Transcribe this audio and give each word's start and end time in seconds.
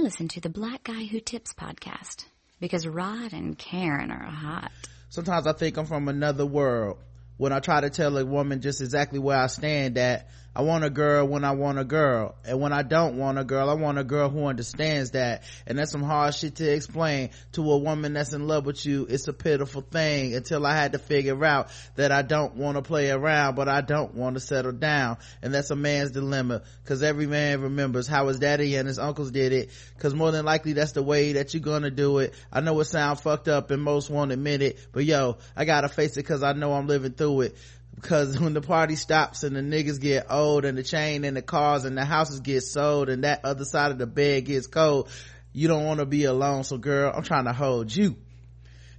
Listen 0.00 0.28
to 0.28 0.40
the 0.40 0.48
Black 0.48 0.84
Guy 0.84 1.04
Who 1.04 1.20
Tips 1.20 1.52
podcast 1.52 2.24
because 2.58 2.86
Rod 2.86 3.34
and 3.34 3.58
Karen 3.58 4.10
are 4.10 4.24
hot. 4.24 4.72
Sometimes 5.10 5.46
I 5.46 5.52
think 5.52 5.76
I'm 5.76 5.84
from 5.84 6.08
another 6.08 6.46
world 6.46 6.96
when 7.40 7.54
I 7.54 7.60
try 7.60 7.80
to 7.80 7.88
tell 7.88 8.18
a 8.18 8.24
woman 8.26 8.60
just 8.60 8.82
exactly 8.82 9.18
where 9.18 9.38
I 9.38 9.46
stand 9.46 9.94
that 9.94 10.28
I 10.54 10.62
want 10.62 10.82
a 10.82 10.90
girl 10.90 11.28
when 11.28 11.44
I 11.44 11.52
want 11.52 11.78
a 11.78 11.84
girl. 11.84 12.34
And 12.44 12.60
when 12.60 12.72
I 12.72 12.82
don't 12.82 13.16
want 13.18 13.38
a 13.38 13.44
girl, 13.44 13.70
I 13.70 13.74
want 13.74 13.98
a 13.98 14.04
girl 14.04 14.28
who 14.28 14.46
understands 14.46 15.12
that. 15.12 15.44
And 15.64 15.78
that's 15.78 15.92
some 15.92 16.02
hard 16.02 16.34
shit 16.34 16.56
to 16.56 16.72
explain 16.72 17.30
to 17.52 17.70
a 17.70 17.78
woman 17.78 18.14
that's 18.14 18.32
in 18.32 18.48
love 18.48 18.66
with 18.66 18.84
you. 18.84 19.06
It's 19.08 19.28
a 19.28 19.32
pitiful 19.32 19.82
thing 19.82 20.34
until 20.34 20.66
I 20.66 20.74
had 20.74 20.92
to 20.92 20.98
figure 20.98 21.44
out 21.44 21.68
that 21.94 22.10
I 22.10 22.22
don't 22.22 22.56
want 22.56 22.76
to 22.76 22.82
play 22.82 23.10
around, 23.10 23.54
but 23.54 23.68
I 23.68 23.80
don't 23.80 24.14
want 24.16 24.34
to 24.34 24.40
settle 24.40 24.72
down. 24.72 25.18
And 25.40 25.54
that's 25.54 25.70
a 25.70 25.76
man's 25.76 26.10
dilemma. 26.10 26.62
Cause 26.84 27.04
every 27.04 27.28
man 27.28 27.60
remembers 27.60 28.08
how 28.08 28.26
his 28.26 28.40
daddy 28.40 28.74
and 28.74 28.88
his 28.88 28.98
uncles 28.98 29.30
did 29.30 29.52
it. 29.52 29.70
Cause 29.98 30.14
more 30.14 30.32
than 30.32 30.44
likely 30.44 30.72
that's 30.72 30.92
the 30.92 31.02
way 31.02 31.34
that 31.34 31.54
you're 31.54 31.62
gonna 31.62 31.92
do 31.92 32.18
it. 32.18 32.34
I 32.52 32.60
know 32.60 32.78
it 32.80 32.86
sounds 32.86 33.20
fucked 33.20 33.46
up 33.46 33.70
and 33.70 33.80
most 33.80 34.10
won't 34.10 34.32
admit 34.32 34.62
it, 34.62 34.78
but 34.90 35.04
yo, 35.04 35.38
I 35.56 35.64
gotta 35.64 35.88
face 35.88 36.16
it 36.16 36.24
cause 36.24 36.42
I 36.42 36.52
know 36.54 36.72
I'm 36.72 36.88
living 36.88 37.12
through 37.12 37.29
it 37.40 37.56
because 37.94 38.38
when 38.40 38.54
the 38.54 38.60
party 38.60 38.96
stops 38.96 39.42
and 39.42 39.54
the 39.54 39.60
niggas 39.60 40.00
get 40.00 40.26
old 40.30 40.64
and 40.64 40.76
the 40.76 40.82
chain 40.82 41.24
and 41.24 41.36
the 41.36 41.42
cars 41.42 41.84
and 41.84 41.96
the 41.96 42.04
houses 42.04 42.40
get 42.40 42.62
sold 42.62 43.08
and 43.08 43.24
that 43.24 43.44
other 43.44 43.64
side 43.64 43.90
of 43.90 43.98
the 43.98 44.06
bed 44.06 44.46
gets 44.46 44.66
cold, 44.66 45.08
you 45.52 45.68
don't 45.68 45.84
want 45.84 46.00
to 46.00 46.06
be 46.06 46.24
alone. 46.24 46.64
So 46.64 46.78
girl, 46.78 47.12
I'm 47.14 47.22
trying 47.22 47.44
to 47.44 47.52
hold 47.52 47.94
you. 47.94 48.16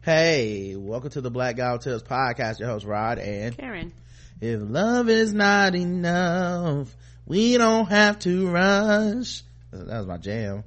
Hey, 0.04 0.76
welcome 0.76 1.12
to 1.12 1.22
the 1.22 1.32
Black 1.32 1.58
Guy 1.58 1.78
Tips 1.78 2.04
podcast. 2.04 2.60
Your 2.60 2.70
host 2.70 2.86
Rod 2.86 3.20
and 3.20 3.58
Karen. 3.58 3.94
If 4.40 4.60
love 4.62 5.10
is 5.10 5.34
not 5.34 5.76
enough, 5.76 6.96
we 7.26 7.58
don't 7.58 7.88
have 7.88 8.20
to 8.20 8.50
rush. 8.50 9.44
That 9.72 9.98
was 9.98 10.08
my 10.08 10.18
jam. 10.18 10.64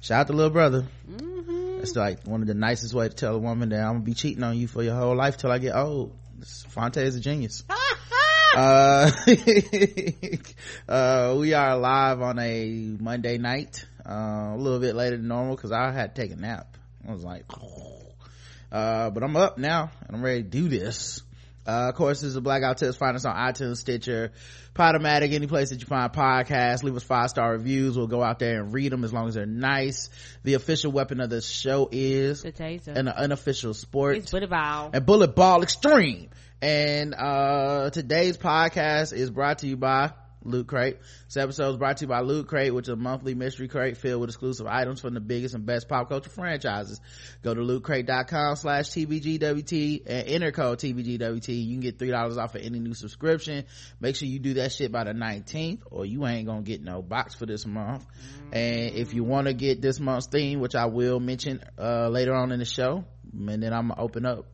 Shout 0.00 0.20
out 0.20 0.26
to 0.28 0.32
little 0.32 0.50
brother. 0.50 0.86
Mm-hmm. 1.10 1.78
That's 1.78 1.94
like 1.94 2.26
one 2.26 2.40
of 2.40 2.46
the 2.46 2.54
nicest 2.54 2.94
way 2.94 3.08
to 3.08 3.14
tell 3.14 3.34
a 3.34 3.38
woman 3.38 3.68
that 3.68 3.80
I'm 3.80 3.94
gonna 3.94 4.04
be 4.04 4.14
cheating 4.14 4.42
on 4.42 4.56
you 4.56 4.66
for 4.66 4.82
your 4.82 4.94
whole 4.94 5.14
life 5.14 5.36
till 5.36 5.52
I 5.52 5.58
get 5.58 5.76
old. 5.76 6.16
Phonte 6.44 6.98
is 6.98 7.16
a 7.16 7.20
genius. 7.20 7.64
uh, 8.56 9.10
uh, 10.88 11.36
we 11.38 11.54
are 11.54 11.76
live 11.76 12.20
on 12.20 12.38
a 12.38 12.96
Monday 12.98 13.38
night, 13.38 13.84
uh, 14.04 14.54
a 14.54 14.56
little 14.56 14.80
bit 14.80 14.94
later 14.94 15.16
than 15.16 15.28
normal 15.28 15.56
because 15.56 15.72
I 15.72 15.92
had 15.92 16.14
to 16.14 16.22
take 16.22 16.32
a 16.32 16.36
nap. 16.36 16.76
I 17.06 17.12
was 17.12 17.24
like, 17.24 17.44
uh, 18.72 19.10
but 19.10 19.22
I'm 19.22 19.36
up 19.36 19.58
now 19.58 19.90
and 20.06 20.16
I'm 20.16 20.22
ready 20.22 20.42
to 20.42 20.48
do 20.48 20.68
this. 20.68 21.22
Uh, 21.66 21.88
of 21.90 21.94
course, 21.94 22.20
this 22.20 22.30
is 22.30 22.36
a 22.36 22.40
Black 22.40 22.62
Guy 22.62 22.68
Who 22.68 22.74
Tips. 22.74 22.96
Find 22.96 23.14
us 23.16 23.24
on 23.24 23.36
iTunes, 23.36 23.76
Stitcher, 23.76 24.32
Podomatic, 24.74 25.32
any 25.32 25.46
place 25.46 25.70
that 25.70 25.80
you 25.80 25.86
find 25.86 26.10
podcasts. 26.12 26.82
Leave 26.82 26.96
us 26.96 27.02
five 27.02 27.30
star 27.30 27.52
reviews. 27.52 27.96
We'll 27.96 28.06
go 28.06 28.22
out 28.22 28.38
there 28.38 28.60
and 28.60 28.72
read 28.72 28.92
them 28.92 29.04
as 29.04 29.12
long 29.12 29.28
as 29.28 29.34
they're 29.34 29.46
nice. 29.46 30.08
The 30.42 30.54
official 30.54 30.90
weapon 30.92 31.20
of 31.20 31.28
the 31.30 31.42
show 31.42 31.88
is 31.92 32.42
the 32.42 32.52
taser. 32.52 32.96
An 32.96 33.08
unofficial 33.08 33.74
sport. 33.74 34.16
It's 34.16 34.30
bullet 34.30 34.50
ball. 34.50 34.90
And 34.92 35.04
bullet 35.04 35.34
ball 35.36 35.62
extreme. 35.62 36.30
And 36.62 37.14
uh 37.14 37.90
today's 37.90 38.36
podcast 38.36 39.12
is 39.12 39.30
brought 39.30 39.58
to 39.58 39.66
you 39.66 39.76
by 39.76 40.12
Loot 40.42 40.66
Crate. 40.66 40.98
This 41.26 41.36
episode 41.36 41.70
is 41.70 41.76
brought 41.76 41.98
to 41.98 42.04
you 42.04 42.08
by 42.08 42.20
Loot 42.20 42.48
Crate, 42.48 42.74
which 42.74 42.86
is 42.86 42.92
a 42.92 42.96
monthly 42.96 43.34
mystery 43.34 43.68
crate 43.68 43.96
filled 43.96 44.20
with 44.20 44.30
exclusive 44.30 44.66
items 44.66 45.00
from 45.00 45.14
the 45.14 45.20
biggest 45.20 45.54
and 45.54 45.66
best 45.66 45.88
pop 45.88 46.08
culture 46.08 46.30
franchises. 46.30 47.00
Go 47.42 47.54
to 47.54 47.60
lootcrate.com 47.60 48.56
slash 48.56 48.88
TBGWT 48.90 50.02
and 50.06 50.28
enter 50.28 50.52
code 50.52 50.78
TBGWT. 50.78 51.66
You 51.66 51.74
can 51.74 51.80
get 51.80 51.98
$3 51.98 52.38
off 52.38 52.54
of 52.54 52.62
any 52.62 52.78
new 52.78 52.94
subscription. 52.94 53.66
Make 54.00 54.16
sure 54.16 54.28
you 54.28 54.38
do 54.38 54.54
that 54.54 54.72
shit 54.72 54.90
by 54.90 55.04
the 55.04 55.12
19th 55.12 55.82
or 55.90 56.06
you 56.06 56.26
ain't 56.26 56.46
gonna 56.46 56.62
get 56.62 56.82
no 56.82 57.02
box 57.02 57.34
for 57.34 57.46
this 57.46 57.66
month. 57.66 58.06
And 58.52 58.94
if 58.94 59.14
you 59.14 59.24
want 59.24 59.46
to 59.46 59.52
get 59.52 59.80
this 59.82 60.00
month's 60.00 60.26
theme, 60.28 60.60
which 60.60 60.74
I 60.74 60.86
will 60.86 61.20
mention, 61.20 61.62
uh, 61.78 62.08
later 62.08 62.34
on 62.34 62.52
in 62.52 62.58
the 62.58 62.64
show, 62.64 63.04
and 63.32 63.62
then 63.62 63.72
I'm 63.72 63.88
gonna 63.88 64.00
open 64.00 64.26
up 64.26 64.46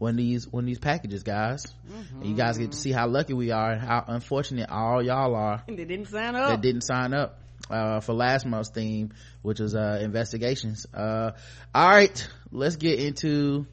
one 0.00 0.12
of 0.12 0.16
these 0.16 0.48
one 0.48 0.64
of 0.64 0.66
these 0.66 0.78
packages 0.78 1.22
guys 1.22 1.66
mm-hmm. 1.88 2.22
you 2.22 2.34
guys 2.34 2.56
get 2.56 2.72
to 2.72 2.76
see 2.76 2.90
how 2.90 3.06
lucky 3.06 3.34
we 3.34 3.50
are 3.50 3.72
and 3.72 3.82
how 3.82 4.02
unfortunate 4.08 4.70
all 4.70 5.02
y'all 5.02 5.34
are 5.34 5.62
they 5.68 5.84
didn't 5.84 6.06
sign 6.06 6.34
up 6.34 6.48
that 6.48 6.60
didn't 6.62 6.80
sign 6.80 7.12
up 7.12 7.38
uh, 7.68 8.00
for 8.00 8.14
last 8.14 8.46
month's 8.46 8.70
theme 8.70 9.12
which 9.42 9.60
was 9.60 9.74
uh, 9.74 9.98
investigations 10.00 10.86
uh, 10.94 11.32
all 11.74 11.88
right 11.88 12.28
let's 12.50 12.76
get 12.76 12.98
into 12.98 13.66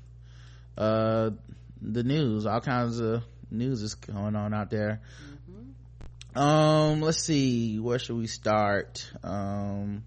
uh, 0.77 1.29
the 1.81 2.03
news 2.03 2.45
all 2.45 2.59
kinds 2.59 2.99
of 2.99 3.23
news 3.49 3.81
is 3.81 3.95
going 3.95 4.35
on 4.35 4.53
out 4.53 4.69
there 4.69 4.99
mm-hmm. 5.49 6.39
um 6.39 7.01
let's 7.01 7.23
see 7.23 7.79
where 7.79 7.99
should 7.99 8.17
we 8.17 8.27
start 8.27 9.09
um 9.23 10.03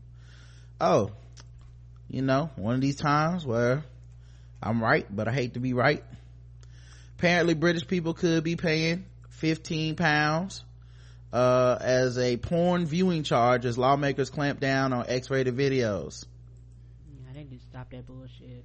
oh 0.79 1.11
you 2.09 2.21
know 2.21 2.51
one 2.57 2.75
of 2.75 2.83
these 2.83 2.97
times 2.97 3.47
where 3.47 3.83
I'm 4.63 4.83
right, 4.83 5.07
but 5.11 5.27
I 5.27 5.33
hate 5.33 5.55
to 5.55 5.61
be 5.61 5.73
right. 5.73 6.05
Apparently 7.21 7.53
British 7.53 7.87
people 7.87 8.15
could 8.15 8.43
be 8.45 8.57
paying 8.57 9.05
15 9.29 9.95
pounds 9.95 10.65
uh, 11.35 11.77
as 11.79 12.17
a 12.17 12.39
porn 12.39 12.87
viewing 12.87 13.25
charge 13.25 13.67
as 13.67 13.77
lawmakers 13.77 14.31
clamp 14.31 14.59
down 14.59 14.95
on 14.95 15.05
X-rated 15.07 15.55
videos. 15.55 16.25
Yeah, 17.07 17.35
they 17.35 17.45
need 17.45 17.61
to 17.61 17.67
stop 17.67 17.91
that 17.91 18.07
bullshit. 18.07 18.65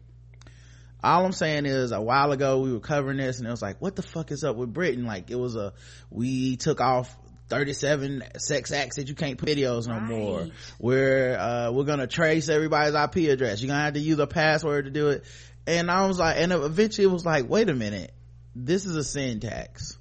All 1.03 1.25
I'm 1.25 1.33
saying 1.33 1.65
is 1.65 1.91
a 1.91 1.99
while 1.99 2.31
ago 2.31 2.61
we 2.61 2.71
were 2.71 2.79
covering 2.79 3.17
this 3.17 3.39
and 3.39 3.47
it 3.49 3.51
was 3.51 3.61
like, 3.61 3.81
what 3.81 3.97
the 3.97 4.03
fuck 4.03 4.31
is 4.31 4.45
up 4.45 4.55
with 4.55 4.73
Britain? 4.73 5.03
Like 5.03 5.29
it 5.31 5.37
was 5.37 5.57
a, 5.57 5.73
we 6.09 6.55
took 6.55 6.79
off 6.79 7.13
37 7.49 8.23
sex 8.37 8.71
acts 8.71 8.95
that 8.95 9.09
you 9.09 9.15
can't 9.15 9.37
put 9.37 9.49
videos 9.49 9.85
no 9.85 9.95
right. 9.95 10.07
more. 10.07 10.47
We're, 10.79 11.37
uh, 11.37 11.71
we're 11.73 11.83
gonna 11.83 12.07
trace 12.07 12.47
everybody's 12.47 12.95
IP 12.95 13.29
address. 13.29 13.61
You're 13.61 13.67
gonna 13.67 13.83
have 13.83 13.95
to 13.95 13.99
use 13.99 14.19
a 14.19 14.27
password 14.27 14.85
to 14.85 14.91
do 14.91 15.09
it 15.09 15.25
and 15.67 15.89
i 15.89 16.05
was 16.05 16.19
like 16.19 16.37
and 16.37 16.51
eventually 16.51 17.05
it 17.05 17.11
was 17.11 17.25
like 17.25 17.49
wait 17.49 17.69
a 17.69 17.73
minute 17.73 18.13
this 18.55 18.85
is 18.85 18.95
a 18.95 19.03
sin 19.03 19.39
tax. 19.39 19.97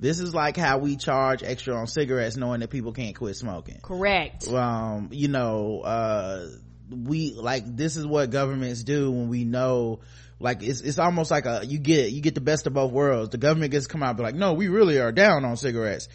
This 0.00 0.18
is 0.18 0.34
like 0.34 0.56
how 0.56 0.78
we 0.78 0.96
charge 0.96 1.42
extra 1.42 1.74
on 1.76 1.86
cigarettes 1.86 2.36
knowing 2.36 2.60
that 2.60 2.70
people 2.70 2.92
can't 2.92 3.14
quit 3.14 3.36
smoking. 3.36 3.78
Correct. 3.82 4.48
Um 4.48 5.10
you 5.12 5.28
know 5.28 5.80
uh 5.80 6.48
we 6.90 7.34
like 7.34 7.76
this 7.76 7.96
is 7.96 8.06
what 8.06 8.30
governments 8.30 8.82
do 8.82 9.10
when 9.10 9.28
we 9.28 9.44
know 9.44 10.00
like 10.40 10.62
it's 10.62 10.80
it's 10.80 10.98
almost 10.98 11.30
like 11.30 11.46
a 11.46 11.62
you 11.64 11.78
get 11.78 12.10
you 12.10 12.20
get 12.20 12.34
the 12.34 12.40
best 12.40 12.66
of 12.66 12.74
both 12.74 12.90
worlds. 12.90 13.30
The 13.30 13.38
government 13.38 13.70
gets 13.70 13.86
to 13.86 13.92
come 13.92 14.02
out 14.02 14.10
and 14.10 14.18
be 14.18 14.24
like 14.24 14.34
no 14.34 14.54
we 14.54 14.68
really 14.68 14.98
are 14.98 15.12
down 15.12 15.44
on 15.44 15.56
cigarettes. 15.56 16.08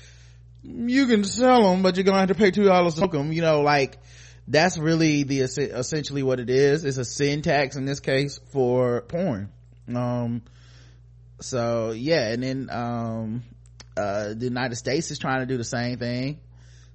You 0.61 1.07
can 1.07 1.23
sell 1.23 1.71
them 1.71 1.81
but 1.81 1.95
you're 1.95 2.03
gonna 2.03 2.19
have 2.19 2.27
to 2.27 2.35
pay 2.35 2.51
two 2.51 2.65
dollars 2.65 2.95
to 2.95 2.99
smoke 2.99 3.13
them 3.13 3.31
you 3.31 3.41
know 3.41 3.61
like 3.61 3.97
that's 4.47 4.77
really 4.77 5.23
the 5.23 5.41
essentially 5.41 6.23
what 6.23 6.39
it 6.39 6.49
is. 6.49 6.83
It's 6.83 6.97
a 6.97 7.05
sin 7.05 7.43
tax 7.43 7.75
in 7.75 7.85
this 7.85 8.01
case 8.01 8.39
for 8.51 9.01
porn. 9.01 9.49
Um 9.87 10.41
so 11.41 11.91
yeah 11.91 12.29
and 12.31 12.43
then 12.43 12.69
um 12.71 13.43
uh 13.97 14.33
the 14.33 14.45
united 14.45 14.75
states 14.75 15.11
is 15.11 15.19
trying 15.19 15.39
to 15.41 15.45
do 15.45 15.57
the 15.57 15.63
same 15.63 15.97
thing. 15.97 16.39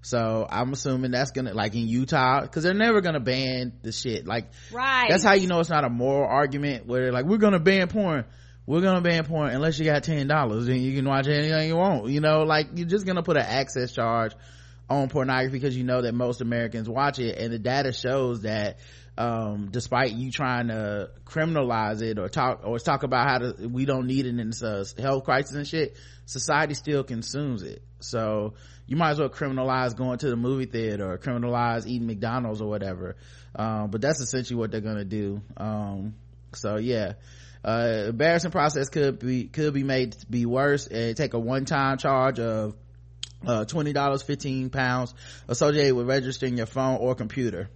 So 0.02 0.46
i'm 0.48 0.72
assuming 0.72 1.12
that's 1.12 1.30
gonna 1.30 1.54
like 1.54 1.74
in 1.74 1.88
utah 1.88 2.42
because 2.42 2.62
they're 2.62 2.74
never 2.74 3.00
gonna 3.00 3.20
ban 3.20 3.72
the 3.82 3.92
shit. 3.92 4.26
Like 4.26 4.50
right. 4.72 5.08
that's 5.08 5.24
how 5.24 5.34
you 5.34 5.48
know 5.48 5.60
it's 5.60 5.70
not 5.70 5.84
a 5.84 5.88
moral 5.88 6.28
argument 6.28 6.86
where 6.86 7.02
they're 7.02 7.12
like 7.12 7.24
we're 7.24 7.38
gonna 7.38 7.60
ban 7.60 7.88
porn. 7.88 8.24
We're 8.66 8.80
gonna 8.80 9.02
ban 9.02 9.24
porn 9.24 9.50
unless 9.50 9.78
you 9.78 9.84
got 9.84 10.04
ten 10.04 10.26
dollars 10.26 10.68
and 10.68 10.80
you 10.80 10.94
can 10.94 11.06
watch 11.06 11.26
anything 11.26 11.68
you 11.68 11.76
want 11.76 12.08
you 12.08 12.20
know? 12.20 12.42
Like 12.42 12.68
you're 12.74 12.88
just 12.88 13.06
gonna 13.06 13.22
put 13.22 13.36
an 13.36 13.46
access 13.46 13.92
charge 13.92 14.32
on 14.88 15.08
pornography 15.08 15.58
because 15.58 15.76
you 15.76 15.84
know 15.84 16.02
that 16.02 16.14
most 16.14 16.40
Americans 16.40 16.88
watch 16.88 17.18
it 17.18 17.38
and 17.38 17.52
the 17.52 17.58
data 17.58 17.92
shows 17.92 18.42
that 18.42 18.78
um, 19.16 19.68
despite 19.70 20.12
you 20.12 20.30
trying 20.32 20.68
to 20.68 21.10
criminalize 21.24 22.02
it 22.02 22.18
or 22.18 22.28
talk 22.28 22.62
or 22.64 22.78
talk 22.78 23.04
about 23.04 23.28
how 23.28 23.38
to, 23.38 23.68
we 23.68 23.84
don't 23.84 24.06
need 24.06 24.26
it 24.26 24.38
in 24.38 24.50
this 24.50 24.94
health 24.98 25.24
crisis 25.24 25.54
and 25.54 25.66
shit 25.66 25.96
society 26.26 26.74
still 26.74 27.04
consumes 27.04 27.62
it. 27.62 27.82
So 28.00 28.54
you 28.86 28.96
might 28.96 29.10
as 29.10 29.20
well 29.20 29.28
criminalize 29.28 29.96
going 29.96 30.18
to 30.18 30.30
the 30.30 30.36
movie 30.36 30.66
theater 30.66 31.12
or 31.12 31.18
criminalize 31.18 31.86
eating 31.86 32.06
mcdonald's 32.06 32.60
or 32.60 32.68
whatever. 32.68 33.16
Um, 33.54 33.90
but 33.90 34.00
that's 34.00 34.20
essentially 34.20 34.58
what 34.58 34.70
they're 34.70 34.80
gonna 34.80 35.04
do. 35.04 35.42
Um, 35.56 36.14
so 36.54 36.76
yeah. 36.76 37.14
Uh, 37.64 38.08
embarrassing 38.08 38.50
process 38.50 38.90
could 38.90 39.18
be 39.20 39.44
could 39.44 39.72
be 39.72 39.84
made 39.84 40.12
to 40.12 40.26
be 40.26 40.44
worse 40.44 40.86
and 40.86 41.16
take 41.16 41.32
a 41.32 41.38
one-time 41.38 41.96
charge 41.96 42.38
of 42.38 42.74
uh, 43.46 43.64
$20 43.64 44.24
15 44.24 44.68
pounds 44.68 45.14
associated 45.48 45.94
with 45.94 46.06
registering 46.06 46.58
your 46.58 46.66
phone 46.66 46.98
or 46.98 47.14
computer 47.14 47.70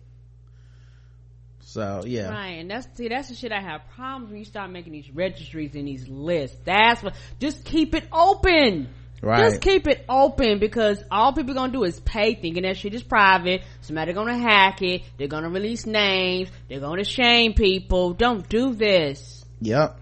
so 1.69 2.03
yeah 2.07 2.31
right 2.31 2.59
and 2.61 2.71
that's 2.71 2.89
see 2.97 3.09
that's 3.09 3.29
the 3.29 3.35
shit 3.35 3.53
i 3.53 3.61
have 3.61 3.83
problems 3.95 4.31
when 4.31 4.39
you 4.39 4.45
start 4.47 4.71
making 4.71 4.91
these 4.91 5.11
registries 5.11 5.75
and 5.75 5.87
these 5.87 6.09
lists 6.09 6.57
that's 6.65 7.03
what 7.03 7.15
just 7.39 7.63
keep 7.63 7.95
it 7.95 8.05
open 8.11 8.89
Right. 9.21 9.51
Just 9.51 9.63
keep 9.63 9.89
it 9.89 10.05
open 10.09 10.61
because 10.61 11.03
all 11.11 11.33
people 11.33 11.53
gonna 11.53 11.73
do 11.73 11.83
is 11.83 11.99
pay 11.99 12.37
thinking 12.37 12.63
that 12.63 12.77
shit 12.77 12.95
is 12.95 13.03
private. 13.03 13.63
Somebody 13.81 14.13
gonna 14.13 14.39
hack 14.39 14.81
it. 14.81 15.03
They're 15.17 15.27
gonna 15.27 15.51
release 15.51 15.87
names. 15.87 16.49
They're 16.69 16.79
gonna 16.79 17.03
shame 17.03 17.55
people. 17.55 18.13
Don't 18.13 18.49
do 18.49 18.77
this. 18.77 19.45
Yep. 19.61 19.99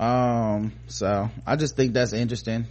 Um, 0.00 0.72
so 0.88 1.30
I 1.46 1.54
just 1.54 1.76
think 1.76 1.94
that's 1.94 2.12
interesting 2.12 2.66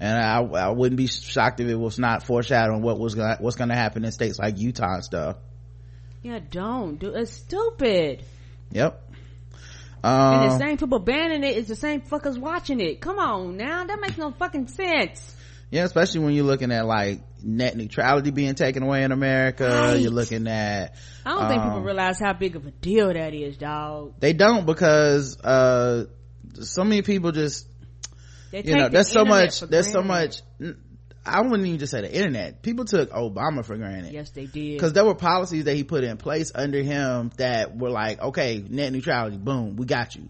and 0.00 0.18
I, 0.18 0.40
I 0.40 0.70
wouldn't 0.70 0.96
be 0.96 1.06
shocked 1.06 1.60
if 1.60 1.68
it 1.68 1.74
was 1.74 1.98
not 1.98 2.22
foreshadowing 2.22 2.82
what 2.82 2.98
was 2.98 3.14
gonna, 3.14 3.36
what's 3.40 3.56
going 3.56 3.70
to 3.70 3.74
happen 3.74 4.04
in 4.04 4.12
states 4.12 4.38
like 4.38 4.58
Utah 4.58 4.94
and 4.94 5.04
stuff. 5.04 5.36
Yeah, 6.22 6.40
don't 6.50 6.98
do 6.98 7.14
it's 7.14 7.32
stupid. 7.32 8.24
Yep. 8.72 9.02
and 10.04 10.50
the 10.50 10.54
Um, 10.54 10.58
same 10.58 10.76
people 10.76 10.98
banning 10.98 11.42
it 11.44 11.56
is 11.56 11.68
the 11.68 11.76
same 11.76 12.00
fuckers 12.02 12.38
watching 12.38 12.80
it. 12.80 13.00
Come 13.00 13.18
on 13.18 13.56
now, 13.56 13.84
that 13.84 14.00
makes 14.00 14.18
no 14.18 14.30
fucking 14.32 14.68
sense. 14.68 15.34
yeah, 15.70 15.84
especially 15.84 16.20
when 16.20 16.34
you're 16.34 16.44
looking 16.44 16.72
at 16.72 16.86
like 16.86 17.20
net 17.42 17.76
neutrality 17.76 18.30
being 18.30 18.54
taken 18.56 18.82
away 18.82 19.04
in 19.04 19.12
America. 19.12 19.68
Right. 19.68 20.00
You're 20.00 20.10
looking 20.10 20.46
at 20.48 20.94
I 21.24 21.30
don't 21.30 21.48
think 21.48 21.62
people 21.62 21.78
Um, 21.78 21.84
realize 21.84 22.18
how 22.18 22.32
big 22.32 22.56
of 22.56 22.66
a 22.66 22.70
deal 22.72 23.12
that 23.12 23.32
is, 23.34 23.56
dog. 23.56 24.14
they 24.18 24.32
don't 24.32 24.66
because 24.66 25.38
uh 25.40 26.06
so 26.60 26.82
many 26.84 27.02
people 27.02 27.30
just 27.32 27.66
They 28.50 28.62
you 28.64 28.74
know 28.76 28.84
the 28.84 28.90
there's 28.90 29.10
so 29.12 29.24
much 29.24 29.60
there's 29.60 29.90
so 29.92 30.02
much 30.02 30.42
i 31.28 31.40
wouldn't 31.40 31.66
even 31.66 31.78
just 31.78 31.92
say 31.92 32.00
the 32.00 32.12
internet. 32.12 32.62
People 32.62 32.84
took 32.84 33.10
obama 33.10 33.64
for 33.64 33.76
granted. 33.76 34.12
Yes, 34.12 34.30
they 34.30 34.46
did. 34.46 34.74
because 34.74 34.92
there 34.92 35.04
were 35.04 35.14
policies 35.14 35.64
that 35.64 35.74
he 35.74 35.84
put 35.84 36.04
in 36.04 36.16
place 36.16 36.52
under 36.54 36.82
him 36.82 37.30
that 37.36 37.76
were 37.76 37.90
like 37.90 38.20
okay 38.20 38.64
net 38.68 38.92
neutrality 38.92 39.36
boom 39.36 39.76
we 39.76 39.86
got 39.86 40.14
you. 40.16 40.28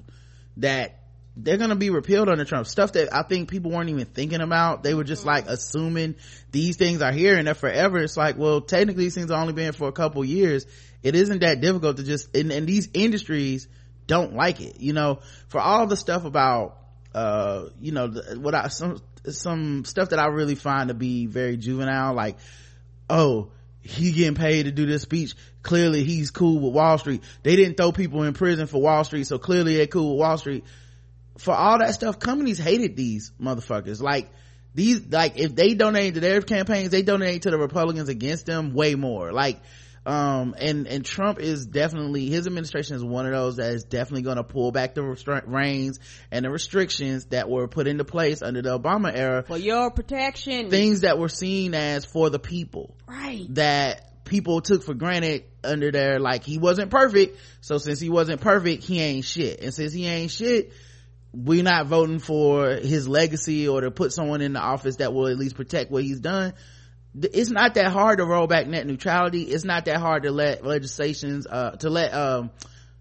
That 0.58 0.94
they're 1.36 1.56
gonna 1.56 1.76
be 1.76 1.90
repealed 1.90 2.28
under 2.28 2.44
trump. 2.44 2.66
Stuff 2.66 2.92
that 2.92 3.14
i 3.14 3.22
think 3.22 3.48
people 3.48 3.70
weren't 3.70 3.90
even 3.90 4.06
thinking 4.06 4.40
about. 4.40 4.82
They 4.82 4.94
were 4.94 5.04
just 5.04 5.24
like 5.24 5.46
assuming 5.46 6.16
these 6.50 6.76
things 6.76 7.00
are 7.02 7.12
here 7.12 7.36
and 7.36 7.46
they're 7.46 7.54
forever. 7.54 7.98
It's 7.98 8.16
like 8.16 8.36
well 8.36 8.60
technically 8.60 9.04
these 9.04 9.14
things 9.14 9.30
have 9.30 9.40
only 9.40 9.52
been 9.52 9.72
for 9.72 9.88
a 9.88 9.92
couple 9.92 10.24
years. 10.24 10.66
It 11.02 11.14
isn't 11.14 11.40
that 11.40 11.60
difficult 11.60 11.98
to 11.98 12.02
just 12.02 12.34
and, 12.36 12.50
and 12.50 12.66
these 12.66 12.88
industries 12.92 13.68
don't 14.06 14.34
like 14.34 14.60
it 14.60 14.80
you 14.80 14.92
know? 14.92 15.20
For 15.48 15.60
all 15.60 15.86
the 15.86 15.96
stuff 15.96 16.24
about 16.24 16.78
uh 17.14 17.66
you 17.80 17.92
know 17.92 18.08
what 18.36 18.54
i 18.54 18.68
some 18.68 19.00
some 19.30 19.84
stuff 19.84 20.10
that 20.10 20.18
i 20.18 20.26
really 20.26 20.54
find 20.54 20.88
to 20.88 20.94
be 20.94 21.26
very 21.26 21.56
juvenile 21.56 22.14
like 22.14 22.36
oh 23.10 23.50
he 23.88 24.12
getting 24.12 24.34
paid 24.34 24.64
to 24.64 24.70
do 24.70 24.86
this 24.86 25.02
speech. 25.02 25.34
Clearly 25.62 26.04
he's 26.04 26.30
cool 26.30 26.60
with 26.60 26.74
wall 26.74 26.98
street. 26.98 27.22
They 27.42 27.56
didn't 27.56 27.76
throw 27.76 27.90
people 27.90 28.22
in 28.24 28.34
prison 28.34 28.66
for 28.66 28.80
wall 28.80 29.04
street 29.04 29.26
so 29.26 29.38
clearly 29.38 29.76
they're 29.76 29.86
cool 29.86 30.12
with 30.12 30.20
wall 30.20 30.38
street. 30.38 30.64
For 31.38 31.54
all 31.54 31.78
that 31.78 31.94
stuff 31.94 32.18
companies 32.18 32.58
hated 32.58 32.96
these 32.96 33.32
motherfuckers. 33.40 34.02
Like 34.02 34.30
these 34.74 35.06
like 35.10 35.38
if 35.38 35.54
they 35.54 35.74
donate 35.74 36.14
to 36.14 36.20
their 36.20 36.42
campaigns 36.42 36.90
they 36.90 37.02
donate 37.02 37.42
to 37.42 37.50
the 37.50 37.58
republicans 37.58 38.08
against 38.08 38.46
them 38.46 38.74
way 38.74 38.94
more. 38.94 39.32
Like 39.32 39.60
um 40.08 40.54
and 40.58 40.86
and 40.86 41.04
trump 41.04 41.38
is 41.38 41.66
definitely 41.66 42.30
his 42.30 42.46
administration 42.46 42.96
is 42.96 43.04
one 43.04 43.26
of 43.26 43.32
those 43.32 43.56
that 43.56 43.74
is 43.74 43.84
definitely 43.84 44.22
going 44.22 44.38
to 44.38 44.42
pull 44.42 44.72
back 44.72 44.94
the 44.94 45.02
restra- 45.02 45.46
reins 45.46 46.00
and 46.30 46.46
the 46.46 46.50
restrictions 46.50 47.26
that 47.26 47.50
were 47.50 47.68
put 47.68 47.86
into 47.86 48.04
place 48.04 48.40
under 48.40 48.62
the 48.62 48.78
obama 48.78 49.14
era. 49.14 49.44
For 49.46 49.58
your 49.58 49.90
protection. 49.90 50.70
things 50.70 51.02
that 51.02 51.18
were 51.18 51.28
seen 51.28 51.74
as 51.74 52.06
for 52.06 52.30
the 52.30 52.38
people. 52.38 52.96
Right. 53.06 53.46
that 53.54 54.24
people 54.24 54.62
took 54.62 54.82
for 54.82 54.94
granted 54.94 55.44
under 55.62 55.90
there 55.90 56.18
like 56.18 56.44
he 56.44 56.58
wasn't 56.58 56.90
perfect. 56.90 57.38
So 57.60 57.76
since 57.76 58.00
he 58.00 58.08
wasn't 58.08 58.40
perfect 58.40 58.84
he 58.84 59.00
ain't 59.00 59.26
shit. 59.26 59.60
And 59.60 59.74
since 59.74 59.92
he 59.92 60.06
ain't 60.06 60.30
shit 60.30 60.72
we're 61.34 61.62
not 61.62 61.86
voting 61.86 62.18
for 62.18 62.70
his 62.70 63.06
legacy 63.06 63.68
or 63.68 63.82
to 63.82 63.90
put 63.90 64.12
someone 64.14 64.40
in 64.40 64.54
the 64.54 64.60
office 64.60 64.96
that 64.96 65.12
will 65.12 65.28
at 65.28 65.36
least 65.36 65.56
protect 65.56 65.90
what 65.90 66.02
he's 66.02 66.20
done 66.20 66.54
it's 67.14 67.50
not 67.50 67.74
that 67.74 67.92
hard 67.92 68.18
to 68.18 68.24
roll 68.24 68.46
back 68.46 68.66
net 68.66 68.86
neutrality. 68.86 69.42
It's 69.42 69.64
not 69.64 69.86
that 69.86 69.98
hard 69.98 70.24
to 70.24 70.30
let 70.30 70.64
legislations 70.64 71.46
uh 71.46 71.72
to 71.76 71.90
let 71.90 72.12
um 72.14 72.50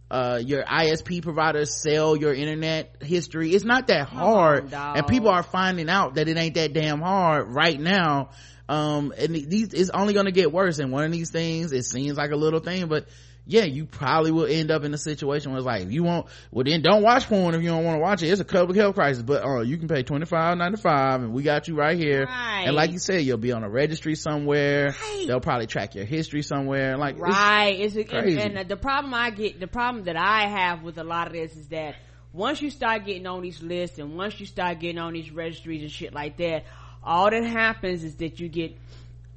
uh 0.10 0.40
your 0.44 0.64
isp 0.64 1.22
providers 1.22 1.76
sell 1.82 2.16
your 2.16 2.34
internet 2.34 2.98
history. 3.02 3.52
It's 3.52 3.66
not 3.66 3.88
that 3.88 4.08
hard. 4.08 4.72
And 4.98 5.08
people 5.08 5.30
are 5.30 5.44
finding 5.44 5.90
out 5.90 6.16
that 6.16 6.28
it 6.28 6.38
ain't 6.38 6.56
that 6.56 6.74
damn 6.74 7.02
hard 7.02 7.48
right 7.50 7.80
now. 7.80 8.30
Um 8.70 9.14
and 9.18 9.36
these 9.36 9.74
it's 9.74 9.90
only 9.90 10.14
going 10.14 10.26
to 10.26 10.32
get 10.32 10.52
worse 10.52 10.80
and 10.80 10.92
one 10.92 11.04
of 11.04 11.12
these 11.12 11.30
things. 11.30 11.72
It 11.72 11.84
seems 11.84 12.18
like 12.18 12.32
a 12.32 12.36
little 12.38 12.60
thing 12.60 12.88
but 12.88 13.08
yeah 13.50 13.64
you 13.64 13.86
probably 13.86 14.30
will 14.32 14.46
end 14.46 14.70
up 14.72 14.84
in 14.84 14.94
a 14.94 14.98
situation 14.98 15.52
where 15.52 15.58
it's 15.60 15.66
like 15.66 15.90
you 15.90 16.04
want 16.04 16.28
well 16.52 16.64
then 16.66 16.82
don't 16.82 17.02
watch 17.02 17.28
porn 17.28 17.56
if 17.56 17.62
you 17.62 17.70
don't 17.70 17.84
want 17.86 17.96
to 17.96 18.02
watch 18.02 18.22
it 18.22 18.28
it's 18.28 18.42
a 18.42 18.46
public 18.46 18.78
health 18.78 18.96
crisis 18.96 19.24
but 19.24 19.44
uh 19.44 19.62
you 19.62 19.78
can 19.78 19.88
pay 19.88 20.04
25.95 20.04 21.16
and 21.16 21.34
we 21.34 21.44
got 21.44 21.68
you 21.68 21.76
right 21.76 21.98
here 21.98 22.26
Right. 22.26 22.64
and 22.68 22.76
like 22.76 22.92
you 22.92 23.00
said 23.00 23.22
you'll 23.22 23.38
be 23.38 23.52
on 23.54 23.64
a 23.64 23.70
registry 23.70 24.16
somewhere 24.16 24.88
Right. 25.02 25.26
they'll 25.28 25.40
probably 25.40 25.68
track 25.68 25.96
your 25.96 26.06
history 26.06 26.42
somewhere 26.42 26.98
like 26.98 27.18
right 27.20 27.80
it's, 27.80 27.96
and, 27.96 28.08
crazy. 28.10 28.40
and 28.40 28.68
the 28.70 28.78
problem 28.78 29.14
i 29.14 29.30
get 29.30 29.60
the 29.60 29.68
problem 29.68 30.04
that 30.06 30.18
i 30.18 30.48
have 30.48 30.84
with 30.84 30.98
a 30.98 31.04
lot 31.04 31.28
of 31.28 31.34
this 31.34 31.56
is 31.56 31.68
that 31.70 31.96
once 32.34 32.62
you 32.62 32.70
start 32.70 33.06
getting 33.06 33.26
on 33.26 33.42
these 33.42 33.62
lists 33.64 33.98
and 33.98 34.18
once 34.18 34.40
you 34.40 34.46
start 34.46 34.80
getting 34.80 35.00
on 35.00 35.14
these 35.14 35.32
registries 35.32 35.82
and 35.82 35.92
shit 35.92 36.14
like 36.14 36.38
that 36.38 36.66
all 37.04 37.30
that 37.30 37.44
happens 37.46 38.04
is 38.04 38.16
that 38.18 38.40
you 38.40 38.50
get 38.50 38.76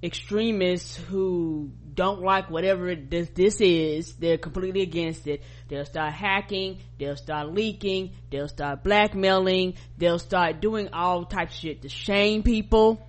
extremists 0.03 0.97
who 0.97 1.71
don't 1.95 2.23
like 2.23 2.51
whatever 2.51 2.95
this, 2.95 3.29
this 3.31 3.61
is 3.61 4.15
they're 4.15 4.39
completely 4.39 4.83
against 4.83 5.27
it 5.27 5.43
they'll 5.69 5.85
start 5.85 6.13
hacking 6.13 6.79
they'll 6.99 7.17
start 7.17 7.53
leaking 7.53 8.11
they'll 8.31 8.49
start 8.49 8.83
blackmailing 8.83 9.75
they'll 9.99 10.19
start 10.19 10.61
doing 10.61 10.89
all 10.93 11.25
types 11.25 11.55
of 11.55 11.61
shit 11.61 11.83
to 11.83 11.89
shame 11.89 12.43
people 12.43 13.05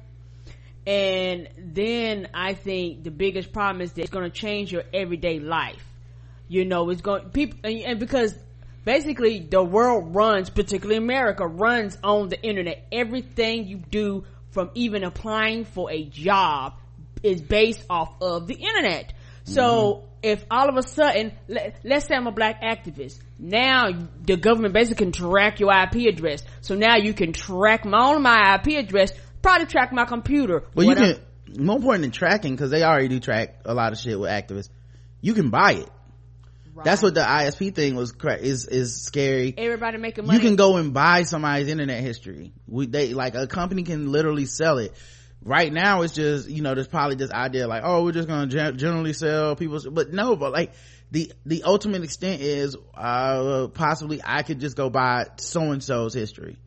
and 0.86 1.48
then 1.57 2.28
I 2.33 2.54
think 2.54 3.04
the 3.04 3.12
biggest 3.12 3.54
problem 3.54 3.81
is 3.81 3.94
that 3.94 4.01
it's 4.01 4.10
going 4.10 4.30
to 4.30 4.36
change 4.36 4.72
your 4.72 4.83
everyday 4.94 5.39
life. 5.39 5.86
You 6.48 6.66
know, 6.66 6.89
it's 6.89 7.01
going 7.01 7.30
people 7.30 7.60
and, 7.63 7.80
and 7.81 8.00
because 8.00 8.33
basically 8.83 9.39
the 9.39 9.63
world 9.63 10.16
runs, 10.16 10.50
particularly 10.50 10.98
America, 10.98 11.45
runs 11.45 11.98
on 12.04 12.30
the 12.30 12.42
internet. 12.42 12.88
Everything 12.92 13.68
you 13.68 13.78
do, 13.78 14.25
from 14.50 14.72
even 14.74 15.04
applying 15.04 15.66
for 15.66 15.92
a 15.92 16.04
job, 16.04 16.74
is 17.23 17.41
based 17.41 17.83
off 17.89 18.13
of 18.21 18.47
the 18.47 18.56
internet. 18.56 19.13
So 19.44 19.63
mm-hmm. 19.63 20.06
if 20.23 20.45
all 20.51 20.69
of 20.69 20.77
a 20.77 20.83
sudden, 20.83 21.33
let, 21.47 21.79
let's 21.83 22.07
say 22.07 22.15
I'm 22.15 22.27
a 22.27 22.31
black 22.31 22.62
activist, 22.62 23.19
now 23.39 23.89
the 24.23 24.38
government 24.38 24.73
basically 24.73 25.06
can 25.06 25.12
track 25.12 25.59
your 25.59 25.71
IP 25.73 26.13
address. 26.13 26.44
So 26.62 26.75
now 26.75 26.97
you 26.97 27.13
can 27.13 27.33
track 27.33 27.85
my 27.85 28.13
own 28.13 28.21
my 28.21 28.56
IP 28.56 28.77
address, 28.77 29.13
probably 29.41 29.68
track 29.68 29.91
my 29.91 30.06
computer. 30.06 30.63
well 30.75 30.85
you 30.85 30.89
What 30.89 30.97
I'm- 31.00 31.15
can 31.15 31.23
more 31.57 31.77
important 31.77 32.03
than 32.03 32.12
tracking 32.12 32.53
because 32.53 32.71
they 32.71 32.83
already 32.83 33.07
do 33.07 33.19
track 33.19 33.62
a 33.65 33.73
lot 33.73 33.91
of 33.91 34.00
shit 34.00 34.19
with 34.19 34.29
activists 34.29 34.69
you 35.21 35.33
can 35.33 35.50
buy 35.50 35.73
it 35.73 35.89
that's 36.83 37.03
what 37.03 37.13
the 37.13 37.21
isp 37.21 37.75
thing 37.75 37.95
was 37.95 38.13
is 38.39 38.65
is 38.65 39.01
scary 39.03 39.53
everybody 39.57 39.97
making 39.97 40.25
money. 40.25 40.39
you 40.39 40.44
can 40.44 40.56
go 40.56 40.77
and 40.77 40.94
buy 40.94 41.23
somebody's 41.23 41.68
internet 41.68 42.01
history 42.01 42.53
we 42.68 42.85
they 42.85 43.13
like 43.13 43.35
a 43.35 43.45
company 43.47 43.83
can 43.83 44.12
literally 44.12 44.45
sell 44.45 44.77
it 44.77 44.94
right 45.44 45.74
now 45.74 46.02
it's 46.02 46.14
just 46.14 46.50
you 46.50 46.62
know 46.62 46.76
there's 46.76 46.88
probably 46.88 47.16
this 47.16 47.32
idea 47.32 47.68
like 47.68 47.82
oh 47.84 48.04
we're 48.04 48.12
just 48.12 48.28
gonna 48.28 48.48
gen- 48.48 48.78
generally 48.78 49.14
sell 49.14 49.56
people 49.56 49.80
but 49.92 50.14
no 50.14 50.36
but 50.36 50.52
like 50.52 50.72
the 51.12 51.32
the 51.46 51.64
ultimate 51.64 52.04
extent 52.04 52.42
is 52.42 52.76
uh 52.95 53.68
possibly 53.74 54.21
i 54.24 54.44
could 54.44 54.60
just 54.60 54.78
go 54.78 54.90
buy 54.90 55.26
so 55.38 55.71
and 55.71 55.83
so's 55.83 56.14
history. 56.14 56.57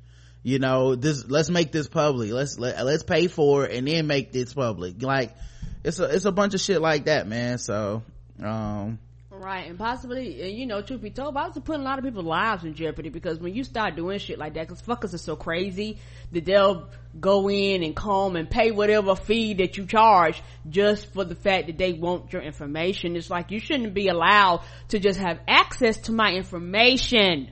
You 0.44 0.58
know 0.58 0.94
this 0.94 1.26
let's 1.26 1.48
make 1.48 1.72
this 1.72 1.88
public. 1.88 2.30
Let's 2.30 2.58
let, 2.58 2.84
let's 2.84 3.02
pay 3.02 3.28
for 3.28 3.64
it 3.64 3.74
and 3.74 3.88
then 3.88 4.06
make 4.06 4.30
this 4.30 4.52
public. 4.52 5.02
Like 5.02 5.34
it's 5.82 5.98
a 5.98 6.04
it's 6.04 6.26
a 6.26 6.32
bunch 6.32 6.52
of 6.52 6.60
shit 6.60 6.82
like 6.82 7.06
that 7.06 7.26
man. 7.26 7.56
So 7.56 8.02
um 8.42 8.98
Right, 9.44 9.68
and 9.68 9.78
possibly, 9.78 10.42
uh, 10.42 10.46
you 10.46 10.64
know, 10.64 10.80
truth 10.80 11.02
be 11.02 11.10
told, 11.10 11.36
I 11.36 11.46
was 11.46 11.58
putting 11.58 11.82
a 11.82 11.84
lot 11.84 11.98
of 11.98 12.04
people's 12.06 12.24
lives 12.24 12.64
in 12.64 12.72
jeopardy 12.72 13.10
because 13.10 13.38
when 13.38 13.52
you 13.52 13.62
start 13.62 13.94
doing 13.94 14.18
shit 14.18 14.38
like 14.38 14.54
that, 14.54 14.66
because 14.66 14.80
fuckers 14.80 15.12
are 15.12 15.18
so 15.18 15.36
crazy 15.36 15.98
that 16.32 16.46
they'll 16.46 16.88
go 17.20 17.50
in 17.50 17.82
and 17.82 17.94
comb 17.94 18.36
and 18.36 18.48
pay 18.48 18.70
whatever 18.70 19.14
fee 19.14 19.52
that 19.52 19.76
you 19.76 19.84
charge 19.84 20.42
just 20.70 21.12
for 21.12 21.26
the 21.26 21.34
fact 21.34 21.66
that 21.66 21.76
they 21.76 21.92
want 21.92 22.32
your 22.32 22.40
information. 22.40 23.16
It's 23.16 23.28
like 23.28 23.50
you 23.50 23.60
shouldn't 23.60 23.92
be 23.92 24.08
allowed 24.08 24.62
to 24.88 24.98
just 24.98 25.20
have 25.20 25.38
access 25.46 25.98
to 26.06 26.12
my 26.12 26.30
information. 26.32 27.50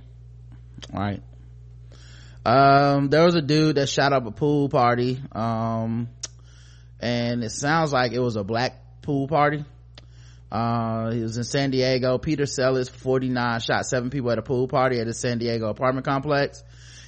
right 0.91 1.23
um 2.47 3.11
there 3.11 3.25
was 3.25 3.35
a 3.35 3.43
dude 3.43 3.77
that 3.77 3.89
shot 3.89 4.15
up 4.15 4.25
a 4.25 4.31
pool 4.31 4.71
party 4.71 5.21
um 5.33 6.09
and 7.01 7.45
it 7.45 7.51
sounds 7.51 7.93
like 7.93 8.13
it 8.13 8.19
was 8.19 8.37
a 8.37 8.43
black 8.43 9.03
pool 9.03 9.29
party 9.29 9.65
uh 10.53 11.11
he 11.11 11.23
was 11.23 11.39
in 11.39 11.45
san 11.45 11.71
diego. 11.71 12.19
Peter 12.19 12.45
Selis, 12.45 12.91
49 12.91 13.61
shot 13.61 13.87
seven 13.87 14.11
people 14.11 14.31
at 14.31 14.39
a 14.39 14.43
pool 14.43 14.69
party 14.69 15.01
at 15.01 15.09
a 15.09 15.15
san 15.15 15.39
diego 15.39 15.69
apartment 15.69 16.05
complex. 16.05 16.63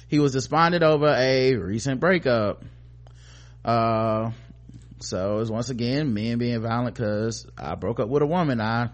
He 0.07 0.17
was 0.17 0.31
despondent 0.31 0.83
over 0.83 1.07
a 1.07 1.53
recent 1.55 1.99
breakup. 1.99 2.63
Uh 3.63 4.31
so 4.99 5.39
it's 5.39 5.51
once 5.51 5.69
again 5.69 6.13
men 6.15 6.39
being 6.39 6.59
violent 6.61 6.95
because 6.95 7.45
i 7.57 7.75
broke 7.75 7.99
up 7.99 8.09
with 8.09 8.23
a 8.23 8.25
woman. 8.25 8.59
I 8.59 8.89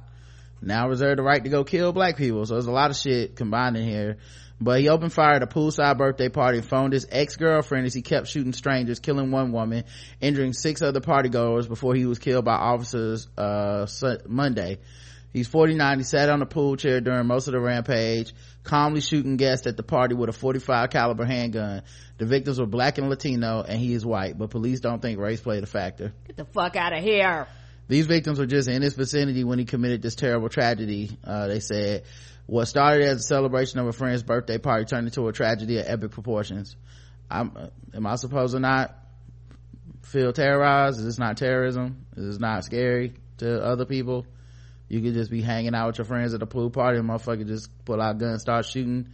now 0.62 0.90
reserve 0.90 1.16
the 1.18 1.24
right 1.24 1.42
to 1.42 1.50
go 1.50 1.64
kill 1.64 1.94
black 1.94 2.18
people. 2.18 2.46
So 2.46 2.56
there's 2.56 2.66
a 2.66 2.72
lot 2.72 2.92
of 2.92 2.98
shit 2.98 3.38
combined 3.38 3.78
in 3.78 3.88
here 3.88 4.18
but 4.62 4.80
he 4.80 4.88
opened 4.88 5.12
fire 5.12 5.34
at 5.34 5.44
a 5.44 5.48
poolside 5.48 5.98
birthday 5.98 6.30
party 6.30 6.60
and 6.60 6.68
phoned 6.68 6.94
his 6.94 7.08
ex-girlfriend 7.10 7.88
as 7.88 7.94
he 7.96 8.04
kept 8.04 8.28
shooting 8.28 8.54
strangers 8.54 9.00
killing 9.00 9.32
one 9.32 9.52
woman 9.52 9.84
injuring 10.22 10.54
six 10.54 10.84
other 10.84 11.02
partygoers 11.02 11.68
before 11.68 11.96
he 11.96 12.06
was 12.06 12.20
killed 12.20 12.46
by 12.46 12.54
officers 12.54 13.28
uh 13.38 13.88
monday. 14.28 14.78
He's 15.34 15.48
49 15.48 15.98
he 15.98 16.04
sat 16.04 16.30
on 16.30 16.42
a 16.42 16.46
pool 16.46 16.76
chair 16.76 17.02
during 17.02 17.26
most 17.26 17.48
of 17.48 17.54
the 17.54 17.60
rampage 17.60 18.34
calmly 18.64 19.02
shooting 19.02 19.38
guests 19.38 19.66
at 19.66 19.78
the 19.78 19.84
party 19.84 20.14
with 20.14 20.30
a 20.30 20.34
45 20.34 20.90
caliber 20.90 21.26
handgun. 21.26 21.82
The 22.18 22.26
victims 22.26 22.60
were 22.60 22.68
black 22.68 22.98
and 23.00 23.10
latino 23.10 23.64
and 23.68 23.80
he 23.80 23.94
is 23.94 24.06
white 24.06 24.38
but 24.38 24.52
police 24.52 24.80
don't 24.80 25.02
think 25.02 25.20
race 25.20 25.42
played 25.42 25.64
a 25.64 25.68
factor. 25.68 26.14
Get 26.28 26.38
the 26.38 26.46
fuck 26.46 26.76
out 26.76 26.94
of 26.94 27.04
here. 27.04 27.48
these 27.88 28.06
victims 28.06 28.38
were 28.38 28.46
just 28.46 28.68
in 28.68 28.82
his 28.82 28.94
vicinity 28.94 29.44
when 29.44 29.58
he 29.58 29.66
committed 29.66 30.02
this 30.02 30.16
terrible 30.16 30.50
tragedy 30.50 31.18
uh, 31.24 31.48
they 31.48 31.62
said 31.62 32.04
what 32.46 32.66
started 32.66 33.08
as 33.08 33.18
a 33.18 33.24
celebration 33.24 33.80
of 33.80 33.88
a 33.88 33.94
friend's 33.94 34.24
birthday 34.24 34.58
party 34.58 34.86
turned 34.86 35.08
into 35.08 35.28
a 35.28 35.34
tragedy 35.34 35.78
of 35.78 35.86
epic 35.88 36.12
proportions. 36.12 36.76
I'm 37.30 37.56
am 37.94 38.06
i 38.06 38.16
supposed 38.16 38.54
to 38.54 38.60
not 38.60 38.96
feel 40.04 40.34
terrorized? 40.34 41.00
Is 41.00 41.06
this 41.06 41.20
not 41.20 41.38
terrorism? 41.38 42.06
Is 42.18 42.26
this 42.26 42.40
not 42.40 42.64
scary 42.66 43.14
to 43.38 43.64
other 43.64 43.86
people? 43.86 44.26
You 44.90 45.02
could 45.02 45.14
just 45.14 45.32
be 45.32 45.42
hanging 45.42 45.74
out 45.74 45.88
with 45.88 46.00
your 46.00 46.06
friends 46.06 46.34
at 46.34 46.42
a 46.42 46.46
pool 46.46 46.70
party 46.70 47.00
and 47.00 47.08
motherfucker 47.08 47.48
just 47.48 47.70
pull 47.86 48.02
out 48.02 48.16
a 48.16 48.18
gun 48.18 48.32
and 48.32 48.42
start 48.42 48.66
shooting. 48.66 49.10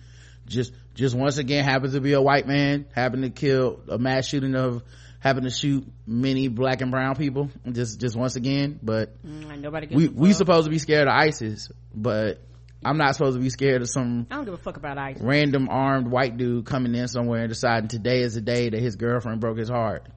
Just 0.47 0.73
just 0.95 1.13
once 1.13 1.37
again 1.37 1.63
happens 1.63 1.93
to 1.93 2.01
be 2.01 2.13
a 2.13 2.21
white 2.21 2.47
man 2.47 2.85
happened 2.95 3.23
to 3.23 3.29
kill 3.29 3.81
a 3.87 3.99
mass 3.99 4.25
shooting 4.25 4.55
of 4.55 4.81
happened 5.19 5.43
to 5.43 5.51
shoot 5.51 5.85
many 6.07 6.47
black 6.47 6.81
and 6.81 6.89
brown 6.89 7.15
people. 7.15 7.51
Just 7.71 7.99
just 7.99 8.15
once 8.15 8.35
again 8.35 8.79
but 8.81 9.23
Mm, 9.23 9.61
nobody 9.61 9.87
we 9.93 10.07
we 10.07 10.33
supposed 10.33 10.63
to 10.63 10.71
be 10.71 10.79
scared 10.79 11.07
of 11.07 11.13
isis 11.13 11.69
but 11.93 12.41
i'm 12.83 12.97
not 12.97 13.15
supposed 13.15 13.35
to 13.35 13.41
be 13.41 13.49
scared 13.49 13.81
of 13.81 13.89
some 13.89 14.27
I 14.29 14.35
don't 14.35 14.45
give 14.45 14.53
a 14.53 14.57
fuck 14.57 14.77
about 14.77 14.97
ISIS. 14.97 15.21
random 15.21 15.69
armed 15.69 16.07
white 16.07 16.37
dude 16.37 16.65
coming 16.65 16.95
in 16.95 17.07
somewhere 17.07 17.41
and 17.41 17.49
deciding 17.49 17.89
today 17.89 18.21
is 18.21 18.35
the 18.35 18.41
day 18.41 18.69
that 18.69 18.79
his 18.79 18.95
girlfriend 18.95 19.41
broke 19.41 19.57
his 19.57 19.69
heart 19.69 20.07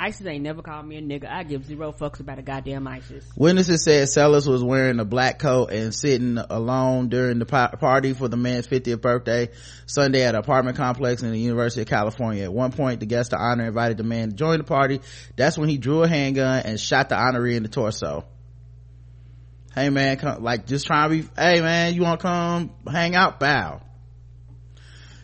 ISIS 0.00 0.26
ain't 0.26 0.42
never 0.44 0.62
called 0.62 0.86
me 0.86 0.96
a 0.96 1.02
nigga. 1.02 1.30
I 1.30 1.42
give 1.42 1.66
zero 1.66 1.92
fucks 1.92 2.20
about 2.20 2.38
a 2.38 2.42
goddamn 2.42 2.86
ISIS. 2.88 3.30
Witnesses 3.36 3.84
said 3.84 4.08
Selis 4.08 4.46
was 4.46 4.64
wearing 4.64 4.98
a 4.98 5.04
black 5.04 5.38
coat 5.38 5.70
and 5.72 5.94
sitting 5.94 6.38
alone 6.38 7.10
during 7.10 7.38
the 7.38 7.44
party 7.44 8.14
for 8.14 8.26
the 8.26 8.38
man's 8.38 8.66
50th 8.66 9.02
birthday 9.02 9.50
Sunday 9.84 10.22
at 10.22 10.34
an 10.34 10.40
apartment 10.40 10.78
complex 10.78 11.22
in 11.22 11.32
the 11.32 11.38
University 11.38 11.82
of 11.82 11.88
California. 11.88 12.44
At 12.44 12.52
one 12.52 12.72
point, 12.72 13.00
the 13.00 13.06
guest 13.06 13.34
of 13.34 13.40
honor 13.40 13.66
invited 13.66 13.98
the 13.98 14.04
man 14.04 14.30
to 14.30 14.36
join 14.36 14.56
the 14.56 14.64
party. 14.64 15.02
That's 15.36 15.58
when 15.58 15.68
he 15.68 15.76
drew 15.76 16.02
a 16.02 16.08
handgun 16.08 16.62
and 16.64 16.80
shot 16.80 17.10
the 17.10 17.16
honoree 17.16 17.56
in 17.56 17.62
the 17.62 17.68
torso. 17.68 18.24
Hey 19.80 19.88
man, 19.88 20.18
come, 20.18 20.42
like 20.42 20.66
just 20.66 20.86
trying 20.86 21.08
to 21.08 21.16
be, 21.16 21.28
hey 21.38 21.62
man, 21.62 21.94
you 21.94 22.02
want 22.02 22.20
to 22.20 22.26
come 22.26 22.70
hang 22.86 23.14
out? 23.14 23.40
Bow. 23.40 23.80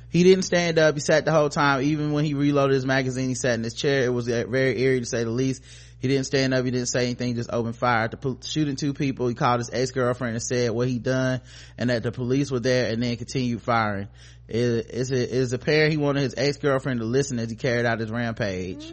He 0.09 0.23
didn't 0.23 0.45
stand 0.45 0.79
up. 0.79 0.95
He 0.95 1.01
sat 1.01 1.27
the 1.27 1.33
whole 1.33 1.51
time. 1.51 1.83
Even 1.83 2.13
when 2.13 2.25
he 2.25 2.33
reloaded 2.33 2.75
his 2.75 2.87
magazine, 2.87 3.29
he 3.29 3.35
sat 3.35 3.53
in 3.53 3.65
his 3.65 3.75
chair. 3.75 4.05
It 4.05 4.09
was 4.09 4.27
uh, 4.31 4.45
very 4.49 4.81
eerie 4.81 5.01
to 5.01 5.05
say 5.05 5.25
the 5.25 5.31
least. 5.31 5.63
He 5.99 6.09
didn't 6.09 6.25
stand 6.25 6.55
up. 6.55 6.65
He 6.65 6.71
didn't 6.71 6.87
say 6.87 7.05
anything. 7.05 7.35
Just 7.35 7.51
opened 7.53 7.77
fire. 7.77 8.09
Shooting 8.43 8.77
two 8.77 8.95
people, 8.95 9.29
he 9.29 9.35
called 9.35 9.61
his 9.61 9.69
ex-girlfriend 9.71 10.33
and 10.33 10.43
said 10.43 10.71
what 10.71 10.89
he 10.89 10.99
done 10.99 11.43
and 11.77 11.91
that 11.91 12.03
the 12.03 12.11
police 12.11 12.51
were 12.51 12.61
there 12.61 12.91
and 12.91 13.03
then 13.03 13.15
continued 13.17 13.61
firing. 13.61 14.09
It, 14.49 14.87
it's, 14.89 15.11
a, 15.11 15.39
it's 15.39 15.53
apparent 15.53 15.91
he 15.91 15.99
wanted 15.99 16.23
his 16.23 16.35
ex-girlfriend 16.35 17.01
to 17.01 17.07
listen 17.07 17.39
as 17.39 17.51
he 17.51 17.57
carried 17.57 17.85
out 17.85 18.01
his 18.01 18.11
rampage. 18.11 18.91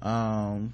Um, 0.00 0.72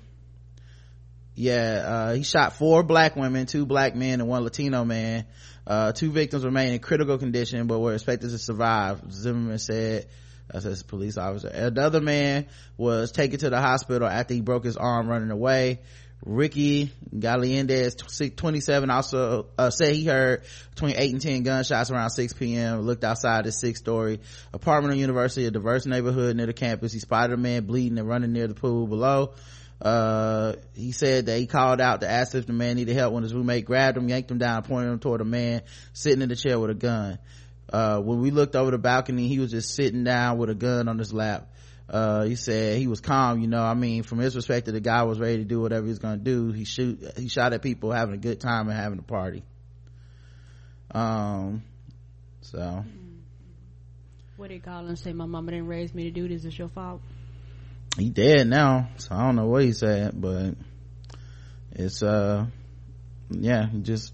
yeah, 1.34 1.84
uh, 1.84 2.14
he 2.14 2.22
shot 2.22 2.54
four 2.54 2.82
black 2.82 3.16
women, 3.16 3.46
two 3.46 3.66
black 3.66 3.94
men, 3.94 4.20
and 4.20 4.28
one 4.28 4.44
Latino 4.44 4.84
man. 4.84 5.26
Uh, 5.66 5.92
two 5.92 6.10
victims 6.10 6.44
remain 6.44 6.74
in 6.74 6.78
critical 6.78 7.18
condition, 7.18 7.66
but 7.66 7.80
were 7.80 7.94
expected 7.94 8.30
to 8.30 8.38
survive. 8.38 9.00
Zimmerman 9.10 9.58
said, 9.58 10.06
that's 10.48 10.66
a 10.66 10.84
police 10.84 11.16
officer. 11.16 11.48
Another 11.48 12.00
man 12.00 12.46
was 12.76 13.12
taken 13.12 13.38
to 13.40 13.50
the 13.50 13.60
hospital 13.60 14.06
after 14.06 14.34
he 14.34 14.40
broke 14.40 14.64
his 14.64 14.76
arm 14.76 15.08
running 15.08 15.30
away. 15.30 15.80
Ricky 16.24 16.90
Galiendez, 17.18 17.96
27, 17.96 18.90
also 18.90 19.46
uh, 19.58 19.68
said 19.70 19.94
he 19.94 20.06
heard 20.06 20.44
between 20.70 20.94
8 20.96 21.12
and 21.12 21.20
10 21.20 21.42
gunshots 21.42 21.90
around 21.90 22.10
6 22.10 22.32
p.m. 22.34 22.80
Looked 22.80 23.04
outside 23.04 23.44
his 23.44 23.60
six-story 23.60 24.20
apartment 24.52 24.92
on 24.92 24.98
University, 24.98 25.46
a 25.46 25.50
diverse 25.50 25.84
neighborhood 25.84 26.36
near 26.36 26.46
the 26.46 26.54
campus. 26.54 26.94
He 26.94 26.98
spotted 26.98 27.34
a 27.34 27.36
man 27.36 27.66
bleeding 27.66 27.98
and 27.98 28.08
running 28.08 28.32
near 28.32 28.46
the 28.46 28.54
pool 28.54 28.86
below. 28.86 29.34
Uh, 29.84 30.54
he 30.74 30.92
said 30.92 31.26
that 31.26 31.38
he 31.38 31.46
called 31.46 31.78
out 31.78 32.00
to 32.00 32.10
ask 32.10 32.34
if 32.34 32.46
the 32.46 32.54
man 32.54 32.76
needed 32.76 32.96
help 32.96 33.12
when 33.12 33.22
his 33.22 33.34
roommate 33.34 33.66
grabbed 33.66 33.98
him, 33.98 34.08
yanked 34.08 34.30
him 34.30 34.38
down, 34.38 34.62
pointed 34.62 34.90
him 34.90 34.98
toward 34.98 35.20
a 35.20 35.26
man 35.26 35.60
sitting 35.92 36.22
in 36.22 36.30
the 36.30 36.36
chair 36.36 36.58
with 36.58 36.70
a 36.70 36.74
gun. 36.74 37.18
Uh, 37.70 38.00
when 38.00 38.20
we 38.20 38.30
looked 38.30 38.56
over 38.56 38.70
the 38.70 38.78
balcony, 38.78 39.28
he 39.28 39.38
was 39.38 39.50
just 39.50 39.74
sitting 39.74 40.02
down 40.02 40.38
with 40.38 40.48
a 40.48 40.54
gun 40.54 40.88
on 40.88 40.98
his 40.98 41.12
lap. 41.12 41.50
Uh, 41.86 42.24
he 42.24 42.34
said 42.34 42.78
he 42.78 42.86
was 42.86 43.02
calm, 43.02 43.40
you 43.40 43.46
know, 43.46 43.62
I 43.62 43.74
mean, 43.74 44.04
from 44.04 44.20
his 44.20 44.34
perspective, 44.34 44.72
the 44.72 44.80
guy 44.80 45.02
was 45.02 45.20
ready 45.20 45.38
to 45.38 45.44
do 45.44 45.60
whatever 45.60 45.84
he 45.84 45.90
was 45.90 45.98
gonna 45.98 46.16
do. 46.16 46.50
He 46.50 46.64
shoot, 46.64 47.00
he 47.18 47.28
shot 47.28 47.52
at 47.52 47.60
people 47.60 47.92
having 47.92 48.14
a 48.14 48.18
good 48.18 48.40
time 48.40 48.68
and 48.68 48.76
having 48.76 48.98
a 48.98 49.02
party. 49.02 49.42
Um, 50.92 51.62
so. 52.40 52.84
What 54.36 54.48
did 54.48 54.62
and 54.66 54.98
say? 54.98 55.12
My 55.12 55.26
mama 55.26 55.50
didn't 55.50 55.66
raise 55.66 55.94
me 55.94 56.04
to 56.04 56.10
do 56.10 56.26
this. 56.26 56.46
It's 56.46 56.58
your 56.58 56.68
fault. 56.68 57.02
He 57.98 58.10
dead 58.10 58.46
now 58.46 58.88
so 58.96 59.14
i 59.14 59.22
don't 59.22 59.36
know 59.36 59.46
what 59.46 59.62
he 59.62 59.72
said 59.72 60.12
but 60.20 60.54
it's 61.72 62.02
uh 62.02 62.46
yeah 63.30 63.66
he 63.68 63.80
just 63.80 64.12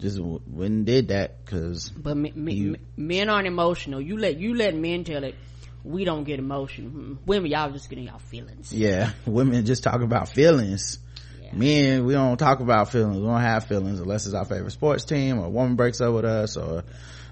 just 0.00 0.16
w- 0.18 0.40
went 0.46 0.70
and 0.72 0.86
did 0.86 1.08
that 1.08 1.44
because 1.44 1.88
But 1.90 2.16
me, 2.16 2.32
me, 2.34 2.54
You- 2.54 2.76
men 2.96 3.28
aren't 3.28 3.48
emotional. 3.48 4.00
You 4.00 4.16
let 4.16 4.38
you 4.38 4.54
let 4.54 4.74
men 4.76 5.02
tell 5.02 5.24
it. 5.24 5.34
We 5.82 6.04
don't 6.04 6.22
get 6.22 6.38
emotional. 6.38 7.16
Women, 7.26 7.50
y'all 7.50 7.72
just 7.72 7.88
getting 7.90 8.04
y'all 8.04 8.18
feelings. 8.20 8.72
yeah 8.72 9.10
women 9.26 9.64
just 9.66 9.82
talk 9.82 10.00
about 10.02 10.28
feelings 10.28 11.00
Yeah. 11.42 11.54
men 11.54 12.04
we 12.04 12.12
don't 12.12 12.36
talk 12.36 12.60
about 12.60 12.92
feelings 12.92 13.16
we 13.18 13.24
don't 13.26 13.40
have 13.40 13.64
feelings 13.66 13.98
unless 13.98 14.26
it's 14.26 14.34
our 14.36 14.44
favorite 14.44 14.70
sports 14.72 15.04
team 15.04 15.38
or 15.40 15.46
a 15.46 15.50
woman 15.50 15.74
breaks 15.74 16.00
up 16.00 16.14
with 16.14 16.24
us 16.24 16.56
or 16.56 16.84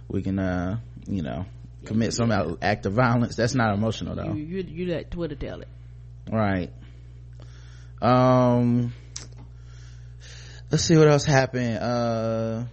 we 0.08 0.22
can 0.22 0.38
uh 0.40 0.78
you 1.06 1.22
know 1.22 1.44
commit 1.86 2.12
some 2.12 2.30
act 2.62 2.84
of 2.86 2.92
violence 2.92 3.36
that's 3.36 3.54
not 3.54 3.72
emotional 3.74 4.14
though 4.14 4.32
You, 4.34 4.44
you 4.44 4.62
you 4.62 4.86
let 4.92 5.10
Twitter 5.10 5.34
tell 5.36 5.60
it. 5.62 5.68
right 6.30 6.70
um 8.02 8.92
let's 10.70 10.84
see 10.84 10.96
what 10.96 11.08
else 11.08 11.24
happened 11.24 11.78
uh 11.78 12.64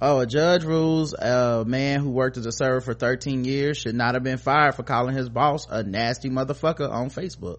oh 0.00 0.20
a 0.20 0.26
judge 0.26 0.64
rules 0.64 1.14
a 1.14 1.64
man 1.66 2.00
who 2.00 2.10
worked 2.10 2.36
as 2.36 2.46
a 2.46 2.52
server 2.52 2.80
for 2.80 2.94
13 2.94 3.44
years 3.44 3.76
should 3.78 3.94
not 3.94 4.14
have 4.14 4.22
been 4.22 4.38
fired 4.38 4.74
for 4.74 4.82
calling 4.82 5.16
his 5.16 5.28
boss 5.28 5.66
a 5.68 5.82
nasty 5.82 6.30
motherfucker 6.30 6.88
on 6.90 7.10
facebook 7.10 7.58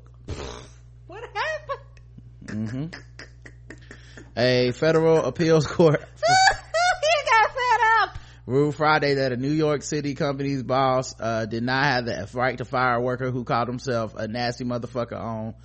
What 1.08 1.24
happened? 1.34 2.70
Mm-hmm. 2.70 2.86
a 4.38 4.72
federal 4.72 5.26
appeals 5.26 5.66
court 5.68 6.00
he 6.16 7.32
got 7.32 7.50
fed 7.52 7.82
up. 8.02 8.18
Ruled 8.46 8.76
Friday 8.76 9.16
that 9.16 9.32
a 9.32 9.38
New 9.38 9.52
York 9.52 9.82
City 9.82 10.14
company's 10.14 10.64
boss 10.64 11.16
uh, 11.20 11.46
did 11.46 11.64
not 11.64 11.84
have 11.84 12.06
the 12.06 12.30
right 12.34 12.58
to 12.58 12.66
fire 12.66 12.96
a 12.96 13.02
worker 13.02 13.32
who 13.32 13.44
called 13.44 13.68
himself 13.68 14.16
a 14.16 14.28
nasty 14.28 14.64
motherfucker 14.64 15.20
on 15.20 15.56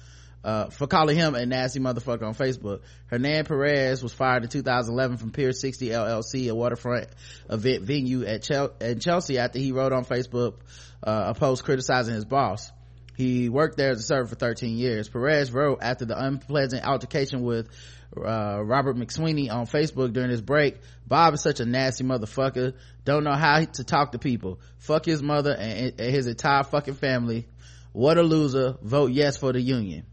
uh, 0.43 0.67
for 0.71 0.87
calling 0.87 1.17
him 1.17 1.35
a 1.35 1.45
nasty 1.45 1.81
motherfucker 1.81 2.23
on 2.23 2.35
Facebook. 2.35 2.81
Hernan 3.07 3.45
Perez 3.45 4.03
was 4.03 4.13
fired 4.13 4.43
in 4.43 4.49
2011 4.49 5.19
from 5.19 5.33
Pier 5.33 5.53
60 5.53 5.89
LLC, 5.89 6.51
a 6.51 6.55
waterfront 6.55 7.09
event 7.51 7.83
venue 7.83 8.25
at 8.25 8.43
Chel- 8.43 8.73
in 8.81 9.01
Chelsea 9.01 9.39
after 9.39 9.59
he 9.59 9.73
wrote 9.73 9.93
on 9.93 10.05
Facebook 10.05 10.55
uh, 11.03 11.25
a 11.29 11.35
post 11.35 11.65
criticizing 11.65 12.15
his 12.15 12.25
boss. 12.25 12.71
He 13.17 13.51
worked 13.51 13.77
there 13.77 13.91
as 13.91 13.99
a 13.99 14.03
server 14.03 14.29
for 14.29 14.35
13 14.35 14.79
years. 14.79 15.11
Perez 15.11 15.53
wrote 15.53 15.81
after 15.83 16.07
the 16.07 16.19
unpleasant 16.19 16.87
altercation 16.87 17.43
with 17.43 17.69
uh, 18.17 18.61
Robert 18.65 18.97
McSweeney 18.97 19.51
on 19.51 19.67
Facebook 19.67 20.13
during 20.13 20.31
his 20.31 20.41
break, 20.41 20.79
Bob 21.07 21.35
is 21.35 21.43
such 21.43 21.61
a 21.61 21.65
nasty 21.65 22.05
motherfucker. 22.05 22.75
Don't 23.05 23.25
know 23.25 23.35
how 23.35 23.65
to 23.65 23.85
talk 23.85 24.13
to 24.13 24.19
people. 24.19 24.61
Fuck 24.79 25.05
his 25.05 25.23
mother 25.23 25.55
and, 25.55 25.95
and 25.99 26.15
his 26.15 26.27
entire 26.27 26.65
fucking 26.65 26.95
family. 26.95 27.47
What 27.93 28.19
a 28.19 28.23
loser. 28.23 28.77
Vote 28.83 29.13
yes 29.13 29.37
for 29.37 29.53
the 29.53 29.61
union. 29.61 30.07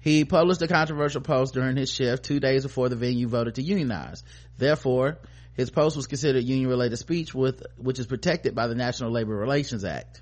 He 0.00 0.24
published 0.24 0.60
a 0.60 0.68
controversial 0.68 1.22
post 1.22 1.54
during 1.54 1.76
his 1.76 1.90
shift 1.90 2.24
two 2.24 2.38
days 2.38 2.62
before 2.62 2.88
the 2.88 2.96
venue 2.96 3.26
voted 3.26 3.54
to 3.54 3.62
unionize. 3.62 4.22
Therefore, 4.58 5.18
his 5.54 5.70
post 5.70 5.96
was 5.96 6.06
considered 6.06 6.44
union 6.44 6.68
related 6.68 6.98
speech 6.98 7.34
with, 7.34 7.62
which 7.78 7.98
is 7.98 8.06
protected 8.06 8.54
by 8.54 8.66
the 8.66 8.74
National 8.74 9.10
Labor 9.10 9.34
Relations 9.34 9.84
Act. 9.84 10.20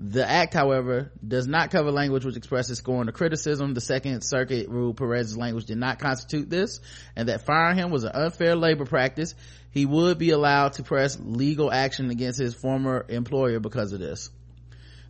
The 0.00 0.28
act, 0.28 0.54
however, 0.54 1.10
does 1.26 1.48
not 1.48 1.72
cover 1.72 1.90
language 1.90 2.24
which 2.24 2.36
expresses 2.36 2.78
scorn 2.78 3.08
or 3.08 3.12
criticism. 3.12 3.74
The 3.74 3.80
Second 3.80 4.22
Circuit 4.22 4.68
ruled 4.68 4.96
Perez's 4.96 5.36
language 5.36 5.64
did 5.64 5.78
not 5.78 5.98
constitute 5.98 6.48
this, 6.48 6.78
and 7.16 7.28
that 7.28 7.44
firing 7.44 7.78
him 7.78 7.90
was 7.90 8.04
an 8.04 8.12
unfair 8.14 8.54
labor 8.54 8.84
practice. 8.84 9.34
He 9.72 9.86
would 9.86 10.16
be 10.16 10.30
allowed 10.30 10.74
to 10.74 10.84
press 10.84 11.18
legal 11.20 11.72
action 11.72 12.10
against 12.10 12.38
his 12.38 12.54
former 12.54 13.06
employer 13.08 13.58
because 13.58 13.92
of 13.92 13.98
this. 13.98 14.30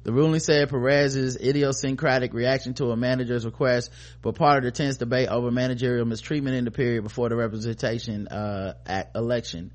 The 0.04 0.12
ruling 0.12 0.40
said 0.40 0.71
Perez's 0.71 1.37
idiosyncratic 1.37 2.33
reaction 2.33 2.73
to 2.75 2.90
a 2.90 2.97
manager's 2.97 3.45
request 3.45 3.90
were 4.25 4.33
part 4.33 4.59
of 4.59 4.64
the 4.64 4.71
tense 4.71 4.97
debate 4.97 5.28
over 5.28 5.50
managerial 5.50 6.07
mistreatment 6.07 6.57
in 6.57 6.64
the 6.64 6.71
period 6.71 7.02
before 7.02 7.28
the 7.28 7.37
representation 7.37 8.26
uh, 8.28 8.73
election. 9.14 9.71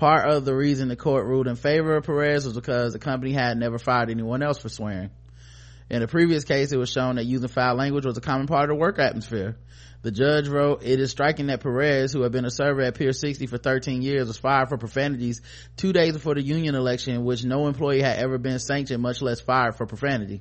Part 0.00 0.30
of 0.30 0.46
the 0.46 0.56
reason 0.56 0.88
the 0.88 0.96
court 0.96 1.26
ruled 1.26 1.46
in 1.46 1.56
favor 1.56 1.94
of 1.94 2.04
Perez 2.04 2.46
was 2.46 2.54
because 2.54 2.94
the 2.94 2.98
company 2.98 3.34
had 3.34 3.58
never 3.58 3.76
fired 3.76 4.08
anyone 4.08 4.42
else 4.42 4.58
for 4.58 4.70
swearing. 4.70 5.10
In 5.90 6.02
a 6.02 6.06
previous 6.06 6.44
case, 6.44 6.72
it 6.72 6.78
was 6.78 6.88
shown 6.88 7.16
that 7.16 7.26
using 7.26 7.48
foul 7.48 7.74
language 7.74 8.06
was 8.06 8.16
a 8.16 8.22
common 8.22 8.46
part 8.46 8.62
of 8.62 8.68
the 8.70 8.80
work 8.80 8.98
atmosphere. 8.98 9.58
The 10.00 10.10
judge 10.10 10.48
wrote, 10.48 10.82
it 10.84 11.00
is 11.00 11.10
striking 11.10 11.48
that 11.48 11.60
Perez, 11.60 12.14
who 12.14 12.22
had 12.22 12.32
been 12.32 12.46
a 12.46 12.50
server 12.50 12.80
at 12.80 12.94
Pier 12.94 13.12
60 13.12 13.46
for 13.46 13.58
13 13.58 14.00
years, 14.00 14.26
was 14.26 14.38
fired 14.38 14.70
for 14.70 14.78
profanities 14.78 15.42
two 15.76 15.92
days 15.92 16.14
before 16.14 16.34
the 16.34 16.42
union 16.42 16.74
election 16.74 17.14
in 17.14 17.22
which 17.22 17.44
no 17.44 17.66
employee 17.66 18.00
had 18.00 18.20
ever 18.20 18.38
been 18.38 18.58
sanctioned, 18.58 19.02
much 19.02 19.20
less 19.20 19.42
fired 19.42 19.76
for 19.76 19.84
profanity. 19.84 20.40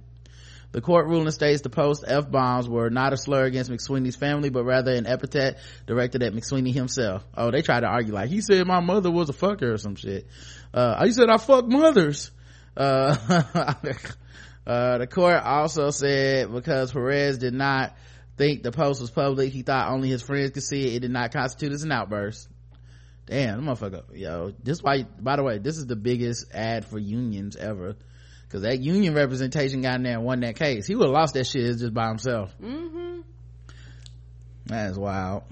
The 0.72 0.82
court 0.82 1.08
ruling 1.08 1.32
states 1.32 1.62
the 1.62 1.70
post 1.70 2.04
F-bombs 2.06 2.70
were 2.70 2.92
not 2.92 3.12
a 3.12 3.18
slur 3.18 3.46
against 3.46 3.72
McSweeney's 3.72 4.16
family, 4.16 4.50
but 4.50 4.66
rather 4.66 4.94
an 4.94 5.08
epithet 5.08 5.58
directed 5.88 6.22
at 6.22 6.34
McSweeney 6.34 6.74
himself. 6.74 7.26
Oh, 7.36 7.50
they 7.50 7.64
tried 7.64 7.80
to 7.80 7.88
argue 7.88 8.14
like, 8.14 8.30
he 8.30 8.42
said 8.42 8.68
my 8.68 8.80
mother 8.80 9.10
was 9.10 9.30
a 9.30 9.34
fucker 9.34 9.74
or 9.74 9.78
some 9.78 9.96
shit. 9.96 10.28
Uh, 10.72 11.04
he 11.06 11.12
said 11.12 11.30
I 11.30 11.38
fuck 11.38 11.66
mothers. 11.66 12.30
Uh, 12.78 13.16
uh, 14.68 14.98
the 15.00 15.08
court 15.08 15.42
also 15.44 15.90
said 15.90 16.52
because 16.54 16.92
Perez 16.92 17.40
did 17.40 17.54
not 17.56 17.96
think 18.38 18.62
the 18.62 18.72
post 18.72 19.02
was 19.02 19.10
public, 19.10 19.52
he 19.52 19.64
thought 19.64 19.92
only 19.92 20.08
his 20.08 20.22
friends 20.22 20.52
could 20.52 20.64
see 20.64 20.88
it, 20.88 20.98
it 20.98 21.00
did 21.00 21.12
not 21.12 21.34
constitute 21.34 21.74
as 21.74 21.84
an 21.84 21.92
outburst. 21.92 22.48
Damn, 23.26 23.64
motherfucker, 23.64 24.04
yo, 24.14 24.54
this 24.64 24.82
why, 24.82 25.04
by 25.04 25.36
the 25.36 25.44
way, 25.44 25.58
this 25.58 25.78
is 25.78 25.88
the 25.88 25.96
biggest 25.96 26.46
ad 26.54 26.86
for 26.86 26.98
unions 26.98 27.56
ever 27.56 27.96
because 28.50 28.64
that 28.64 28.80
union 28.80 29.14
representation 29.14 29.84
got 29.84 29.98
in 29.98 30.04
there 30.04 30.16
and 30.16 30.24
won 30.24 30.40
that 30.40 30.56
case. 30.56 30.88
He 30.88 30.96
would 30.96 31.06
have 31.06 31.14
lost 31.14 31.36
that 31.36 31.46
shit 31.46 31.78
just 31.78 31.94
by 31.94 32.08
himself. 32.08 32.52
Mm-hmm. 32.60 33.20
That 34.66 34.90
is 34.90 34.98
wild. 34.98 35.44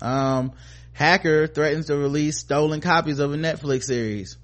Um, 0.00 0.52
hacker 0.94 1.46
threatens 1.46 1.86
to 1.86 1.96
release 1.96 2.38
stolen 2.38 2.80
copies 2.80 3.18
of 3.18 3.34
a 3.34 3.36
Netflix 3.36 3.82
series. 3.82 4.38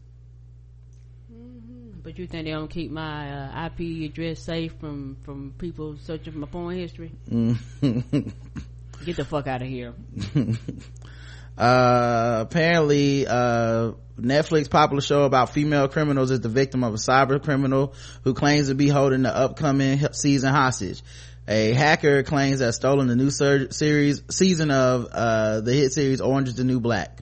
Mm-hmm. 1.33 2.01
But 2.03 2.19
you 2.19 2.27
think 2.27 2.45
they 2.45 2.51
don't 2.51 2.69
keep 2.69 2.91
my 2.91 3.47
uh, 3.47 3.67
IP 3.69 4.11
address 4.11 4.41
safe 4.41 4.75
from 4.79 5.17
from 5.23 5.55
people 5.57 5.97
searching 6.03 6.35
for 6.35 6.41
my 6.41 6.49
porn 6.49 6.77
history? 6.77 7.11
Get 7.31 9.17
the 9.17 9.25
fuck 9.25 9.47
out 9.47 9.63
of 9.63 9.69
here. 9.69 9.95
uh 11.59 12.45
apparently 12.47 13.27
uh 13.27 13.93
netflix 14.19 14.71
popular 14.71 15.01
show 15.01 15.25
about 15.25 15.51
female 15.51 15.89
criminals 15.89 16.31
is 16.31 16.41
the 16.41 16.49
victim 16.49 16.85
of 16.85 16.95
a 16.95 16.97
cyber 16.97 17.43
criminal 17.43 17.95
who 18.25 18.35
claims 18.35 18.69
to 18.69 18.75
be 18.75 18.89
holding 18.89 19.23
the 19.23 19.35
upcoming 19.35 19.99
season 20.13 20.53
hostage. 20.53 21.03
A 21.49 21.73
hacker 21.73 22.23
claims 22.23 22.61
that 22.61 22.73
stolen 22.73 23.09
the 23.09 23.17
new 23.17 23.31
ser- 23.31 23.73
series 23.73 24.23
season 24.31 24.71
of 24.71 25.07
uh 25.07 25.61
the 25.61 25.73
hit 25.73 25.93
series 25.93 26.21
orange 26.21 26.49
is 26.49 26.55
the 26.55 26.65
new 26.65 26.79
black 26.79 27.19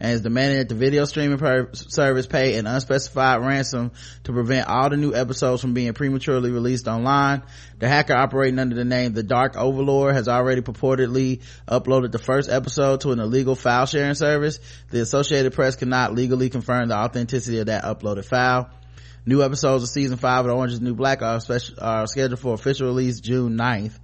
and 0.00 0.12
is 0.12 0.20
demanding 0.20 0.58
that 0.58 0.68
the 0.68 0.74
video 0.74 1.04
streaming 1.04 1.38
per- 1.38 1.70
service 1.72 2.26
pay 2.26 2.56
an 2.56 2.66
unspecified 2.66 3.40
ransom 3.40 3.90
to 4.24 4.32
prevent 4.32 4.68
all 4.68 4.90
the 4.90 4.96
new 4.96 5.14
episodes 5.14 5.60
from 5.60 5.74
being 5.74 5.92
prematurely 5.92 6.50
released 6.50 6.86
online. 6.86 7.42
The 7.78 7.88
hacker 7.88 8.14
operating 8.14 8.58
under 8.58 8.76
the 8.76 8.84
name 8.84 9.12
The 9.12 9.22
Dark 9.22 9.56
Overlord 9.56 10.14
has 10.14 10.28
already 10.28 10.60
purportedly 10.60 11.42
uploaded 11.66 12.12
the 12.12 12.18
first 12.18 12.48
episode 12.48 13.00
to 13.02 13.12
an 13.12 13.20
illegal 13.20 13.54
file 13.54 13.86
sharing 13.86 14.14
service. 14.14 14.60
The 14.90 15.00
Associated 15.00 15.52
Press 15.52 15.76
cannot 15.76 16.14
legally 16.14 16.50
confirm 16.50 16.88
the 16.88 16.96
authenticity 16.96 17.58
of 17.58 17.66
that 17.66 17.84
uploaded 17.84 18.24
file. 18.24 18.70
New 19.26 19.42
episodes 19.42 19.82
of 19.82 19.90
season 19.90 20.16
five 20.16 20.46
of 20.46 20.52
Orange 20.56 20.72
is 20.72 20.78
the 20.78 20.86
New 20.86 20.94
Black 20.94 21.20
are, 21.20 21.38
special, 21.40 21.74
are 21.80 22.06
scheduled 22.06 22.40
for 22.40 22.54
official 22.54 22.86
release 22.86 23.20
June 23.20 23.58
9th. 23.58 23.98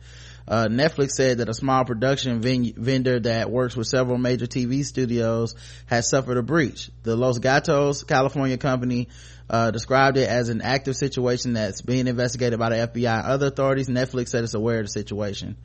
Uh, 0.47 0.67
Netflix 0.69 1.11
said 1.13 1.39
that 1.39 1.49
a 1.49 1.55
small 1.55 1.85
production 1.85 2.41
ven- 2.41 2.75
vendor 2.77 3.21
that 3.21 3.51
works 3.51 3.77
with 3.77 3.87
several 3.87 4.19
major 4.19 4.47
TV 4.47 4.85
studios 4.85 5.55
has 5.87 6.09
suffered 6.09 6.37
a 6.37 6.43
breach. 6.43 6.91
The 7.03 7.17
Los 7.17 7.39
Gatos, 7.39 8.05
California 8.05 8.59
company, 8.59 9.09
uh, 9.49 9.71
described 9.71 10.17
it 10.17 10.29
as 10.29 10.49
an 10.49 10.63
active 10.63 10.97
situation 10.97 11.55
that's 11.55 11.83
being 11.83 12.07
investigated 12.07 12.59
by 12.59 12.71
the 12.71 12.77
FBI 12.89 13.19
and 13.19 13.27
other 13.27 13.47
authorities. 13.47 13.89
Netflix 13.89 14.29
said 14.29 14.45
it's 14.45 14.55
aware 14.55 14.81
of 14.81 14.87
the 14.87 14.91
situation. 14.91 15.57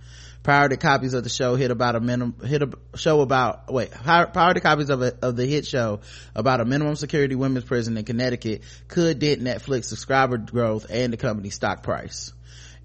Prior 0.43 0.69
to 0.69 0.77
copies 0.77 1.13
of 1.13 1.23
the 1.23 1.29
show 1.29 1.55
hit 1.55 1.69
about 1.69 1.95
a 1.95 1.99
minimum, 1.99 2.35
hit 2.45 2.61
a 2.61 2.69
show 2.95 3.19
about, 3.19 3.71
wait, 3.71 3.91
to 3.91 4.59
copies 4.61 4.89
of, 4.89 5.01
a, 5.01 5.13
of 5.21 5.35
the 5.35 5.45
hit 5.45 5.65
show 5.65 5.99
about 6.33 6.61
a 6.61 6.65
minimum 6.65 6.95
security 6.95 7.35
women's 7.35 7.65
prison 7.65 7.97
in 7.97 8.05
Connecticut 8.05 8.61
could 8.87 9.19
dent 9.19 9.41
Netflix 9.41 9.85
subscriber 9.85 10.37
growth 10.37 10.85
and 10.89 11.11
the 11.11 11.17
company's 11.17 11.55
stock 11.55 11.83
price. 11.83 12.31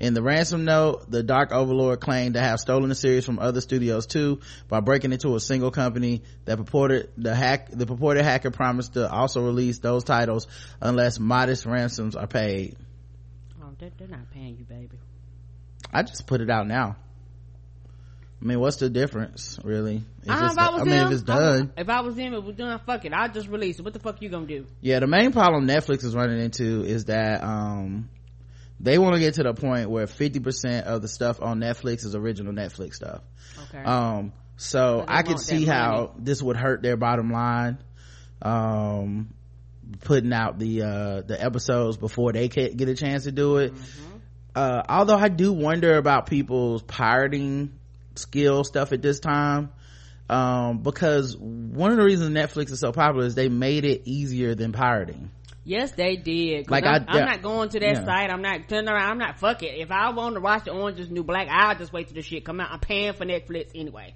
In 0.01 0.13
the 0.13 0.23
ransom 0.23 0.65
note, 0.65 1.09
the 1.11 1.23
Dark 1.23 1.53
Overlord 1.53 2.01
claimed 2.01 2.35
to 2.35 2.41
have 2.41 2.59
stolen 2.59 2.89
the 2.89 2.95
series 2.95 3.25
from 3.25 3.39
other 3.39 3.61
studios 3.61 4.07
too 4.07 4.41
by 4.69 4.81
breaking 4.81 5.13
into 5.13 5.35
a 5.37 5.41
single 5.41 5.71
company 5.71 6.23
that 6.47 6.57
purported 6.57 7.11
the 7.17 7.35
hack, 7.35 7.71
the 7.71 7.87
purported 7.87 8.25
hacker 8.25 8.51
promised 8.51 8.95
to 8.95 9.11
also 9.11 9.45
release 9.45 9.79
those 9.79 10.03
titles 10.03 10.49
unless 10.81 11.19
modest 11.21 11.65
ransoms 11.65 12.17
are 12.17 12.27
paid. 12.27 12.77
Oh, 13.63 13.71
they're, 13.79 13.91
they're 13.97 14.09
not 14.09 14.31
paying 14.33 14.57
you, 14.59 14.65
baby. 14.65 14.99
I 15.93 16.03
just 16.03 16.27
put 16.27 16.41
it 16.41 16.51
out 16.51 16.67
now. 16.67 16.97
I 18.43 18.47
mean, 18.47 18.61
what's 18.61 18.77
the 18.77 18.91
difference, 18.91 19.59
really? 19.65 20.03
It's 20.19 20.29
Uh, 20.29 20.51
if 20.53 20.59
I 20.59 20.71
was 20.71 20.81
I 20.83 20.85
mean, 20.85 20.91
them, 20.91 21.07
if 21.07 21.13
it's 21.13 21.23
done. 21.23 21.73
I, 21.77 21.81
if 21.81 21.89
I 21.89 22.01
was 22.01 22.15
them, 22.17 22.35
it 22.35 22.43
was 22.43 22.57
done. 22.57 22.79
Fuck 22.85 23.05
it, 23.05 23.13
I'll 23.15 23.33
just 23.33 23.49
release 23.49 23.79
it. 23.79 23.83
What 23.85 23.95
the 23.95 24.01
fuck 24.01 24.21
you 24.21 24.29
gonna 24.29 24.47
do? 24.47 24.67
Yeah, 24.83 24.99
the 24.99 25.07
main 25.07 25.33
problem 25.33 25.67
Netflix 25.67 26.05
is 26.05 26.15
running 26.15 26.41
into 26.41 26.83
is 26.85 27.07
that, 27.07 27.43
um, 27.43 28.11
they 28.81 28.99
want 28.99 29.15
to 29.15 29.21
get 29.21 29.35
to 29.35 29.43
the 29.43 29.55
point 29.55 29.89
where 29.91 30.07
50% 30.07 30.83
of 30.83 31.03
the 31.03 31.09
stuff 31.09 31.41
on 31.41 31.61
Netflix 31.61 32.05
is 32.05 32.15
original 32.15 32.53
Netflix 32.53 32.95
stuff. 32.95 33.23
Okay. 33.69 33.83
Um, 33.83 34.33
so 34.57 35.05
I 35.07 35.23
could 35.23 35.41
see 35.41 35.65
how 35.65 36.15
this 36.19 36.43
would 36.43 36.57
hurt 36.57 36.83
their 36.83 36.97
bottom 36.97 37.31
line. 37.31 37.79
Um, 38.43 39.35
putting 40.01 40.33
out 40.33 40.59
the, 40.59 40.83
uh, 40.83 41.21
the 41.23 41.37
episodes 41.43 41.97
before 41.97 42.33
they 42.33 42.49
get 42.49 42.89
a 42.89 42.95
chance 42.95 43.25
to 43.25 43.33
do 43.33 43.59
it. 43.59 43.75
Mm-hmm. 43.75 44.17
Uh, 44.55 44.83
although 44.89 45.17
I 45.17 45.29
do 45.29 45.53
wonder 45.53 45.97
about 45.97 46.27
people's 46.27 46.83
pirating 46.83 47.73
skill 48.17 48.65
stuff 48.65 48.93
at 48.93 49.03
this 49.03 49.21
time. 49.21 49.73
Um, 50.29 50.79
because 50.79 51.37
one 51.37 51.91
of 51.91 51.99
the 51.99 52.05
reasons 52.05 52.35
Netflix 52.35 52.71
is 52.71 52.81
so 52.81 52.93
popular 52.93 53.27
is 53.27 53.35
they 53.35 53.49
made 53.49 53.85
it 53.85 54.03
easier 54.07 54.55
than 54.55 54.73
pirating. 54.73 55.31
Yes, 55.65 55.93
they 55.93 56.17
did. 56.17 56.71
Like, 56.71 56.85
I'm, 56.85 57.05
I- 57.09 57.19
I'm 57.21 57.25
not 57.25 57.43
going 57.43 57.71
to 57.71 57.81
that 57.81 57.97
Yeah. 57.97 58.05
site. 58.05 58.31
I'm 58.31 58.43
not 58.43 58.69
turning 58.69 58.89
around. 58.89 59.11
I'm 59.13 59.19
not. 59.19 59.39
Fuck 59.39 59.63
it. 59.63 59.79
If 59.81 59.91
I 59.91 60.11
want 60.11 60.35
to 60.35 60.41
watch 60.41 60.65
the 60.65 60.73
Orange 60.73 61.01
is 61.01 61.09
New 61.11 61.25
Black, 61.25 61.49
I'll 61.51 61.75
just 61.77 61.93
wait 61.93 62.09
till 62.09 62.15
the 62.17 62.23
shit 62.23 62.45
come 62.45 62.61
out. 62.61 62.71
I'm 62.71 62.81
paying 62.81 63.15
for 63.15 63.25
Netflix 63.25 63.71
anyway. 63.75 64.15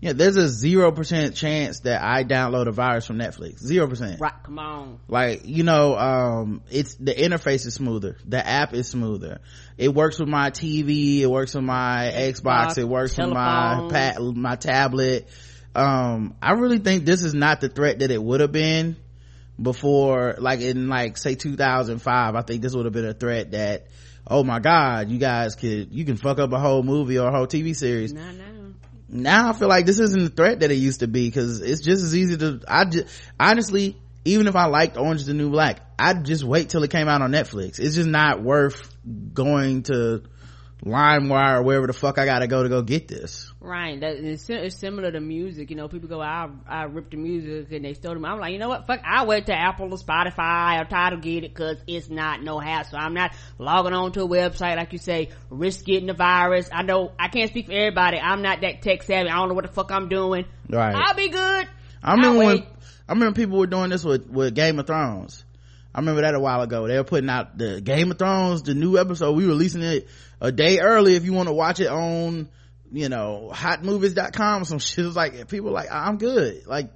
Yeah, 0.00 0.12
there's 0.12 0.36
a 0.36 0.48
zero 0.48 0.92
percent 0.92 1.34
chance 1.34 1.80
that 1.80 2.00
I 2.00 2.22
download 2.22 2.68
a 2.68 2.70
virus 2.70 3.04
from 3.06 3.18
Netflix. 3.18 3.58
Zero 3.58 3.88
percent. 3.88 4.20
Right? 4.20 4.32
Come 4.44 4.60
on. 4.60 5.00
like 5.08 5.40
you 5.44 5.64
know 5.64 5.96
um 5.98 6.62
it's 6.70 6.94
the 6.94 7.12
interface 7.12 7.66
is 7.66 7.74
smoother 7.74 8.16
the 8.24 8.46
app 8.46 8.74
is 8.74 8.86
smoother 8.88 9.40
it 9.76 9.92
works 9.92 10.20
with 10.20 10.28
my 10.28 10.50
tv 10.52 11.18
it 11.22 11.26
works 11.26 11.54
with 11.54 11.64
my 11.64 12.12
xbox, 12.14 12.42
Xbox, 12.42 12.78
it 12.78 12.84
works 12.84 13.18
with 13.18 13.28
my 13.30 13.88
telephone. 13.90 14.40
my 14.40 14.54
tablet 14.54 15.28
um 15.74 16.34
i 16.40 16.52
really 16.52 16.78
think 16.78 17.04
this 17.04 17.22
is 17.24 17.34
not 17.34 17.60
the 17.60 17.68
threat 17.68 17.98
that 17.98 18.10
it 18.12 18.22
would 18.22 18.40
have 18.40 18.52
been 18.52 18.96
before 19.60 20.36
like 20.38 20.60
in 20.60 20.88
like 20.88 21.16
say 21.16 21.34
2005 21.34 22.34
i 22.34 22.42
think 22.42 22.62
this 22.62 22.74
would 22.74 22.84
have 22.84 22.94
been 22.94 23.06
a 23.06 23.14
threat 23.14 23.50
that 23.50 23.86
oh 24.26 24.44
my 24.44 24.60
god 24.60 25.10
you 25.10 25.18
guys 25.18 25.56
could 25.56 25.92
you 25.92 26.04
can 26.04 26.16
fuck 26.16 26.38
up 26.38 26.52
a 26.52 26.58
whole 26.58 26.82
movie 26.82 27.18
or 27.18 27.28
a 27.28 27.32
whole 27.32 27.46
tv 27.46 27.74
series 27.74 28.12
nah. 28.12 28.22
now 29.08 29.48
I 29.48 29.52
feel 29.54 29.68
like 29.68 29.86
this 29.86 29.98
isn't 29.98 30.22
the 30.22 30.30
threat 30.30 30.60
that 30.60 30.70
it 30.70 30.76
used 30.76 31.00
to 31.00 31.08
be 31.08 31.26
because 31.26 31.60
it's 31.60 31.80
just 31.80 32.04
as 32.04 32.14
easy 32.14 32.36
to, 32.36 32.60
I 32.68 32.84
just, 32.84 33.06
honestly, 33.40 33.96
even 34.24 34.46
if 34.46 34.56
I 34.56 34.66
liked 34.66 34.96
Orange 34.96 35.20
is 35.20 35.26
the 35.26 35.34
New 35.34 35.50
Black, 35.50 35.80
I'd 35.98 36.24
just 36.24 36.44
wait 36.44 36.68
till 36.68 36.82
it 36.82 36.90
came 36.90 37.08
out 37.08 37.22
on 37.22 37.32
Netflix. 37.32 37.78
It's 37.78 37.94
just 37.94 38.08
not 38.08 38.42
worth 38.42 38.94
going 39.32 39.84
to 39.84 40.22
LimeWire 40.84 41.58
or 41.58 41.62
wherever 41.62 41.86
the 41.86 41.92
fuck 41.92 42.18
I 42.18 42.24
gotta 42.26 42.46
go 42.46 42.62
to 42.62 42.68
go 42.68 42.82
get 42.82 43.08
this. 43.08 43.52
Right. 43.68 44.00
That, 44.00 44.16
it's, 44.16 44.76
similar 44.76 45.12
to 45.12 45.20
music. 45.20 45.68
You 45.68 45.76
know, 45.76 45.88
people 45.88 46.08
go, 46.08 46.22
I, 46.22 46.48
I 46.66 46.84
ripped 46.84 47.10
the 47.10 47.18
music 47.18 47.70
and 47.70 47.84
they 47.84 47.92
stole 47.92 48.14
them. 48.14 48.24
I'm 48.24 48.38
like, 48.38 48.52
you 48.54 48.58
know 48.58 48.70
what? 48.70 48.86
Fuck, 48.86 49.02
I 49.04 49.24
went 49.24 49.46
to 49.46 49.54
Apple 49.54 49.92
or 49.92 49.98
Spotify 49.98 50.80
or 50.80 50.86
Tidal 50.86 51.20
get 51.20 51.44
it 51.44 51.54
cause 51.54 51.76
it's 51.86 52.08
not 52.08 52.42
no 52.42 52.58
hassle. 52.58 52.98
I'm 52.98 53.12
not 53.12 53.32
logging 53.58 53.92
on 53.92 54.12
to 54.12 54.22
a 54.22 54.28
website 54.28 54.76
like 54.76 54.94
you 54.94 54.98
say, 54.98 55.28
risk 55.50 55.84
getting 55.84 56.06
the 56.06 56.14
virus. 56.14 56.70
I 56.72 56.82
know, 56.82 57.12
I 57.18 57.28
can't 57.28 57.50
speak 57.50 57.66
for 57.66 57.72
everybody. 57.72 58.18
I'm 58.18 58.40
not 58.40 58.62
that 58.62 58.80
tech 58.80 59.02
savvy. 59.02 59.28
I 59.28 59.36
don't 59.36 59.50
know 59.50 59.54
what 59.54 59.66
the 59.66 59.72
fuck 59.72 59.92
I'm 59.92 60.08
doing. 60.08 60.46
Right. 60.70 60.94
I'll 60.94 61.14
be 61.14 61.28
good. 61.28 61.68
I 62.02 62.12
remember 62.14 62.38
when. 62.38 62.66
I 63.06 63.12
remember 63.12 63.34
people 63.36 63.58
were 63.58 63.66
doing 63.66 63.90
this 63.90 64.04
with, 64.04 64.28
with 64.28 64.54
Game 64.54 64.78
of 64.78 64.86
Thrones. 64.86 65.44
I 65.94 66.00
remember 66.00 66.22
that 66.22 66.34
a 66.34 66.40
while 66.40 66.62
ago. 66.62 66.86
They 66.86 66.96
were 66.96 67.04
putting 67.04 67.28
out 67.30 67.56
the 67.56 67.80
Game 67.80 68.10
of 68.10 68.18
Thrones, 68.18 68.62
the 68.62 68.74
new 68.74 68.98
episode. 68.98 69.32
We 69.32 69.44
were 69.44 69.52
releasing 69.52 69.82
it 69.82 70.08
a 70.40 70.52
day 70.52 70.78
early 70.78 71.16
if 71.16 71.24
you 71.24 71.32
want 71.32 71.48
to 71.48 71.54
watch 71.54 71.80
it 71.80 71.88
on, 71.88 72.48
you 72.92 73.08
know, 73.08 73.50
hotmovies.com 73.52 74.62
or 74.62 74.64
some 74.64 74.78
shit. 74.78 75.06
It's 75.06 75.16
like, 75.16 75.48
people 75.48 75.70
like, 75.70 75.88
I'm 75.90 76.18
good. 76.18 76.66
Like, 76.66 76.90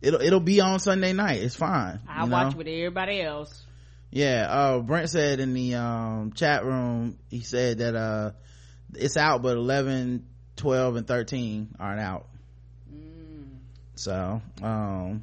it'll, 0.00 0.20
it'll 0.20 0.40
be 0.40 0.60
on 0.60 0.78
Sunday 0.80 1.12
night. 1.12 1.42
It's 1.42 1.56
fine. 1.56 2.00
I'll 2.08 2.26
you 2.26 2.32
watch 2.32 2.52
know? 2.52 2.58
with 2.58 2.66
everybody 2.66 3.20
else. 3.22 3.66
Yeah, 4.10 4.46
uh, 4.50 4.80
Brent 4.80 5.08
said 5.08 5.38
in 5.38 5.54
the, 5.54 5.76
um, 5.76 6.32
chat 6.32 6.64
room, 6.64 7.18
he 7.28 7.40
said 7.42 7.78
that, 7.78 7.94
uh, 7.94 8.32
it's 8.94 9.16
out, 9.16 9.42
but 9.42 9.56
11, 9.56 10.26
12, 10.56 10.96
and 10.96 11.06
13 11.06 11.76
aren't 11.78 12.00
out. 12.00 12.26
So, 13.94 14.40
um, 14.62 15.22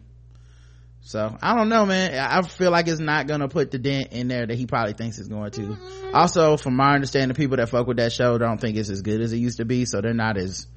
so 1.07 1.37
I 1.41 1.55
don't 1.55 1.69
know, 1.69 1.85
man. 1.85 2.19
I 2.19 2.41
feel 2.41 2.69
like 2.69 2.89
it's 2.89 2.99
not 2.99 3.27
gonna 3.27 3.47
put 3.47 3.71
the 3.71 3.79
dent 3.79 4.11
in 4.11 4.27
there 4.27 4.45
that 4.45 4.55
he 4.55 4.65
probably 4.65 4.91
thinks 4.91 5.17
it's 5.17 5.29
going 5.29 5.51
to. 5.51 5.77
Also, 6.13 6.57
from 6.57 6.75
my 6.75 6.95
understanding, 6.95 7.33
people 7.33 7.55
that 7.55 7.69
fuck 7.69 7.87
with 7.87 7.95
that 7.95 8.11
show 8.11 8.37
don't 8.37 8.59
think 8.59 8.75
it's 8.75 8.89
as 8.89 9.03
good 9.03 9.21
as 9.21 9.31
it 9.31 9.37
used 9.37 9.59
to 9.59 9.65
be, 9.65 9.85
so 9.85 10.01
they're 10.01 10.13
not 10.13 10.35
as 10.35 10.67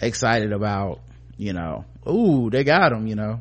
excited 0.00 0.52
about, 0.52 0.98
you 1.36 1.52
know, 1.52 1.84
ooh, 2.10 2.50
they 2.50 2.64
got 2.64 2.90
him, 2.90 3.06
you 3.06 3.14
know. 3.14 3.40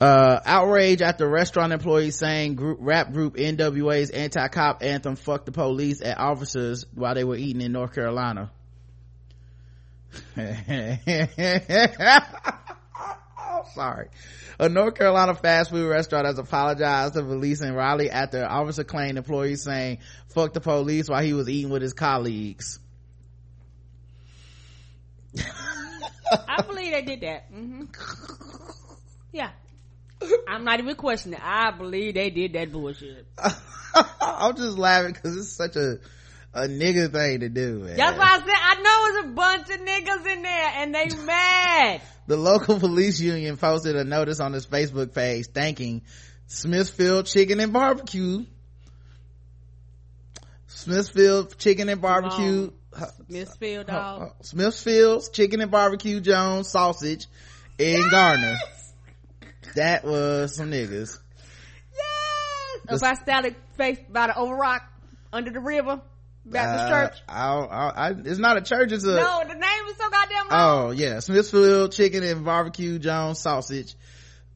Uh, 0.00 0.40
outrage 0.46 1.02
after 1.02 1.28
restaurant 1.28 1.74
employees 1.74 2.16
saying 2.16 2.54
group, 2.54 2.78
rap 2.80 3.12
group 3.12 3.36
NWA's 3.36 4.08
anti-cop 4.08 4.82
anthem 4.82 5.16
fuck 5.16 5.44
the 5.44 5.52
police 5.52 6.00
at 6.00 6.16
officers 6.16 6.86
while 6.94 7.14
they 7.14 7.24
were 7.24 7.36
eating 7.36 7.60
in 7.60 7.72
North 7.72 7.94
Carolina. 7.94 8.50
oh, 13.60 13.68
sorry. 13.74 14.08
A 14.58 14.68
North 14.68 14.94
Carolina 14.94 15.34
fast 15.34 15.70
food 15.70 15.88
restaurant 15.88 16.26
has 16.26 16.38
apologized 16.38 17.14
to 17.14 17.22
police 17.22 17.60
in 17.60 17.74
Raleigh 17.74 18.10
after 18.10 18.38
an 18.38 18.50
officer 18.50 18.84
claimed 18.84 19.18
employees 19.18 19.62
saying 19.62 19.98
fuck 20.28 20.52
the 20.52 20.60
police 20.60 21.08
while 21.08 21.22
he 21.22 21.32
was 21.32 21.48
eating 21.48 21.70
with 21.70 21.82
his 21.82 21.92
colleagues. 21.92 22.78
I 26.48 26.62
believe 26.62 26.92
they 26.92 27.02
did 27.02 27.20
that. 27.22 27.52
Mm-hmm. 27.52 27.84
Yeah. 29.32 29.50
I'm 30.48 30.64
not 30.64 30.80
even 30.80 30.96
questioning 30.96 31.38
it. 31.38 31.44
I 31.44 31.70
believe 31.70 32.14
they 32.14 32.30
did 32.30 32.52
that 32.52 32.70
bullshit. 32.70 33.26
I'm 34.20 34.56
just 34.56 34.76
laughing 34.76 35.12
because 35.12 35.36
it's 35.36 35.48
such 35.48 35.76
a 35.76 35.98
a 36.52 36.62
nigga 36.62 37.12
thing 37.12 37.40
to 37.40 37.48
do, 37.48 37.80
man. 37.80 37.96
That's 37.96 38.18
why 38.18 38.26
I 38.26 38.38
said 38.38 38.48
I 38.48 38.74
know 38.82 39.06
it's 39.08 39.26
a 39.26 39.30
bunch 39.32 39.70
of 39.70 39.86
niggas 39.86 40.34
in 40.34 40.42
there 40.42 40.72
and 40.76 40.94
they 40.94 41.08
mad. 41.24 42.00
the 42.26 42.36
local 42.36 42.78
police 42.78 43.20
union 43.20 43.56
posted 43.56 43.96
a 43.96 44.04
notice 44.04 44.40
on 44.40 44.54
its 44.54 44.66
Facebook 44.66 45.14
page 45.14 45.46
thanking 45.46 46.02
Smithfield 46.46 47.26
Chicken 47.26 47.60
and 47.60 47.72
Barbecue. 47.72 48.44
Smithfield 50.66 51.56
Chicken 51.58 51.88
and 51.88 52.00
Barbecue. 52.00 52.70
Smithfield 53.28 53.86
dog. 53.86 54.32
Smithfield's 54.42 55.28
Chicken 55.28 55.60
and 55.60 55.70
Barbecue 55.70 56.20
Jones 56.20 56.68
Sausage 56.68 57.26
in 57.78 58.00
yes! 58.00 58.10
Garner. 58.10 58.58
That 59.76 60.04
was 60.04 60.56
some 60.56 60.72
niggas. 60.72 61.16
Yes! 61.94 62.96
If 62.96 63.02
I 63.04 63.14
started 63.14 63.54
face 63.76 63.98
by 64.08 64.26
the 64.28 64.32
overrock 64.32 64.80
under 65.32 65.50
the 65.52 65.60
river. 65.60 66.00
Baptist 66.44 66.84
uh, 66.84 66.88
Church. 66.90 67.18
I, 67.28 67.48
I, 67.54 67.88
I, 67.88 68.10
it's 68.24 68.38
not 68.38 68.56
a 68.56 68.62
church. 68.62 68.92
It's 68.92 69.04
a 69.04 69.16
no. 69.16 69.42
The 69.46 69.54
name 69.54 69.86
is 69.88 69.96
so 69.96 70.08
goddamn 70.08 70.48
long. 70.48 70.88
Oh 70.88 70.90
yeah, 70.90 71.20
Smithfield 71.20 71.92
Chicken 71.92 72.22
and 72.24 72.44
Barbecue 72.44 72.98
Jones 72.98 73.38
Sausage. 73.40 73.94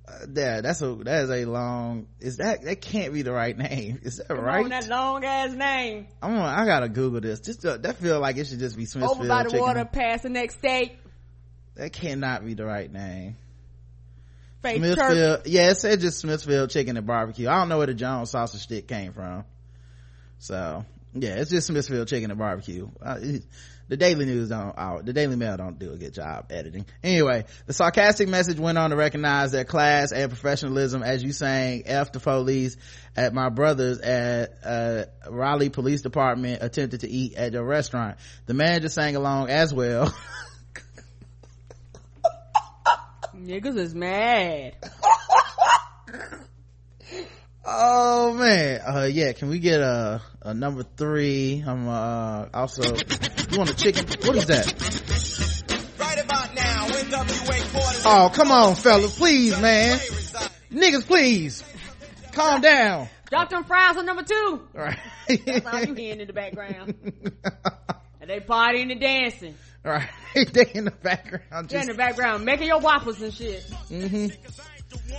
Uh, 0.06 0.26
yeah, 0.34 0.60
that's 0.60 0.82
a 0.82 0.94
that 0.96 1.24
is 1.24 1.30
a 1.30 1.44
long. 1.44 2.06
Is 2.20 2.38
that 2.38 2.62
that 2.62 2.80
can't 2.80 3.12
be 3.12 3.22
the 3.22 3.32
right 3.32 3.56
name? 3.56 4.00
Is 4.02 4.16
that 4.16 4.28
Come 4.28 4.40
right? 4.40 4.64
On, 4.64 4.70
that 4.70 4.88
long 4.88 5.24
ass 5.24 5.52
name. 5.52 6.08
I'm 6.22 6.34
gonna, 6.34 6.44
I 6.44 6.64
gotta 6.66 6.88
Google 6.88 7.20
this. 7.20 7.40
Just 7.40 7.62
to, 7.62 7.78
that 7.78 7.96
feel 7.96 8.20
like 8.20 8.36
it 8.36 8.46
should 8.46 8.58
just 8.58 8.76
be 8.76 8.86
Smithfield. 8.86 9.18
Over 9.18 9.28
by 9.28 9.42
the 9.44 9.50
Chicken. 9.50 9.64
water, 9.64 9.84
past 9.84 10.22
the 10.24 10.30
next 10.30 10.58
state. 10.58 10.96
That 11.76 11.92
cannot 11.92 12.44
be 12.44 12.54
the 12.54 12.64
right 12.64 12.90
name. 12.90 13.36
Faith 14.62 14.78
Smithfield. 14.78 15.08
Church. 15.08 15.46
Yeah, 15.46 15.70
it 15.70 15.76
said 15.76 16.00
just 16.00 16.18
Smithfield 16.18 16.70
Chicken 16.70 16.96
and 16.96 17.06
Barbecue. 17.06 17.48
I 17.48 17.56
don't 17.56 17.68
know 17.68 17.78
where 17.78 17.86
the 17.86 17.94
Jones 17.94 18.30
sausage 18.30 18.62
stick 18.62 18.88
came 18.88 19.12
from. 19.12 19.44
So 20.38 20.84
yeah, 21.14 21.36
it's 21.36 21.50
just 21.50 21.68
Smithfield 21.68 22.08
Chicken 22.08 22.30
and 22.30 22.38
Barbecue. 22.38 22.88
Uh, 23.00 23.20
the 23.86 23.96
Daily 23.96 24.24
News 24.24 24.48
don't, 24.48 24.76
uh, 24.76 25.00
the 25.02 25.12
Daily 25.12 25.36
Mail 25.36 25.56
don't 25.56 25.78
do 25.78 25.92
a 25.92 25.96
good 25.96 26.12
job 26.12 26.46
editing. 26.50 26.86
Anyway, 27.02 27.44
the 27.66 27.72
sarcastic 27.72 28.28
message 28.28 28.58
went 28.58 28.78
on 28.78 28.90
to 28.90 28.96
recognize 28.96 29.52
their 29.52 29.64
class 29.64 30.10
and 30.10 30.28
professionalism 30.30 31.04
as 31.04 31.22
you 31.22 31.32
sang 31.32 31.84
F 31.86 32.10
the 32.12 32.18
police 32.18 32.76
at 33.16 33.32
my 33.32 33.48
brother's 33.48 34.00
at, 34.00 34.58
uh, 34.64 35.04
Raleigh 35.30 35.70
Police 35.70 36.02
Department 36.02 36.62
attempted 36.62 37.00
to 37.00 37.08
eat 37.08 37.34
at 37.34 37.52
the 37.52 37.62
restaurant. 37.62 38.16
The 38.46 38.54
manager 38.54 38.88
sang 38.88 39.14
along 39.16 39.50
as 39.50 39.72
well. 39.72 40.12
Niggas 43.36 43.76
is 43.76 43.94
mad. 43.94 44.74
oh 47.66 48.34
man. 48.34 48.80
Uh 48.86 49.08
yeah 49.10 49.32
can 49.32 49.48
we 49.48 49.58
get 49.58 49.80
a, 49.80 50.20
a 50.42 50.54
number 50.54 50.82
three? 50.82 51.62
I'm 51.66 51.88
uh 51.88 52.46
also 52.52 52.82
you 52.82 53.58
want 53.58 53.70
a 53.70 53.74
chicken? 53.74 54.06
What 54.22 54.36
is 54.36 54.46
that? 54.46 54.66
Right 55.98 56.24
about 56.24 56.54
now 56.54 56.86
NWA 56.86 58.02
oh 58.06 58.30
come 58.34 58.50
on 58.50 58.74
fellas. 58.74 59.16
Please 59.18 59.58
man. 59.60 59.98
Niggas 60.70 61.06
please. 61.06 61.62
Calm 62.32 62.60
down. 62.60 63.08
Drop 63.30 63.48
them 63.48 63.64
fries 63.64 63.96
on 63.96 64.06
number 64.06 64.22
two. 64.22 64.68
All 64.76 64.82
right. 64.82 64.98
That's 65.46 65.66
all 65.66 65.84
you 65.84 65.94
hearing 65.94 66.20
in 66.20 66.26
the 66.26 66.32
background. 66.32 66.94
And 68.20 68.30
they 68.30 68.40
partying 68.40 68.90
and 68.90 68.98
dancing. 69.02 69.54
All 69.84 69.92
right. 69.92 70.08
They 70.54 70.70
in 70.72 70.86
the 70.86 70.90
background 70.90 71.68
just... 71.68 71.82
in 71.82 71.88
the 71.88 71.94
background 71.94 72.46
making 72.46 72.68
your 72.68 72.80
waffles 72.80 73.20
and 73.20 73.34
shit. 73.34 73.62
Mm-hmm 73.90 74.73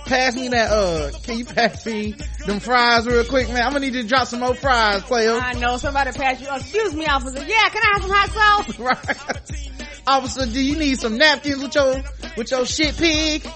pass 0.06 0.34
me 0.36 0.48
that 0.48 0.70
uh 0.70 1.10
can 1.22 1.38
you 1.38 1.44
pass 1.44 1.84
me 1.84 2.12
them 2.46 2.60
fries 2.60 3.06
real 3.06 3.24
quick 3.24 3.48
man? 3.48 3.62
I'm 3.62 3.72
gonna 3.72 3.80
need 3.80 3.94
you 3.94 4.02
to 4.02 4.08
drop 4.08 4.28
some 4.28 4.40
more 4.40 4.54
fries 4.54 5.02
player. 5.02 5.32
I 5.32 5.54
know 5.54 5.76
somebody 5.78 6.12
pass 6.12 6.40
you. 6.40 6.48
Excuse 6.50 6.94
me 6.94 7.06
officer. 7.06 7.38
Yeah 7.38 7.68
can 7.68 7.82
i 7.82 7.92
have 7.92 8.02
some 8.02 8.10
hot 8.10 8.64
sauce? 8.66 8.78
Right. 8.86 9.60
Officer 10.06 10.46
do 10.46 10.64
you 10.64 10.78
need 10.78 10.98
some 11.00 11.18
napkins 11.18 11.62
with 11.62 11.74
your 11.74 12.02
with 12.36 12.50
your 12.50 12.66
shit 12.66 12.96
pig? 12.96 13.46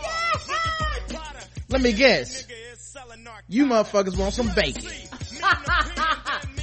Let 1.68 1.80
me 1.80 1.92
guess. 1.92 2.46
You 3.48 3.66
motherfuckers 3.66 4.18
want 4.18 4.34
some 4.34 4.50
bacon. 4.54 4.90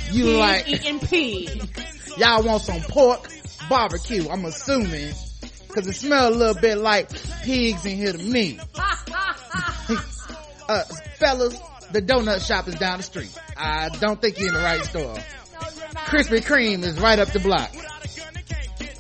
You 0.10 0.24
pig 0.24 0.38
like 0.38 0.70
eating 0.70 1.00
pig. 1.00 1.70
Y'all 2.18 2.42
want 2.44 2.62
some 2.62 2.80
pork 2.82 3.28
barbecue 3.70 4.28
i'm 4.30 4.46
assuming. 4.46 5.14
Because 5.68 5.88
it 5.88 5.96
smells 5.96 6.36
a 6.36 6.38
little 6.40 6.62
bit 6.62 6.78
like 6.78 7.10
pigs 7.44 7.86
in 7.86 7.98
here 7.98 8.14
to 8.14 8.18
me 8.18 8.60
uh, 10.70 10.84
fellas, 11.18 11.60
the 11.92 12.02
donut 12.02 12.46
shop 12.46 12.68
is 12.68 12.76
down 12.76 12.98
the 12.98 13.04
street. 13.04 13.38
I 13.56 13.90
don't 13.90 14.22
think 14.22 14.38
you're 14.40 14.50
in 14.50 14.54
the 14.54 14.60
right 14.60 14.84
store. 14.84 15.16
Krispy 16.06 16.46
Kreme 16.46 16.84
is 16.84 17.00
right 17.00 17.20
up 17.20 17.30
the 17.30 17.40
block. 17.40 17.72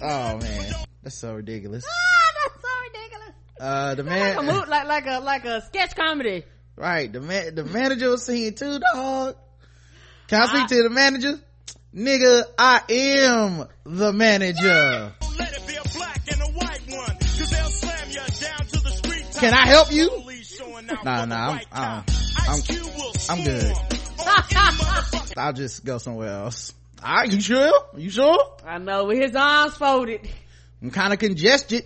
Oh 0.01 0.37
man, 0.37 0.73
that's 1.03 1.17
so 1.17 1.33
ridiculous. 1.33 1.85
Ah, 1.87 2.33
that's 2.43 2.61
so 2.61 2.69
ridiculous. 2.83 3.33
Uh, 3.59 3.95
the 3.95 4.03
man, 4.03 4.35
like 4.35 4.37
a, 4.37 4.53
mood, 4.53 4.67
like, 4.67 4.87
like 4.87 5.05
a 5.07 5.19
like 5.19 5.45
a 5.45 5.61
sketch 5.65 5.95
comedy. 5.95 6.43
Right, 6.75 7.11
the 7.11 7.21
man, 7.21 7.55
the 7.55 7.63
manager 7.63 8.09
was 8.09 8.23
singing 8.23 8.53
too, 8.53 8.79
dog. 8.93 9.35
Can 10.27 10.41
I, 10.41 10.43
I 10.43 10.47
speak 10.47 10.67
to 10.67 10.83
the 10.83 10.89
manager? 10.89 11.39
Nigga, 11.95 12.43
I 12.57 12.81
am 12.89 13.65
the 13.85 14.13
manager. 14.13 15.13
Can 19.39 19.53
I 19.53 19.65
help 19.67 19.91
you? 19.91 20.26
Nah, 21.03 21.25
nah, 21.25 21.49
I'm, 21.49 21.61
I'm, 21.71 22.03
I'm, 22.47 22.61
I'm 23.29 23.43
good. 23.43 23.75
I'll 25.37 25.53
just 25.53 25.83
go 25.83 25.97
somewhere 25.97 26.29
else. 26.29 26.73
Are 27.03 27.25
you 27.25 27.41
sure? 27.41 27.73
You 27.95 28.09
sure? 28.09 28.55
I 28.65 28.77
know, 28.77 29.05
with 29.05 29.19
his 29.19 29.35
arms 29.35 29.75
folded. 29.75 30.27
I'm 30.81 30.91
kind 30.91 31.13
of 31.13 31.19
congested. 31.19 31.85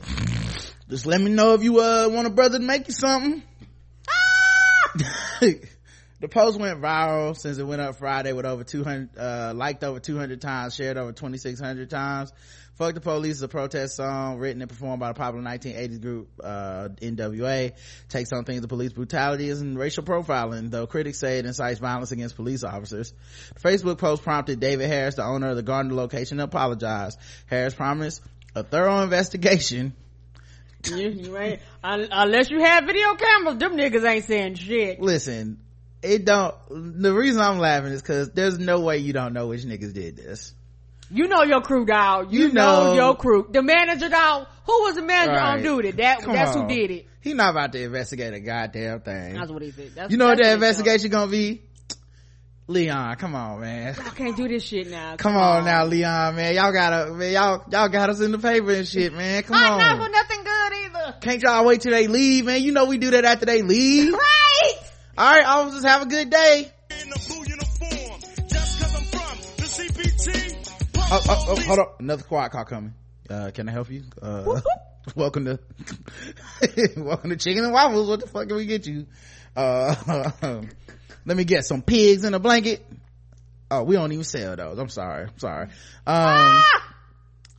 Just 0.90 1.06
let 1.06 1.20
me 1.20 1.32
know 1.32 1.54
if 1.54 1.64
you, 1.64 1.80
uh, 1.80 2.10
want 2.10 2.28
a 2.28 2.30
brother 2.30 2.60
to 2.60 2.64
make 2.64 2.88
you 2.88 2.94
something. 2.94 3.42
the 5.42 6.28
post 6.30 6.60
went 6.60 6.82
viral 6.82 7.36
since 7.38 7.58
it 7.58 7.64
went 7.64 7.82
up 7.82 7.96
Friday 7.96 8.34
with 8.34 8.46
over 8.46 8.64
200, 8.64 9.18
uh, 9.18 9.54
liked 9.56 9.84
over 9.84 10.00
200 10.00 10.42
times, 10.42 10.76
shared 10.76 10.98
over 10.98 11.12
2,600 11.12 11.90
times. 11.90 12.32
Fuck 12.76 12.96
the 12.96 13.02
Police 13.02 13.36
is 13.36 13.42
a 13.44 13.48
protest 13.48 13.96
song 13.96 14.38
written 14.38 14.62
and 14.62 14.70
performed 14.70 15.00
by 15.00 15.10
the 15.10 15.14
popular 15.14 15.44
1980s 15.44 16.02
group, 16.02 16.30
uh, 16.44 16.90
NWA. 17.02 17.74
Takes 18.10 18.32
on 18.34 18.44
things 18.44 18.64
of 18.64 18.70
police 18.70 18.94
brutality 18.94 19.50
and 19.50 19.78
racial 19.78 20.04
profiling, 20.04 20.72
though 20.72 20.88
critics 20.88 21.20
say 21.20 21.38
it 21.38 21.46
incites 21.46 21.80
violence 21.80 22.12
against 22.12 22.36
police 22.36 22.64
officers. 22.64 23.14
The 23.56 23.60
Facebook 23.60 23.98
post 23.98 24.24
prompted 24.24 24.60
David 24.60 24.88
Harris, 24.88 25.16
the 25.16 25.26
owner 25.26 25.50
of 25.50 25.56
the 25.58 25.64
Garner 25.64 25.94
location, 25.94 26.38
to 26.38 26.46
apologize. 26.46 27.18
Harris 27.46 27.74
promised 27.74 28.22
a 28.56 28.64
thorough 28.64 29.04
investigation 29.04 29.94
you, 30.90 31.38
ain't, 31.38 31.62
unless 31.84 32.50
you 32.50 32.62
have 32.62 32.86
video 32.86 33.14
cameras, 33.16 33.58
them 33.58 33.78
niggas 33.78 34.04
ain't 34.04 34.26
saying 34.26 34.56
shit. 34.56 35.00
Listen, 35.00 35.60
it 36.02 36.26
don't, 36.26 36.56
the 36.70 37.14
reason 37.14 37.42
I'm 37.42 37.60
laughing 37.60 37.92
is 37.92 38.02
cause 38.02 38.32
there's 38.32 38.58
no 38.58 38.80
way 38.80 38.98
you 38.98 39.14
don't 39.14 39.34
know 39.34 39.48
which 39.48 39.64
niggas 39.64 39.94
did 39.94 40.18
this. 40.18 40.54
You 41.14 41.28
know 41.28 41.44
your 41.44 41.62
crew, 41.62 41.86
dog. 41.86 42.32
You, 42.32 42.48
you 42.48 42.54
know, 42.54 42.86
know, 42.86 42.94
your 42.94 43.16
crew. 43.16 43.48
The 43.50 43.62
manager, 43.62 44.08
dog. 44.08 44.48
Who 44.66 44.84
was 44.84 44.96
the 44.96 45.02
manager 45.02 45.32
right. 45.32 45.58
on 45.58 45.64
duty? 45.64 45.92
That 45.92 46.22
Come 46.22 46.34
that's 46.34 46.56
on. 46.56 46.70
who 46.70 46.76
did 46.76 46.92
it. 46.92 47.08
He 47.20 47.34
not 47.34 47.52
about 47.52 47.74
to 47.74 47.84
investigate 47.84 48.34
a 48.34 48.40
goddamn 48.40 49.02
thing. 49.02 49.36
That's 49.36 49.52
what 49.52 49.62
he 49.62 49.72
said. 49.72 49.92
That's, 49.94 50.12
you 50.12 50.18
know 50.18 50.28
what 50.28 50.38
that 50.38 50.54
investigation 50.54 51.12
gonna 51.12 51.30
be? 51.30 51.62
Leon, 52.68 53.18
come 53.18 53.36
on, 53.36 53.60
man. 53.60 53.96
Y'all 53.96 54.12
can't 54.12 54.38
do 54.38 54.48
this 54.48 54.64
shit 54.64 54.90
now. 54.90 55.18
Come, 55.18 55.34
come 55.34 55.36
on, 55.36 55.58
on, 55.60 55.66
now, 55.66 55.86
Leon, 55.86 56.36
man. 56.36 56.56
Y'all 56.56 56.72
gotta, 56.72 57.12
man, 57.12 57.34
y'all, 57.34 57.64
y'all 57.70 57.90
got 57.90 58.10
us 58.10 58.22
in 58.22 58.32
the 58.32 58.40
paper 58.40 58.72
and 58.72 58.88
shit, 58.88 59.14
man. 59.14 59.44
Come 59.44 59.58
I 59.58 59.70
on. 59.70 59.78
Not 59.80 59.98
for 59.98 60.10
nothing 60.10 60.44
good 60.44 60.74
either. 60.86 61.18
Can't 61.20 61.42
y'all 61.44 61.66
wait 61.66 61.82
till 61.82 61.92
they 61.92 62.08
leave, 62.08 62.46
man? 62.46 62.62
You 62.62 62.72
know 62.72 62.86
we 62.86 62.98
do 62.98 63.12
that 63.12 63.26
after 63.26 63.46
they 63.46 63.62
leave. 63.62 64.14
Right. 64.14 64.74
All 65.18 65.32
right, 65.32 65.46
officers, 65.46 65.84
have 65.84 66.04
a 66.04 66.06
good 66.06 66.30
day. 66.30 66.72
Oh, 71.14 71.22
oh, 71.28 71.46
oh, 71.50 71.62
hold 71.64 71.80
up. 71.80 72.00
Another 72.00 72.24
squad 72.24 72.48
car 72.52 72.64
coming. 72.64 72.94
Uh, 73.30 73.52
can 73.54 73.68
I 73.68 73.74
help 73.74 73.90
you? 73.90 74.04
Uh, 74.22 74.62
welcome 75.16 75.44
to 75.44 75.60
welcome 76.96 77.32
to 77.32 77.36
chicken 77.36 77.66
and 77.66 77.74
waffles. 77.74 78.08
What 78.08 78.22
the 78.22 78.28
fuck 78.28 78.48
can 78.48 78.56
we 78.56 78.66
get 78.66 78.88
you? 78.88 79.08
Uh 79.54 80.32
let 81.26 81.36
me 81.36 81.44
get 81.44 81.66
some 81.66 81.82
pigs 81.82 82.24
in 82.24 82.34
a 82.34 82.40
blanket. 82.40 82.86
Oh 83.70 83.84
we 83.84 83.96
don't 83.96 84.14
even 84.14 84.24
sell 84.24 84.56
those. 84.56 84.78
I'm 84.80 84.88
sorry. 84.88 85.24
I'm 85.24 85.38
sorry. 85.38 85.68
Um 86.08 86.64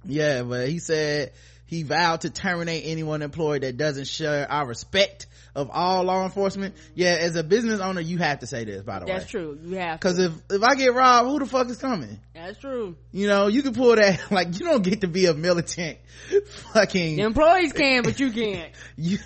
yeah 0.07 0.43
but 0.45 0.71
he 0.71 0.79
said 0.79 1.33
he 1.67 1.83
vowed 1.83 2.23
to 2.23 2.31
terminate 2.31 2.85
anyone 2.87 3.21
employed 3.21 3.65
that 3.65 3.77
doesn't 3.77 4.07
share 4.07 4.51
our 4.51 4.67
respect 4.67 5.27
of 5.55 5.71
all 5.71 6.05
law 6.05 6.25
enforcement 6.25 6.75
yeah 6.95 7.11
as 7.21 7.37
a 7.37 7.43
business 7.45 7.81
owner 7.81 8.01
you 8.01 8.17
have 8.19 8.39
to 8.39 8.47
say 8.47 8.65
this 8.65 8.83
by 8.83 8.99
the 9.01 9.05
way 9.07 9.13
That's 9.13 9.31
true. 9.31 9.59
You 9.63 9.77
have 9.77 10.01
because 10.01 10.19
if 10.19 10.33
if 10.51 10.63
i 10.63 10.75
get 10.75 10.95
robbed 10.95 11.29
who 11.29 11.39
the 11.41 11.47
fuck 11.47 11.69
is 11.69 11.77
coming 11.77 12.19
That's 12.35 12.59
true. 12.59 12.97
you 13.11 13.27
know 13.27 13.49
you 13.49 13.63
can 13.63 13.75
pull 13.75 13.95
that 13.97 14.19
like 14.31 14.59
you 14.59 14.65
don't 14.65 14.83
get 14.83 15.03
to 15.03 15.09
be 15.09 15.27
a 15.27 15.35
militant 15.35 15.99
fucking 16.73 17.17
The 17.17 17.23
employees 17.23 17.73
can, 17.73 18.03
but 18.03 18.19
you 18.19 18.31
can't. 18.31 18.73
you 18.97 19.19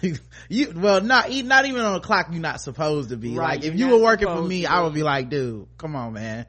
you 0.48 0.72
well 0.74 1.00
not 1.00 1.30
not 1.30 1.66
even 1.66 1.80
on 1.80 1.94
the 1.94 2.00
clock 2.00 2.28
you're 2.32 2.40
not 2.40 2.60
supposed 2.60 3.10
to 3.10 3.16
be 3.16 3.36
Right, 3.36 3.60
like 3.60 3.64
if 3.64 3.74
you're 3.74 3.90
were 3.90 4.02
working 4.02 4.28
for 4.28 4.42
me 4.42 4.66
i 4.66 4.82
would 4.82 4.94
be 4.94 5.02
like 5.02 5.28
dude 5.30 5.66
come 5.78 5.94
on 5.94 6.12
man 6.14 6.46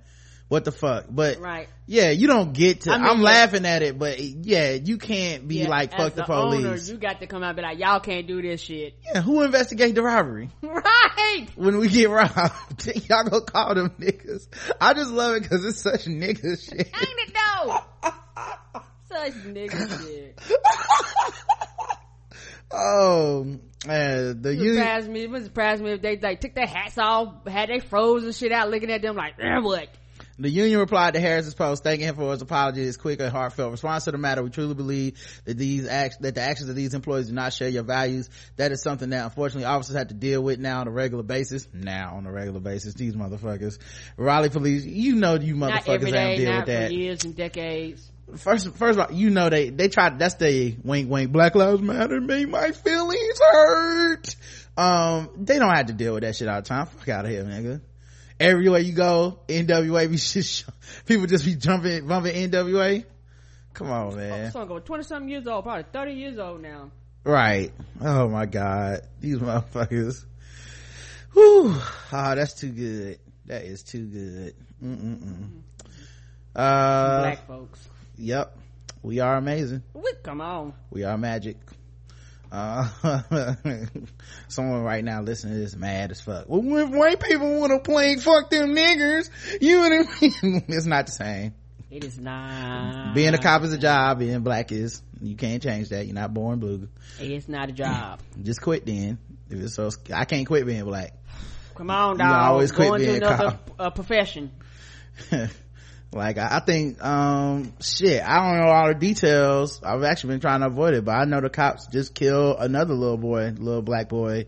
what 0.47 0.65
the 0.65 0.71
fuck 0.71 1.05
but 1.09 1.39
Right. 1.39 1.67
Yeah 1.87 2.09
you 2.11 2.27
don't 2.27 2.53
get 2.53 2.81
to 2.81 2.91
I 2.91 2.97
mean, 2.97 3.07
am 3.07 3.21
laughing 3.21 3.65
at 3.65 3.81
it 3.81 3.97
but 3.97 4.19
yeah 4.19 4.73
you 4.73 4.97
can't 4.97 5.47
be 5.47 5.59
Yeah, 5.59 5.69
like 5.69 5.95
fuck 5.95 6.13
the, 6.13 6.31
owner, 6.31 6.61
police 6.61 6.89
you 6.89 6.97
got 6.97 7.19
to 7.21 7.27
come 7.27 7.41
out 7.43 7.49
and 7.49 7.55
be 7.57 7.61
like, 7.63 7.79
y'all 7.79 7.99
can't 7.99 8.27
do 8.27 8.41
this 8.41 8.61
shit. 8.61 8.95
yeah 9.05 9.21
who 9.21 9.41
investigate 9.43 9.95
the 9.95 10.03
robbery 10.03 10.49
right. 10.61 11.47
when 11.55 11.77
we 11.79 11.87
get 11.87 12.09
robbed 12.09 12.87
y'all 13.09 13.23
go 13.23 13.41
call 13.41 13.73
them 13.73 13.89
niggas 13.99 14.47
i 14.79 14.93
just 14.93 15.09
love 15.11 15.35
it 15.35 15.43
because 15.43 15.65
it's 15.65 15.81
such 15.81 16.05
nigga 16.05 16.61
shit 16.69 16.87
Ain't 16.87 16.93
it 16.95 17.33
though? 17.33 18.11
Such 19.09 19.33
nigga 19.45 20.03
shit. 20.03 20.39
oh 22.71 23.45
man 23.85 24.41
the 24.41 24.51
It 24.51 24.75
surprised 24.75 25.09
me. 25.09 25.23
It 25.23 25.29
would 25.31 25.43
surprise 25.45 25.81
me 25.81 25.91
if 25.91 26.01
they 26.01 26.17
like 26.17 26.41
took 26.41 26.53
their 26.53 26.67
hats 26.67 26.97
off, 26.97 27.47
had 27.47 27.69
they 27.69 27.79
froze 27.79 28.23
and 28.23 28.35
shit 28.35 28.51
out, 28.51 28.69
looking 28.69 28.91
at 28.91 29.01
them 29.01 29.15
like, 29.15 29.35
eh, 29.39 29.59
what? 29.59 29.87
The 30.39 30.49
union 30.49 30.79
replied 30.79 31.15
to 31.15 31.19
Harris's 31.19 31.55
post, 31.55 31.83
thanking 31.83 32.07
him 32.07 32.15
for 32.15 32.31
his 32.31 32.43
apology, 32.43 32.81
his 32.81 32.95
quick 32.95 33.19
and 33.19 33.31
heartfelt 33.31 33.71
response 33.71 34.03
to 34.03 34.11
the 34.11 34.19
matter. 34.19 34.43
We 34.43 34.51
truly 34.51 34.75
believe 34.75 35.17
that 35.45 35.57
these 35.57 35.87
acts, 35.87 36.17
that 36.17 36.35
the 36.35 36.41
actions 36.41 36.69
of 36.69 36.75
these 36.75 36.93
employees 36.93 37.27
do 37.27 37.33
not 37.33 37.53
share 37.53 37.69
your 37.69 37.83
values. 37.83 38.29
That 38.55 38.71
is 38.71 38.83
something 38.83 39.09
that 39.09 39.23
unfortunately 39.23 39.65
officers 39.65 39.95
have 39.95 40.09
to 40.09 40.13
deal 40.13 40.43
with 40.43 40.59
now 40.59 40.81
on 40.81 40.87
a 40.87 40.91
regular 40.91 41.23
basis. 41.23 41.67
Now 41.73 42.15
on 42.17 42.27
a 42.27 42.31
regular 42.31 42.59
basis, 42.59 42.93
these 42.93 43.15
motherfuckers. 43.15 43.79
Raleigh 44.15 44.49
police, 44.49 44.85
you 44.85 45.15
know 45.15 45.35
you 45.35 45.55
motherfuckers 45.55 45.85
have 45.85 46.01
to 46.01 46.11
day, 46.11 46.37
deal 46.37 46.55
with 46.57 46.65
that. 46.67 46.91
years 46.91 47.23
and 47.23 47.35
decades. 47.35 48.11
First, 48.35 48.75
first 48.75 48.99
of 48.99 49.09
all, 49.09 49.15
you 49.15 49.29
know 49.31 49.49
they, 49.49 49.69
they 49.69 49.87
try, 49.87 50.09
that's 50.09 50.35
the 50.35 50.75
wink 50.83 51.09
wink, 51.09 51.31
Black 51.31 51.55
Lives 51.55 51.81
Matter 51.81 52.19
made 52.21 52.49
my 52.49 52.71
feelings 52.71 53.39
hurt. 53.39 54.35
Um, 54.75 55.29
they 55.37 55.57
don't 55.57 55.73
have 55.73 55.87
to 55.87 55.93
deal 55.93 56.13
with 56.13 56.23
that 56.23 56.35
shit 56.35 56.47
all 56.47 56.61
the 56.61 56.67
time. 56.67 56.85
Fuck 56.85 57.09
out 57.09 57.25
of 57.25 57.31
here, 57.31 57.43
nigga. 57.43 57.81
Everywhere 58.39 58.79
you 58.81 58.93
go, 58.93 59.39
NWA 59.47 60.09
be 60.09 60.17
just, 60.17 60.65
people 61.05 61.25
just 61.25 61.45
be 61.45 61.55
jumping, 61.55 62.07
bumping 62.07 62.49
NWA. 62.51 63.03
Come 63.73 63.89
on, 63.91 64.15
man. 64.15 64.45
This 64.45 64.53
one 64.53 64.67
go 64.67 64.79
twenty 64.79 65.03
something 65.03 65.29
years 65.29 65.47
old, 65.47 65.63
probably 65.63 65.85
thirty 65.91 66.13
years 66.13 66.37
old 66.39 66.61
now. 66.61 66.91
Right. 67.23 67.71
Oh 68.01 68.27
my 68.29 68.45
god. 68.45 69.01
These 69.19 69.37
motherfuckers. 69.39 70.23
Whew. 71.33 71.75
Ah, 72.11 72.35
that's 72.35 72.53
too 72.53 72.69
good. 72.69 73.19
That 73.45 73.63
is 73.63 73.83
too 73.83 74.05
good. 74.05 74.55
Mm-mm-mm. 74.83 75.61
Uh, 76.55 77.19
Black 77.21 77.47
folks. 77.47 77.87
yep. 78.17 78.57
We 79.03 79.19
are 79.19 79.35
amazing. 79.35 79.83
We, 79.93 80.11
come 80.23 80.41
on. 80.41 80.73
We 80.89 81.03
are 81.03 81.17
magic. 81.17 81.57
Uh, 82.51 82.87
someone 84.47 84.81
right 84.81 85.03
now 85.03 85.21
listening 85.21 85.55
to 85.55 85.59
this 85.59 85.75
mad 85.75 86.11
as 86.11 86.21
fuck. 86.21 86.45
Well, 86.47 86.61
if 86.77 86.89
white 86.89 87.19
people 87.19 87.59
want 87.59 87.71
to 87.73 87.79
play 87.79 88.15
fuck 88.17 88.49
them 88.49 88.73
niggers, 88.73 89.29
you 89.61 89.83
and 89.83 90.07
it's 90.69 90.85
not 90.85 91.07
the 91.07 91.11
same. 91.11 91.53
It 91.89 92.03
is 92.03 92.19
not. 92.19 93.13
Being 93.15 93.33
a 93.33 93.37
cop 93.37 93.63
is 93.63 93.73
a 93.73 93.77
job. 93.77 94.19
Being 94.19 94.41
black 94.41 94.71
is 94.71 95.01
you 95.21 95.35
can't 95.35 95.63
change 95.63 95.89
that. 95.89 96.05
You're 96.05 96.15
not 96.15 96.33
born 96.33 96.59
blue. 96.59 96.89
It's 97.19 97.47
not 97.47 97.69
a 97.69 97.71
job. 97.71 98.21
Just 98.43 98.61
quit 98.61 98.85
then. 98.85 99.17
If 99.49 99.59
it's 99.59 99.75
so, 99.75 99.89
I 100.13 100.25
can't 100.25 100.45
quit 100.45 100.65
being 100.65 100.83
black. 100.83 101.13
Come 101.75 101.89
on, 101.89 102.13
You 102.13 102.17
dog. 102.19 102.33
always 102.33 102.71
quit 102.71 102.87
Go 102.89 102.93
into 102.95 103.07
being 103.07 103.23
a 103.23 103.27
another 103.27 103.59
uh, 103.79 103.89
profession. 103.91 104.51
like 106.13 106.37
I, 106.37 106.59
think 106.59 107.03
um 107.03 107.73
shit 107.81 108.23
i 108.23 108.35
don't 108.37 108.65
know 108.65 108.71
all 108.71 108.87
the 108.87 108.95
details. 108.95 109.81
I've 109.83 110.03
actually 110.03 110.35
been 110.35 110.39
trying 110.39 110.61
to 110.61 110.67
avoid 110.67 110.93
it 110.93 111.03
but 111.05 111.15
i 111.15 111.25
know 111.25 111.41
the 111.41 111.49
cops 111.49 111.87
just 111.87 112.15
killed 112.15 112.57
another 112.59 112.93
little 112.93 113.17
boy 113.17 113.53
little 113.57 113.81
black 113.81 114.09
boy 114.09 114.47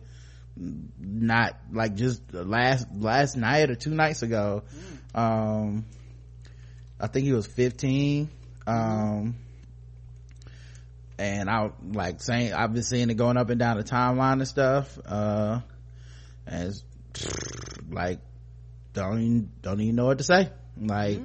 not 0.99 1.55
like 1.71 1.95
just 1.95 2.21
last 2.33 2.87
last 2.93 3.37
night 3.37 3.69
or 3.69 3.75
two 3.75 3.91
nights 3.91 4.23
ago. 4.23 4.63
Um 5.15 5.85
i 6.99 7.07
think 7.07 7.25
he 7.25 7.33
was 7.33 7.47
15 7.47 8.29
um 8.67 9.35
and 11.17 11.49
i 11.49 11.69
like 11.93 12.21
saying 12.21 12.53
i've 12.53 12.73
been 12.73 12.83
seeing 12.83 13.09
it 13.09 13.15
going 13.15 13.37
up 13.37 13.49
and 13.49 13.59
down 13.59 13.77
the 13.77 13.83
timeline 13.83 14.33
and 14.33 14.47
stuff 14.47 14.97
uh 15.05 15.61
and 16.45 16.69
it's, 16.69 16.83
like 17.89 18.19
don't 18.93 19.21
even 19.21 19.51
don't 19.61 19.81
even 19.81 19.95
know 19.95 20.05
what 20.05 20.17
to 20.17 20.23
say 20.23 20.49
like 20.81 21.19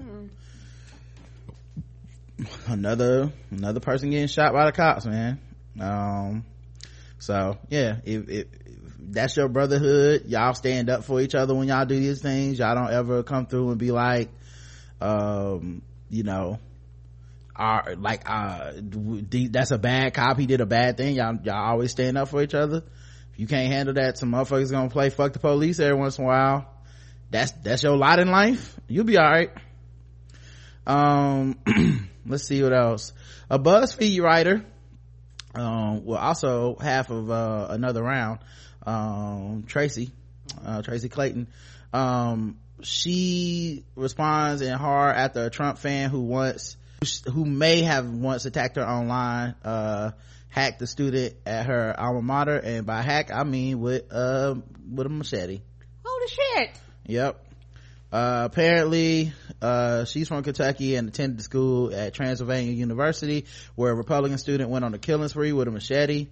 another 2.67 3.33
another 3.51 3.81
person 3.81 4.11
getting 4.11 4.27
shot 4.29 4.53
by 4.53 4.67
the 4.67 4.73
cops 4.73 5.07
man. 5.07 5.39
Um 5.81 6.45
so 7.19 7.59
yeah 7.71 7.97
if, 8.05 8.29
if, 8.29 8.47
if 8.53 8.87
that's 8.99 9.37
your 9.37 9.49
brotherhood 9.49 10.25
y'all 10.27 10.55
stand 10.55 10.91
up 10.91 11.05
for 11.05 11.21
each 11.21 11.35
other 11.35 11.55
when 11.55 11.69
y'all 11.69 11.87
do 11.87 11.99
these 11.99 12.21
things. 12.21 12.59
Y'all 12.59 12.75
don't 12.75 12.93
ever 12.93 13.23
come 13.23 13.47
through 13.47 13.71
and 13.71 13.79
be 13.79 13.91
like 13.91 14.29
um 15.01 15.83
you 16.09 16.23
know 16.23 16.59
are 17.57 17.95
like 17.97 18.23
uh 18.27 18.73
that's 19.51 19.71
a 19.71 19.79
bad 19.79 20.13
cop 20.15 20.39
he 20.39 20.47
did 20.47 20.61
a 20.61 20.67
bad 20.67 20.97
thing. 20.97 21.17
Y'all 21.17 21.39
y'all 21.45 21.71
always 21.71 21.91
stand 21.93 22.19
up 22.19 22.29
for 22.29 22.43
each 22.43 22.55
other. 22.55 22.83
If 23.33 23.41
you 23.41 23.47
can't 23.47 23.73
handle 23.73 23.95
that 23.95 24.19
some 24.19 24.33
motherfuckers 24.33 24.71
gonna 24.71 24.91
play 24.91 25.11
fuck 25.11 25.33
the 25.33 25.39
police 25.39 25.79
every 25.79 25.99
once 25.99 26.19
in 26.19 26.25
a 26.25 26.27
while 26.27 26.74
that's 27.35 27.53
that's 27.63 27.83
your 27.83 27.97
lot 27.97 28.21
in 28.21 28.29
life? 28.29 28.79
You'll 28.89 29.05
be 29.05 29.19
all 29.19 29.31
right 29.31 29.51
um 30.87 31.59
let's 32.27 32.45
see 32.45 32.63
what 32.63 32.73
else. 32.73 33.13
A 33.51 33.59
buzzfeed 33.59 34.21
writer 34.21 34.65
um 35.55 36.05
well 36.05 36.19
also 36.19 36.77
half 36.81 37.11
of 37.11 37.31
uh 37.31 37.67
another 37.71 38.03
round 38.03 38.41
um 38.85 39.65
tracy 39.67 40.11
uh 40.65 40.83
tracy 40.83 41.09
clayton 41.09 41.49
um 41.93 42.59
she 42.83 43.85
responds 43.95 44.61
in 44.63 44.73
hard 44.73 45.17
after 45.17 45.45
a 45.45 45.51
trump 45.51 45.79
fan 45.79 46.11
who 46.11 46.21
once 46.23 46.77
who 47.33 47.45
may 47.45 47.83
have 47.83 48.11
once 48.11 48.45
attacked 48.47 48.77
her 48.77 48.87
online 48.87 49.55
uh 49.65 50.11
hacked 50.49 50.83
a 50.83 50.87
student 50.87 51.35
at 51.47 51.67
her 51.67 51.95
alma 51.99 52.21
mater 52.21 52.59
and 52.59 52.85
by 52.85 53.01
hack 53.01 53.31
i 53.33 53.45
mean 53.45 53.81
with 53.81 54.13
uh 54.13 54.55
with 54.93 55.07
a 55.07 55.11
machete. 55.11 55.61
Holy 56.05 56.29
shit. 56.29 56.71
Yep. 57.07 57.45
Uh, 58.11 58.43
apparently, 58.45 59.33
uh, 59.61 60.05
she's 60.05 60.29
from 60.29 60.43
Kentucky 60.43 60.95
and 60.95 61.09
attended 61.09 61.43
school 61.43 61.93
at 61.93 62.15
Transylvania 62.15 62.73
University, 62.73 63.45
where 63.75 63.91
a 63.91 63.95
Republican 63.95 64.39
student 64.39 64.71
went 64.71 64.85
on 64.85 64.95
a 64.95 64.99
killing 64.99 65.29
spree 65.29 65.53
with 65.53 65.69
a 65.69 65.71
machete. 65.71 66.29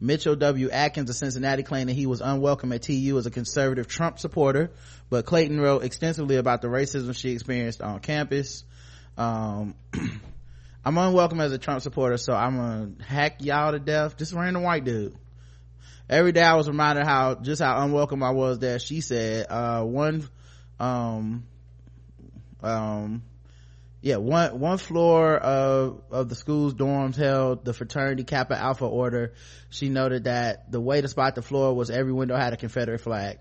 Mitchell 0.00 0.36
W. 0.36 0.70
Atkins 0.70 1.10
of 1.10 1.16
Cincinnati 1.16 1.62
claimed 1.62 1.90
that 1.90 1.94
he 1.94 2.06
was 2.06 2.20
unwelcome 2.20 2.72
at 2.72 2.82
TU 2.82 3.16
as 3.18 3.26
a 3.26 3.30
conservative 3.30 3.88
Trump 3.88 4.18
supporter, 4.18 4.70
but 5.10 5.26
Clayton 5.26 5.60
wrote 5.60 5.84
extensively 5.84 6.36
about 6.36 6.62
the 6.62 6.68
racism 6.68 7.14
she 7.14 7.30
experienced 7.30 7.82
on 7.82 8.00
campus. 8.00 8.64
Um, 9.16 9.74
I'm 10.84 10.96
unwelcome 10.96 11.40
as 11.40 11.52
a 11.52 11.58
Trump 11.58 11.82
supporter, 11.82 12.16
so 12.16 12.32
I'm 12.32 12.56
gonna 12.56 12.90
hack 13.04 13.36
y'all 13.40 13.72
to 13.72 13.78
death. 13.78 14.16
Just 14.16 14.32
random 14.32 14.62
white 14.62 14.84
dude 14.84 15.14
every 16.08 16.32
day 16.32 16.42
I 16.42 16.54
was 16.54 16.68
reminded 16.68 17.04
how 17.04 17.34
just 17.36 17.62
how 17.62 17.82
unwelcome 17.82 18.22
I 18.22 18.30
was 18.30 18.58
there. 18.58 18.78
She 18.78 19.00
said, 19.00 19.46
uh, 19.50 19.82
one, 19.82 20.28
um, 20.80 21.44
um, 22.62 23.22
yeah, 24.00 24.16
one, 24.16 24.60
one 24.60 24.78
floor 24.78 25.36
of, 25.36 26.02
of 26.10 26.28
the 26.28 26.34
school's 26.34 26.74
dorms 26.74 27.16
held 27.16 27.64
the 27.64 27.72
fraternity 27.72 28.24
Kappa 28.24 28.56
Alpha 28.56 28.84
order. 28.84 29.34
She 29.70 29.88
noted 29.88 30.24
that 30.24 30.70
the 30.70 30.80
way 30.80 31.00
to 31.00 31.08
spot 31.08 31.34
the 31.34 31.42
floor 31.42 31.74
was 31.74 31.90
every 31.90 32.12
window 32.12 32.36
had 32.36 32.52
a 32.52 32.56
Confederate 32.56 33.00
flag. 33.00 33.38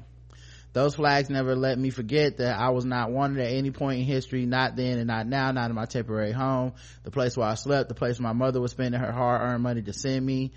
Those 0.74 0.96
flags 0.96 1.30
never 1.30 1.56
let 1.56 1.80
me 1.80 1.90
forget 1.90 2.38
that 2.38 2.60
I 2.60 2.70
was 2.70 2.86
not 2.86 3.12
wanted 3.12 3.40
at 3.40 3.52
any 3.52 3.72
point 3.72 4.00
in 4.00 4.06
history, 4.06 4.46
not 4.46 4.76
then 4.76 5.00
and 5.00 5.08
not 5.08 5.26
now, 5.26 5.52
not 5.52 5.70
in 5.70 5.76
my 5.76 5.86
temporary 5.86 6.32
home, 6.32 6.74
the 7.04 7.10
place 7.12 7.36
where 7.36 7.48
I 7.48 7.56
slept, 7.56 7.90
the 7.90 7.96
place 7.96 8.20
my 8.20 8.34
mother 8.34 8.62
was 8.62 8.72
spending 8.72 9.00
her 9.00 9.12
hard 9.12 9.42
earned 9.42 9.64
money 9.64 9.82
to 9.84 9.94
send 9.94 10.24
me. 10.26 10.52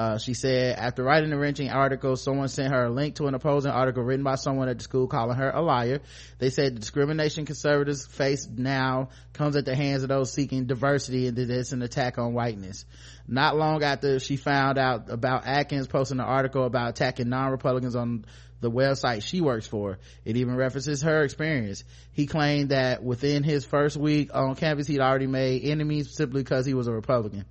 Uh, 0.00 0.16
she 0.16 0.32
said 0.32 0.78
after 0.78 1.04
writing 1.04 1.28
the 1.28 1.36
wrenching 1.36 1.68
article, 1.68 2.16
someone 2.16 2.48
sent 2.48 2.72
her 2.72 2.86
a 2.86 2.90
link 2.90 3.16
to 3.16 3.26
an 3.26 3.34
opposing 3.34 3.70
article 3.70 4.02
written 4.02 4.24
by 4.24 4.34
someone 4.34 4.66
at 4.66 4.78
the 4.78 4.82
school 4.82 5.06
calling 5.06 5.36
her 5.36 5.50
a 5.50 5.60
liar. 5.60 6.00
They 6.38 6.48
said 6.48 6.74
the 6.74 6.80
discrimination 6.80 7.44
conservatives 7.44 8.06
face 8.06 8.48
now 8.48 9.10
comes 9.34 9.56
at 9.56 9.66
the 9.66 9.76
hands 9.76 10.02
of 10.02 10.08
those 10.08 10.32
seeking 10.32 10.64
diversity 10.64 11.26
and 11.26 11.36
that 11.36 11.50
it's 11.50 11.72
an 11.72 11.82
attack 11.82 12.16
on 12.16 12.32
whiteness. 12.32 12.86
Not 13.28 13.58
long 13.58 13.82
after 13.82 14.18
she 14.20 14.38
found 14.38 14.78
out 14.78 15.10
about 15.10 15.46
Atkins 15.46 15.86
posting 15.86 16.18
an 16.18 16.24
article 16.24 16.64
about 16.64 16.88
attacking 16.88 17.28
non-Republicans 17.28 17.94
on 17.94 18.24
the 18.62 18.70
website 18.70 19.22
she 19.22 19.42
works 19.42 19.66
for. 19.66 19.98
It 20.24 20.38
even 20.38 20.56
references 20.56 21.02
her 21.02 21.24
experience. 21.24 21.84
He 22.12 22.26
claimed 22.26 22.70
that 22.70 23.04
within 23.04 23.42
his 23.42 23.66
first 23.66 23.98
week 23.98 24.30
on 24.32 24.54
campus, 24.54 24.86
he'd 24.86 25.00
already 25.00 25.26
made 25.26 25.62
enemies 25.62 26.16
simply 26.16 26.42
because 26.42 26.64
he 26.64 26.72
was 26.72 26.88
a 26.88 26.92
Republican 26.92 27.44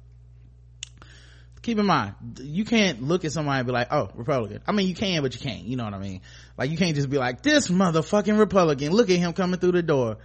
keep 1.61 1.77
in 1.77 1.85
mind 1.85 2.15
you 2.41 2.65
can't 2.65 3.01
look 3.01 3.25
at 3.25 3.31
somebody 3.31 3.59
and 3.59 3.67
be 3.67 3.73
like 3.73 3.87
oh 3.91 4.09
republican. 4.15 4.61
I 4.67 4.71
mean 4.71 4.87
you 4.87 4.95
can 4.95 5.21
but 5.21 5.33
you 5.33 5.41
can't. 5.41 5.63
You 5.63 5.77
know 5.77 5.85
what 5.85 5.93
i 5.93 5.99
mean? 5.99 6.21
Like 6.57 6.69
you 6.71 6.77
can't 6.77 6.95
just 6.95 7.09
be 7.09 7.17
like 7.17 7.41
this 7.41 7.67
motherfucking 7.67 8.37
republican 8.37 8.91
look 8.91 9.09
at 9.09 9.17
him 9.17 9.33
coming 9.33 9.59
through 9.59 9.73
the 9.73 9.83
door. 9.83 10.17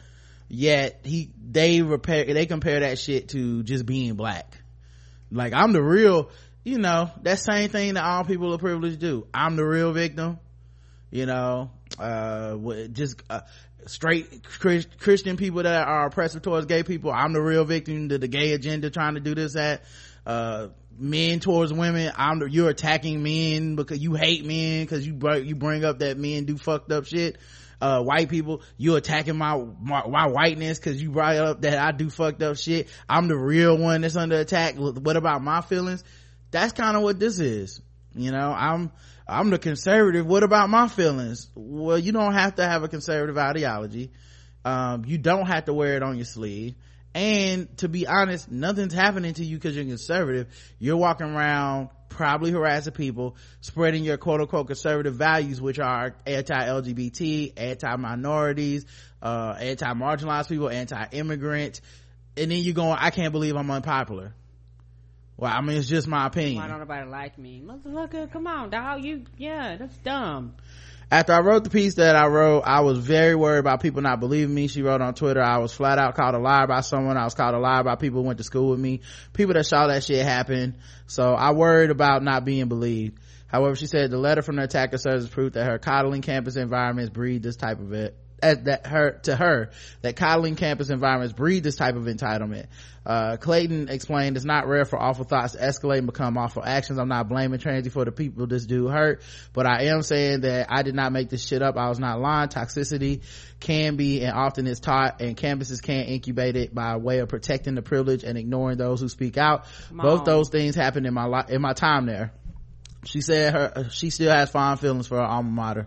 Yet 0.49 1.01
he 1.05 1.31
they 1.51 1.83
repair 1.83 2.25
they 2.25 2.47
compare 2.47 2.81
that 2.81 2.99
shit 2.99 3.29
to 3.31 3.63
just 3.63 3.87
being 3.87 4.15
black. 4.15 4.59
Like 5.31 5.53
i'm 5.53 5.73
the 5.73 5.83
real 5.83 6.31
you 6.63 6.79
know 6.79 7.11
that 7.23 7.39
same 7.39 7.69
thing 7.69 7.95
that 7.95 8.05
all 8.05 8.25
people 8.25 8.53
of 8.53 8.61
privilege 8.61 8.99
do. 8.99 9.27
I'm 9.33 9.57
the 9.57 9.65
real 9.65 9.93
victim 9.93 10.39
you 11.15 11.27
know 11.27 11.71
uh 12.01 12.57
just 12.89 13.23
uh, 13.31 13.41
straight 13.87 14.43
christian 14.99 15.37
people 15.37 15.63
that 15.63 15.87
are 15.87 16.07
oppressive 16.07 16.43
towards 16.43 16.67
gay 16.67 16.83
people 16.83 17.13
i'm 17.13 17.33
the 17.33 17.41
real 17.41 17.65
victim 17.65 18.09
to 18.09 18.19
the 18.19 18.27
gay 18.27 18.53
agenda 18.53 18.91
trying 18.91 19.15
to 19.15 19.21
do 19.21 19.35
this 19.35 19.53
that 19.53 19.85
uh 20.27 20.69
men 20.99 21.41
towards 21.41 21.73
women. 21.73 22.13
I'm 22.17 22.47
you're 22.49 22.71
attacking 22.71 23.23
men 23.23 23.77
because 23.77 23.99
you 23.99 24.15
hate 24.15 24.45
men 24.45 24.85
because 24.85 25.07
you 25.07 25.19
you 25.37 25.55
bring 25.55 25.85
up 25.85 26.01
that 26.01 26.19
men 26.19 26.45
do 26.45 26.57
fucked 26.57 26.93
up 26.93 27.07
shit. 27.07 27.39
Uh, 27.81 28.03
white 28.03 28.31
people 28.31 28.63
you 28.77 28.97
attacking 28.97 29.37
my 29.37 29.57
my, 29.81 30.07
my 30.07 30.27
whiteness 30.27 30.79
because 30.79 31.03
you 31.03 31.11
brought 31.11 31.37
up 31.37 31.61
that 31.63 31.77
i 31.77 31.93
do 31.93 32.09
fucked 32.09 32.43
up 32.43 32.57
shit. 32.57 32.89
I'm 33.09 33.29
the 33.29 33.37
real 33.37 33.77
one 33.77 34.01
that's 34.01 34.17
under 34.17 34.39
attack. 34.39 34.77
What 34.77 35.17
about 35.17 35.43
my 35.43 35.61
feelings? 35.61 36.03
That's 36.51 36.73
kind 36.73 36.97
of 36.97 37.03
what 37.03 37.19
this 37.19 37.41
is. 37.41 37.81
You 38.15 38.31
know 38.31 38.55
i'm 38.57 38.93
i'm 39.27 39.51
the 39.51 39.59
conservative. 39.59 40.25
What 40.25 40.45
about 40.45 40.71
my 40.71 40.89
feelings? 40.89 41.51
Well 41.55 41.99
you 41.99 42.13
don't 42.13 42.35
have 42.35 42.55
to 42.57 42.65
have 42.65 42.85
a 42.85 42.89
conservative 42.89 43.37
ideology. 43.37 44.13
Um, 44.65 45.05
you 45.05 45.19
don't 45.19 45.47
have 45.47 45.67
to 45.67 45.75
wear 45.75 45.97
it 45.97 46.03
on 46.03 46.17
your 46.17 46.25
sleeve 46.25 46.75
and 47.15 47.77
to 47.79 47.89
be 47.89 48.07
honest 48.07 48.51
nothing's 48.51 48.93
happening 48.93 49.35
to 49.35 49.45
you 49.45 49.57
because 49.57 49.77
you're 49.77 49.85
conservative. 49.85 50.49
You're 50.79 50.97
walking 50.97 51.29
around 51.29 51.91
probably 52.09 52.51
harassing 52.51 52.93
people 52.93 53.37
spreading 53.61 54.05
your 54.05 54.17
quote-unquote 54.17 54.67
conservative 54.67 55.15
values 55.15 55.61
which 55.61 55.79
are 55.81 56.15
anti-lgbt 56.27 57.53
anti-minorities 57.57 58.87
uh, 59.21 59.57
anti-marginalized 59.59 60.49
people 60.49 60.69
anti-immigrant 60.69 61.81
and 62.37 62.51
then 62.51 62.59
you're 62.59 62.75
going 62.75 62.97
i 62.99 63.11
can't 63.11 63.33
believe 63.33 63.57
i'm 63.57 63.71
unpopular. 63.71 64.33
Well 65.37 65.53
i 65.53 65.61
mean 65.61 65.77
it's 65.77 65.89
just 65.89 66.07
my 66.07 66.27
opinion. 66.27 66.63
why 66.63 66.69
don't 66.69 66.79
nobody 66.79 67.09
like 67.09 67.37
me? 67.37 67.63
Motherfucker 67.65 68.31
come 68.31 68.47
on 68.47 68.71
dog 68.71 69.05
you 69.05 69.25
yeah 69.37 69.77
that's 69.77 69.97
dumb 69.99 70.55
after 71.15 71.33
I 71.33 71.43
wrote 71.43 71.63
the 71.63 71.71
piece 71.71 71.95
that 71.95 72.17
I 72.17 72.27
wrote, 72.27 72.63
I 72.63 72.81
was 72.81 72.99
very 72.99 73.37
worried 73.37 73.61
about 73.61 73.81
people 73.81 74.03
not 74.03 74.19
believing 74.19 74.53
me. 74.53 74.67
She 74.67 74.83
wrote 74.83 75.01
on 75.01 75.15
Twitter, 75.15 75.41
I 75.41 75.59
was 75.59 75.73
flat 75.73 75.97
out 75.97 76.17
called 76.17 76.35
a 76.35 76.41
liar 76.41 76.67
by 76.67 76.81
someone. 76.81 77.17
I 77.17 77.23
was 77.23 77.35
called 77.35 77.55
a 77.55 77.61
liar 77.61 77.85
by 77.85 77.95
people 77.95 78.23
who 78.23 78.27
went 78.27 78.39
to 78.39 78.45
school 78.45 78.71
with 78.71 78.81
me, 78.81 79.01
people 79.33 79.55
that 79.55 79.65
saw 79.65 79.87
that 79.87 80.03
shit 80.03 80.25
happen. 80.25 80.75
So 81.07 81.35
I 81.35 81.53
worried 81.53 81.91
about 81.91 82.25
not 82.25 82.45
being 82.45 82.67
believed. 82.67 83.21
However, 83.47 83.77
she 83.77 83.87
said 83.87 84.11
the 84.11 84.19
letter 84.19 84.43
from 84.43 84.57
the 84.57 84.65
attacker 84.65 84.99
serves 84.99 85.27
as 85.27 85.31
proof 85.31 85.53
that 85.53 85.67
her 85.67 85.79
coddling 85.79 86.23
campus 86.23 86.57
environments 86.57 87.11
breed 87.11 87.45
this 87.45 87.55
type 87.55 87.79
of 87.79 87.93
it 87.93 88.17
eh, 88.43 88.55
that 88.65 88.89
her 88.89 89.21
to 89.23 89.37
her 89.37 89.71
that 90.03 90.17
coddling 90.17 90.57
campus 90.57 90.91
environments 90.91 91.33
breed 91.33 91.63
this 91.63 91.77
type 91.77 91.95
of 91.95 92.07
entitlement. 92.07 92.67
Uh, 93.07 93.37
Clayton 93.37 93.89
explained 93.89 94.37
it's 94.37 94.47
not 94.47 94.67
rare 94.67 94.85
for 94.85 95.01
awful 95.01 95.25
thoughts 95.25 95.53
to 95.53 95.59
escalate 95.59 95.99
and 95.99 96.07
become 96.07 96.39
awful 96.39 96.65
actions. 96.65 96.99
I'm 96.99 97.09
not 97.09 97.29
blaming 97.29 97.59
Transy 97.59 97.91
for 97.91 98.05
the 98.05 98.13
people 98.13 98.47
this 98.47 98.65
dude 98.65 98.91
hurt, 98.91 99.23
but 99.53 99.67
I 99.67 99.85
am 99.85 100.03
saying 100.03 100.41
that 100.43 100.69
I 100.71 100.83
did 100.83 100.95
not 100.95 101.13
make 101.13 101.29
this 101.29 101.47
shit 101.47 101.61
up. 101.63 101.77
I 101.77 101.89
was 101.89 101.99
not 101.99 102.21
lying. 102.21 102.49
Toxicity 102.49 103.23
can 103.61 103.97
be 103.97 104.23
and 104.23 104.33
often 104.33 104.67
is 104.67 104.81
taught 104.81 105.21
and 105.21 105.37
campuses 105.37 105.83
can't 105.83 106.09
incubate 106.09 106.57
it 106.57 106.75
by 106.75 106.97
way 106.97 107.19
of 107.19 107.29
protecting 107.29 107.75
the 107.75 107.83
privilege 107.83 108.25
and 108.25 108.39
ignoring 108.39 108.79
those 108.79 109.01
who 109.01 109.09
speak 109.09 109.37
out. 109.37 109.67
Mom. 109.91 110.07
Both 110.07 110.25
those 110.25 110.49
things 110.49 110.75
happened 110.75 111.07
in 111.07 111.15
my 111.15 111.27
life, 111.27 111.51
in 111.51 111.61
my 111.61 111.75
time 111.75 112.07
there. 112.07 112.33
She 113.05 113.21
said 113.21 113.53
her, 113.53 113.89
she 113.91 114.09
still 114.09 114.31
has 114.31 114.51
fond 114.51 114.81
feelings 114.81 115.07
for 115.07 115.17
her 115.19 115.25
alma 115.25 115.51
mater. 115.51 115.87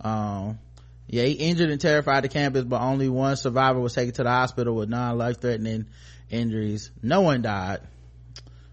Um, 0.00 0.58
yeah, 1.06 1.24
he 1.24 1.32
injured 1.32 1.70
and 1.70 1.80
terrified 1.80 2.24
the 2.24 2.28
campus, 2.28 2.64
but 2.64 2.80
only 2.80 3.08
one 3.08 3.36
survivor 3.36 3.80
was 3.80 3.94
taken 3.94 4.14
to 4.14 4.22
the 4.22 4.30
hospital 4.30 4.74
with 4.74 4.88
non-life 4.88 5.40
threatening 5.40 5.86
injuries. 6.30 6.90
No 7.02 7.20
one 7.20 7.42
died. 7.42 7.80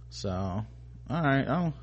So, 0.09 0.31
all 0.31 0.65
right. 1.09 1.45
Oh, 1.47 1.73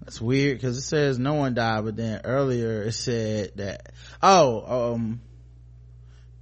that's 0.00 0.20
weird 0.20 0.56
because 0.56 0.78
it 0.78 0.82
says 0.82 1.18
no 1.18 1.34
one 1.34 1.54
died, 1.54 1.84
but 1.84 1.96
then 1.96 2.22
earlier 2.24 2.82
it 2.82 2.92
said 2.92 3.52
that, 3.56 3.92
oh, 4.22 4.94
um, 4.94 5.20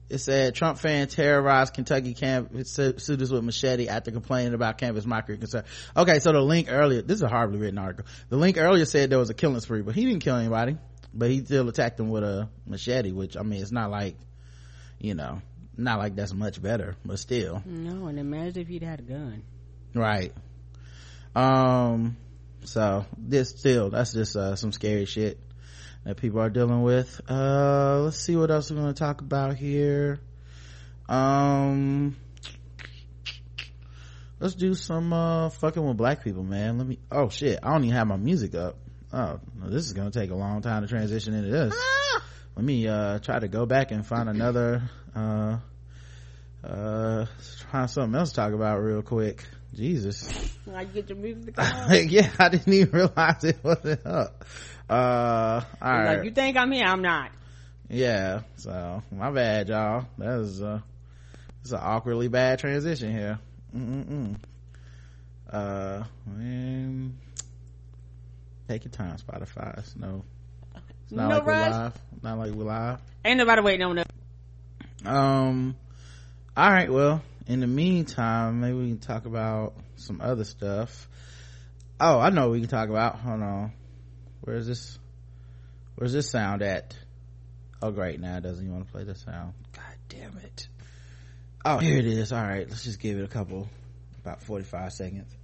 it 0.09 0.19
said 0.19 0.55
Trump 0.55 0.79
fan 0.79 1.09
terrorized 1.09 1.75
Kentucky 1.75 2.14
campus 2.14 2.73
students 2.73 3.31
with 3.31 3.43
machete 3.43 3.88
after 3.88 4.11
complaining 4.12 4.55
about 4.55 4.79
campus 4.79 5.05
mockery 5.05 5.37
concern. 5.37 5.64
Okay, 5.97 6.21
so 6.21 6.33
the 6.33 6.41
link 6.41 6.69
earlier, 6.71 7.03
this 7.03 7.17
is 7.17 7.23
a 7.23 7.29
horribly 7.29 7.59
written 7.59 7.79
article. 7.79 8.07
The 8.29 8.37
link 8.37 8.57
earlier 8.57 8.85
said 8.85 9.11
there 9.11 9.19
was 9.19 9.31
a 9.31 9.35
killing 9.35 9.61
spree, 9.61 9.83
but 9.83 9.97
he 9.97 10.07
didn't 10.07 10.23
kill 10.23 10.37
anybody 10.37 10.79
but 11.12 11.31
he 11.31 11.44
still 11.44 11.68
attacked 11.68 11.99
him 11.99 12.11
with 12.11 12.23
a 12.23 12.49
machete 12.66 13.12
which 13.12 13.37
i 13.37 13.42
mean 13.42 13.61
it's 13.62 13.73
not 13.73 13.90
like 13.90 14.16
you 14.99 15.14
know 15.14 15.40
not 15.79 15.99
like 15.99 16.16
that's 16.16 16.35
much 16.35 16.61
better 16.61 16.97
but 17.05 17.18
still. 17.18 17.62
No 17.64 18.09
and 18.09 18.18
imagine 18.18 18.62
if 18.62 18.68
he'd 18.68 18.83
had 18.83 18.99
a 18.99 19.03
gun. 19.03 19.42
Right. 19.94 20.35
Um 21.35 22.16
so 22.64 23.07
this 23.16 23.51
still 23.51 23.90
that's 23.90 24.12
just 24.12 24.37
uh, 24.37 24.57
some 24.57 24.73
scary 24.73 25.05
shit 25.07 25.38
that 26.05 26.16
people 26.16 26.40
are 26.40 26.51
dealing 26.51 26.83
with. 26.83 27.21
Uh 27.31 28.01
let's 28.01 28.18
see 28.18 28.37
what 28.37 28.51
else 28.51 28.71
we're 28.71 28.79
going 28.81 28.92
to 28.92 28.99
talk 28.99 29.21
about 29.21 29.57
here. 29.57 30.18
Um 31.09 32.16
let's 34.40 34.55
do 34.55 34.75
some 34.75 35.12
uh 35.12 35.51
fucking 35.51 35.87
with 35.87 35.97
black 35.97 36.25
people 36.25 36.42
man. 36.42 36.79
Let 36.79 36.88
me 36.88 36.99
oh 37.12 37.29
shit. 37.29 37.61
I 37.62 37.71
don't 37.71 37.85
even 37.85 37.97
have 37.97 38.09
my 38.09 38.16
music 38.16 38.57
up 38.57 38.79
oh 39.12 39.40
this 39.64 39.87
is 39.87 39.92
gonna 39.92 40.11
take 40.11 40.31
a 40.31 40.35
long 40.35 40.62
time 40.62 40.83
to 40.83 40.88
transition 40.88 41.35
into 41.35 41.51
this. 41.51 41.75
Ah! 41.77 42.23
let 42.57 42.64
me 42.64 42.88
uh 42.88 43.21
try 43.21 43.38
to 43.38 43.47
go 43.49 43.66
back 43.66 43.92
and 43.92 44.05
find 44.05 44.29
another 44.29 44.83
uh 45.14 45.59
uh 46.64 47.27
find 47.71 47.88
something 47.88 48.18
else 48.18 48.31
to 48.31 48.37
talk 48.37 48.53
about 48.53 48.79
real 48.79 49.03
quick. 49.03 49.44
Jesus. 49.75 50.29
I 50.75 50.85
get 50.85 51.09
your 51.09 51.18
music 51.18 51.55
yeah 52.11 52.31
i 52.38 52.49
didn't 52.49 52.73
even 52.73 52.90
realize 52.90 53.44
it 53.44 53.59
wasn't 53.62 54.05
up. 54.05 54.44
Uh 54.90 55.62
all 55.81 55.90
right. 55.92 56.16
like 56.16 56.25
you 56.25 56.31
think 56.33 56.57
i'm 56.57 56.73
here? 56.73 56.87
I'm 56.87 57.03
not. 57.03 57.31
Yeah 57.88 58.42
so 58.57 59.03
my 59.12 59.31
bad 59.31 59.68
y'all. 59.68 60.07
That 60.18 60.38
was 60.38 60.61
uh 60.61 60.81
it's 61.61 61.73
an 61.73 61.81
awkwardly 61.81 62.29
bad 62.29 62.59
transition 62.59 63.12
here. 63.12 63.38
Mm-mm-mm. 63.75 64.37
uh 65.51 66.03
man 66.27 67.18
Take 68.68 68.85
your 68.85 68.92
time, 68.92 69.16
Spotify. 69.16 69.78
It's 69.78 69.96
no, 69.96 70.24
it's 71.02 71.12
not 71.12 71.28
no 71.31 71.37
like 71.37 71.46
rush. 71.46 71.70
we're 71.70 71.78
live. 71.78 72.00
Not 72.22 72.38
like 72.38 72.52
we're 72.52 72.64
live. 72.64 73.00
Ain't 73.24 73.38
nobody 73.38 73.62
waiting 73.62 73.87
on 73.87 73.96
that. 73.96 74.11
Um. 75.07 75.74
All 76.54 76.70
right. 76.70 76.92
Well, 76.92 77.22
in 77.46 77.61
the 77.61 77.66
meantime, 77.66 78.61
maybe 78.61 78.76
we 78.76 78.88
can 78.88 78.98
talk 78.98 79.24
about 79.24 79.72
some 79.96 80.20
other 80.20 80.44
stuff. 80.44 81.09
Oh, 81.98 82.18
I 82.20 82.28
know 82.28 82.50
we 82.50 82.61
can 82.61 82.68
talk 82.68 82.90
about. 82.90 83.16
Hold 83.20 83.42
on. 83.42 83.72
Where's 84.42 84.66
this? 84.66 84.98
Where's 85.94 86.12
this 86.12 86.28
sound 86.28 86.62
at? 86.62 86.94
Oh, 87.81 87.90
great. 87.90 88.20
Now 88.20 88.37
it 88.37 88.42
doesn't 88.42 88.62
even 88.62 88.74
want 88.76 88.87
to 88.87 88.92
play 88.92 89.04
the 89.04 89.14
sound. 89.14 89.54
God 89.72 89.94
damn 90.11 90.37
it. 90.38 90.68
Oh, 91.64 91.78
here 91.78 91.96
it 91.96 92.07
is. 92.07 92.33
All 92.33 92.42
right. 92.42 92.68
Let's 92.68 92.85
just 92.85 93.00
give 93.00 93.18
it 93.18 93.24
a 93.24 93.28
couple, 93.28 93.66
about 94.20 94.42
45 94.42 94.92
seconds. 94.92 95.38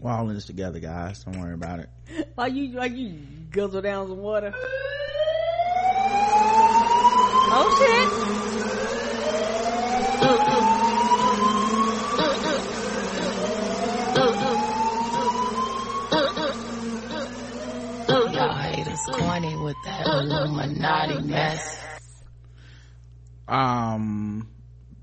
We're 0.00 0.10
all 0.12 0.28
in 0.28 0.34
this 0.34 0.44
together, 0.44 0.78
guys. 0.78 1.24
Don't 1.24 1.40
worry 1.40 1.54
about 1.54 1.80
it. 1.80 1.88
Like 2.36 2.52
you, 2.52 2.68
like 2.72 2.92
you 2.92 3.18
guzzle 3.50 3.80
down 3.80 4.08
some 4.08 4.18
water. 4.18 4.52
Oh 7.48 7.76
shit! 7.78 9.16
Y'all 18.08 18.54
haters 18.54 19.00
corny 19.12 19.56
with 19.56 19.76
that 19.84 20.06
Illuminati 20.06 21.22
mess. 21.22 21.80
Um, 23.48 24.48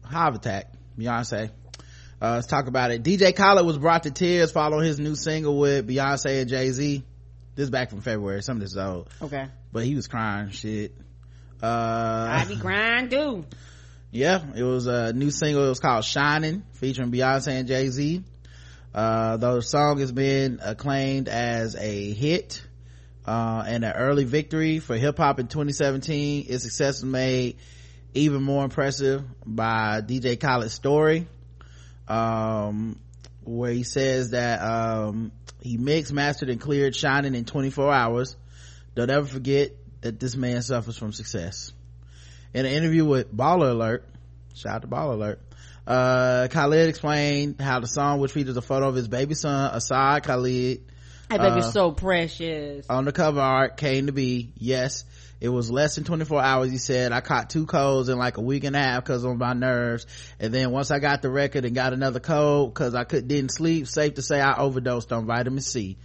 Hive 0.04 0.36
Attack, 0.36 0.72
Beyonce 0.98 1.50
uh, 2.24 2.36
let's 2.36 2.48
talk 2.48 2.68
about 2.68 2.90
it. 2.92 3.04
DJ 3.04 3.36
Khaled 3.36 3.66
was 3.66 3.78
brought 3.78 4.04
to 4.04 4.12
tears 4.12 4.50
following 4.54 4.86
his 4.86 4.98
new 4.98 5.14
single 5.14 5.60
with 5.60 5.86
Beyonce 5.86 6.40
and 6.40 6.50
Jay-Z. 6.50 7.04
This 7.56 7.64
is 7.66 7.70
back 7.70 7.90
from 7.90 8.00
February. 8.00 8.42
Some 8.42 8.58
of 8.58 8.62
this 8.62 8.72
is 8.72 8.78
old. 8.78 9.10
Okay. 9.22 9.48
But 9.74 9.84
he 9.84 9.94
was 9.96 10.08
crying 10.08 10.50
shit. 10.52 10.96
Uh, 11.62 11.66
I 11.68 12.46
be 12.48 12.56
crying 12.56 13.10
too. 13.10 13.46
yeah, 14.12 14.42
it 14.56 14.64
was 14.64 14.88
a 14.88 15.12
new 15.12 15.32
single. 15.32 15.66
It 15.66 15.70
was 15.70 15.82
called 15.82 16.06
Shining 16.06 16.64
featuring 16.72 17.12
Beyonce 17.12 17.60
and 17.60 17.68
Jay-Z. 17.68 18.24
Uh, 18.94 19.36
the 19.36 19.60
song 19.60 20.00
has 20.00 20.14
been 20.14 20.62
acclaimed 20.64 21.28
as 21.28 21.76
a 21.76 22.14
hit, 22.14 22.66
uh, 23.26 23.66
and 23.68 23.84
an 23.84 23.94
early 23.94 24.24
victory 24.24 24.80
for 24.80 24.96
hip 24.96 25.18
hop 25.18 25.42
in 25.42 25.48
2017. 25.48 26.46
Its 26.48 26.64
success 26.64 27.02
was 27.02 27.12
made 27.12 27.58
even 28.14 28.44
more 28.44 28.64
impressive 28.64 29.26
by 29.46 30.02
DJ 30.02 30.40
Khaled's 30.40 30.74
story 30.74 31.28
um, 32.08 33.00
where 33.44 33.72
he 33.72 33.84
says 33.84 34.32
that 34.32 34.62
um, 34.62 35.32
he 35.62 35.78
mixed, 35.78 36.14
mastered, 36.14 36.50
and 36.50 36.60
cleared 36.60 36.96
Shining 36.96 37.36
in 37.36 37.46
24 37.46 37.92
hours. 37.92 38.36
Don't 38.96 39.10
ever 39.10 39.26
forget 39.26 39.72
that 40.02 40.20
this 40.20 40.36
man 40.36 40.62
suffers 40.62 40.98
from 40.98 41.14
success. 41.14 41.72
In 42.54 42.66
an 42.66 42.72
interview 42.72 43.06
with 43.06 43.36
Baller 43.36 43.72
Alert, 43.72 44.08
shout 44.56 44.76
out 44.76 44.82
to 44.84 44.88
Baller 44.88 45.14
Alert, 45.14 45.42
uh, 45.88 46.48
Khaled 46.50 46.90
explained 46.90 47.60
how 47.60 47.80
the 47.80 47.88
song, 47.88 48.20
which 48.20 48.32
features 48.32 48.56
a 48.58 48.62
photo 48.62 48.88
of 48.88 48.96
his 48.96 49.08
baby 49.08 49.34
son, 49.34 49.72
Asahd 49.74 50.24
Khaled, 50.24 50.82
That 51.30 51.40
baby's 51.42 51.66
Uh, 51.66 51.72
so 51.72 51.92
precious. 51.92 52.86
on 52.90 53.06
the 53.06 53.12
cover 53.12 53.42
art 53.42 53.78
came 53.78 54.06
to 54.06 54.12
be 54.12 54.52
yes 54.58 55.04
it 55.42 55.50
was 55.50 55.70
less 55.70 55.96
than 55.96 56.04
24 56.04 56.42
hours 56.42 56.72
he 56.72 56.78
said. 56.78 57.12
I 57.12 57.22
caught 57.22 57.50
two 57.50 57.66
colds 57.66 58.10
in 58.10 58.18
like 58.18 58.38
a 58.38 58.42
week 58.42 58.64
and 58.64 58.76
a 58.76 58.80
half 58.80 59.04
because 59.04 59.24
of 59.24 59.38
my 59.38 59.54
nerves. 59.54 60.06
And 60.40 60.54
then 60.54 60.72
once 60.72 60.92
i 60.92 61.00
got 61.00 61.22
the 61.22 61.30
record 61.30 61.66
and 61.66 61.76
got 61.76 61.94
another 61.94 62.20
cold 62.20 62.74
because 62.74 62.96
i 62.96 63.04
could 63.04 63.28
didn't 63.28 63.52
sleep 63.52 63.88
safe 63.88 64.16
to 64.16 64.22
say 64.22 64.40
i 64.40 64.58
overdosed 64.58 65.12
on 65.12 65.26
vitamin 65.26 65.62
c 65.62 65.98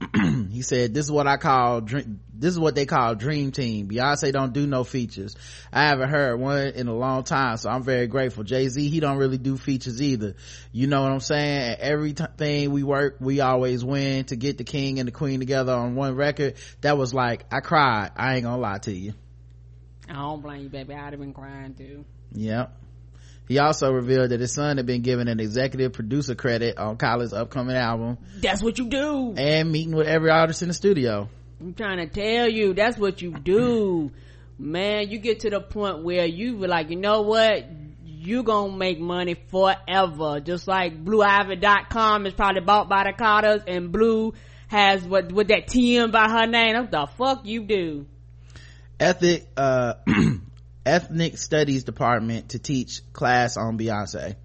he 0.50 0.62
said 0.62 0.94
this 0.94 1.04
is 1.04 1.12
what 1.12 1.26
i 1.26 1.36
call 1.36 1.80
dream 1.80 2.20
this 2.32 2.52
is 2.54 2.58
what 2.58 2.74
they 2.74 2.86
call 2.86 3.14
dream 3.14 3.52
team. 3.52 3.86
Beyonce 3.86 4.32
don't 4.32 4.54
do 4.54 4.66
no 4.66 4.82
features. 4.82 5.36
I 5.70 5.88
haven't 5.88 6.08
heard 6.08 6.40
one 6.40 6.68
in 6.68 6.88
a 6.88 6.94
long 6.94 7.22
time 7.22 7.58
so 7.58 7.68
i'm 7.68 7.82
very 7.82 8.06
grateful. 8.06 8.44
Jay-z 8.44 8.88
he 8.88 9.00
don't 9.00 9.18
really 9.18 9.36
do 9.36 9.58
features 9.58 10.00
either. 10.00 10.36
You 10.72 10.86
know 10.86 11.02
what 11.02 11.12
i'm 11.12 11.20
saying? 11.20 11.76
Every 11.78 12.14
t- 12.14 12.24
thing 12.38 12.70
we 12.70 12.82
work 12.82 13.16
we 13.20 13.40
always 13.40 13.84
win 13.84 14.24
to 14.26 14.36
get 14.36 14.56
the 14.56 14.64
king 14.64 14.98
and 14.98 15.06
the 15.06 15.12
queen 15.12 15.38
together 15.40 15.72
on 15.74 15.96
one 15.96 16.16
record. 16.16 16.54
That 16.80 16.96
was 16.96 17.12
like 17.12 17.44
i 17.52 17.60
cried. 17.60 18.12
I 18.16 18.36
ain't 18.36 18.44
gonna 18.44 18.60
lie 18.60 18.78
to 18.78 18.92
you. 18.92 19.12
I 20.08 20.14
don't 20.14 20.40
blame 20.40 20.62
you, 20.62 20.68
baby. 20.70 20.94
I'd 20.94 21.12
have 21.12 21.20
been 21.20 21.34
crying 21.34 21.74
too. 21.74 22.04
Yep. 22.32 22.72
He 23.50 23.58
also 23.58 23.90
revealed 23.90 24.30
that 24.30 24.38
his 24.38 24.54
son 24.54 24.76
had 24.76 24.86
been 24.86 25.02
given 25.02 25.26
an 25.26 25.40
executive 25.40 25.92
producer 25.92 26.36
credit 26.36 26.78
on 26.78 26.96
Khaled's 26.96 27.32
upcoming 27.32 27.74
album 27.74 28.18
That's 28.36 28.62
what 28.62 28.78
you 28.78 28.86
do. 28.88 29.34
and 29.36 29.72
meeting 29.72 29.92
with 29.96 30.06
every 30.06 30.30
artist 30.30 30.62
in 30.62 30.68
the 30.68 30.74
studio. 30.74 31.28
I'm 31.60 31.74
trying 31.74 31.98
to 31.98 32.06
tell 32.06 32.48
you, 32.48 32.74
that's 32.74 32.96
what 32.96 33.20
you 33.20 33.32
do. 33.32 34.12
Man, 34.56 35.10
you 35.10 35.18
get 35.18 35.40
to 35.40 35.50
the 35.50 35.60
point 35.60 36.04
where 36.04 36.26
you 36.26 36.58
were 36.58 36.68
like, 36.68 36.90
you 36.90 36.96
know 36.96 37.22
what? 37.22 37.64
You 38.04 38.44
gonna 38.44 38.76
make 38.76 39.00
money 39.00 39.34
forever. 39.34 40.38
Just 40.38 40.68
like 40.68 41.04
BlueIvy.com 41.04 42.26
is 42.26 42.34
probably 42.34 42.60
bought 42.60 42.88
by 42.88 43.02
the 43.02 43.12
Carters 43.18 43.62
and 43.66 43.90
Blue 43.90 44.32
has 44.68 45.02
what, 45.02 45.32
with 45.32 45.48
that 45.48 45.66
TM 45.66 46.12
by 46.12 46.28
her 46.28 46.46
name. 46.46 46.76
What 46.76 46.92
the 46.92 47.08
fuck 47.18 47.44
you 47.46 47.64
do? 47.64 48.06
Ethic, 49.00 49.48
uh, 49.56 49.94
ethnic 50.84 51.38
studies 51.38 51.84
department 51.84 52.50
to 52.50 52.58
teach 52.58 53.00
class 53.12 53.56
on 53.56 53.78
Beyonce. 53.78 54.36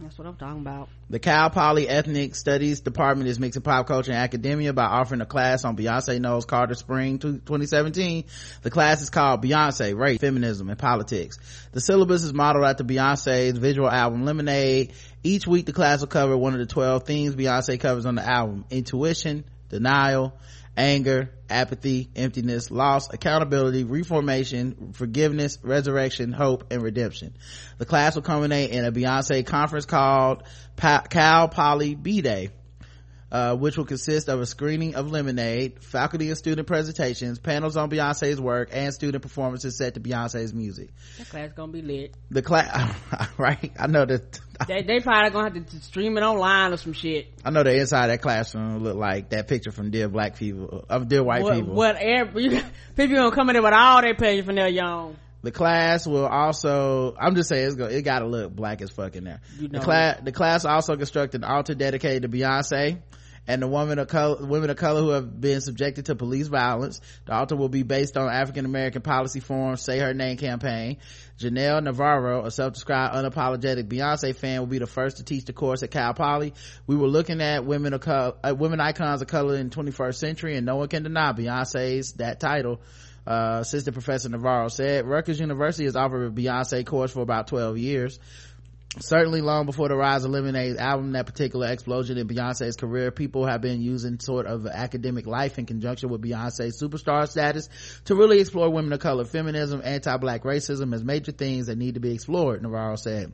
That's 0.00 0.16
what 0.16 0.26
I'm 0.26 0.36
talking 0.36 0.62
about. 0.62 0.88
The 1.10 1.18
Cal 1.18 1.50
Poly 1.50 1.86
Ethnic 1.86 2.34
Studies 2.34 2.80
Department 2.80 3.28
is 3.28 3.38
mixing 3.38 3.60
pop 3.60 3.86
culture 3.86 4.12
and 4.12 4.18
academia 4.18 4.72
by 4.72 4.84
offering 4.84 5.20
a 5.20 5.26
class 5.26 5.66
on 5.66 5.76
Beyonce 5.76 6.18
Knowles 6.18 6.46
Carter 6.46 6.74
Spring 6.74 7.18
2017. 7.18 8.24
The 8.62 8.70
class 8.70 9.02
is 9.02 9.10
called 9.10 9.42
Beyonce, 9.42 9.94
Race, 9.94 10.18
Feminism, 10.18 10.70
and 10.70 10.78
Politics. 10.78 11.38
The 11.72 11.82
syllabus 11.82 12.24
is 12.24 12.32
modeled 12.32 12.64
after 12.64 12.82
Beyonce's 12.82 13.58
visual 13.58 13.90
album 13.90 14.24
Lemonade. 14.24 14.92
Each 15.22 15.46
week 15.46 15.66
the 15.66 15.74
class 15.74 16.00
will 16.00 16.06
cover 16.06 16.34
one 16.34 16.54
of 16.54 16.60
the 16.60 16.66
12 16.66 17.04
themes 17.04 17.36
Beyonce 17.36 17.78
covers 17.78 18.06
on 18.06 18.14
the 18.14 18.26
album. 18.26 18.64
Intuition, 18.70 19.44
denial, 19.68 20.32
anger, 20.78 21.30
apathy, 21.50 22.10
emptiness, 22.14 22.70
loss, 22.70 23.12
accountability, 23.12 23.84
reformation, 23.84 24.92
forgiveness, 24.92 25.58
resurrection, 25.62 26.32
hope, 26.32 26.72
and 26.72 26.82
redemption. 26.82 27.34
The 27.78 27.86
class 27.86 28.14
will 28.14 28.22
culminate 28.22 28.70
in 28.70 28.84
a 28.84 28.92
Beyonce 28.92 29.44
conference 29.44 29.86
called 29.86 30.44
pa- 30.76 31.04
Cal 31.08 31.48
Poly 31.48 31.94
B-Day. 31.94 32.50
Uh, 33.32 33.54
which 33.54 33.76
will 33.76 33.84
consist 33.84 34.28
of 34.28 34.40
a 34.40 34.46
screening 34.46 34.96
of 34.96 35.08
Lemonade, 35.12 35.84
faculty 35.84 36.28
and 36.30 36.36
student 36.36 36.66
presentations, 36.66 37.38
panels 37.38 37.76
on 37.76 37.88
Beyonce's 37.88 38.40
work, 38.40 38.70
and 38.72 38.92
student 38.92 39.22
performances 39.22 39.76
set 39.76 39.94
to 39.94 40.00
Beyonce's 40.00 40.52
music. 40.52 40.88
That 41.18 41.28
class 41.28 41.52
gonna 41.54 41.70
be 41.70 41.80
lit. 41.80 42.16
The 42.32 42.42
class, 42.42 42.92
right? 43.38 43.70
I 43.78 43.86
know 43.86 44.04
that, 44.04 44.40
They, 44.66 44.82
they 44.82 44.98
probably 44.98 45.30
gonna 45.30 45.54
have 45.54 45.66
to 45.70 45.80
stream 45.80 46.18
it 46.18 46.22
online 46.22 46.72
or 46.72 46.76
some 46.76 46.92
shit. 46.92 47.28
I 47.44 47.50
know 47.50 47.62
the 47.62 47.76
inside 47.78 48.06
of 48.06 48.10
that 48.10 48.20
classroom 48.20 48.82
look 48.82 48.96
like 48.96 49.30
that 49.30 49.46
picture 49.46 49.70
from 49.70 49.90
Dear 49.92 50.08
Black 50.08 50.36
People, 50.36 50.84
of 50.88 51.08
Dear 51.08 51.22
White 51.22 51.42
what, 51.42 51.54
People. 51.54 51.74
Whatever. 51.74 52.32
People 52.96 53.16
gonna 53.16 53.30
come 53.30 53.48
in 53.50 53.54
there 53.54 53.62
with 53.62 53.72
all 53.72 54.02
their 54.02 54.14
paraphernalia 54.16 54.82
on. 54.82 55.16
the 55.42 55.50
class 55.52 56.06
will 56.06 56.26
also 56.26 57.14
i'm 57.18 57.34
just 57.34 57.48
saying 57.48 57.66
it's 57.66 57.74
go, 57.76 57.86
it 57.86 58.02
gotta 58.02 58.26
look 58.26 58.54
black 58.54 58.82
as 58.82 58.90
fuck 58.90 59.16
in 59.16 59.24
there 59.24 59.40
You 59.58 59.68
know 59.68 59.78
the 59.78 59.84
class 59.84 60.20
the 60.22 60.32
class 60.32 60.64
also 60.66 60.96
constructed 60.96 61.42
an 61.42 61.50
altar 61.50 61.74
dedicated 61.74 62.22
to 62.22 62.28
beyonce 62.28 62.98
and 63.46 63.62
the 63.62 63.66
women 63.66 63.98
of 63.98 64.08
color 64.08 64.44
women 64.44 64.70
of 64.70 64.76
color 64.76 65.00
who 65.00 65.08
have 65.10 65.40
been 65.40 65.60
subjected 65.60 66.06
to 66.06 66.14
police 66.14 66.48
violence. 66.48 67.00
The 67.26 67.32
altar 67.32 67.56
will 67.56 67.68
be 67.68 67.82
based 67.82 68.16
on 68.16 68.30
african 68.30 68.64
american 68.64 69.02
policy 69.02 69.40
forum 69.40 69.76
say 69.76 69.98
her 69.98 70.14
name 70.14 70.36
campaign. 70.36 70.98
Jenell 71.38 71.82
navarro 71.82 72.44
a 72.44 72.50
self-described 72.50 73.14
unapologetic 73.14 73.88
beyonce 73.88 74.34
fan 74.34 74.60
will 74.60 74.66
be 74.66 74.78
the 74.78 74.86
first 74.86 75.16
to 75.18 75.24
teach 75.24 75.46
the 75.46 75.52
course 75.52 75.82
at 75.82 75.90
cal 75.90 76.14
poly. 76.14 76.54
We 76.86 76.96
were 76.96 77.08
looking 77.08 77.40
at 77.40 77.64
women 77.64 77.94
of 77.94 78.00
color 78.00 78.34
uh, 78.44 78.54
women 78.54 78.80
icons 78.80 79.22
of 79.22 79.28
color 79.28 79.56
in 79.56 79.70
21st 79.70 80.14
century 80.14 80.56
and 80.56 80.66
no 80.66 80.76
one 80.76 80.88
can 80.88 81.02
deny 81.02 81.32
beyonce's 81.32 82.12
that 82.14 82.40
title. 82.40 82.80
Uh, 83.26 83.58
assistant 83.60 83.94
professor 83.94 84.28
navarro 84.28 84.68
said 84.68 85.04
rutgers 85.04 85.38
university 85.38 85.84
has 85.84 85.94
offered 85.94 86.26
a 86.26 86.30
beyonce 86.30 86.84
course 86.86 87.12
for 87.12 87.20
about 87.20 87.48
12 87.48 87.76
years 87.76 88.18
certainly 88.98 89.40
long 89.40 89.66
before 89.66 89.88
the 89.88 89.94
rise 89.94 90.24
of 90.24 90.32
lemonade's 90.32 90.76
album 90.76 91.12
that 91.12 91.24
particular 91.24 91.68
explosion 91.68 92.18
in 92.18 92.26
beyonce's 92.26 92.74
career 92.76 93.12
people 93.12 93.46
have 93.46 93.60
been 93.60 93.80
using 93.80 94.18
sort 94.18 94.46
of 94.46 94.66
academic 94.66 95.26
life 95.26 95.58
in 95.58 95.66
conjunction 95.66 96.08
with 96.08 96.20
beyonce's 96.20 96.82
superstar 96.82 97.28
status 97.28 97.68
to 98.04 98.16
really 98.16 98.40
explore 98.40 98.68
women 98.68 98.92
of 98.92 98.98
color 98.98 99.24
feminism 99.24 99.80
anti-black 99.84 100.42
racism 100.42 100.92
as 100.92 101.04
major 101.04 101.30
themes 101.30 101.68
that 101.68 101.78
need 101.78 101.94
to 101.94 102.00
be 102.00 102.12
explored 102.12 102.60
navarro 102.62 102.96
said 102.96 103.32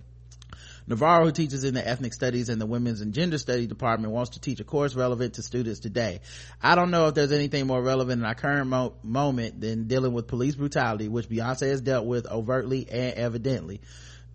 Navarro, 0.88 1.24
who 1.24 1.32
teaches 1.32 1.64
in 1.64 1.74
the 1.74 1.86
ethnic 1.86 2.14
studies 2.14 2.48
and 2.48 2.60
the 2.60 2.66
women's 2.66 3.00
and 3.00 3.12
gender 3.12 3.38
study 3.38 3.66
department, 3.66 4.12
wants 4.12 4.30
to 4.30 4.40
teach 4.40 4.60
a 4.60 4.64
course 4.64 4.94
relevant 4.94 5.34
to 5.34 5.42
students 5.42 5.80
today. 5.80 6.20
I 6.62 6.76
don't 6.76 6.92
know 6.92 7.08
if 7.08 7.14
there's 7.14 7.32
anything 7.32 7.66
more 7.66 7.82
relevant 7.82 8.20
in 8.20 8.24
our 8.24 8.36
current 8.36 8.68
mo- 8.68 8.94
moment 9.02 9.60
than 9.60 9.88
dealing 9.88 10.12
with 10.12 10.28
police 10.28 10.54
brutality, 10.54 11.08
which 11.08 11.28
Beyonce 11.28 11.68
has 11.70 11.80
dealt 11.80 12.06
with 12.06 12.28
overtly 12.28 12.88
and 12.88 13.14
evidently. 13.14 13.80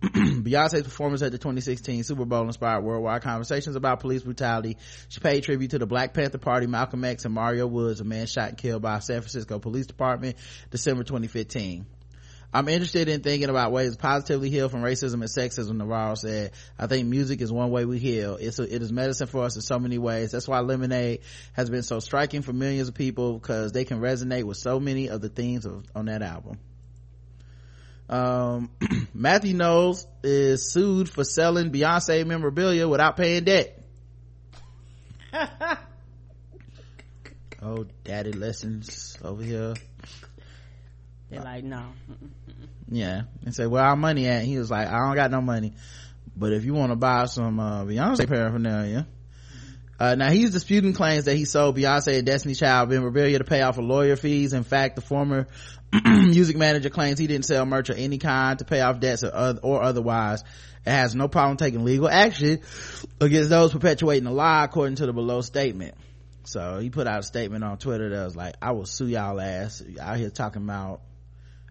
Beyonce's 0.42 0.82
performance 0.82 1.22
at 1.22 1.30
the 1.30 1.38
2016 1.38 2.02
Super 2.02 2.24
Bowl 2.24 2.44
inspired 2.44 2.82
worldwide 2.82 3.22
conversations 3.22 3.76
about 3.76 4.00
police 4.00 4.24
brutality. 4.24 4.76
She 5.08 5.20
paid 5.20 5.44
tribute 5.44 5.70
to 5.70 5.78
the 5.78 5.86
Black 5.86 6.12
Panther 6.12 6.38
Party, 6.38 6.66
Malcolm 6.66 7.04
X, 7.04 7.24
and 7.24 7.32
Mario 7.32 7.68
Woods, 7.68 8.00
a 8.00 8.04
man 8.04 8.26
shot 8.26 8.48
and 8.48 8.58
killed 8.58 8.82
by 8.82 8.98
San 8.98 9.20
Francisco 9.20 9.60
Police 9.60 9.86
Department, 9.86 10.36
December 10.72 11.04
2015. 11.04 11.86
I'm 12.52 12.68
interested 12.68 13.08
in 13.08 13.20
thinking 13.20 13.48
about 13.48 13.70
ways 13.70 13.92
to 13.92 13.98
positively 13.98 14.50
heal 14.50 14.68
from 14.68 14.82
racism 14.82 15.14
and 15.14 15.24
sexism, 15.24 15.76
Navarro 15.76 16.16
said. 16.16 16.50
I 16.76 16.88
think 16.88 17.06
music 17.06 17.40
is 17.40 17.52
one 17.52 17.70
way 17.70 17.84
we 17.84 18.00
heal. 18.00 18.36
It's 18.40 18.58
a, 18.58 18.64
it 18.64 18.82
is 18.82 18.90
medicine 18.92 19.28
for 19.28 19.44
us 19.44 19.54
in 19.54 19.62
so 19.62 19.78
many 19.78 19.98
ways. 19.98 20.32
That's 20.32 20.48
why 20.48 20.58
Lemonade 20.60 21.20
has 21.52 21.70
been 21.70 21.84
so 21.84 22.00
striking 22.00 22.42
for 22.42 22.52
millions 22.52 22.88
of 22.88 22.94
people 22.94 23.38
because 23.38 23.70
they 23.70 23.84
can 23.84 24.00
resonate 24.00 24.42
with 24.42 24.56
so 24.56 24.80
many 24.80 25.08
of 25.08 25.20
the 25.20 25.28
themes 25.28 25.64
of, 25.64 25.84
on 25.94 26.06
that 26.06 26.22
album. 26.22 26.58
Um, 28.08 28.70
Matthew 29.14 29.54
Knowles 29.54 30.06
is 30.22 30.70
sued 30.70 31.08
for 31.08 31.24
selling 31.24 31.70
Beyonce 31.70 32.26
memorabilia 32.26 32.88
without 32.88 33.16
paying 33.16 33.44
debt. 33.44 33.78
oh, 37.62 37.86
daddy 38.04 38.32
lessons 38.32 39.16
over 39.22 39.42
here. 39.42 39.74
They're 41.30 41.40
like, 41.40 41.64
no. 41.64 41.84
Yeah. 42.90 43.22
And 43.44 43.54
say, 43.54 43.66
where 43.66 43.82
our 43.82 43.96
money 43.96 44.28
at? 44.28 44.44
He 44.44 44.58
was 44.58 44.70
like, 44.70 44.88
I 44.88 44.98
don't 44.98 45.16
got 45.16 45.30
no 45.30 45.40
money. 45.40 45.72
But 46.36 46.52
if 46.52 46.64
you 46.64 46.74
want 46.74 46.92
to 46.92 46.96
buy 46.96 47.24
some, 47.26 47.58
uh, 47.58 47.84
Beyonce 47.84 48.28
paraphernalia, 48.28 49.06
Uh, 49.98 50.16
now 50.16 50.30
he's 50.30 50.50
disputing 50.50 50.94
claims 50.94 51.26
that 51.26 51.36
he 51.36 51.44
sold 51.44 51.76
Beyonce 51.76 52.16
and 52.18 52.26
Destiny 52.26 52.54
Child 52.54 52.90
memorabilia 52.90 53.38
to 53.38 53.44
pay 53.44 53.62
off 53.62 53.78
of 53.78 53.84
lawyer 53.84 54.16
fees. 54.16 54.52
In 54.52 54.64
fact, 54.64 54.96
the 54.96 55.02
former 55.02 55.46
music 56.04 56.56
manager 56.56 56.90
claims 56.90 57.18
he 57.18 57.26
didn't 57.26 57.44
sell 57.44 57.66
merch 57.66 57.90
of 57.90 57.98
any 57.98 58.18
kind 58.18 58.58
to 58.58 58.64
pay 58.64 58.80
off 58.80 59.00
debts 59.00 59.24
or, 59.24 59.58
or 59.62 59.82
otherwise. 59.82 60.42
It 60.86 60.90
has 60.90 61.14
no 61.14 61.28
problem 61.28 61.58
taking 61.58 61.84
legal 61.84 62.08
action 62.08 62.60
against 63.20 63.50
those 63.50 63.72
perpetuating 63.72 64.24
the 64.24 64.30
lie, 64.30 64.64
according 64.64 64.96
to 64.96 65.06
the 65.06 65.12
below 65.12 65.42
statement. 65.42 65.94
So 66.44 66.78
he 66.78 66.90
put 66.90 67.06
out 67.06 67.20
a 67.20 67.22
statement 67.22 67.62
on 67.62 67.78
Twitter 67.78 68.08
that 68.10 68.24
was 68.24 68.34
like, 68.34 68.56
I 68.60 68.72
will 68.72 68.86
sue 68.86 69.06
y'all 69.06 69.40
ass 69.40 69.82
out 70.00 70.16
here 70.16 70.30
talking 70.30 70.62
about 70.62 71.02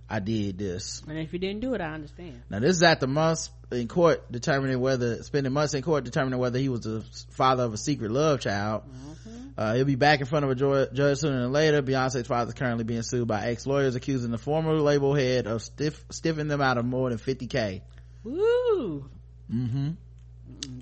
I 0.10 0.20
did 0.20 0.58
this. 0.58 1.02
And 1.08 1.18
if 1.18 1.34
you 1.34 1.40
didn't 1.40 1.62
do 1.62 1.74
it, 1.74 1.82
I 1.82 1.94
understand. 1.94 2.44
Now 2.50 2.60
this 2.60 2.76
is 2.76 2.84
at 2.84 3.00
the 3.00 3.08
months 3.08 3.50
in 3.72 3.88
court 3.88 4.32
determining 4.32 4.80
whether, 4.80 5.24
spending 5.24 5.54
months 5.54 5.74
in 5.74 5.82
court 5.82 6.04
determining 6.04 6.40
whether 6.40 6.60
he 6.60 6.70
was 6.70 6.82
the 6.82 7.06
father 7.32 7.64
of 7.64 7.74
a 7.74 7.78
secret 7.78 8.12
love 8.12 8.42
child. 8.42 8.84
Mm-hmm. 8.84 9.38
Uh, 9.58 9.76
he'll 9.76 9.86
be 9.86 9.96
back 9.96 10.20
in 10.20 10.26
front 10.26 10.46
of 10.46 10.52
a 10.52 10.56
judge 10.56 11.18
sooner 11.18 11.42
than 11.42 11.52
later. 11.52 11.82
Beyonce's 11.82 12.28
father 12.28 12.50
is 12.50 12.54
currently 12.56 12.84
being 12.84 13.04
sued 13.04 13.28
by 13.28 13.46
ex-lawyers 13.48 13.96
accusing 13.96 14.32
the 14.32 14.38
former 14.38 14.74
label 14.74 15.14
head 15.14 15.48
of 15.48 15.62
stiff, 15.62 16.04
stiffing 16.10 16.48
them 16.48 16.62
out 16.62 16.78
of 16.78 16.86
more 16.86 17.10
than 17.10 17.18
50k. 17.18 17.82
Woo! 18.24 19.10
Mm-hmm. 19.54 19.92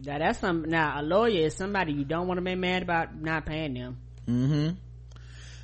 Now 0.03 0.17
that's 0.17 0.39
some, 0.39 0.63
now 0.63 0.99
a 0.99 1.03
lawyer 1.03 1.45
is 1.45 1.55
somebody 1.55 1.93
you 1.93 2.05
don't 2.05 2.27
want 2.27 2.37
to 2.37 2.41
be 2.43 2.55
mad 2.55 2.83
about 2.83 3.15
not 3.15 3.45
paying 3.45 3.73
them. 3.73 3.97
Mm-hmm. 4.27 4.69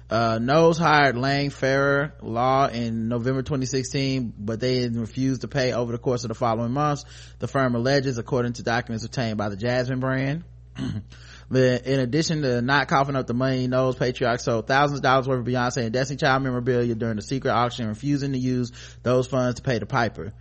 Uh, 0.07 0.37
Knowles 0.39 0.77
hired 0.77 1.17
Lang 1.17 1.49
Farrar 1.49 2.13
Law 2.21 2.67
in 2.67 3.07
November 3.07 3.41
2016, 3.41 4.33
but 4.37 4.59
they 4.59 4.87
refused 4.87 5.41
to 5.41 5.47
pay 5.47 5.73
over 5.73 5.91
the 5.91 5.97
course 5.97 6.23
of 6.23 6.27
the 6.27 6.35
following 6.35 6.71
months. 6.71 7.05
The 7.39 7.47
firm 7.47 7.73
alleges, 7.73 8.19
according 8.19 8.53
to 8.53 8.63
documents 8.63 9.03
obtained 9.03 9.37
by 9.37 9.49
the 9.49 9.55
Jasmine 9.55 9.99
brand. 9.99 10.43
in 10.77 11.99
addition 11.99 12.43
to 12.43 12.61
not 12.61 12.87
coughing 12.87 13.15
up 13.15 13.25
the 13.25 13.33
money, 13.33 13.67
Knowles 13.67 13.95
Patriarch 13.95 14.41
sold 14.41 14.67
thousands 14.67 14.99
of 14.99 15.03
dollars 15.03 15.27
worth 15.27 15.39
of 15.39 15.45
Beyonce 15.45 15.83
and 15.83 15.93
Destiny 15.93 16.17
Child 16.17 16.43
memorabilia 16.43 16.93
during 16.93 17.15
the 17.15 17.23
secret 17.23 17.51
auction, 17.51 17.87
refusing 17.87 18.33
to 18.33 18.37
use 18.37 18.71
those 19.01 19.25
funds 19.25 19.55
to 19.55 19.63
pay 19.63 19.79
the 19.79 19.87
piper. 19.87 20.33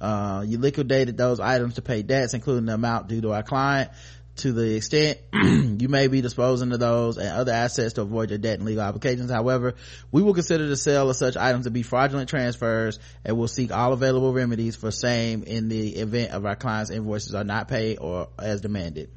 Uh, 0.00 0.44
you 0.44 0.58
liquidated 0.58 1.16
those 1.16 1.38
items 1.38 1.74
to 1.74 1.82
pay 1.82 2.02
debts, 2.02 2.34
including 2.34 2.66
the 2.66 2.74
amount 2.74 3.08
due 3.08 3.20
to 3.20 3.32
our 3.32 3.44
client 3.44 3.90
to 4.36 4.52
the 4.52 4.74
extent 4.74 5.18
you 5.32 5.88
may 5.88 6.08
be 6.08 6.20
disposing 6.20 6.72
of 6.72 6.80
those 6.80 7.18
and 7.18 7.28
other 7.28 7.52
assets 7.52 7.94
to 7.94 8.02
avoid 8.02 8.30
your 8.30 8.38
debt 8.38 8.58
and 8.58 8.66
legal 8.66 8.82
obligations. 8.82 9.30
However, 9.30 9.74
we 10.10 10.22
will 10.22 10.34
consider 10.34 10.66
the 10.66 10.76
sale 10.76 11.08
of 11.08 11.16
such 11.16 11.36
items 11.36 11.66
to 11.66 11.70
be 11.70 11.82
fraudulent 11.82 12.28
transfers 12.28 12.98
and 13.24 13.36
will 13.36 13.48
seek 13.48 13.72
all 13.72 13.92
available 13.92 14.32
remedies 14.32 14.74
for 14.74 14.90
same 14.90 15.44
in 15.44 15.68
the 15.68 15.96
event 15.96 16.32
of 16.32 16.44
our 16.46 16.56
client's 16.56 16.90
invoices 16.90 17.34
are 17.34 17.44
not 17.44 17.68
paid 17.68 17.98
or 17.98 18.28
as 18.38 18.60
demanded. 18.60 19.10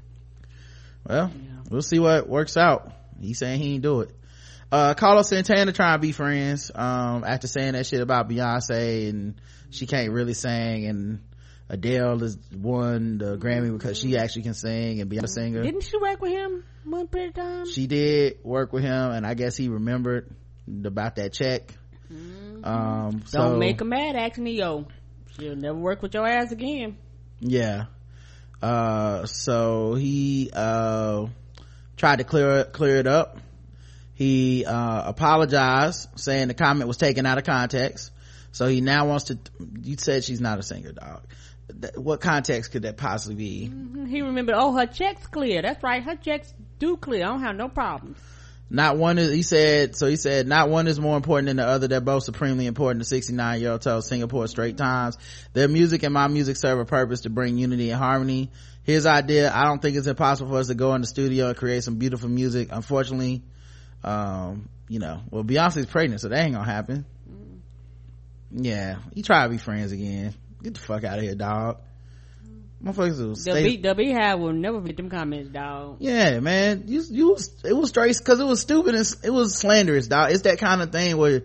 Well, 1.05 1.31
yeah. 1.33 1.49
we'll 1.69 1.81
see 1.81 1.99
what 1.99 2.29
works 2.29 2.57
out. 2.57 2.91
He's 3.19 3.39
saying 3.39 3.59
he 3.59 3.71
didn't 3.73 3.83
do 3.83 4.01
it. 4.01 4.11
Uh, 4.71 4.93
Carlos 4.93 5.29
Santana 5.29 5.71
trying 5.71 5.95
to 5.95 6.01
be 6.01 6.11
friends, 6.11 6.71
um, 6.75 7.23
after 7.23 7.47
saying 7.47 7.73
that 7.73 7.85
shit 7.85 8.01
about 8.01 8.29
Beyonce 8.29 9.09
and 9.09 9.35
she 9.69 9.87
can't 9.87 10.11
really 10.11 10.33
sing 10.33 10.85
and 10.85 11.21
Adele 11.69 12.19
has 12.19 12.37
won 12.53 13.17
the 13.17 13.37
Grammy 13.37 13.73
because 13.73 13.97
she 13.97 14.17
actually 14.17 14.43
can 14.43 14.53
sing 14.53 15.01
and 15.01 15.09
be 15.09 15.17
a 15.17 15.27
singer. 15.27 15.63
Didn't 15.63 15.83
she 15.83 15.97
work 15.97 16.21
with 16.21 16.31
him 16.31 16.63
one 16.85 17.07
period 17.07 17.37
of 17.37 17.43
time? 17.43 17.65
She 17.69 17.87
did 17.87 18.39
work 18.43 18.71
with 18.71 18.83
him, 18.83 19.11
and 19.11 19.25
I 19.25 19.33
guess 19.33 19.57
he 19.57 19.67
remembered 19.67 20.33
about 20.85 21.17
that 21.17 21.33
check. 21.33 21.73
Mm-hmm. 22.11 22.63
Um, 22.63 23.23
so, 23.25 23.39
Don't 23.39 23.59
make 23.59 23.81
him 23.81 23.89
mad, 23.89 24.15
asking 24.15 24.47
yo. 24.47 24.87
She'll 25.37 25.55
never 25.55 25.77
work 25.77 26.01
with 26.01 26.13
your 26.13 26.25
ass 26.25 26.51
again. 26.51 26.97
Yeah. 27.41 27.85
Uh, 28.61 29.25
so 29.25 29.93
he 29.93 30.49
uh, 30.53 31.27
tried 31.97 32.19
to 32.19 32.23
clear 32.23 32.59
it, 32.59 32.73
clear 32.73 32.95
it 32.95 33.07
up. 33.07 33.37
He 34.15 34.65
uh, 34.65 35.09
apologized, 35.09 36.07
saying 36.15 36.47
the 36.47 36.55
comment 36.55 36.87
was 36.87 36.97
taken 36.97 37.25
out 37.25 37.37
of 37.37 37.43
context. 37.43 38.11
So 38.51 38.67
he 38.67 38.81
now 38.81 39.07
wants 39.07 39.25
to. 39.25 39.37
You 39.81 39.97
said 39.99 40.23
she's 40.23 40.41
not 40.41 40.57
a 40.57 40.63
singer, 40.63 40.93
dog 40.93 41.21
what 41.95 42.21
context 42.21 42.71
could 42.71 42.83
that 42.83 42.97
possibly 42.97 43.35
be? 43.35 43.69
Mm-hmm. 43.71 44.05
He 44.05 44.21
remembered, 44.21 44.55
oh, 44.57 44.73
her 44.73 44.85
checks 44.85 45.25
clear. 45.27 45.61
That's 45.61 45.83
right. 45.83 46.01
Her 46.01 46.15
checks 46.15 46.53
do 46.79 46.97
clear. 46.97 47.25
I 47.25 47.27
don't 47.27 47.41
have 47.41 47.55
no 47.55 47.67
problems. 47.67 48.17
Not 48.69 48.97
one 48.97 49.17
is, 49.17 49.31
he 49.31 49.43
said, 49.43 49.95
so 49.95 50.07
he 50.07 50.17
said, 50.17 50.45
not 50.45 50.69
one 50.69 50.87
is 50.87 50.99
more 50.99 51.15
important 51.15 51.47
than 51.47 51.57
the 51.57 51.65
other. 51.65 51.87
They're 51.87 52.01
both 52.01 52.23
supremely 52.23 52.65
important. 52.65 52.99
The 52.99 53.05
69 53.05 53.61
year 53.61 53.71
old 53.71 53.81
told 53.81 54.03
Singapore 54.03 54.47
Straits 54.47 54.77
Times. 54.77 55.17
Their 55.53 55.69
music 55.69 56.03
and 56.03 56.13
my 56.13 56.27
music 56.27 56.57
serve 56.57 56.79
a 56.79 56.85
purpose 56.85 57.21
to 57.21 57.29
bring 57.29 57.57
unity 57.57 57.91
and 57.91 57.99
harmony. 57.99 58.51
His 58.83 59.05
idea, 59.05 59.53
I 59.53 59.63
don't 59.65 59.81
think 59.81 59.95
it's 59.95 60.07
impossible 60.07 60.51
for 60.51 60.57
us 60.57 60.67
to 60.67 60.75
go 60.75 60.93
in 60.95 61.01
the 61.01 61.07
studio 61.07 61.47
and 61.47 61.57
create 61.57 61.83
some 61.83 61.95
beautiful 61.95 62.29
music. 62.29 62.69
Unfortunately, 62.71 63.41
um, 64.03 64.69
you 64.89 64.99
know, 64.99 65.21
well, 65.31 65.43
Beyonce's 65.43 65.85
pregnant, 65.85 66.21
so 66.21 66.29
that 66.29 66.43
ain't 66.43 66.53
gonna 66.53 66.65
happen. 66.65 67.05
Mm. 67.29 67.59
Yeah, 68.51 68.97
he 69.13 69.23
tried 69.23 69.43
to 69.43 69.49
be 69.49 69.57
friends 69.57 69.91
again 69.91 70.33
get 70.63 70.73
the 70.73 70.79
fuck 70.79 71.03
out 71.03 71.17
of 71.17 71.23
here 71.23 71.35
dog 71.35 71.77
motherfuckers 72.83 73.19
will 73.19 73.35
stay. 73.35 73.77
The 73.77 73.95
Beyhive 73.95 74.39
will 74.39 74.53
never 74.53 74.81
fit 74.81 74.97
them 74.97 75.09
comments, 75.09 75.49
dog. 75.49 75.97
Yeah, 75.99 76.39
man. 76.39 76.83
You, 76.87 77.03
you, 77.09 77.37
it 77.63 77.73
was 77.73 77.89
straight, 77.89 78.19
cause 78.23 78.39
it 78.39 78.45
was 78.45 78.61
stupid 78.61 78.95
and 78.95 79.15
it 79.23 79.29
was 79.29 79.57
slanderous, 79.57 80.07
dog. 80.07 80.31
It's 80.31 80.43
that 80.43 80.59
kind 80.59 80.81
of 80.81 80.91
thing 80.91 81.17
where 81.17 81.43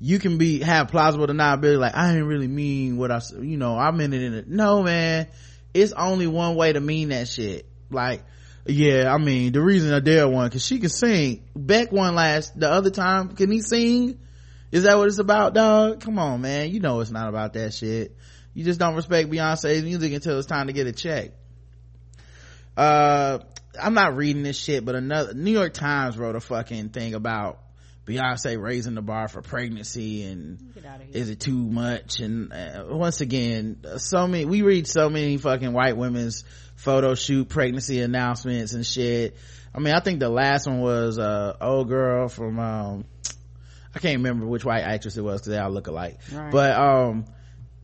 you 0.00 0.18
can 0.18 0.38
be, 0.38 0.60
have 0.60 0.88
plausible 0.88 1.26
deniability, 1.26 1.78
like, 1.78 1.96
I 1.96 2.12
didn't 2.12 2.26
really 2.26 2.48
mean 2.48 2.96
what 2.96 3.10
I, 3.10 3.20
you 3.40 3.56
know, 3.56 3.76
I 3.76 3.90
meant 3.90 4.14
it 4.14 4.22
in 4.22 4.34
it. 4.34 4.48
No, 4.48 4.82
man. 4.82 5.28
It's 5.72 5.92
only 5.92 6.26
one 6.26 6.54
way 6.56 6.72
to 6.72 6.80
mean 6.80 7.08
that 7.08 7.28
shit. 7.28 7.66
Like, 7.90 8.22
yeah, 8.66 9.12
I 9.12 9.18
mean, 9.18 9.52
the 9.52 9.60
reason 9.60 9.92
Adele 9.92 10.30
won, 10.30 10.50
cause 10.50 10.64
she 10.64 10.78
can 10.78 10.88
sing. 10.88 11.44
Beck 11.56 11.92
won 11.92 12.14
last, 12.14 12.58
the 12.58 12.70
other 12.70 12.90
time. 12.90 13.34
Can 13.36 13.50
he 13.50 13.60
sing? 13.60 14.18
Is 14.70 14.84
that 14.84 14.96
what 14.96 15.06
it's 15.08 15.18
about, 15.18 15.54
dog? 15.54 16.00
Come 16.00 16.18
on, 16.18 16.40
man. 16.40 16.70
You 16.70 16.80
know 16.80 17.00
it's 17.00 17.10
not 17.10 17.28
about 17.28 17.52
that 17.52 17.72
shit 17.72 18.16
you 18.54 18.64
just 18.64 18.80
don't 18.80 18.94
respect 18.94 19.30
beyonce's 19.30 19.82
music 19.82 20.12
until 20.12 20.38
it's 20.38 20.46
time 20.46 20.68
to 20.68 20.72
get 20.72 20.86
a 20.86 20.92
check. 20.92 21.32
Uh 22.76 23.38
i'm 23.80 23.94
not 23.94 24.14
reading 24.14 24.44
this 24.44 24.56
shit 24.56 24.84
but 24.84 24.94
another 24.94 25.34
new 25.34 25.50
york 25.50 25.72
times 25.72 26.16
wrote 26.16 26.36
a 26.36 26.40
fucking 26.40 26.90
thing 26.90 27.14
about 27.14 27.58
beyonce 28.06 28.60
raising 28.60 28.94
the 28.94 29.02
bar 29.02 29.26
for 29.28 29.42
pregnancy 29.42 30.22
and 30.24 30.58
is 31.12 31.30
it 31.30 31.40
too 31.40 31.56
much? 31.56 32.20
And 32.20 32.52
uh, 32.52 32.84
once 32.88 33.20
again 33.20 33.78
so 33.96 34.26
many 34.26 34.44
we 34.44 34.62
read 34.62 34.86
so 34.86 35.08
many 35.08 35.38
fucking 35.38 35.72
white 35.72 35.96
women's 35.96 36.44
photo 36.76 37.14
shoot 37.14 37.48
pregnancy 37.48 38.00
announcements 38.00 38.74
and 38.74 38.84
shit. 38.86 39.36
I 39.74 39.78
mean 39.78 39.94
i 39.94 40.00
think 40.00 40.20
the 40.20 40.28
last 40.28 40.66
one 40.66 40.80
was 40.80 41.18
uh 41.18 41.56
old 41.60 41.88
girl 41.88 42.28
from 42.28 42.58
um 42.58 43.04
i 43.94 43.98
can't 43.98 44.18
remember 44.18 44.46
which 44.46 44.64
white 44.64 44.82
actress 44.82 45.16
it 45.16 45.22
was 45.22 45.40
because 45.40 45.52
they 45.52 45.58
all 45.58 45.70
look 45.70 45.86
alike. 45.86 46.18
Right. 46.32 46.52
but 46.52 46.76
um 46.76 47.24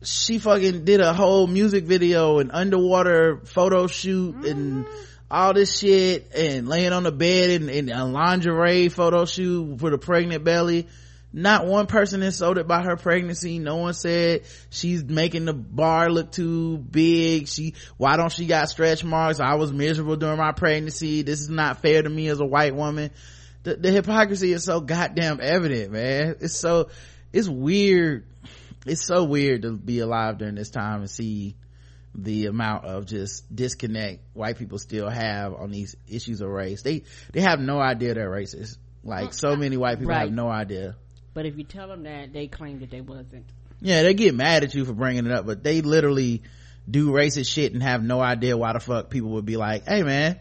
she 0.03 0.39
fucking 0.39 0.83
did 0.83 0.99
a 0.99 1.13
whole 1.13 1.47
music 1.47 1.85
video 1.85 2.39
and 2.39 2.51
underwater 2.51 3.37
photo 3.43 3.87
shoot 3.87 4.35
mm-hmm. 4.35 4.45
and 4.45 4.85
all 5.29 5.53
this 5.53 5.77
shit 5.77 6.31
and 6.35 6.67
laying 6.67 6.91
on 6.91 7.03
the 7.03 7.11
bed 7.11 7.61
and, 7.61 7.89
a 7.89 8.05
lingerie 8.05 8.89
photo 8.89 9.25
shoot 9.25 9.79
for 9.79 9.89
the 9.89 9.97
pregnant 9.97 10.43
belly. 10.43 10.87
Not 11.33 11.65
one 11.65 11.87
person 11.87 12.23
insulted 12.23 12.67
by 12.67 12.81
her 12.81 12.97
pregnancy. 12.97 13.57
No 13.57 13.77
one 13.77 13.93
said 13.93 14.41
she's 14.69 15.01
making 15.05 15.45
the 15.45 15.53
bar 15.53 16.09
look 16.09 16.33
too 16.33 16.77
big. 16.77 17.47
She 17.47 17.75
why 17.95 18.17
don't 18.17 18.31
she 18.31 18.47
got 18.47 18.69
stretch 18.69 19.05
marks? 19.05 19.39
I 19.39 19.55
was 19.55 19.71
miserable 19.71 20.17
during 20.17 20.37
my 20.37 20.51
pregnancy. 20.51 21.21
This 21.21 21.39
is 21.39 21.49
not 21.49 21.81
fair 21.81 22.01
to 22.01 22.09
me 22.09 22.27
as 22.27 22.41
a 22.41 22.45
white 22.45 22.75
woman. 22.75 23.11
The, 23.63 23.75
the 23.75 23.91
hypocrisy 23.91 24.51
is 24.51 24.65
so 24.65 24.81
goddamn 24.81 25.39
evident 25.41 25.93
man. 25.93 26.35
It's 26.41 26.57
so 26.57 26.89
it's 27.31 27.47
weird 27.47 28.25
it's 28.85 29.05
so 29.05 29.23
weird 29.23 29.63
to 29.63 29.73
be 29.73 29.99
alive 29.99 30.37
during 30.37 30.55
this 30.55 30.69
time 30.69 31.01
and 31.01 31.09
see 31.09 31.55
the 32.13 32.47
amount 32.47 32.85
of 32.85 33.05
just 33.05 33.53
disconnect 33.53 34.19
white 34.33 34.57
people 34.57 34.77
still 34.77 35.09
have 35.09 35.53
on 35.53 35.71
these 35.71 35.95
issues 36.07 36.41
of 36.41 36.49
race. 36.49 36.81
They 36.81 37.03
they 37.31 37.41
have 37.41 37.59
no 37.59 37.79
idea 37.79 38.13
they're 38.13 38.29
racist. 38.29 38.77
Like 39.03 39.33
so 39.33 39.55
many 39.55 39.77
white 39.77 39.97
people 39.97 40.13
right. 40.13 40.21
have 40.21 40.31
no 40.31 40.49
idea. 40.49 40.95
But 41.33 41.45
if 41.45 41.57
you 41.57 41.63
tell 41.63 41.87
them 41.87 42.03
that, 42.03 42.33
they 42.33 42.47
claim 42.47 42.79
that 42.81 42.91
they 42.91 43.01
wasn't. 43.01 43.45
Yeah, 43.79 44.03
they 44.03 44.13
get 44.13 44.35
mad 44.35 44.63
at 44.63 44.75
you 44.75 44.85
for 44.85 44.93
bringing 44.93 45.25
it 45.25 45.31
up, 45.31 45.45
but 45.45 45.63
they 45.63 45.81
literally 45.81 46.43
do 46.89 47.09
racist 47.11 47.51
shit 47.51 47.73
and 47.73 47.81
have 47.81 48.03
no 48.03 48.19
idea 48.19 48.57
why 48.57 48.73
the 48.73 48.79
fuck 48.79 49.09
people 49.09 49.31
would 49.31 49.45
be 49.45 49.57
like, 49.57 49.87
"Hey, 49.87 50.03
man." 50.03 50.39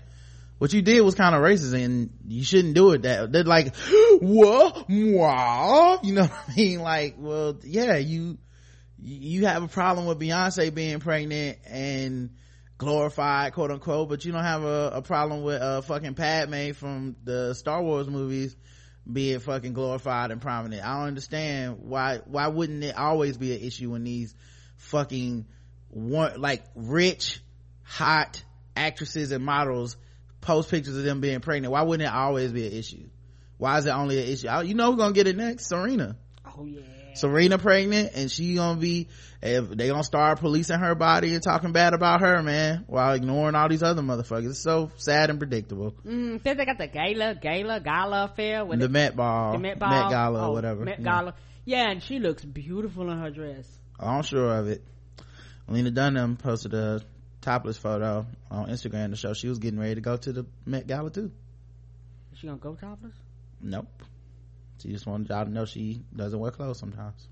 What 0.60 0.74
you 0.74 0.82
did 0.82 1.00
was 1.00 1.14
kind 1.14 1.34
of 1.34 1.40
racist 1.40 1.72
and 1.72 2.10
you 2.28 2.44
shouldn't 2.44 2.74
do 2.74 2.92
it 2.92 3.00
that, 3.00 3.32
they're 3.32 3.44
like, 3.44 3.74
what? 4.20 4.84
Wow. 4.90 6.00
You 6.02 6.12
know 6.12 6.22
what 6.26 6.48
I 6.48 6.54
mean? 6.54 6.80
Like, 6.80 7.14
well, 7.16 7.56
yeah, 7.64 7.96
you, 7.96 8.36
you 8.98 9.46
have 9.46 9.62
a 9.62 9.68
problem 9.68 10.04
with 10.04 10.20
Beyonce 10.20 10.74
being 10.74 11.00
pregnant 11.00 11.60
and 11.64 12.36
glorified, 12.76 13.54
quote 13.54 13.70
unquote, 13.70 14.10
but 14.10 14.26
you 14.26 14.32
don't 14.32 14.44
have 14.44 14.62
a, 14.62 14.90
a 14.96 15.02
problem 15.02 15.44
with 15.44 15.62
uh 15.62 15.80
fucking 15.80 16.12
Padme 16.12 16.72
from 16.72 17.16
the 17.24 17.54
Star 17.54 17.82
Wars 17.82 18.08
movies 18.08 18.54
being 19.10 19.38
fucking 19.38 19.72
glorified 19.72 20.30
and 20.30 20.42
prominent. 20.42 20.84
I 20.84 20.98
don't 20.98 21.08
understand 21.08 21.78
why 21.80 22.20
why 22.26 22.48
wouldn't 22.48 22.84
it 22.84 22.98
always 22.98 23.38
be 23.38 23.54
an 23.54 23.62
issue 23.62 23.92
when 23.92 24.04
these 24.04 24.34
fucking 24.76 25.46
one 25.88 26.38
like 26.38 26.64
rich, 26.74 27.40
hot 27.82 28.44
actresses 28.76 29.32
and 29.32 29.42
models 29.42 29.96
post 30.40 30.70
pictures 30.70 30.96
of 30.96 31.04
them 31.04 31.20
being 31.20 31.40
pregnant 31.40 31.72
why 31.72 31.82
wouldn't 31.82 32.08
it 32.08 32.12
always 32.12 32.52
be 32.52 32.66
an 32.66 32.72
issue 32.72 33.06
why 33.58 33.78
is 33.78 33.86
it 33.86 33.90
only 33.90 34.18
an 34.18 34.28
issue 34.28 34.48
you 34.66 34.74
know 34.74 34.90
who's 34.92 34.96
gonna 35.00 35.12
get 35.12 35.26
it 35.26 35.36
next 35.36 35.66
serena 35.68 36.16
Oh 36.56 36.64
yeah. 36.64 36.80
serena 37.14 37.58
pregnant 37.58 38.10
and 38.14 38.30
she 38.30 38.54
gonna 38.54 38.80
be 38.80 39.08
if 39.42 39.68
they 39.70 39.88
gonna 39.88 40.02
start 40.04 40.40
policing 40.40 40.78
her 40.78 40.94
body 40.94 41.34
and 41.34 41.42
talking 41.42 41.72
bad 41.72 41.92
about 41.94 42.20
her 42.20 42.42
man 42.42 42.84
while 42.86 43.12
ignoring 43.14 43.54
all 43.54 43.68
these 43.68 43.82
other 43.82 44.02
motherfuckers 44.02 44.50
it's 44.50 44.62
so 44.62 44.90
sad 44.96 45.28
and 45.30 45.38
predictable 45.38 45.94
Mm, 46.06 46.42
then 46.42 46.56
they 46.56 46.64
got 46.64 46.78
the 46.78 46.86
gala, 46.88 47.34
gala, 47.34 47.80
gala 47.80 48.24
affair 48.24 48.64
with 48.64 48.78
the 48.80 48.86
it- 48.86 48.90
met 48.90 49.16
ball 49.16 49.52
the 49.52 49.58
Met 49.58 49.78
Ball, 49.78 50.10
gala 50.10 50.40
oh, 50.40 50.48
or 50.48 50.52
whatever 50.54 50.84
Met 50.84 50.98
Yeah. 51.00 51.04
Gala. 51.04 51.34
Yeah, 51.66 51.90
and 51.90 52.02
she 52.02 52.18
looks 52.18 52.42
beautiful 52.44 53.10
in 53.10 53.18
her 53.18 53.30
dress. 53.30 53.68
I'm 54.00 54.22
sure 54.22 54.56
of 54.56 54.66
it. 54.68 54.82
Lena 55.68 55.90
Dunham 55.90 56.36
posted 56.36 56.72
a 56.74 57.00
topless 57.40 57.76
photo 57.78 58.26
on 58.50 58.68
Instagram 58.68 59.10
to 59.10 59.16
show 59.16 59.32
she 59.32 59.48
was 59.48 59.58
getting 59.58 59.80
ready 59.80 59.94
to 59.94 60.00
go 60.00 60.16
to 60.16 60.32
the 60.32 60.46
Met 60.66 60.86
Gala 60.86 61.10
too. 61.10 61.30
Is 62.32 62.38
she 62.38 62.46
gonna 62.46 62.58
go 62.58 62.74
topless? 62.74 63.14
Nope. 63.60 64.02
She 64.82 64.90
just 64.90 65.06
wanted 65.06 65.28
y'all 65.28 65.44
to 65.44 65.50
know 65.50 65.64
she 65.64 66.02
doesn't 66.14 66.38
wear 66.38 66.50
clothes 66.50 66.78
sometimes. 66.78 67.28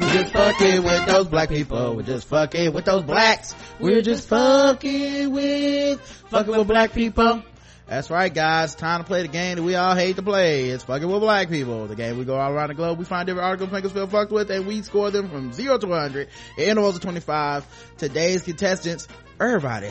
We're 0.00 0.24
just 0.24 0.32
fucking 0.32 0.82
with 0.82 1.06
those 1.06 1.28
black 1.28 1.48
people. 1.50 1.96
We're 1.96 2.02
just 2.02 2.26
fucking 2.28 2.72
with 2.72 2.84
those 2.84 3.02
blacks. 3.02 3.54
We're 3.78 4.02
just 4.02 4.28
fucking 4.28 5.30
with, 5.30 6.00
fucking 6.00 6.56
with 6.56 6.66
black 6.66 6.92
people. 6.92 7.42
That's 7.90 8.08
right, 8.08 8.32
guys. 8.32 8.76
Time 8.76 9.00
to 9.00 9.04
play 9.04 9.22
the 9.22 9.28
game 9.28 9.56
that 9.56 9.64
we 9.64 9.74
all 9.74 9.96
hate 9.96 10.14
to 10.14 10.22
play. 10.22 10.70
It's 10.70 10.84
fucking 10.84 11.10
with 11.10 11.20
black 11.20 11.48
people. 11.48 11.88
The 11.88 11.96
game 11.96 12.18
we 12.18 12.24
go 12.24 12.36
all 12.38 12.52
around 12.52 12.68
the 12.68 12.76
globe. 12.76 13.00
We 13.00 13.04
find 13.04 13.26
different 13.26 13.44
articles 13.44 13.72
make 13.72 13.84
us 13.84 13.90
feel 13.90 14.06
fucked 14.06 14.30
with, 14.30 14.48
and 14.52 14.64
we 14.64 14.80
score 14.82 15.10
them 15.10 15.28
from 15.28 15.52
zero 15.52 15.76
to 15.76 15.88
100 15.88 16.28
in 16.56 16.68
intervals 16.68 16.94
of 16.94 17.02
25. 17.02 17.66
Today's 17.98 18.44
contestants, 18.44 19.08
everybody. 19.40 19.90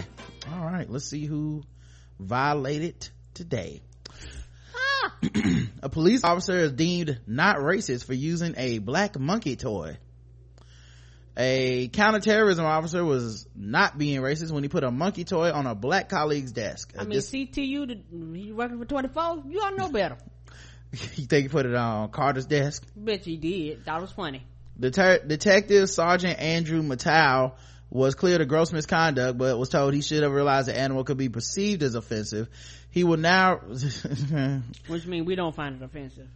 All 0.49 0.63
right, 0.63 0.89
let's 0.89 1.07
see 1.07 1.25
who 1.25 1.63
violated 2.17 3.09
today. 3.33 3.81
Ah. 5.03 5.17
a 5.83 5.89
police 5.89 6.23
officer 6.23 6.55
is 6.55 6.71
deemed 6.71 7.19
not 7.27 7.57
racist 7.57 8.05
for 8.05 8.13
using 8.13 8.53
a 8.55 8.77
black 8.77 9.19
monkey 9.19 9.57
toy. 9.57 9.97
A 11.41 11.87
counterterrorism 11.93 12.65
officer 12.65 13.03
was 13.05 13.47
not 13.55 13.97
being 13.97 14.19
racist 14.21 14.51
when 14.51 14.61
he 14.63 14.67
put 14.67 14.83
a 14.83 14.91
monkey 14.91 15.23
toy 15.23 15.51
on 15.53 15.65
a 15.67 15.73
black 15.73 16.09
colleague's 16.09 16.51
desk. 16.51 16.93
I 16.99 17.03
mean, 17.03 17.11
This- 17.11 17.31
CTU, 17.31 18.03
you 18.35 18.55
working 18.55 18.77
for 18.77 18.83
24? 18.85 19.43
You 19.47 19.61
all 19.61 19.75
know 19.77 19.89
better. 19.93 20.17
you 20.91 20.97
think 21.25 21.43
he 21.43 21.47
put 21.47 21.65
it 21.65 21.73
on 21.75 22.09
Carter's 22.11 22.45
desk? 22.45 22.83
Bet 22.93 23.25
you 23.25 23.37
did. 23.37 23.85
Thought 23.85 23.99
it 23.99 24.01
was 24.01 24.11
funny. 24.11 24.43
Det- 24.77 25.27
Detective 25.27 25.89
Sergeant 25.89 26.37
Andrew 26.39 26.81
Matau 26.81 27.53
was 27.89 28.15
cleared 28.15 28.41
of 28.41 28.49
gross 28.49 28.73
misconduct, 28.73 29.37
but 29.37 29.57
was 29.57 29.69
told 29.69 29.93
he 29.93 30.01
should 30.01 30.23
have 30.23 30.31
realized 30.33 30.67
the 30.67 30.77
animal 30.77 31.05
could 31.05 31.17
be 31.17 31.29
perceived 31.29 31.83
as 31.83 31.95
offensive. 31.95 32.49
He 32.91 33.03
will 33.05 33.17
now, 33.17 33.57
Which 34.87 35.05
means 35.05 35.25
we 35.25 35.35
don't 35.35 35.55
find 35.55 35.81
it 35.81 35.85
offensive. 35.85 36.27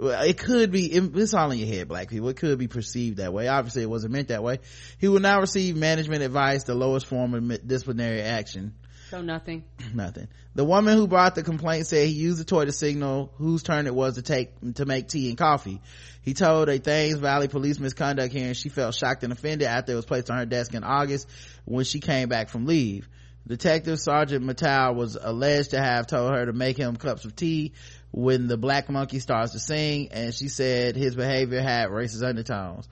It 0.00 0.38
could 0.38 0.70
be, 0.70 0.86
it's 0.86 1.34
all 1.34 1.50
in 1.50 1.58
your 1.58 1.68
head, 1.68 1.88
black 1.88 2.08
people. 2.08 2.28
It 2.28 2.36
could 2.36 2.58
be 2.58 2.68
perceived 2.68 3.18
that 3.18 3.32
way. 3.32 3.48
Obviously 3.48 3.82
it 3.82 3.90
wasn't 3.90 4.12
meant 4.12 4.28
that 4.28 4.42
way. 4.42 4.58
He 4.98 5.08
will 5.08 5.20
now 5.20 5.40
receive 5.40 5.76
management 5.76 6.22
advice, 6.22 6.64
the 6.64 6.74
lowest 6.74 7.06
form 7.06 7.34
of 7.34 7.66
disciplinary 7.66 8.22
action. 8.22 8.74
So 9.10 9.20
nothing. 9.22 9.64
Nothing. 9.94 10.28
The 10.54 10.64
woman 10.64 10.96
who 10.96 11.08
brought 11.08 11.34
the 11.34 11.42
complaint 11.42 11.88
said 11.88 12.06
he 12.06 12.12
used 12.12 12.38
the 12.38 12.44
toy 12.44 12.66
to 12.66 12.72
signal 12.72 13.32
whose 13.38 13.64
turn 13.64 13.88
it 13.88 13.94
was 13.94 14.14
to 14.14 14.22
take 14.22 14.52
to 14.74 14.84
make 14.84 15.08
tea 15.08 15.28
and 15.28 15.36
coffee. 15.36 15.80
He 16.22 16.32
told 16.32 16.68
a 16.68 16.78
Thames 16.78 17.18
Valley 17.18 17.48
police 17.48 17.80
misconduct 17.80 18.32
hearing 18.32 18.54
she 18.54 18.68
felt 18.68 18.94
shocked 18.94 19.24
and 19.24 19.32
offended 19.32 19.66
after 19.66 19.92
it 19.92 19.96
was 19.96 20.04
placed 20.04 20.30
on 20.30 20.38
her 20.38 20.46
desk 20.46 20.74
in 20.74 20.84
August 20.84 21.28
when 21.64 21.84
she 21.84 21.98
came 21.98 22.28
back 22.28 22.50
from 22.50 22.66
leave. 22.66 23.08
Detective 23.48 23.98
Sergeant 23.98 24.44
Mattel 24.44 24.94
was 24.94 25.18
alleged 25.20 25.70
to 25.70 25.80
have 25.80 26.06
told 26.06 26.32
her 26.32 26.46
to 26.46 26.52
make 26.52 26.76
him 26.76 26.94
cups 26.94 27.24
of 27.24 27.34
tea 27.34 27.72
when 28.12 28.48
the 28.48 28.56
black 28.56 28.88
monkey 28.88 29.18
starts 29.18 29.52
to 29.52 29.58
sing 29.58 30.08
and 30.12 30.34
she 30.34 30.48
said 30.48 30.96
his 30.96 31.14
behavior 31.14 31.60
had 31.60 31.88
racist 31.90 32.26
undertones. 32.26 32.88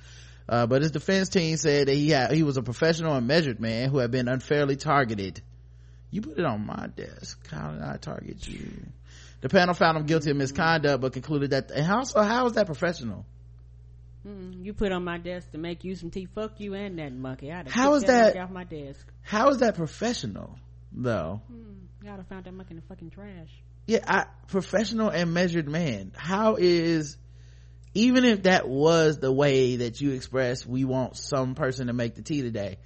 Uh, 0.48 0.66
but 0.66 0.80
his 0.82 0.90
defense 0.92 1.28
team 1.28 1.56
said 1.56 1.88
that 1.88 1.94
he 1.94 2.10
had, 2.10 2.32
he 2.32 2.42
was 2.42 2.56
a 2.56 2.62
professional 2.62 3.14
and 3.14 3.26
measured 3.26 3.60
man 3.60 3.90
who 3.90 3.98
had 3.98 4.10
been 4.10 4.28
unfairly 4.28 4.76
targeted 4.76 5.42
you 6.10 6.22
put 6.22 6.38
it 6.38 6.44
on 6.44 6.64
my 6.66 6.88
desk. 6.96 7.46
How 7.50 7.70
did 7.72 7.82
I 7.82 7.96
target 7.96 8.46
you? 8.48 8.70
The 9.40 9.48
panel 9.48 9.74
found 9.74 9.98
him 9.98 10.06
guilty 10.06 10.30
of 10.30 10.36
misconduct, 10.36 11.00
but 11.00 11.12
concluded 11.12 11.50
that, 11.50 11.70
and 11.70 11.84
how, 11.84 12.02
so 12.04 12.22
how 12.22 12.46
is 12.46 12.54
that 12.54 12.66
professional? 12.66 13.24
Mm, 14.26 14.64
you 14.64 14.74
put 14.74 14.90
on 14.90 15.04
my 15.04 15.18
desk 15.18 15.52
to 15.52 15.58
make 15.58 15.84
you 15.84 15.94
some 15.94 16.10
tea. 16.10 16.26
Fuck 16.26 16.58
you 16.58 16.74
and 16.74 16.98
that 16.98 17.12
monkey. 17.12 17.52
I'd 17.52 17.66
have 17.66 17.72
How 17.72 17.94
is 17.94 18.04
that- 18.04 18.34
monkey 18.34 18.38
off 18.40 18.50
my 18.50 18.64
desk? 18.64 19.06
How 19.22 19.48
is 19.50 19.58
that 19.58 19.76
professional, 19.76 20.58
though? 20.92 21.40
Mm, 21.52 22.06
have 22.06 22.26
found 22.26 22.44
that 22.44 22.54
monkey 22.54 22.72
in 22.72 22.76
the 22.76 22.82
fucking 22.88 23.10
trash. 23.10 23.50
Yeah, 23.88 24.00
I, 24.06 24.26
professional 24.48 25.08
and 25.08 25.32
measured 25.32 25.66
man. 25.66 26.12
How 26.14 26.56
is, 26.58 27.16
even 27.94 28.26
if 28.26 28.42
that 28.42 28.68
was 28.68 29.18
the 29.18 29.32
way 29.32 29.76
that 29.76 29.98
you 29.98 30.10
express, 30.10 30.66
we 30.66 30.84
want 30.84 31.16
some 31.16 31.54
person 31.54 31.86
to 31.86 31.94
make 31.94 32.14
the 32.14 32.20
tea 32.20 32.42
today, 32.42 32.76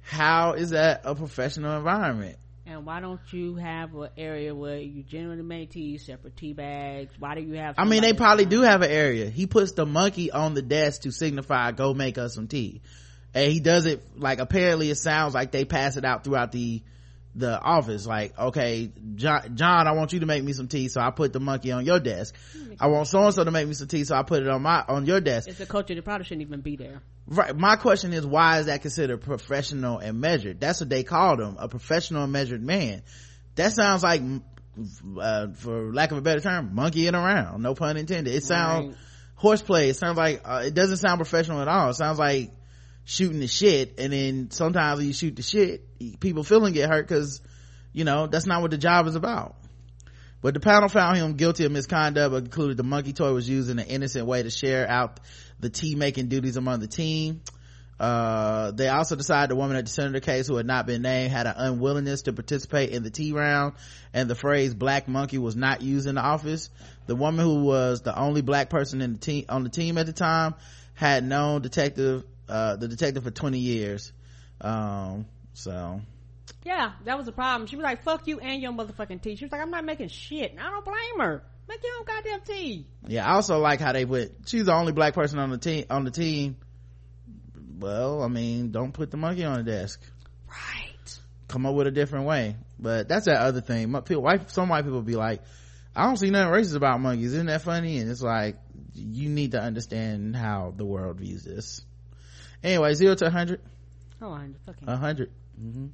how 0.00 0.52
is 0.52 0.70
that 0.70 1.00
a 1.04 1.16
professional 1.16 1.76
environment? 1.76 2.36
And 2.66 2.86
why 2.86 3.00
don't 3.00 3.20
you 3.32 3.56
have 3.56 3.92
an 3.96 4.10
area 4.16 4.54
where 4.54 4.78
you 4.78 5.02
generally 5.02 5.42
make 5.42 5.72
tea, 5.72 5.98
separate 5.98 6.36
tea 6.36 6.52
bags? 6.52 7.12
Why 7.18 7.34
do 7.34 7.40
you 7.40 7.54
have? 7.54 7.74
I 7.76 7.84
mean, 7.84 8.02
they 8.02 8.12
probably 8.12 8.44
do 8.44 8.60
have 8.60 8.82
an 8.82 8.92
area. 8.92 9.28
He 9.30 9.46
puts 9.46 9.72
the 9.72 9.86
monkey 9.86 10.30
on 10.30 10.54
the 10.54 10.62
desk 10.62 11.02
to 11.02 11.10
signify, 11.10 11.72
go 11.72 11.94
make 11.94 12.16
us 12.16 12.36
some 12.36 12.46
tea. 12.46 12.80
And 13.34 13.50
he 13.50 13.58
does 13.58 13.86
it, 13.86 14.04
like, 14.16 14.38
apparently 14.38 14.88
it 14.88 14.98
sounds 14.98 15.34
like 15.34 15.50
they 15.50 15.64
pass 15.64 15.96
it 15.96 16.04
out 16.04 16.22
throughout 16.22 16.52
the, 16.52 16.84
the 17.34 17.60
office. 17.60 18.06
Like, 18.06 18.38
okay, 18.38 18.90
John, 19.14 19.56
John, 19.56 19.86
I 19.86 19.92
want 19.92 20.12
you 20.12 20.20
to 20.20 20.26
make 20.26 20.42
me 20.42 20.52
some 20.52 20.68
tea, 20.68 20.88
so 20.88 21.00
I 21.00 21.10
put 21.10 21.32
the 21.32 21.40
monkey 21.40 21.72
on 21.72 21.84
your 21.84 22.00
desk. 22.00 22.34
I 22.80 22.88
want 22.88 23.08
so 23.08 23.22
and 23.22 23.34
so 23.34 23.44
to 23.44 23.50
make 23.50 23.66
me 23.68 23.74
some 23.74 23.88
tea, 23.88 24.04
so 24.04 24.16
I 24.16 24.22
put 24.22 24.42
it 24.42 24.48
on 24.48 24.62
my, 24.62 24.84
on 24.88 25.06
your 25.06 25.20
desk. 25.20 25.48
It's 25.48 25.60
a 25.60 25.66
culture 25.66 25.94
that 25.94 26.04
probably 26.04 26.24
shouldn't 26.24 26.46
even 26.46 26.60
be 26.60 26.76
there. 26.76 27.00
Right. 27.26 27.54
My 27.56 27.76
question 27.76 28.12
is, 28.12 28.24
why 28.26 28.58
is 28.60 28.66
that 28.66 28.82
considered 28.82 29.20
professional 29.20 29.98
and 29.98 30.20
measured? 30.20 30.60
That's 30.60 30.80
what 30.80 30.88
they 30.88 31.02
called 31.04 31.40
him, 31.40 31.56
a 31.58 31.68
professional 31.68 32.24
and 32.24 32.32
measured 32.32 32.62
man. 32.62 33.02
That 33.56 33.72
sounds 33.72 34.02
like, 34.02 34.22
uh, 35.20 35.48
for 35.54 35.92
lack 35.92 36.12
of 36.12 36.18
a 36.18 36.22
better 36.22 36.40
term, 36.40 36.74
monkeying 36.74 37.14
around. 37.14 37.62
No 37.62 37.74
pun 37.74 37.96
intended. 37.96 38.34
It 38.34 38.44
sounds 38.44 38.88
Right. 38.88 38.96
horseplay. 39.34 39.88
It 39.90 39.96
sounds 39.96 40.16
like, 40.16 40.42
uh, 40.44 40.62
it 40.64 40.74
doesn't 40.74 40.98
sound 40.98 41.18
professional 41.18 41.60
at 41.60 41.68
all. 41.68 41.90
It 41.90 41.94
sounds 41.94 42.18
like 42.18 42.52
shooting 43.08 43.40
the 43.40 43.48
shit. 43.48 43.98
And 43.98 44.12
then 44.12 44.50
sometimes 44.50 45.02
you 45.02 45.14
shoot 45.14 45.34
the 45.34 45.42
shit, 45.42 46.20
people 46.20 46.44
feeling 46.44 46.74
get 46.74 46.90
hurt 46.90 47.08
because, 47.08 47.40
you 47.94 48.04
know, 48.04 48.26
that's 48.26 48.44
not 48.44 48.60
what 48.60 48.70
the 48.70 48.76
job 48.76 49.06
is 49.06 49.16
about. 49.16 49.56
But 50.42 50.52
the 50.52 50.60
panel 50.60 50.90
found 50.90 51.16
him 51.16 51.32
guilty 51.34 51.64
of 51.64 51.72
misconduct, 51.72 52.32
but 52.32 52.42
concluded 52.44 52.76
the 52.76 52.84
monkey 52.84 53.14
toy 53.14 53.32
was 53.32 53.48
used 53.48 53.70
in 53.70 53.78
an 53.78 53.86
innocent 53.86 54.26
way 54.26 54.42
to 54.42 54.50
share 54.50 54.88
out 54.88 55.20
the 55.58 55.70
tea 55.70 55.94
making 55.94 56.28
duties 56.28 56.58
among 56.58 56.80
the 56.80 56.86
team. 56.86 57.40
Uh, 57.98 58.72
they 58.72 58.88
also 58.88 59.16
decided 59.16 59.50
the 59.50 59.56
woman 59.56 59.76
at 59.76 59.86
the 59.86 59.90
center 59.90 60.08
of 60.08 60.12
the 60.12 60.20
case 60.20 60.46
who 60.46 60.56
had 60.56 60.66
not 60.66 60.86
been 60.86 61.02
named 61.02 61.32
had 61.32 61.46
an 61.46 61.54
unwillingness 61.56 62.22
to 62.22 62.32
participate 62.32 62.90
in 62.90 63.02
the 63.02 63.10
tea 63.10 63.32
round 63.32 63.74
and 64.12 64.30
the 64.30 64.36
phrase 64.36 64.72
black 64.72 65.08
monkey 65.08 65.38
was 65.38 65.56
not 65.56 65.80
used 65.82 66.06
in 66.06 66.14
the 66.14 66.20
office. 66.20 66.70
The 67.06 67.16
woman 67.16 67.44
who 67.44 67.64
was 67.64 68.02
the 68.02 68.16
only 68.16 68.42
black 68.42 68.70
person 68.70 69.00
in 69.00 69.14
the 69.14 69.18
team, 69.18 69.46
on 69.48 69.64
the 69.64 69.70
team 69.70 69.98
at 69.98 70.06
the 70.06 70.12
time 70.12 70.54
had 70.94 71.24
known 71.24 71.62
detective, 71.62 72.22
uh, 72.48 72.76
the 72.76 72.88
detective 72.88 73.24
for 73.24 73.30
20 73.30 73.58
years. 73.58 74.12
Um, 74.60 75.26
so 75.54 76.00
Yeah, 76.64 76.92
that 77.04 77.16
was 77.16 77.26
the 77.26 77.32
problem. 77.32 77.66
She 77.68 77.76
was 77.76 77.84
like, 77.84 78.02
"Fuck 78.02 78.26
you 78.26 78.40
and 78.40 78.60
your 78.62 78.72
motherfucking 78.72 79.22
tea." 79.22 79.36
She 79.36 79.44
was 79.44 79.52
like, 79.52 79.60
"I'm 79.60 79.70
not 79.70 79.84
making 79.84 80.08
shit." 80.08 80.50
And 80.52 80.60
I 80.60 80.70
don't 80.70 80.84
blame 80.84 81.20
her. 81.20 81.42
Make 81.68 81.82
your 81.84 81.92
own 81.98 82.04
goddamn 82.06 82.40
tea. 82.46 82.86
yeah, 83.06 83.26
I 83.30 83.34
also 83.34 83.58
like 83.58 83.78
how 83.78 83.92
they 83.92 84.06
put, 84.06 84.32
she's 84.46 84.64
the 84.64 84.72
only 84.72 84.92
black 84.92 85.12
person 85.12 85.38
on 85.38 85.50
the 85.50 85.58
team, 85.58 85.84
on 85.90 86.04
the 86.04 86.10
team. 86.10 86.56
Well, 87.78 88.22
I 88.22 88.28
mean, 88.28 88.70
don't 88.70 88.92
put 88.92 89.10
the 89.10 89.16
monkey 89.18 89.44
on 89.44 89.58
the 89.58 89.70
desk. 89.70 90.00
Right. 90.48 91.18
come 91.46 91.66
up 91.66 91.74
with 91.74 91.86
a 91.86 91.90
different 91.90 92.24
way. 92.26 92.56
But 92.78 93.06
that's 93.08 93.26
that 93.26 93.36
other 93.40 93.60
thing. 93.60 93.90
My- 93.90 94.00
People, 94.00 94.22
white, 94.22 94.50
some 94.50 94.68
white 94.70 94.84
people 94.84 95.02
be 95.02 95.14
like, 95.16 95.42
I 95.94 96.04
don't 96.04 96.16
see 96.16 96.30
nothing 96.30 96.52
racist 96.52 96.74
about 96.76 97.00
monkeys. 97.00 97.34
Isn't 97.34 97.46
that 97.46 97.62
funny? 97.62 97.98
And 97.98 98.10
it's 98.10 98.22
like, 98.22 98.56
you 98.94 99.28
need 99.28 99.52
to 99.52 99.60
understand 99.60 100.36
how 100.36 100.72
the 100.76 100.84
world 100.86 101.18
views 101.18 101.44
this. 101.44 101.82
Anyway, 102.62 102.94
zero 102.94 103.14
to 103.14 103.24
100. 103.24 103.60
Oh, 104.20 104.32
I 104.32 104.48
fucking. 104.66 104.86
100. 104.86 105.30
hmm 105.58 105.86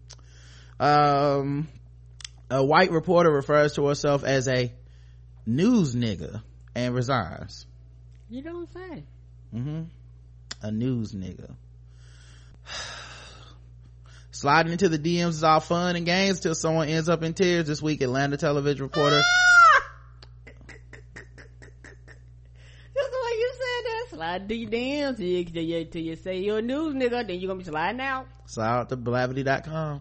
Um, 0.80 1.68
a 2.50 2.64
white 2.64 2.90
reporter 2.90 3.30
refers 3.30 3.74
to 3.74 3.86
herself 3.86 4.24
as 4.24 4.48
a 4.48 4.72
news 5.46 5.94
nigga 5.94 6.42
and 6.74 6.94
resigns. 6.94 7.66
you 8.30 8.42
don't 8.42 8.72
say. 8.72 9.04
hmm 9.52 9.82
A 10.62 10.70
news 10.70 11.12
nigga. 11.12 11.54
Sliding 14.30 14.72
into 14.72 14.88
the 14.88 14.98
DMs 14.98 15.28
is 15.30 15.44
all 15.44 15.60
fun 15.60 15.94
and 15.96 16.04
games 16.04 16.40
till 16.40 16.54
someone 16.54 16.88
ends 16.88 17.08
up 17.08 17.22
in 17.22 17.34
tears 17.34 17.66
this 17.66 17.80
week. 17.80 18.00
Atlanta 18.00 18.36
television 18.36 18.82
reporter. 18.84 19.22
Slide 24.34 24.48
to 24.48 24.56
your 24.56 24.70
DMs 24.70 25.16
till 25.16 25.52
till 25.52 25.62
you, 25.62 26.10
you 26.10 26.16
say 26.16 26.40
you're 26.40 26.58
a 26.58 26.62
news 26.62 26.92
nigga, 26.92 27.24
then 27.24 27.38
you're 27.38 27.46
gonna 27.46 27.58
be 27.58 27.64
sliding 27.64 28.00
out. 28.00 28.26
Slide 28.46 28.80
out 28.80 28.88
to 28.88 28.96
blavity.com. 28.96 30.00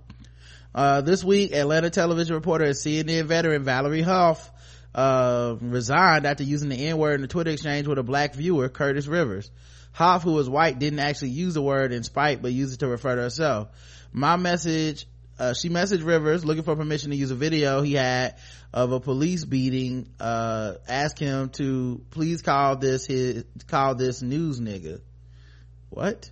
Uh, 0.74 1.02
this 1.02 1.24
week, 1.24 1.54
Atlanta 1.54 1.92
television 1.92 2.34
reporter 2.34 2.66
and 2.66 2.74
CNN 2.74 3.26
veteran 3.26 3.64
Valerie 3.64 4.02
Hoff, 4.02 4.50
uh, 4.96 5.56
resigned 5.62 6.26
after 6.26 6.44
using 6.44 6.70
the 6.70 6.88
N-word 6.88 7.20
in 7.20 7.24
a 7.24 7.28
Twitter 7.28 7.52
exchange 7.52 7.86
with 7.86 8.00
a 8.00 8.04
black 8.04 8.34
viewer, 8.34 8.70
Curtis 8.70 9.06
Rivers. 9.06 9.52
Hoff, 9.92 10.24
who 10.24 10.34
was 10.34 10.50
white, 10.50 10.80
didn't 10.80 10.98
actually 10.98 11.30
use 11.30 11.54
the 11.54 11.62
word 11.62 11.94
in 11.94 12.02
spite, 12.02 12.42
but 12.42 12.52
used 12.52 12.74
it 12.74 12.80
to 12.80 12.88
refer 12.88 13.16
to 13.16 13.22
herself. 13.22 13.68
My 14.12 14.36
message, 14.36 15.06
uh, 15.44 15.54
she 15.54 15.70
messaged 15.70 16.06
Rivers 16.06 16.46
looking 16.46 16.64
for 16.64 16.76
permission 16.76 17.12
to 17.12 17.18
use 17.18 17.32
a 17.32 17.36
video 17.36 17.82
he 17.82 17.94
had 17.94 18.36
of 18.74 18.94
a 18.94 19.00
police 19.00 19.44
beating, 19.44 20.08
uh, 20.20 20.76
ask 20.88 21.20
him 21.20 21.50
to 21.50 22.02
please 22.12 22.42
call 22.42 22.78
this 22.78 23.06
his, 23.06 23.44
call 23.68 23.96
this 23.96 24.22
news 24.22 24.62
nigga. 24.62 25.02
What? 25.90 26.32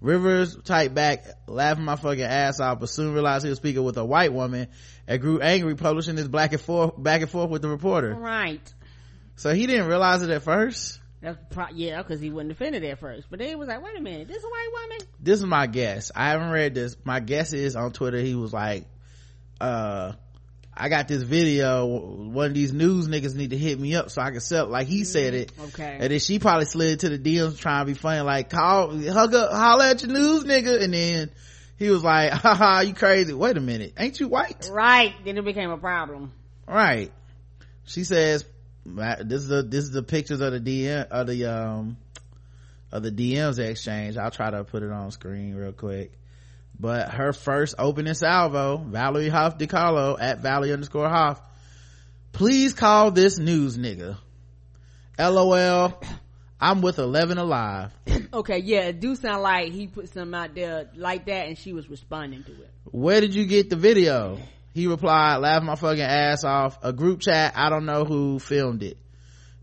Rivers 0.00 0.56
typed 0.62 0.94
back, 0.94 1.24
laughing 1.46 1.84
my 1.84 1.96
fucking 1.96 2.22
ass 2.22 2.60
off, 2.60 2.80
but 2.80 2.90
soon 2.90 3.14
realized 3.14 3.44
he 3.44 3.50
was 3.50 3.58
speaking 3.58 3.82
with 3.82 3.96
a 3.96 4.04
white 4.04 4.32
woman 4.32 4.68
and 5.06 5.20
grew 5.20 5.40
angry, 5.40 5.74
publishing 5.74 6.16
this 6.16 6.28
back 6.28 6.52
and 6.52 6.60
forth, 6.60 7.02
back 7.02 7.22
and 7.22 7.30
forth 7.30 7.50
with 7.50 7.62
the 7.62 7.68
reporter. 7.68 8.14
Right. 8.14 8.74
So 9.36 9.54
he 9.54 9.66
didn't 9.66 9.86
realize 9.86 10.22
it 10.22 10.30
at 10.30 10.42
first. 10.42 11.00
That's 11.22 11.38
pro- 11.50 11.68
yeah, 11.74 12.02
because 12.02 12.20
he 12.20 12.30
wasn't 12.30 12.52
offended 12.52 12.82
at 12.84 12.98
first, 12.98 13.26
but 13.28 13.38
then 13.38 13.48
he 13.48 13.54
was 13.54 13.68
like, 13.68 13.82
"Wait 13.82 13.96
a 13.96 14.00
minute, 14.00 14.28
this 14.28 14.38
is 14.38 14.44
a 14.44 14.48
white 14.48 14.68
woman?" 14.72 15.06
This 15.20 15.38
is 15.40 15.46
my 15.46 15.66
guess. 15.66 16.10
I 16.14 16.30
haven't 16.30 16.50
read 16.50 16.74
this. 16.74 16.96
My 17.04 17.20
guess 17.20 17.52
is 17.52 17.76
on 17.76 17.92
Twitter 17.92 18.18
he 18.18 18.34
was 18.34 18.54
like, 18.54 18.86
uh, 19.60 20.12
I 20.74 20.88
got 20.88 21.08
this 21.08 21.22
video. 21.22 21.84
One 21.84 22.46
of 22.46 22.54
these 22.54 22.72
news 22.72 23.06
niggas 23.06 23.34
need 23.34 23.50
to 23.50 23.58
hit 23.58 23.78
me 23.78 23.94
up 23.94 24.10
so 24.10 24.22
I 24.22 24.30
can 24.30 24.40
sell. 24.40 24.66
Like 24.66 24.86
he 24.86 25.04
said 25.04 25.34
it. 25.34 25.52
Okay. 25.60 25.98
And 26.00 26.10
then 26.10 26.18
she 26.20 26.38
probably 26.38 26.64
slid 26.64 27.00
to 27.00 27.10
the 27.10 27.18
DMs 27.18 27.58
trying 27.58 27.84
to 27.84 27.92
be 27.92 27.98
funny, 27.98 28.20
like 28.20 28.48
call, 28.48 28.96
hug 28.98 29.34
up, 29.34 29.52
holler 29.52 29.84
at 29.84 30.02
your 30.02 30.12
news 30.12 30.44
nigga. 30.44 30.82
And 30.82 30.94
then 30.94 31.30
he 31.78 31.90
was 31.90 32.02
like, 32.02 32.32
haha, 32.32 32.80
you 32.80 32.94
crazy. 32.94 33.34
Wait 33.34 33.56
a 33.58 33.60
minute. 33.60 33.94
Ain't 33.98 34.18
you 34.20 34.28
white? 34.28 34.70
Right. 34.72 35.14
Then 35.24 35.36
it 35.36 35.44
became 35.44 35.70
a 35.70 35.78
problem. 35.78 36.32
Right. 36.66 37.12
She 37.84 38.04
says, 38.04 38.46
this 38.84 39.42
is 39.42 39.48
the, 39.48 39.62
this 39.62 39.84
is 39.84 39.90
the 39.92 40.02
pictures 40.02 40.40
of 40.40 40.52
the 40.52 40.60
DM, 40.60 41.06
of 41.08 41.26
the, 41.26 41.46
um, 41.46 41.96
of 42.92 43.02
the 43.02 43.10
DMs 43.10 43.58
exchange. 43.58 44.16
I'll 44.16 44.30
try 44.30 44.50
to 44.50 44.64
put 44.64 44.82
it 44.82 44.90
on 44.90 45.10
screen 45.10 45.54
real 45.54 45.72
quick. 45.72 46.12
But 46.78 47.10
her 47.10 47.32
first 47.32 47.74
opening 47.78 48.14
salvo, 48.14 48.78
Valerie 48.78 49.28
Hoff 49.28 49.58
DiCarlo 49.58 50.16
at 50.18 50.40
Valley 50.40 50.72
underscore 50.72 51.08
Hoff. 51.08 51.40
Please 52.32 52.72
call 52.72 53.10
this 53.10 53.38
news 53.38 53.76
nigga. 53.76 54.16
LOL. 55.18 56.00
I'm 56.62 56.82
with 56.82 56.98
11 56.98 57.38
alive. 57.38 57.92
Okay, 58.32 58.58
yeah, 58.58 58.82
it 58.82 59.00
do 59.00 59.16
sound 59.16 59.42
like 59.42 59.72
he 59.72 59.88
put 59.88 60.08
something 60.08 60.38
out 60.38 60.54
there 60.54 60.88
like 60.94 61.26
that 61.26 61.48
and 61.48 61.58
she 61.58 61.72
was 61.72 61.90
responding 61.90 62.44
to 62.44 62.52
it. 62.52 62.70
Where 62.84 63.20
did 63.20 63.34
you 63.34 63.44
get 63.44 63.70
the 63.70 63.74
video? 63.74 64.38
He 64.72 64.86
replied, 64.86 65.38
laughing 65.38 65.66
my 65.66 65.74
fucking 65.74 66.00
ass 66.00 66.44
off. 66.44 66.78
A 66.82 66.92
group 66.92 67.20
chat. 67.20 67.54
I 67.56 67.70
don't 67.70 67.86
know 67.86 68.04
who 68.04 68.38
filmed 68.38 68.82
it. 68.82 68.98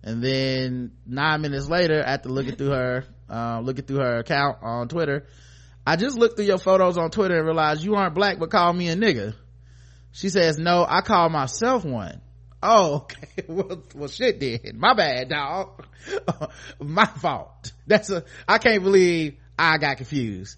And 0.03 0.23
then 0.23 0.91
nine 1.05 1.41
minutes 1.41 1.67
later, 1.67 2.01
after 2.01 2.29
looking 2.29 2.55
through 2.55 2.69
her, 2.69 3.05
uh, 3.29 3.59
looking 3.61 3.85
through 3.85 3.99
her 3.99 4.19
account 4.19 4.57
on 4.61 4.87
Twitter, 4.87 5.25
I 5.85 5.95
just 5.95 6.17
looked 6.17 6.35
through 6.35 6.45
your 6.45 6.57
photos 6.57 6.97
on 6.97 7.11
Twitter 7.11 7.37
and 7.37 7.45
realized 7.45 7.83
you 7.83 7.95
aren't 7.95 8.13
black, 8.13 8.39
but 8.39 8.51
call 8.51 8.73
me 8.73 8.89
a 8.89 8.95
nigga. 8.95 9.33
She 10.11 10.29
says, 10.29 10.57
no, 10.57 10.85
I 10.87 11.01
call 11.01 11.29
myself 11.29 11.85
one. 11.85 12.21
Oh, 12.61 12.95
okay. 12.95 13.27
Well, 13.47 13.83
well, 13.95 14.07
shit 14.09 14.39
then. 14.39 14.77
My 14.77 14.93
bad, 14.93 15.29
dog. 15.29 15.85
My 16.79 17.05
fault. 17.05 17.71
That's 17.85 18.09
a, 18.09 18.23
I 18.47 18.57
can't 18.57 18.83
believe 18.83 19.37
I 19.57 19.77
got 19.77 19.97
confused. 19.97 20.57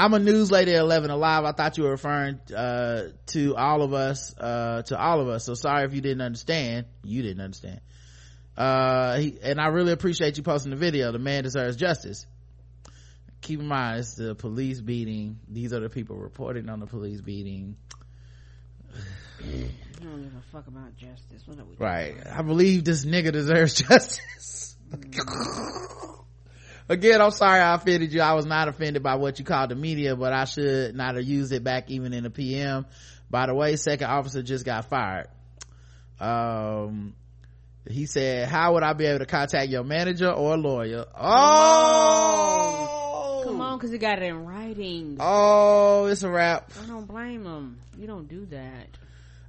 I'm 0.00 0.14
a 0.14 0.18
news 0.18 0.50
lady 0.50 0.72
at 0.72 0.80
11 0.80 1.10
alive. 1.10 1.44
I 1.44 1.52
thought 1.52 1.76
you 1.76 1.84
were 1.84 1.90
referring, 1.90 2.40
uh, 2.56 3.08
to 3.26 3.54
all 3.54 3.82
of 3.82 3.92
us, 3.92 4.34
uh, 4.34 4.80
to 4.86 4.98
all 4.98 5.20
of 5.20 5.28
us. 5.28 5.44
So 5.44 5.52
sorry 5.52 5.84
if 5.84 5.92
you 5.92 6.00
didn't 6.00 6.22
understand. 6.22 6.86
You 7.04 7.20
didn't 7.20 7.42
understand. 7.42 7.82
Uh, 8.56 9.18
he, 9.18 9.38
and 9.42 9.60
I 9.60 9.66
really 9.66 9.92
appreciate 9.92 10.38
you 10.38 10.42
posting 10.42 10.70
the 10.70 10.78
video. 10.78 11.12
The 11.12 11.18
man 11.18 11.42
deserves 11.42 11.76
justice. 11.76 12.24
Keep 13.42 13.60
in 13.60 13.68
mind, 13.68 14.00
it's 14.00 14.14
the 14.14 14.34
police 14.34 14.80
beating. 14.80 15.38
These 15.46 15.74
are 15.74 15.80
the 15.80 15.90
people 15.90 16.16
reporting 16.16 16.70
on 16.70 16.80
the 16.80 16.86
police 16.86 17.20
beating. 17.20 17.76
I 19.38 20.02
don't 20.02 20.22
give 20.22 20.32
a 20.34 20.42
fuck 20.50 20.66
about 20.66 20.96
justice. 20.96 21.42
What 21.44 21.58
are 21.58 21.64
we 21.66 21.76
Right. 21.76 22.16
I 22.26 22.40
believe 22.40 22.84
this 22.84 23.04
nigga 23.04 23.32
deserves 23.32 23.74
justice. 23.88 24.76
Again, 26.90 27.22
I'm 27.22 27.30
sorry 27.30 27.60
I 27.60 27.74
offended 27.76 28.12
you. 28.12 28.20
I 28.20 28.32
was 28.32 28.46
not 28.46 28.66
offended 28.66 29.04
by 29.04 29.14
what 29.14 29.38
you 29.38 29.44
called 29.44 29.70
the 29.70 29.76
media, 29.76 30.16
but 30.16 30.32
I 30.32 30.44
should 30.44 30.96
not 30.96 31.14
have 31.14 31.24
used 31.24 31.52
it 31.52 31.62
back 31.62 31.88
even 31.88 32.12
in 32.12 32.24
the 32.24 32.30
PM. 32.30 32.84
By 33.30 33.46
the 33.46 33.54
way, 33.54 33.76
second 33.76 34.08
officer 34.08 34.42
just 34.42 34.64
got 34.64 34.86
fired. 34.86 35.28
Um, 36.18 37.14
he 37.88 38.06
said, 38.06 38.48
how 38.48 38.74
would 38.74 38.82
I 38.82 38.92
be 38.94 39.06
able 39.06 39.20
to 39.20 39.26
contact 39.26 39.70
your 39.70 39.84
manager 39.84 40.32
or 40.32 40.58
lawyer? 40.58 41.04
Oh! 41.16 42.90
Come 43.44 43.60
on, 43.60 43.78
because 43.78 43.92
he 43.92 43.98
got 43.98 44.20
it 44.20 44.24
in 44.24 44.44
writing. 44.44 45.16
Oh, 45.20 46.06
it's 46.06 46.24
a 46.24 46.28
wrap. 46.28 46.72
I 46.82 46.86
don't 46.88 47.06
blame 47.06 47.44
him. 47.44 47.78
You 47.96 48.08
don't 48.08 48.26
do 48.28 48.46
that. 48.46 48.88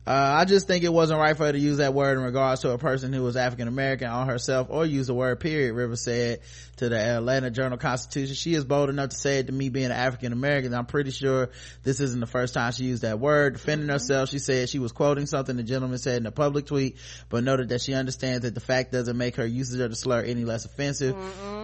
Uh, 0.05 0.11
I 0.39 0.45
just 0.45 0.65
think 0.65 0.83
it 0.83 0.91
wasn't 0.91 1.19
right 1.19 1.37
for 1.37 1.45
her 1.45 1.51
to 1.51 1.59
use 1.59 1.77
that 1.77 1.93
word 1.93 2.17
in 2.17 2.23
regards 2.23 2.61
to 2.61 2.71
a 2.71 2.79
person 2.79 3.13
who 3.13 3.21
was 3.21 3.37
African 3.37 3.67
American 3.67 4.07
on 4.07 4.27
herself 4.27 4.67
or 4.71 4.83
use 4.83 5.05
the 5.05 5.13
word 5.13 5.39
period, 5.39 5.75
Rivers 5.75 6.03
said 6.03 6.39
to 6.77 6.89
the 6.89 6.99
Atlanta 6.99 7.51
Journal 7.51 7.77
Constitution. 7.77 8.33
She 8.33 8.55
is 8.55 8.65
bold 8.65 8.89
enough 8.89 9.09
to 9.09 9.15
say 9.15 9.37
it 9.37 9.45
to 9.45 9.53
me 9.53 9.69
being 9.69 9.85
an 9.85 9.91
African 9.91 10.33
American. 10.33 10.73
I'm 10.73 10.87
pretty 10.87 11.11
sure 11.11 11.51
this 11.83 11.99
isn't 11.99 12.19
the 12.19 12.25
first 12.25 12.55
time 12.55 12.71
she 12.71 12.85
used 12.85 13.03
that 13.03 13.19
word. 13.19 13.53
Defending 13.53 13.89
herself, 13.89 14.29
she 14.29 14.39
said 14.39 14.69
she 14.69 14.79
was 14.79 14.91
quoting 14.91 15.27
something 15.27 15.55
the 15.55 15.61
gentleman 15.61 15.99
said 15.99 16.17
in 16.17 16.25
a 16.25 16.31
public 16.31 16.65
tweet, 16.65 16.97
but 17.29 17.43
noted 17.43 17.69
that 17.69 17.81
she 17.81 17.93
understands 17.93 18.41
that 18.41 18.55
the 18.55 18.59
fact 18.59 18.91
doesn't 18.91 19.15
make 19.15 19.35
her 19.35 19.45
usage 19.45 19.79
of 19.81 19.91
the 19.91 19.95
slur 19.95 20.23
any 20.23 20.45
less 20.45 20.65
offensive. 20.65 21.15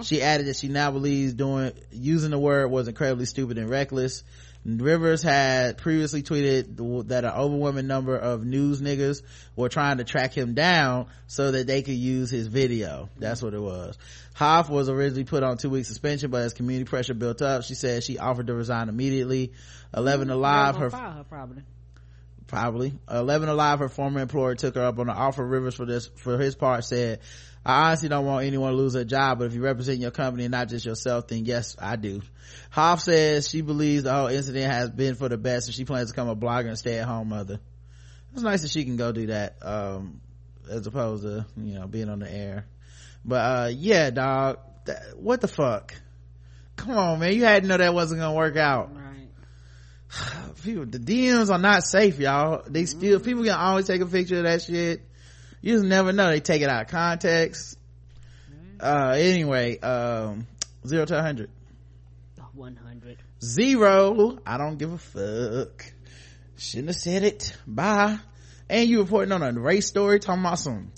She 0.03 0.21
added 0.21 0.45
that 0.45 0.57
she 0.57 0.67
now 0.67 0.91
believes 0.91 1.33
doing, 1.33 1.71
using 1.91 2.29
the 2.29 2.37
word 2.37 2.69
was 2.69 2.87
incredibly 2.87 3.25
stupid 3.25 3.57
and 3.57 3.67
reckless. 3.67 4.23
Rivers 4.67 5.23
had 5.23 5.77
previously 5.77 6.23
tweeted 6.23 7.07
that 7.07 7.23
an 7.23 7.31
overwhelming 7.31 7.87
number 7.87 8.17
of 8.17 8.45
news 8.45 8.81
niggas 8.81 9.21
were 9.55 9.69
trying 9.69 9.99
to 9.99 10.03
track 10.03 10.33
him 10.33 10.55
down 10.55 11.07
so 11.27 11.51
that 11.51 11.67
they 11.67 11.83
could 11.83 11.95
use 11.95 12.29
his 12.29 12.47
video. 12.47 13.09
That's 13.17 13.41
what 13.41 13.53
it 13.53 13.61
was. 13.61 13.97
Hoff 14.33 14.69
was 14.69 14.89
originally 14.89 15.23
put 15.23 15.41
on 15.41 15.57
two 15.57 15.69
week 15.69 15.85
suspension, 15.85 16.31
but 16.31 16.41
as 16.41 16.53
community 16.53 16.83
pressure 16.83 17.13
built 17.13 17.41
up, 17.41 17.63
she 17.63 17.75
said 17.75 18.03
she 18.03 18.19
offered 18.19 18.47
to 18.47 18.53
resign 18.53 18.89
immediately. 18.89 19.53
11 19.95 20.29
Alive, 20.29 20.75
her, 20.75 20.89
her 20.89 21.23
probably. 21.29 21.63
probably 22.47 22.93
11 23.09 23.47
alive 23.47 23.79
her 23.79 23.87
former 23.87 24.19
employer 24.19 24.55
took 24.55 24.75
her 24.75 24.83
up 24.83 24.99
on 24.99 25.07
the 25.07 25.13
offer 25.13 25.45
rivers 25.45 25.75
for 25.75 25.85
this 25.85 26.07
for 26.17 26.37
his 26.37 26.55
part 26.55 26.83
said 26.83 27.19
i 27.67 27.87
honestly 27.87 28.09
don't 28.09 28.25
want 28.25 28.45
anyone 28.45 28.71
to 28.71 28.77
lose 28.77 28.93
their 28.93 29.03
job 29.03 29.39
but 29.39 29.45
if 29.45 29.53
you 29.53 29.61
represent 29.61 29.99
your 29.99 30.11
company 30.11 30.45
and 30.45 30.51
not 30.51 30.69
just 30.69 30.85
yourself 30.85 31.27
then 31.27 31.45
yes 31.45 31.75
i 31.79 31.95
do. 31.95 32.21
Hoff 32.71 33.01
says 33.01 33.49
she 33.49 33.61
believes 33.61 34.03
the 34.03 34.13
whole 34.13 34.27
incident 34.27 34.71
has 34.71 34.89
been 34.89 35.15
for 35.15 35.29
the 35.29 35.37
best 35.37 35.67
and 35.67 35.75
she 35.75 35.85
plans 35.85 36.09
to 36.09 36.13
become 36.13 36.29
a 36.29 36.35
blogger 36.35 36.67
and 36.67 36.77
stay-at-home 36.77 37.29
mother. 37.29 37.59
It's 38.33 38.41
nice 38.41 38.61
that 38.61 38.71
she 38.71 38.85
can 38.85 38.97
go 38.97 39.11
do 39.11 39.27
that 39.27 39.57
um 39.61 40.21
as 40.69 40.87
opposed 40.87 41.23
to 41.23 41.45
you 41.57 41.75
know 41.75 41.87
being 41.87 42.09
on 42.09 42.19
the 42.19 42.31
air. 42.31 42.65
But 43.25 43.35
uh 43.35 43.69
yeah 43.73 44.09
dog 44.09 44.59
that, 44.85 45.17
what 45.17 45.41
the 45.41 45.47
fuck? 45.47 45.93
Come 46.77 46.97
on 46.97 47.19
man. 47.19 47.33
You 47.33 47.43
had 47.43 47.63
to 47.63 47.69
know 47.69 47.77
that 47.77 47.93
wasn't 47.93 48.21
gonna 48.21 48.35
work 48.35 48.55
out. 48.55 48.95
Right. 48.95 49.03
people, 50.63 50.85
the 50.85 50.99
DMs 50.99 51.49
are 51.49 51.59
not 51.59 51.83
safe, 51.83 52.19
y'all. 52.19 52.63
They 52.67 52.85
still, 52.85 53.19
people 53.19 53.43
can 53.43 53.53
always 53.53 53.87
take 53.87 54.01
a 54.01 54.05
picture 54.05 54.37
of 54.37 54.43
that 54.43 54.61
shit. 54.61 55.01
You 55.61 55.73
just 55.73 55.85
never 55.85 56.13
know. 56.13 56.29
They 56.29 56.39
take 56.39 56.61
it 56.61 56.69
out 56.69 56.83
of 56.83 56.87
context. 56.89 57.77
Uh, 58.79 59.15
anyway, 59.17 59.79
um, 59.79 60.47
zero 60.85 61.05
to 61.05 61.17
a 61.17 61.21
hundred. 61.21 61.49
100. 62.57 63.17
Zero. 63.41 64.39
I 64.45 64.57
don't 64.57 64.77
give 64.77 64.91
a 64.91 64.97
fuck. 64.97 65.85
Shouldn't 66.57 66.87
have 66.89 66.95
said 66.95 67.23
it. 67.23 67.55
Bye. 67.67 68.17
And 68.69 68.89
you 68.89 68.99
reporting 68.99 69.31
on 69.31 69.41
a 69.43 69.51
race 69.53 69.87
story 69.87 70.19
talking 70.19 70.41
about 70.41 70.59
some, 70.59 70.91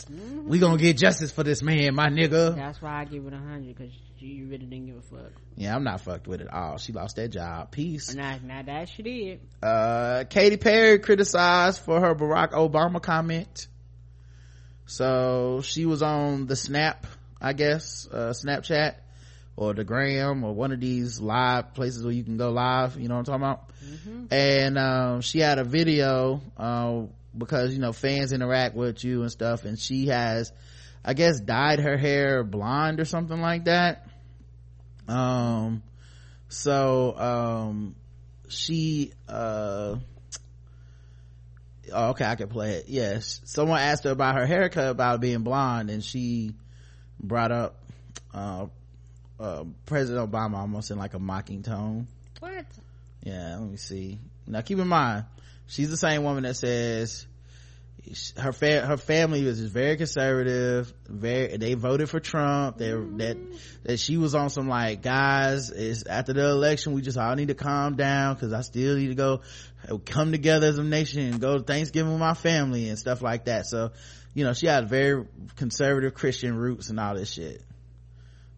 we 0.48 0.58
gonna 0.58 0.78
get 0.78 0.98
justice 0.98 1.32
for 1.32 1.44
this 1.44 1.62
man, 1.62 1.94
my 1.94 2.08
nigga. 2.08 2.56
That's 2.56 2.82
why 2.82 3.02
I 3.02 3.06
give 3.06 3.28
it 3.28 3.34
a 3.34 3.36
100 3.36 3.76
because 3.76 3.94
you 4.18 4.48
really 4.48 4.66
didn't 4.66 4.88
give 4.88 4.96
a 4.98 5.02
fuck. 5.02 5.32
Yeah, 5.56 5.76
I'm 5.76 5.84
not 5.84 6.02
fucked 6.02 6.28
with 6.28 6.42
it 6.42 6.52
all. 6.52 6.78
She 6.78 6.94
lost 6.94 7.18
that 7.18 7.28
job. 7.30 7.70
Peace. 7.70 8.16
Now, 8.16 8.40
now 8.44 8.64
that 8.64 8.90
she 8.90 9.04
did. 9.04 9.42
uh 9.62 10.24
Katy 10.28 10.58
Perry 10.58 10.98
criticized 10.98 11.82
for 11.82 12.00
her 12.00 12.16
Barack 12.16 12.54
Obama 12.54 13.02
comment. 13.02 13.68
So 14.90 15.62
she 15.64 15.86
was 15.86 16.02
on 16.02 16.48
the 16.48 16.56
Snap, 16.56 17.06
I 17.40 17.54
guess, 17.54 18.08
uh 18.12 18.34
Snapchat 18.34 18.96
or 19.56 19.76
the 19.76 19.84
Gram 19.84 20.44
or 20.44 20.54
one 20.56 20.72
of 20.72 20.80
these 20.80 21.22
live 21.22 21.76
places 21.76 22.04
where 22.04 22.12
you 22.12 22.24
can 22.24 22.38
go 22.38 22.50
live, 22.50 23.00
you 23.00 23.08
know 23.08 23.18
what 23.18 23.30
I'm 23.30 23.40
talking 23.40 23.44
about? 23.44 23.70
And 24.32 24.78
um 24.80 25.22
she 25.22 25.40
had 25.42 25.60
a 25.60 25.64
video 25.64 26.42
uh 26.58 27.04
because 27.38 27.72
you 27.72 27.80
know 27.80 27.94
fans 27.94 28.34
interact 28.34 28.76
with 28.76 29.04
you 29.04 29.22
and 29.22 29.32
stuff 29.32 29.64
and 29.64 29.78
she 29.78 30.08
has 30.08 30.52
I 31.06 31.14
guess 31.14 31.40
dyed 31.40 31.80
her 31.80 31.96
hair 31.96 32.44
blonde 32.44 33.00
or 33.00 33.06
something 33.06 33.40
like 33.40 33.66
that 33.66 34.08
um 35.08 35.84
so 36.48 37.16
um 37.16 37.96
she 38.48 39.14
uh 39.28 39.98
oh, 41.94 42.10
okay 42.10 42.26
i 42.26 42.36
can 42.36 42.48
play 42.50 42.74
it. 42.76 42.86
Yes. 42.88 43.42
Someone 43.46 43.80
asked 43.80 44.04
her 44.04 44.12
about 44.12 44.36
her 44.36 44.46
haircut 44.46 44.90
about 44.90 45.22
being 45.22 45.42
blonde 45.44 45.90
and 45.90 46.04
she 46.04 46.54
brought 47.20 47.52
up 47.52 47.84
uh, 48.34 48.68
uh 49.40 49.64
president 49.86 50.32
obama 50.32 50.56
almost 50.58 50.92
in 50.92 50.98
like 50.98 51.14
a 51.14 51.20
mocking 51.20 51.64
tone. 51.64 52.08
What? 52.40 52.66
yeah 53.24 53.58
let 53.60 53.70
me 53.70 53.78
see. 53.78 54.20
Now 54.48 54.62
keep 54.62 54.80
in 54.80 54.88
mind 54.88 55.26
she's 55.68 55.90
the 55.90 55.98
same 55.98 56.24
woman 56.24 56.44
that 56.44 56.56
says 56.56 57.26
her 58.38 58.52
fa- 58.52 58.86
her 58.86 58.98
family 58.98 59.44
was 59.44 59.60
very 59.60 59.96
conservative 59.96 60.92
very 61.08 61.58
they 61.58 61.76
voted 61.76 62.10
for 62.10 62.20
trump 62.20 62.78
they 62.78 62.90
that 62.90 63.38
that 63.84 64.00
she 64.00 64.18
was 64.18 64.34
on 64.34 64.50
some 64.50 64.68
like 64.68 65.04
guys 65.04 65.70
is 65.70 66.06
after 66.06 66.34
the 66.34 66.50
election 66.50 66.94
we 66.94 67.02
just 67.02 67.18
all 67.18 67.36
need 67.36 67.50
to 67.50 67.54
calm 67.54 67.96
down 67.96 68.34
because 68.34 68.52
i 68.52 68.62
still 68.62 68.96
need 68.96 69.10
to 69.10 69.16
go 69.16 69.42
uh, 69.88 69.98
come 70.06 70.32
together 70.32 70.68
as 70.68 70.78
a 70.78 70.84
nation 70.84 71.22
and 71.22 71.40
go 71.40 71.58
to 71.58 71.64
thanksgiving 71.64 72.12
with 72.12 72.20
my 72.20 72.34
family 72.34 72.90
and 72.90 73.00
stuff 73.00 73.22
like 73.22 73.46
that. 73.46 73.66
So 73.66 73.92
you 74.34 74.44
know 74.44 74.54
she 74.54 74.68
had 74.68 74.90
very 74.90 75.26
conservative 75.56 76.14
christian 76.14 76.56
roots 76.56 76.90
and 76.90 77.00
all 77.00 77.16
this 77.16 77.32
shit. 77.32 77.64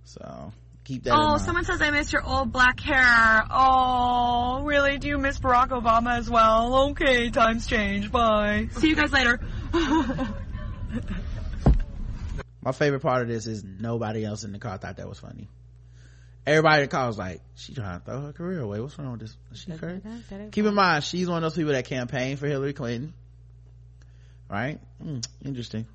So 0.03 0.51
keep 0.91 1.03
that 1.03 1.13
in 1.13 1.19
Oh, 1.19 1.27
mind. 1.29 1.41
someone 1.41 1.63
says 1.65 1.81
I 1.81 1.89
miss 1.91 2.11
your 2.11 2.23
old 2.25 2.51
black 2.51 2.79
hair. 2.79 3.43
Oh, 3.49 4.61
really? 4.63 4.97
Do 4.97 5.07
you 5.07 5.17
miss 5.17 5.39
Barack 5.39 5.69
Obama 5.69 6.17
as 6.17 6.29
well? 6.29 6.89
Okay, 6.91 7.29
times 7.29 7.65
change. 7.67 8.11
Bye. 8.11 8.67
See 8.73 8.89
you 8.89 8.95
guys 8.95 9.11
later. 9.13 9.39
My 12.63 12.71
favorite 12.73 12.99
part 13.01 13.23
of 13.23 13.27
this 13.27 13.47
is 13.47 13.63
nobody 13.63 14.23
else 14.23 14.43
in 14.43 14.51
the 14.51 14.59
car 14.59 14.77
thought 14.77 14.97
that 14.97 15.07
was 15.09 15.19
funny. 15.19 15.47
Everybody 16.45 16.83
in 16.83 16.83
the 16.83 16.87
car 16.89 17.07
was 17.07 17.17
like, 17.17 17.41
she 17.55 17.73
trying 17.73 17.99
to 17.99 18.05
throw 18.05 18.21
her 18.21 18.33
career 18.33 18.59
away. 18.61 18.79
What's 18.79 18.97
wrong 18.99 19.11
with 19.13 19.21
this? 19.21 19.35
Is 19.51 19.59
she 19.61 19.71
crazy? 19.71 20.01
Keep 20.51 20.65
in 20.65 20.73
mind, 20.75 21.03
she's 21.03 21.27
one 21.27 21.37
of 21.37 21.43
those 21.43 21.55
people 21.55 21.71
that 21.73 21.85
campaigned 21.85 22.39
for 22.39 22.47
Hillary 22.47 22.73
Clinton. 22.73 23.13
Right? 24.49 24.79
Hmm, 25.01 25.19
interesting. 25.45 25.87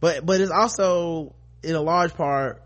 But, 0.00 0.26
but 0.26 0.40
it's 0.40 0.50
also, 0.50 1.34
in 1.62 1.74
a 1.74 1.80
large 1.80 2.14
part, 2.14 2.62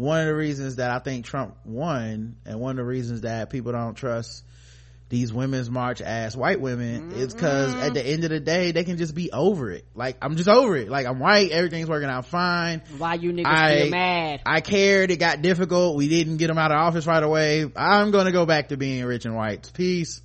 one 0.00 0.20
of 0.20 0.26
the 0.26 0.34
reasons 0.34 0.76
that 0.76 0.90
I 0.90 0.98
think 0.98 1.26
Trump 1.26 1.56
won, 1.64 2.36
and 2.46 2.58
one 2.60 2.70
of 2.72 2.76
the 2.76 2.84
reasons 2.84 3.20
that 3.22 3.50
people 3.50 3.72
don't 3.72 3.94
trust 3.94 4.44
these 5.10 5.32
women's 5.32 5.68
march 5.68 6.00
ass 6.00 6.36
white 6.36 6.60
women 6.60 7.10
is 7.10 7.34
because 7.34 7.74
at 7.74 7.94
the 7.94 8.06
end 8.06 8.22
of 8.22 8.30
the 8.30 8.38
day 8.38 8.70
they 8.70 8.84
can 8.84 8.96
just 8.96 9.12
be 9.12 9.28
over 9.32 9.68
it 9.72 9.84
like 9.92 10.16
i'm 10.22 10.36
just 10.36 10.48
over 10.48 10.76
it 10.76 10.88
like 10.88 11.04
i'm 11.04 11.18
white 11.18 11.50
everything's 11.50 11.88
working 11.88 12.08
out 12.08 12.26
fine 12.26 12.80
Why 12.96 13.14
you 13.14 13.32
niggas 13.32 13.44
I- 13.44 13.76
still 13.78 13.90
mad? 13.90 14.40
i 14.46 14.60
cared 14.60 15.10
it 15.10 15.16
got 15.16 15.42
difficult 15.42 15.96
we 15.96 16.06
didn't 16.08 16.36
get 16.36 16.46
them 16.46 16.58
out 16.58 16.70
of 16.70 16.76
office 16.76 17.08
right 17.08 17.24
away 17.24 17.68
i'm 17.74 18.12
gonna 18.12 18.30
go 18.30 18.46
back 18.46 18.68
to 18.68 18.76
being 18.76 19.04
rich 19.04 19.24
and 19.24 19.34
white 19.34 19.68
peace 19.74 20.20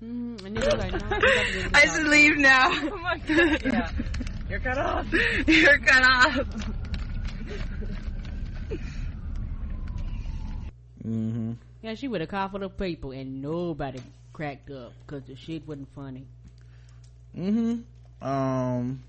Mm, 0.00 0.44
and 0.44 0.56
niggas 0.56 0.78
like, 0.78 0.92
nah, 0.92 1.18
to 1.18 1.70
I 1.74 1.80
this 1.86 1.96
should 1.96 2.06
leave 2.06 2.36
now. 2.36 2.68
Oh 2.70 2.96
my 2.98 3.18
god. 3.18 3.62
Yeah. 3.64 3.90
You're 4.48 4.60
cut 4.60 4.78
off. 4.78 5.12
You're 5.12 5.78
cut 5.78 6.04
off. 6.04 6.38
Mm-hmm 11.08 11.52
Yeah, 11.82 11.94
she 11.94 12.08
would 12.08 12.20
have 12.20 12.30
called 12.30 12.50
for 12.52 12.58
the 12.58 12.68
people 12.68 13.12
and 13.12 13.40
nobody 13.42 14.00
cracked 14.32 14.70
up 14.70 14.92
because 15.06 15.24
the 15.24 15.36
shit 15.36 15.66
wasn't 15.66 15.88
funny. 15.94 16.26
mm-hmm 17.36 17.80
um 18.26 19.02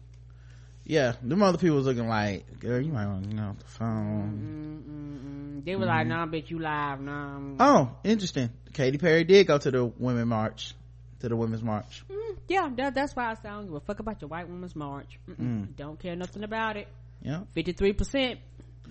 yeah 0.86 1.14
them 1.24 1.42
other 1.44 1.58
people 1.58 1.78
was 1.78 1.86
looking 1.86 2.08
like 2.08 2.60
girl 2.60 2.80
you 2.82 2.92
might 2.92 3.08
want 3.08 3.24
to 3.24 3.30
get 3.36 3.40
off 3.44 3.58
the 3.60 3.66
phone 3.66 4.84
Mm-mm-mm. 4.88 5.66
They 5.66 5.76
were 5.76 5.86
like, 5.86 6.08
nah, 6.08 6.26
bitch, 6.26 6.50
you 6.50 6.60
live, 6.60 7.02
nah. 7.02 7.40
oh 7.60 7.92
interesting 8.04 8.50
katy 8.74 8.98
perry 8.98 9.24
did 9.24 9.46
go 9.48 9.58
to 9.58 9.72
the 9.72 9.86
women 9.86 10.28
march 10.28 10.74
to 11.22 11.30
the 11.30 11.36
women's 11.36 11.64
march 11.64 12.04
Mm, 12.10 12.38
yeah, 12.48 12.70
that, 12.78 12.96
that's 12.96 13.16
why 13.16 13.30
I 13.32 13.34
said 13.36 13.46
I 13.48 13.56
don't 13.56 13.66
give 13.66 13.76
a 13.76 13.80
fuck 13.82 14.00
about 14.00 14.22
your 14.22 14.30
white 14.30 14.48
woman's 14.48 14.76
march. 14.76 15.20
Mm. 15.30 15.76
Don't 15.76 16.00
care 16.00 16.16
nothing 16.16 16.44
about 16.44 16.78
it. 16.78 16.88
yeah 17.22 17.42
53%. 17.56 18.38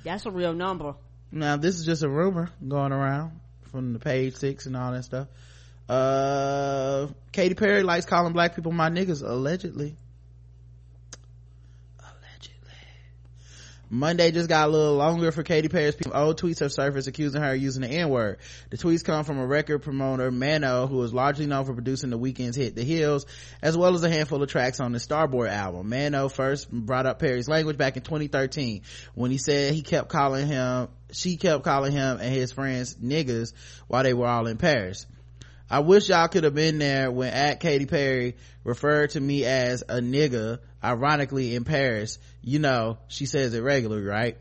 That's 0.05 0.27
a 0.27 0.31
real 0.31 0.53
number. 0.53 0.95
Now 1.31 1.57
this 1.57 1.79
is 1.79 1.85
just 1.85 2.03
a 2.03 2.09
rumor 2.09 2.51
going 2.67 2.93
around 2.93 3.41
from 3.71 3.93
the 3.93 3.99
page 3.99 4.35
six 4.37 4.67
and 4.67 4.77
all 4.77 4.93
that 4.93 5.05
stuff 5.05 5.29
uh 5.89 7.07
Katy 7.33 7.55
Perry 7.55 7.83
likes 7.83 8.05
calling 8.05 8.33
black 8.33 8.55
people 8.55 8.73
my 8.73 8.91
niggas 8.91 9.23
allegedly 9.23 9.97
allegedly 11.99 12.77
Monday 13.91 14.33
just 14.33 14.51
got 14.51 14.69
a 14.69 14.71
little 14.71 14.97
longer 14.97 15.33
for 15.33 15.43
Katy 15.43 15.69
Perry's 15.69 15.95
people. 15.95 16.15
Old 16.15 16.39
tweets 16.39 16.61
have 16.61 16.73
surfaced 16.73 17.09
accusing 17.09 17.41
her 17.41 17.55
of 17.55 17.59
using 17.59 17.81
the 17.81 17.89
N-word. 17.89 18.37
The 18.69 18.77
tweets 18.77 19.03
come 19.03 19.25
from 19.25 19.39
a 19.39 19.47
record 19.47 19.79
promoter, 19.79 20.31
Mano, 20.31 20.87
who 20.87 21.03
is 21.05 21.15
largely 21.15 21.47
known 21.47 21.65
for 21.65 21.73
producing 21.73 22.11
the 22.11 22.19
Weeknd's 22.19 22.55
hit 22.55 22.75
The 22.75 22.85
Hills, 22.85 23.25
as 23.63 23.79
well 23.79 23.95
as 23.95 24.05
a 24.05 24.11
handful 24.11 24.43
of 24.43 24.51
tracks 24.51 24.79
on 24.79 24.93
the 24.93 24.99
Starboy 24.99 25.49
album. 25.49 25.89
Mano 25.89 26.29
first 26.29 26.71
brought 26.71 27.07
up 27.07 27.19
Perry's 27.19 27.49
language 27.49 27.79
back 27.79 27.97
in 27.97 28.03
2013 28.03 28.83
when 29.15 29.31
he 29.31 29.39
said 29.39 29.73
he 29.73 29.81
kept 29.81 30.11
calling 30.11 30.47
him, 30.47 30.89
she 31.13 31.37
kept 31.37 31.65
calling 31.65 31.93
him 31.93 32.19
and 32.21 32.35
his 32.35 32.53
friends 32.53 32.95
niggas 32.97 33.53
while 33.87 34.03
they 34.03 34.15
were 34.15 34.27
all 34.27 34.47
in 34.47 34.57
Paris. 34.57 35.07
I 35.71 35.81
wish 35.81 36.09
y'all 36.09 36.29
could 36.29 36.45
have 36.45 36.55
been 36.55 36.79
there 36.79 37.11
when 37.11 37.33
at 37.33 37.61
Katy 37.61 37.87
Perry 37.87 38.37
referred 38.65 39.11
to 39.11 39.21
me 39.21 39.45
as 39.45 39.83
a 39.83 40.01
nigga, 40.01 40.61
ironically 40.83 41.55
in 41.55 41.65
Paris. 41.65 42.19
You 42.43 42.59
know, 42.59 42.99
she 43.09 43.27
says 43.27 43.53
it 43.53 43.61
regularly, 43.61 44.03
right? 44.03 44.39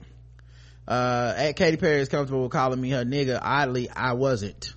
Uh, 0.88 1.34
at 1.36 1.58
Katy 1.58 1.78
Perry 1.78 2.00
is 2.00 2.08
comfortable 2.08 2.44
with 2.44 2.52
calling 2.52 2.80
me 2.80 2.92
her 2.92 3.04
nigga. 3.04 3.40
Oddly, 3.42 3.90
I 3.90 4.14
wasn't. 4.14 4.74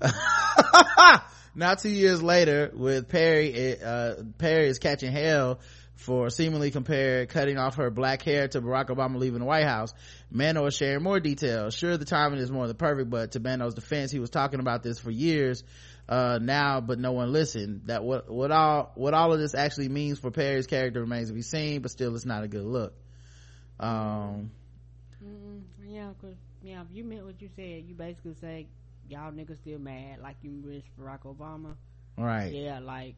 now 1.54 1.74
two 1.74 1.88
years 1.88 2.22
later 2.22 2.70
with 2.74 3.08
Perry, 3.08 3.80
uh, 3.82 4.16
Perry 4.36 4.68
is 4.68 4.78
catching 4.78 5.10
hell 5.10 5.60
for 5.98 6.30
seemingly 6.30 6.70
compared 6.70 7.28
cutting 7.28 7.58
off 7.58 7.74
her 7.74 7.90
black 7.90 8.22
hair 8.22 8.46
to 8.46 8.62
Barack 8.62 8.86
Obama 8.86 9.16
leaving 9.18 9.40
the 9.40 9.44
White 9.44 9.66
House. 9.66 9.92
Mano 10.30 10.64
is 10.66 10.74
sharing 10.74 11.02
more 11.02 11.18
details. 11.18 11.74
Sure, 11.74 11.96
the 11.96 12.04
timing 12.04 12.38
is 12.38 12.50
more 12.52 12.68
than 12.68 12.76
perfect, 12.76 13.10
but 13.10 13.32
to 13.32 13.40
Mano's 13.40 13.74
defense, 13.74 14.12
he 14.12 14.20
was 14.20 14.30
talking 14.30 14.60
about 14.60 14.84
this 14.84 15.00
for 15.00 15.10
years, 15.10 15.64
uh, 16.08 16.38
now, 16.40 16.80
but 16.80 17.00
no 17.00 17.10
one 17.12 17.32
listened. 17.32 17.82
That 17.86 18.04
what, 18.04 18.30
what 18.30 18.52
all, 18.52 18.92
what 18.94 19.12
all 19.12 19.32
of 19.32 19.40
this 19.40 19.56
actually 19.56 19.88
means 19.88 20.20
for 20.20 20.30
Perry's 20.30 20.68
character 20.68 21.00
remains 21.00 21.28
to 21.28 21.34
be 21.34 21.42
seen, 21.42 21.82
but 21.82 21.90
still 21.90 22.14
it's 22.14 22.24
not 22.24 22.44
a 22.44 22.48
good 22.48 22.64
look. 22.64 22.94
Um, 23.80 24.52
Mm, 25.22 25.62
yeah, 25.84 26.10
cause, 26.20 26.36
yeah, 26.62 26.80
if 26.82 26.86
you 26.92 27.02
meant 27.02 27.24
what 27.24 27.42
you 27.42 27.48
said, 27.56 27.84
you 27.88 27.94
basically 27.96 28.34
say, 28.40 28.68
y'all 29.08 29.32
niggas 29.32 29.56
still 29.62 29.80
mad, 29.80 30.20
like 30.20 30.36
you 30.42 30.52
wish 30.64 30.84
Barack 31.00 31.22
Obama. 31.24 31.74
right. 32.16 32.52
Yeah, 32.52 32.78
like, 32.78 33.16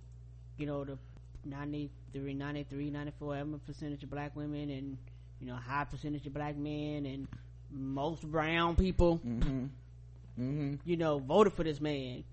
you 0.57 0.65
know, 0.65 0.85
the 0.85 0.97
93, 1.45 2.35
93, 2.35 2.91
94 2.91 3.37
ever 3.37 3.59
percentage 3.67 4.03
of 4.03 4.11
black 4.11 4.35
women 4.37 4.71
and, 4.71 4.99
you 5.41 5.47
know, 5.47 5.55
high 5.57 5.85
percentage 5.85 6.27
of 6.27 6.35
black 6.35 6.57
men 6.57 7.07
and 7.07 7.29
most 7.71 8.23
brown 8.23 8.77
people, 8.77 9.19
Mm-hmm. 9.19 9.67
Mm-hmm. 10.39 10.75
you 10.85 10.97
know, 10.97 11.19
voted 11.19 11.53
for 11.53 11.65
this 11.65 11.81
man. 11.81 12.25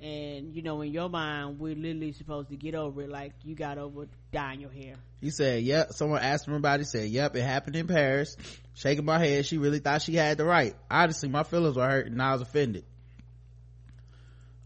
And, 0.00 0.54
you 0.54 0.60
know, 0.60 0.82
in 0.82 0.92
your 0.92 1.08
mind, 1.08 1.58
we're 1.58 1.74
literally 1.74 2.12
supposed 2.12 2.50
to 2.50 2.56
get 2.56 2.74
over 2.74 3.02
it 3.02 3.08
like 3.08 3.32
you 3.44 3.54
got 3.54 3.78
over 3.78 4.06
dyeing 4.30 4.60
your 4.60 4.70
hair. 4.70 4.96
He 5.22 5.30
said, 5.30 5.62
yep. 5.62 5.92
Someone 5.92 6.20
asked 6.20 6.46
him 6.46 6.52
about 6.52 6.80
it. 6.80 6.86
Said, 6.86 7.08
yep, 7.08 7.34
it 7.34 7.40
happened 7.42 7.76
in 7.76 7.86
Paris. 7.86 8.36
Shaking 8.74 9.06
my 9.06 9.18
head. 9.18 9.46
She 9.46 9.56
really 9.56 9.78
thought 9.78 10.02
she 10.02 10.14
had 10.14 10.36
the 10.36 10.44
right. 10.44 10.74
Honestly, 10.90 11.30
my 11.30 11.44
feelings 11.44 11.76
were 11.76 11.88
hurt 11.88 12.08
and 12.08 12.20
I 12.20 12.32
was 12.32 12.42
offended. 12.42 12.84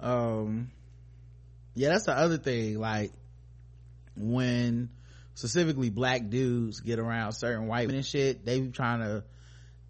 Um, 0.01 0.71
yeah, 1.75 1.91
that's 1.91 2.07
the 2.07 2.17
other 2.17 2.39
thing. 2.39 2.79
Like, 2.81 3.13
when 4.21 4.91
specifically 5.35 5.91
black 5.91 6.29
dudes 6.29 6.81
get 6.81 6.99
around 6.99 7.33
certain 7.33 7.67
white 7.67 7.87
men 7.89 7.97
and 7.97 8.07
shit, 8.07 8.45
they 8.45 8.61
be 8.61 8.71
trying 8.71 9.01
to, 9.01 9.25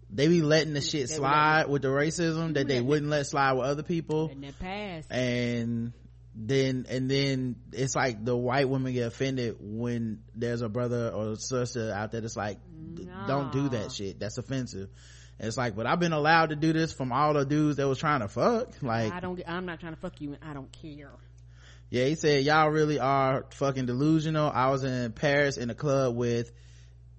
they 0.09 0.27
be 0.27 0.41
letting 0.41 0.73
the 0.73 0.81
shit 0.81 1.09
They 1.09 1.15
slide 1.15 1.67
with 1.67 1.81
the 1.81 1.87
racism 1.89 2.53
that 2.55 2.67
they 2.67 2.81
wouldn't 2.81 3.09
let 3.09 3.25
slide 3.27 3.53
with 3.53 3.65
other 3.65 3.83
people 3.83 4.29
And 4.31 4.43
that 4.43 4.59
passed. 4.59 5.11
and 5.11 5.93
then 6.33 6.85
and 6.89 7.11
then 7.11 7.57
it's 7.73 7.93
like 7.95 8.23
the 8.23 8.35
white 8.37 8.69
women 8.69 8.93
get 8.93 9.07
offended 9.07 9.57
when 9.59 10.21
there's 10.33 10.61
a 10.61 10.69
brother 10.69 11.09
or 11.09 11.35
sister 11.35 11.91
out 11.93 12.11
there 12.13 12.21
that's 12.21 12.37
like 12.37 12.57
"D- 12.93 13.05
don't 13.27 13.51
do 13.51 13.67
that 13.69 13.91
shit 13.91 14.17
that's 14.17 14.37
offensive 14.37 14.87
and 15.39 15.47
it's 15.49 15.57
like 15.57 15.75
but 15.75 15.85
i've 15.85 15.99
been 15.99 16.13
allowed 16.13 16.51
to 16.51 16.55
do 16.55 16.71
this 16.71 16.93
from 16.93 17.11
all 17.11 17.33
the 17.33 17.43
dudes 17.45 17.75
that 17.77 17.87
was 17.87 17.97
trying 17.97 18.21
to 18.21 18.29
fuck 18.29 18.69
like 18.81 19.11
I 19.11 19.19
don't. 19.19 19.35
get- 19.35 19.49
I'm 19.49 19.65
not 19.65 19.81
trying 19.81 19.93
to 19.93 19.99
fuck 19.99 20.21
you, 20.21 20.29
and 20.33 20.37
I 20.41 20.53
don't 20.53 20.71
care. 20.71 21.11
Yeah 21.91 22.05
he 22.05 22.15
said 22.15 22.45
y'all 22.45 22.69
really 22.69 22.99
are 22.99 23.45
fucking 23.51 23.85
delusional. 23.85 24.49
I 24.49 24.69
was 24.69 24.85
in 24.85 25.11
paris 25.11 25.57
in 25.57 25.69
a 25.69 25.75
club 25.75 26.15
with 26.15 26.51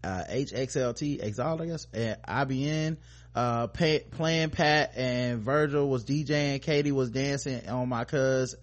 uh 0.03 0.25
hxlt 0.29 1.23
exalt 1.23 1.61
i 1.61 1.67
guess 1.67 1.87
and 1.93 2.17
ibn 2.27 2.99
uh 3.37 3.69
Plain 3.69 4.51
Pat 4.51 4.93
and 4.97 5.41
virgil 5.41 5.89
was 5.89 6.05
djing 6.05 6.61
Katy 6.61 6.91
was 6.91 7.11
dancing 7.11 7.69
on 7.69 7.89
my 7.89 8.05
cuz 8.05 8.57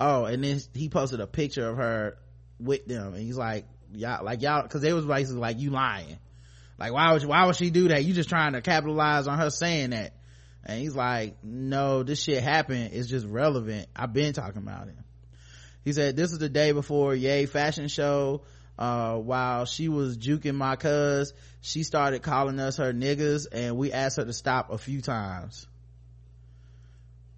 oh 0.00 0.24
and 0.24 0.42
then 0.42 0.60
he 0.74 0.88
posted 0.88 1.20
a 1.20 1.26
picture 1.26 1.68
of 1.68 1.76
her 1.76 2.16
with 2.58 2.86
them 2.86 3.14
and 3.14 3.22
he's 3.22 3.36
like 3.36 3.66
y'all 3.92 4.24
like 4.24 4.42
y'all 4.42 4.62
because 4.62 4.80
they 4.80 4.92
was 4.92 5.04
basically 5.04 5.40
like 5.40 5.58
you 5.58 5.70
lying. 5.70 6.18
Like 6.78 6.92
why 6.92 7.12
would 7.12 7.24
why 7.24 7.44
would 7.46 7.56
she 7.56 7.70
do 7.70 7.88
that? 7.88 8.04
You 8.04 8.14
just 8.14 8.28
trying 8.28 8.54
to 8.54 8.62
capitalize 8.62 9.28
on 9.28 9.38
her 9.38 9.50
saying 9.50 9.90
that. 9.90 10.14
And 10.64 10.80
he's 10.80 10.96
like 10.96 11.36
no 11.44 12.02
this 12.02 12.22
shit 12.22 12.42
happened. 12.42 12.90
It's 12.94 13.08
just 13.08 13.26
relevant. 13.26 13.88
I've 13.94 14.12
been 14.12 14.32
talking 14.32 14.62
about 14.62 14.88
it 14.88 14.96
he 15.84 15.92
said 15.92 16.16
this 16.16 16.32
is 16.32 16.38
the 16.38 16.48
day 16.48 16.72
before 16.72 17.14
yay 17.14 17.46
fashion 17.46 17.88
show 17.88 18.42
uh, 18.78 19.16
while 19.16 19.66
she 19.66 19.88
was 19.88 20.16
juking 20.16 20.54
my 20.54 20.76
cuz 20.76 21.32
she 21.60 21.82
started 21.82 22.22
calling 22.22 22.58
us 22.58 22.76
her 22.76 22.92
niggas 22.92 23.46
and 23.52 23.76
we 23.76 23.92
asked 23.92 24.16
her 24.16 24.24
to 24.24 24.32
stop 24.32 24.70
a 24.70 24.78
few 24.78 25.02
times. 25.02 25.66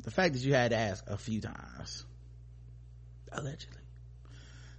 The 0.02 0.10
fact 0.10 0.34
that 0.34 0.42
you 0.42 0.54
had 0.54 0.70
to 0.70 0.76
ask 0.76 1.04
a 1.08 1.16
few 1.16 1.40
times. 1.40 2.04
Allegedly. 3.30 3.78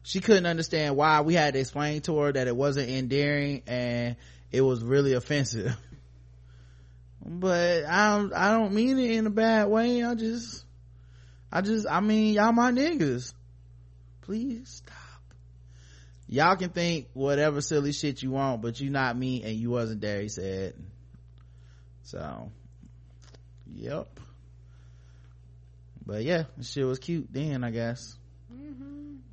She 0.03 0.19
couldn't 0.19 0.45
understand 0.45 0.97
why 0.97 1.21
we 1.21 1.33
had 1.33 1.53
to 1.53 1.59
explain 1.59 2.01
to 2.01 2.17
her 2.19 2.31
that 2.31 2.47
it 2.47 2.55
wasn't 2.55 2.89
endearing 2.89 3.63
and 3.67 4.17
it 4.51 4.61
was 4.61 4.83
really 4.83 5.13
offensive. 5.13 5.75
But 7.25 7.85
i 7.85 8.17
don't 8.17 8.33
i 8.33 8.51
don't 8.51 8.73
mean 8.73 8.99
it 8.99 9.11
in 9.11 9.25
a 9.25 9.29
bad 9.29 9.69
way. 9.69 10.03
I 10.03 10.13
just 10.13 10.65
i 11.53 11.61
just 11.61 11.87
i 11.89 12.01
mean 12.01 12.33
y'all 12.33 12.51
my 12.51 12.69
niggas 12.69 13.33
please 14.23 14.69
stop. 14.85 14.97
Y'all 16.27 16.55
can 16.55 16.69
think 16.69 17.07
whatever 17.13 17.61
silly 17.61 17.91
shit 17.91 18.23
you 18.23 18.31
want 18.31 18.61
but 18.61 18.79
you 18.79 18.89
not 18.89 19.17
me 19.17 19.43
and 19.43 19.55
you 19.55 19.69
wasn't 19.69 20.01
there 20.01 20.21
he 20.21 20.29
said. 20.29 20.73
So 22.03 22.51
yep. 23.71 24.19
But 26.05 26.23
yeah 26.23 26.43
shit 26.61 26.85
was 26.85 26.99
cute 26.99 27.27
then 27.31 27.63
i 27.63 27.71
guess. 27.71 28.17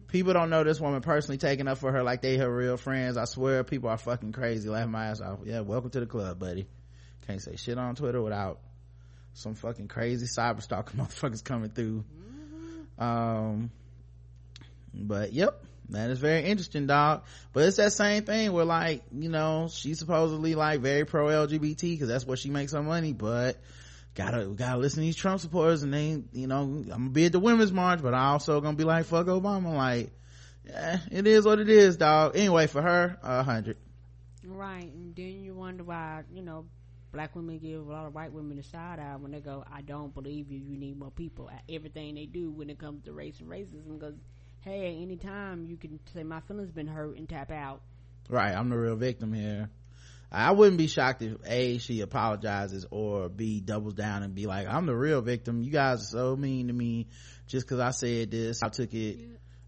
People 0.08 0.32
don't 0.32 0.50
know 0.50 0.64
this 0.64 0.80
woman 0.80 1.02
personally 1.02 1.38
taking 1.38 1.68
up 1.68 1.78
for 1.78 1.92
her 1.92 2.02
like 2.02 2.20
they 2.20 2.36
her 2.36 2.52
real 2.52 2.76
friends. 2.76 3.16
I 3.16 3.26
swear 3.26 3.62
people 3.62 3.90
are 3.90 3.96
fucking 3.96 4.32
crazy 4.32 4.68
laughing 4.68 4.90
my 4.90 5.06
ass 5.06 5.20
off. 5.20 5.40
Yeah 5.44 5.60
welcome 5.60 5.90
to 5.90 6.00
the 6.00 6.06
club 6.06 6.38
buddy. 6.40 6.66
Can't 7.26 7.40
say 7.40 7.54
shit 7.54 7.78
on 7.78 7.94
twitter 7.94 8.20
without 8.20 8.58
some 9.34 9.54
fucking 9.54 9.86
crazy 9.86 10.26
cyber 10.26 10.60
stalker 10.60 10.96
motherfuckers 10.96 11.44
coming 11.44 11.70
through. 11.70 12.04
Um 12.98 13.70
but 14.94 15.32
yep 15.32 15.64
that 15.90 16.10
is 16.10 16.18
very 16.18 16.44
interesting 16.44 16.86
dog 16.86 17.24
but 17.52 17.64
it's 17.64 17.76
that 17.76 17.92
same 17.92 18.22
thing 18.22 18.52
where 18.52 18.64
like 18.64 19.02
you 19.12 19.28
know 19.28 19.68
she's 19.70 19.98
supposedly 19.98 20.54
like 20.54 20.80
very 20.80 21.04
pro 21.04 21.26
lgbt 21.26 21.80
because 21.80 22.08
that's 22.08 22.26
where 22.26 22.36
she 22.36 22.50
makes 22.50 22.72
her 22.72 22.82
money 22.82 23.12
but 23.12 23.56
gotta 24.14 24.46
gotta 24.46 24.78
listen 24.78 24.96
to 24.96 25.06
these 25.06 25.16
trump 25.16 25.40
supporters 25.40 25.82
and 25.82 25.92
they 25.92 26.22
you 26.32 26.46
know 26.46 26.62
i'm 26.62 26.82
gonna 26.84 27.10
be 27.10 27.26
at 27.26 27.32
the 27.32 27.40
women's 27.40 27.72
march 27.72 28.00
but 28.02 28.14
i 28.14 28.26
also 28.26 28.60
gonna 28.60 28.76
be 28.76 28.84
like 28.84 29.04
fuck 29.06 29.26
obama 29.26 29.74
like 29.74 30.12
yeah 30.66 30.98
it 31.10 31.26
is 31.26 31.44
what 31.44 31.58
it 31.58 31.68
is 31.68 31.96
dog 31.96 32.36
anyway 32.36 32.66
for 32.66 32.82
her 32.82 33.18
a 33.22 33.42
hundred 33.42 33.76
Right, 34.44 34.90
and 34.92 35.14
then 35.14 35.42
you 35.44 35.54
wonder 35.54 35.84
why 35.84 36.22
you 36.32 36.42
know 36.42 36.64
black 37.12 37.36
women 37.36 37.58
give 37.58 37.86
a 37.86 37.92
lot 37.92 38.06
of 38.06 38.14
white 38.14 38.32
women 38.32 38.58
a 38.58 38.62
side 38.62 38.98
eye 38.98 39.16
when 39.16 39.32
they 39.32 39.40
go, 39.40 39.64
"I 39.70 39.82
don't 39.82 40.14
believe 40.14 40.50
you. 40.50 40.58
You 40.58 40.78
need 40.78 40.98
more 40.98 41.10
people." 41.10 41.50
At 41.50 41.62
everything 41.68 42.14
they 42.14 42.26
do 42.26 42.50
when 42.50 42.70
it 42.70 42.78
comes 42.78 43.04
to 43.04 43.12
race 43.12 43.40
and 43.40 43.48
racism, 43.48 43.98
because 43.98 44.14
hey, 44.62 44.98
anytime 45.00 45.66
you 45.66 45.76
can 45.76 45.98
say 46.12 46.22
my 46.22 46.40
feelings 46.40 46.70
been 46.70 46.86
hurt 46.86 47.16
and 47.16 47.28
tap 47.28 47.50
out. 47.50 47.80
right 48.28 48.54
i'm 48.54 48.68
the 48.68 48.76
real 48.76 48.96
victim 48.96 49.32
here. 49.32 49.70
I 50.32 50.52
wouldn't 50.52 50.78
be 50.78 50.86
shocked 50.86 51.22
if 51.22 51.38
a 51.44 51.78
she 51.78 52.02
apologizes 52.02 52.86
or 52.92 53.28
b 53.28 53.60
doubles 53.60 53.94
down 53.94 54.22
and 54.22 54.34
be 54.34 54.46
like 54.46 54.68
i'm 54.68 54.86
the 54.86 54.94
real 54.94 55.22
victim. 55.22 55.62
You 55.62 55.70
guys 55.72 56.02
are 56.02 56.06
so 56.06 56.36
mean 56.36 56.68
to 56.68 56.72
me. 56.72 57.08
Just 57.46 57.66
because 57.66 57.80
i 57.80 57.90
said 57.90 58.30
this 58.30 58.62
i 58.62 58.68
took 58.68 58.94
it 58.94 59.18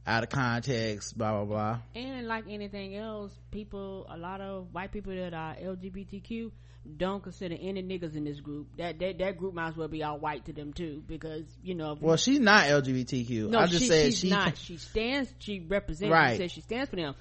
out 0.07 0.22
of 0.22 0.28
context 0.28 1.16
blah 1.16 1.32
blah 1.32 1.45
blah. 1.45 1.78
And 1.95 2.26
like 2.28 2.45
anything 2.49 2.97
else, 2.97 3.32
people, 3.51 4.07
a 4.09 4.16
lot 4.16 4.40
of 4.40 4.68
white 4.72 4.93
people 4.93 5.14
that 5.14 5.34
are 5.34 5.55
LGBTQ 5.57 6.51
don't 6.96 7.22
consider 7.22 7.56
any 7.60 7.82
niggas 7.82 8.16
in 8.16 8.24
this 8.24 8.40
group. 8.40 8.66
That 8.76 8.98
that 8.98 9.18
that 9.18 9.38
group 9.38 9.54
might 9.54 9.68
as 9.68 9.76
well 9.76 9.88
be 9.88 10.02
all 10.02 10.18
white 10.18 10.44
to 10.46 10.52
them 10.52 10.72
too, 10.72 11.02
because 11.06 11.44
you 11.62 11.74
know. 11.74 11.96
well 12.00 12.16
she's 12.16 12.40
not 12.40 12.64
lgbtq 12.64 13.48
no, 13.48 13.60
i 13.60 13.66
just 13.66 13.82
she, 13.82 13.88
said 13.88 14.04
she's 14.06 14.18
she 14.18 14.30
not. 14.30 14.58
She 14.58 14.76
stands. 14.76 15.32
She 15.38 15.60
represents. 15.60 16.12
Right. 16.12 16.32
She 16.32 16.38
says 16.38 16.52
she 16.52 16.60
stands 16.60 16.90
for 16.90 16.96
them, 16.96 17.14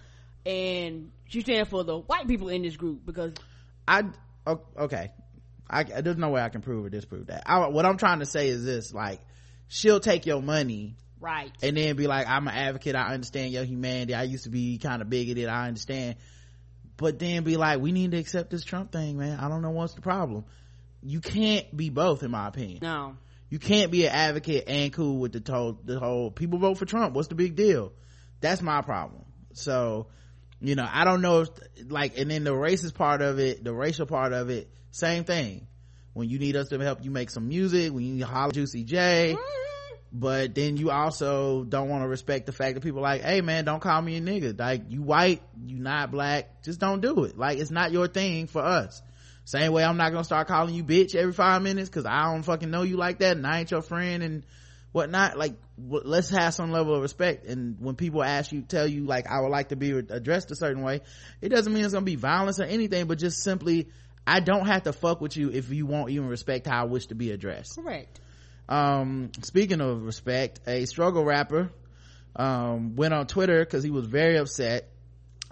and 0.45 1.11
she 1.25 1.41
stands 1.41 1.69
for 1.69 1.83
the 1.83 1.97
white 1.97 2.27
people 2.27 2.49
in 2.49 2.63
this 2.63 2.75
group 2.75 3.05
because 3.05 3.33
I 3.87 4.03
okay. 4.47 5.11
I 5.69 5.83
there's 5.83 6.17
no 6.17 6.29
way 6.29 6.41
I 6.41 6.49
can 6.49 6.61
prove 6.61 6.85
or 6.85 6.89
disprove 6.89 7.27
that. 7.27 7.43
I, 7.45 7.67
what 7.67 7.85
I'm 7.85 7.97
trying 7.97 8.19
to 8.19 8.25
say 8.25 8.49
is 8.49 8.65
this: 8.65 8.93
like, 8.93 9.21
she'll 9.67 9.99
take 9.99 10.25
your 10.25 10.41
money 10.41 10.97
right. 11.19 11.51
and 11.61 11.77
then 11.77 11.95
be 11.95 12.07
like, 12.07 12.27
"I'm 12.27 12.47
an 12.47 12.53
advocate. 12.53 12.95
I 12.95 13.13
understand 13.13 13.53
your 13.53 13.63
humanity. 13.63 14.13
I 14.13 14.23
used 14.23 14.43
to 14.45 14.49
be 14.49 14.79
kind 14.79 15.01
of 15.01 15.09
bigoted. 15.09 15.47
I 15.47 15.67
understand." 15.67 16.15
But 17.01 17.17
then 17.17 17.43
be 17.43 17.57
like, 17.57 17.79
"We 17.79 17.91
need 17.91 18.11
to 18.11 18.17
accept 18.17 18.51
this 18.51 18.63
Trump 18.63 18.91
thing, 18.91 19.17
man. 19.17 19.39
I 19.39 19.49
don't 19.49 19.63
know 19.63 19.71
what's 19.71 19.95
the 19.95 20.01
problem." 20.01 20.45
You 21.01 21.19
can't 21.19 21.75
be 21.75 21.89
both, 21.89 22.21
in 22.21 22.29
my 22.29 22.47
opinion. 22.47 22.79
No. 22.83 23.17
You 23.49 23.57
can't 23.57 23.91
be 23.91 24.05
an 24.05 24.11
advocate 24.11 24.65
and 24.67 24.93
cool 24.93 25.17
with 25.17 25.33
the 25.33 25.51
whole 25.51 25.79
the 25.83 25.99
whole 25.99 26.29
people 26.29 26.59
vote 26.59 26.77
for 26.77 26.85
Trump. 26.85 27.15
What's 27.15 27.27
the 27.27 27.35
big 27.35 27.55
deal? 27.55 27.91
That's 28.39 28.61
my 28.61 28.83
problem. 28.83 29.25
So, 29.53 30.07
you 30.59 30.75
know, 30.75 30.87
I 30.87 31.03
don't 31.03 31.21
know 31.21 31.41
if 31.41 31.49
like 31.89 32.19
and 32.19 32.29
then 32.29 32.43
the 32.43 32.51
racist 32.53 32.93
part 32.93 33.23
of 33.23 33.39
it, 33.39 33.63
the 33.63 33.73
racial 33.73 34.05
part 34.05 34.31
of 34.31 34.51
it, 34.51 34.69
same 34.91 35.23
thing. 35.23 35.65
When 36.13 36.29
you 36.29 36.37
need 36.37 36.55
us 36.55 36.69
to 36.69 36.77
help 36.77 37.03
you 37.03 37.09
make 37.09 37.31
some 37.31 37.47
music, 37.47 37.91
when 37.91 38.03
you 38.03 38.13
need 38.13 38.21
holler 38.21 38.51
Juicy 38.51 38.83
J, 38.83 39.35
mm-hmm. 39.35 39.70
But 40.13 40.53
then 40.55 40.75
you 40.75 40.91
also 40.91 41.63
don't 41.63 41.89
want 41.89 42.03
to 42.03 42.07
respect 42.07 42.45
the 42.45 42.51
fact 42.51 42.75
that 42.75 42.81
people 42.81 43.01
like, 43.01 43.21
hey 43.21 43.41
man, 43.41 43.63
don't 43.65 43.79
call 43.79 44.01
me 44.01 44.17
a 44.17 44.21
nigga. 44.21 44.57
Like 44.59 44.83
you 44.89 45.01
white, 45.01 45.41
you 45.65 45.79
not 45.79 46.11
black, 46.11 46.63
just 46.63 46.79
don't 46.79 47.01
do 47.01 47.23
it. 47.23 47.37
Like 47.37 47.59
it's 47.59 47.71
not 47.71 47.91
your 47.91 48.07
thing 48.07 48.47
for 48.47 48.61
us. 48.61 49.01
Same 49.45 49.71
way 49.71 49.83
I'm 49.83 49.97
not 49.97 50.11
gonna 50.11 50.23
start 50.23 50.47
calling 50.47 50.75
you 50.75 50.83
bitch 50.83 51.15
every 51.15 51.33
five 51.33 51.61
minutes 51.61 51.89
because 51.89 52.05
I 52.05 52.31
don't 52.31 52.43
fucking 52.43 52.69
know 52.69 52.83
you 52.83 52.97
like 52.97 53.19
that 53.19 53.37
and 53.37 53.45
I 53.45 53.59
ain't 53.59 53.71
your 53.71 53.81
friend 53.81 54.21
and 54.21 54.43
whatnot. 54.91 55.37
Like 55.37 55.55
w- 55.77 56.03
let's 56.05 56.29
have 56.29 56.53
some 56.53 56.71
level 56.71 56.95
of 56.95 57.01
respect. 57.01 57.45
And 57.45 57.77
when 57.79 57.95
people 57.95 58.23
ask 58.23 58.51
you, 58.51 58.61
tell 58.61 58.87
you 58.87 59.05
like 59.05 59.27
I 59.27 59.41
would 59.41 59.49
like 59.49 59.69
to 59.69 59.75
be 59.75 59.91
addressed 59.91 60.51
a 60.51 60.55
certain 60.55 60.83
way, 60.83 61.01
it 61.41 61.49
doesn't 61.49 61.73
mean 61.73 61.83
it's 61.83 61.93
gonna 61.93 62.05
be 62.05 62.15
violence 62.15 62.59
or 62.59 62.63
anything, 62.65 63.07
but 63.07 63.17
just 63.17 63.43
simply 63.43 63.89
I 64.25 64.39
don't 64.39 64.67
have 64.67 64.83
to 64.83 64.93
fuck 64.93 65.19
with 65.21 65.35
you 65.35 65.49
if 65.51 65.69
you 65.69 65.85
won't 65.85 66.11
even 66.11 66.27
respect 66.27 66.67
how 66.67 66.81
I 66.81 66.85
wish 66.85 67.07
to 67.07 67.15
be 67.15 67.31
addressed 67.31 67.75
Correct. 67.75 68.20
Um 68.71 69.31
speaking 69.41 69.81
of 69.81 70.03
respect 70.03 70.61
a 70.65 70.85
struggle 70.85 71.23
rapper 71.25 71.69
um 72.37 72.95
went 72.95 73.13
on 73.13 73.27
twitter 73.27 73.59
because 73.65 73.83
he 73.83 73.89
was 73.91 74.05
very 74.05 74.37
upset 74.37 74.87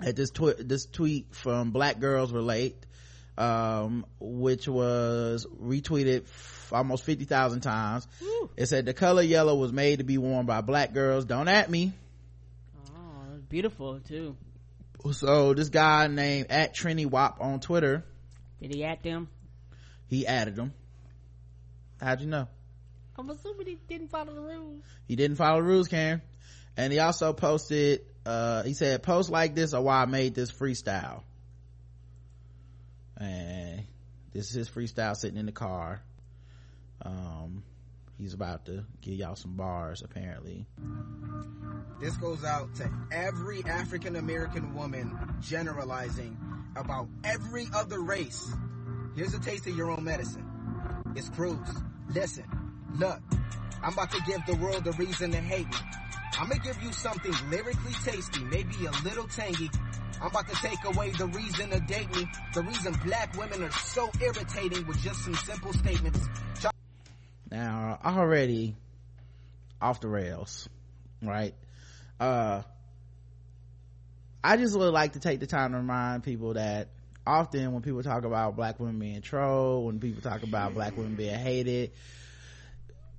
at 0.05 0.15
this 0.15 0.29
twi- 0.31 0.55
this 0.57 0.85
tweet 0.85 1.27
from 1.35 1.71
black 1.71 1.99
girls 1.99 2.31
relate 2.31 2.77
um 3.37 4.05
which 4.19 4.67
was 4.67 5.45
retweeted 5.61 6.23
f- 6.23 6.71
almost 6.71 7.03
50,000 7.03 7.61
times. 7.61 8.07
It 8.55 8.67
said 8.67 8.85
the 8.85 8.93
color 8.93 9.21
yellow 9.23 9.55
was 9.55 9.71
made 9.73 9.99
to 9.99 10.03
be 10.05 10.17
worn 10.19 10.45
by 10.45 10.61
black 10.61 10.93
girls. 10.93 11.25
Don't 11.25 11.47
at 11.47 11.67
me. 11.69 11.93
Oh, 12.95 13.39
beautiful 13.49 13.99
too. 14.01 14.35
so 15.13 15.53
this 15.55 15.69
guy 15.69 16.07
named 16.07 16.47
at 16.51 16.75
trini 16.75 17.05
wop 17.05 17.37
on 17.41 17.59
twitter 17.59 18.03
Did 18.61 18.73
he 18.75 18.83
at 18.83 19.01
them? 19.03 19.27
he 20.07 20.27
added 20.27 20.55
them 20.55 20.73
how'd 22.01 22.21
you 22.21 22.27
know 22.27 22.47
I'm 23.19 23.29
assuming 23.29 23.67
he 23.67 23.77
didn't 23.87 24.07
follow 24.09 24.33
the 24.33 24.41
rules. 24.41 24.83
he 25.07 25.15
didn't 25.15 25.37
follow 25.37 25.57
the 25.57 25.67
rules 25.67 25.87
Cam. 25.87 26.21
and 26.77 26.91
he 26.93 26.99
also 26.99 27.33
posted 27.33 28.01
uh 28.25 28.63
he 28.63 28.73
said 28.73 29.03
posts 29.03 29.29
like 29.31 29.55
this 29.55 29.73
are 29.73 29.81
why 29.81 30.01
i 30.01 30.05
made 30.05 30.33
this 30.35 30.51
freestyle 30.51 31.23
and 33.17 33.83
this 34.33 34.49
is 34.49 34.53
his 34.53 34.69
freestyle 34.69 35.15
sitting 35.15 35.37
in 35.37 35.45
the 35.45 35.51
car 35.51 36.01
um 37.01 37.63
he's 38.17 38.33
about 38.33 38.65
to 38.65 38.85
give 39.01 39.13
y'all 39.15 39.35
some 39.35 39.55
bars 39.55 40.01
apparently 40.03 40.65
This 41.99 42.15
goes 42.17 42.43
out 42.45 42.73
to 42.75 42.89
every 43.11 43.61
African 43.65 44.15
American 44.15 44.73
woman 44.73 45.17
generalizing 45.41 46.37
about 46.77 47.09
every 47.25 47.67
other 47.73 47.99
race. 47.99 48.53
Here's 49.17 49.33
a 49.33 49.39
taste 49.39 49.67
of 49.67 49.75
your 49.75 49.91
own 49.91 50.05
medicine. 50.05 50.45
It's 51.17 51.27
Cruz. 51.29 51.57
Listen, 52.13 52.45
look, 52.97 53.19
I'm 53.83 53.93
about 53.93 54.11
to 54.11 54.21
give 54.25 54.45
the 54.45 54.55
world 54.55 54.87
a 54.87 54.91
reason 54.93 55.31
to 55.31 55.37
hate 55.37 55.67
me. 55.67 55.77
I'm 56.39 56.49
gonna 56.49 56.61
give 56.61 56.81
you 56.81 56.91
something 56.93 57.33
lyrically 57.49 57.93
tasty, 58.03 58.43
maybe 58.45 58.85
a 58.85 58.91
little 59.03 59.27
tangy. 59.27 59.69
I'm 60.21 60.27
about 60.27 60.47
to 60.49 60.55
take 60.55 60.83
away 60.85 61.11
the 61.11 61.27
reason 61.27 61.69
to 61.69 61.79
date 61.81 62.13
me. 62.15 62.25
The 62.53 62.61
reason 62.61 62.93
black 63.05 63.37
women 63.37 63.63
are 63.63 63.71
so 63.71 64.09
irritating 64.21 64.85
with 64.87 64.99
just 65.01 65.23
some 65.23 65.35
simple 65.35 65.73
statements. 65.73 66.19
now 67.51 67.99
already 68.05 68.75
off 69.81 70.01
the 70.01 70.07
rails 70.07 70.67
right 71.21 71.53
uh 72.19 72.61
i 74.43 74.57
just 74.57 74.77
would 74.77 74.93
like 74.93 75.13
to 75.13 75.19
take 75.19 75.39
the 75.39 75.47
time 75.47 75.71
to 75.71 75.77
remind 75.77 76.23
people 76.23 76.53
that 76.53 76.89
often 77.25 77.71
when 77.73 77.81
people 77.81 78.03
talk 78.03 78.23
about 78.23 78.55
black 78.55 78.79
women 78.79 78.99
being 78.99 79.21
trolled 79.21 79.85
when 79.85 79.99
people 79.99 80.21
talk 80.21 80.43
about 80.43 80.73
black 80.73 80.95
women 80.97 81.15
being 81.15 81.37
hated 81.37 81.91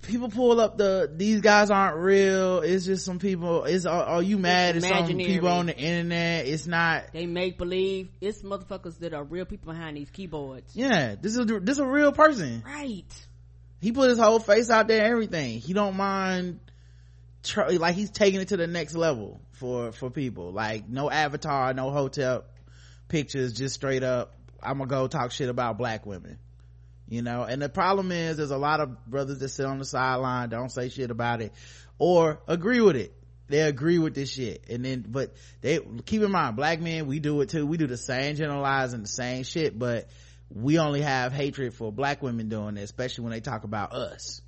people 0.01 0.29
pull 0.29 0.59
up 0.59 0.77
the 0.77 1.11
these 1.13 1.41
guys 1.41 1.69
aren't 1.69 1.97
real. 1.97 2.59
It's 2.59 2.85
just 2.85 3.05
some 3.05 3.19
people 3.19 3.65
it's 3.65 3.85
are, 3.85 4.03
are 4.03 4.23
you 4.23 4.37
mad 4.37 4.77
at 4.77 4.83
some 4.83 5.07
people 5.17 5.49
on 5.49 5.67
the 5.67 5.77
internet? 5.77 6.47
It's 6.47 6.67
not. 6.67 7.13
They 7.13 7.25
make 7.25 7.57
believe. 7.57 8.09
It's 8.19 8.41
motherfuckers 8.41 8.99
that 8.99 9.13
are 9.13 9.23
real 9.23 9.45
people 9.45 9.73
behind 9.73 9.97
these 9.97 10.09
keyboards. 10.09 10.75
yeah 10.75 11.15
this 11.19 11.35
is 11.35 11.45
this 11.45 11.77
is 11.77 11.79
a 11.79 11.85
real 11.85 12.11
person. 12.11 12.63
Right. 12.65 13.05
he 13.81 13.91
put 13.91 14.09
his 14.09 14.19
whole 14.19 14.39
face 14.39 14.69
out 14.69 14.87
there 14.87 15.05
everything. 15.05 15.59
He 15.59 15.73
don't 15.73 15.95
mind 15.95 16.59
tr- 17.43 17.69
like 17.71 17.95
he's 17.95 18.11
taking 18.11 18.41
it 18.41 18.49
to 18.49 18.57
the 18.57 18.67
next 18.67 18.95
level 18.95 19.41
for 19.51 19.91
for 19.91 20.09
people. 20.09 20.51
Like 20.51 20.87
no 20.89 21.09
avatar 21.09 21.73
no 21.73 21.91
hotel 21.91 22.43
pictures 23.07 23.51
just 23.51 23.75
straight 23.75 24.03
up 24.03 24.33
i'm 24.63 24.77
gonna 24.77 24.89
go 24.89 25.05
talk 25.05 25.31
shit 25.31 25.49
about 25.49 25.77
black 25.77 26.05
women 26.05 26.37
you 27.11 27.21
know 27.21 27.43
and 27.43 27.61
the 27.61 27.67
problem 27.67 28.11
is 28.11 28.37
there's 28.37 28.51
a 28.51 28.57
lot 28.57 28.79
of 28.79 29.05
brothers 29.05 29.39
that 29.39 29.49
sit 29.49 29.65
on 29.65 29.77
the 29.77 29.85
sideline 29.85 30.47
don't 30.47 30.71
say 30.71 30.87
shit 30.87 31.11
about 31.11 31.41
it 31.41 31.51
or 31.99 32.41
agree 32.47 32.79
with 32.79 32.95
it 32.95 33.13
they 33.49 33.59
agree 33.59 33.99
with 33.99 34.15
this 34.15 34.31
shit 34.31 34.63
and 34.69 34.85
then 34.85 35.05
but 35.05 35.33
they 35.59 35.79
keep 36.05 36.21
in 36.21 36.31
mind 36.31 36.55
black 36.55 36.79
men 36.79 37.07
we 37.07 37.19
do 37.19 37.41
it 37.41 37.49
too 37.49 37.67
we 37.67 37.75
do 37.75 37.85
the 37.85 37.97
same 37.97 38.35
generalizing 38.35 39.01
the 39.01 39.09
same 39.09 39.43
shit 39.43 39.77
but 39.77 40.07
we 40.49 40.79
only 40.79 41.01
have 41.01 41.33
hatred 41.33 41.73
for 41.73 41.91
black 41.91 42.23
women 42.23 42.47
doing 42.47 42.77
it 42.77 42.83
especially 42.83 43.25
when 43.25 43.33
they 43.33 43.41
talk 43.41 43.65
about 43.65 43.91
us 43.91 44.41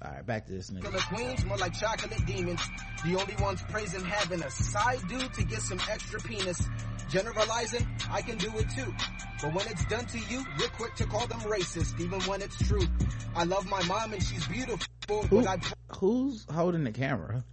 all 0.00 0.12
right, 0.12 0.24
back 0.24 0.46
to 0.46 0.52
this 0.52 0.70
nigga. 0.70 0.82
Killer 0.82 1.00
queens, 1.00 1.44
more 1.44 1.56
like 1.56 1.72
chocolate 1.76 2.24
demons. 2.24 2.60
The 3.04 3.18
only 3.18 3.34
ones 3.42 3.60
praising 3.68 4.04
having 4.04 4.40
a 4.42 4.50
side 4.50 5.00
dude 5.08 5.34
to 5.34 5.42
get 5.42 5.60
some 5.60 5.80
extra 5.90 6.20
penis. 6.20 6.62
Generalizing, 7.10 7.86
I 8.10 8.20
can 8.20 8.36
do 8.36 8.50
it 8.58 8.68
too. 8.70 8.94
But 9.40 9.54
when 9.54 9.66
it's 9.68 9.84
done 9.86 10.04
to 10.06 10.18
you, 10.18 10.44
you're 10.58 10.68
quick 10.70 10.94
to 10.96 11.06
call 11.06 11.26
them 11.26 11.40
racist, 11.40 11.98
even 12.00 12.20
when 12.22 12.42
it's 12.42 12.56
true. 12.66 12.86
I 13.34 13.44
love 13.44 13.68
my 13.68 13.82
mom 13.84 14.12
and 14.12 14.22
she's 14.22 14.46
beautiful, 14.46 14.86
Who, 15.08 15.42
but 15.42 15.46
I 15.46 15.58
who's 15.96 16.44
holding 16.52 16.84
the 16.84 16.92
camera? 16.92 17.44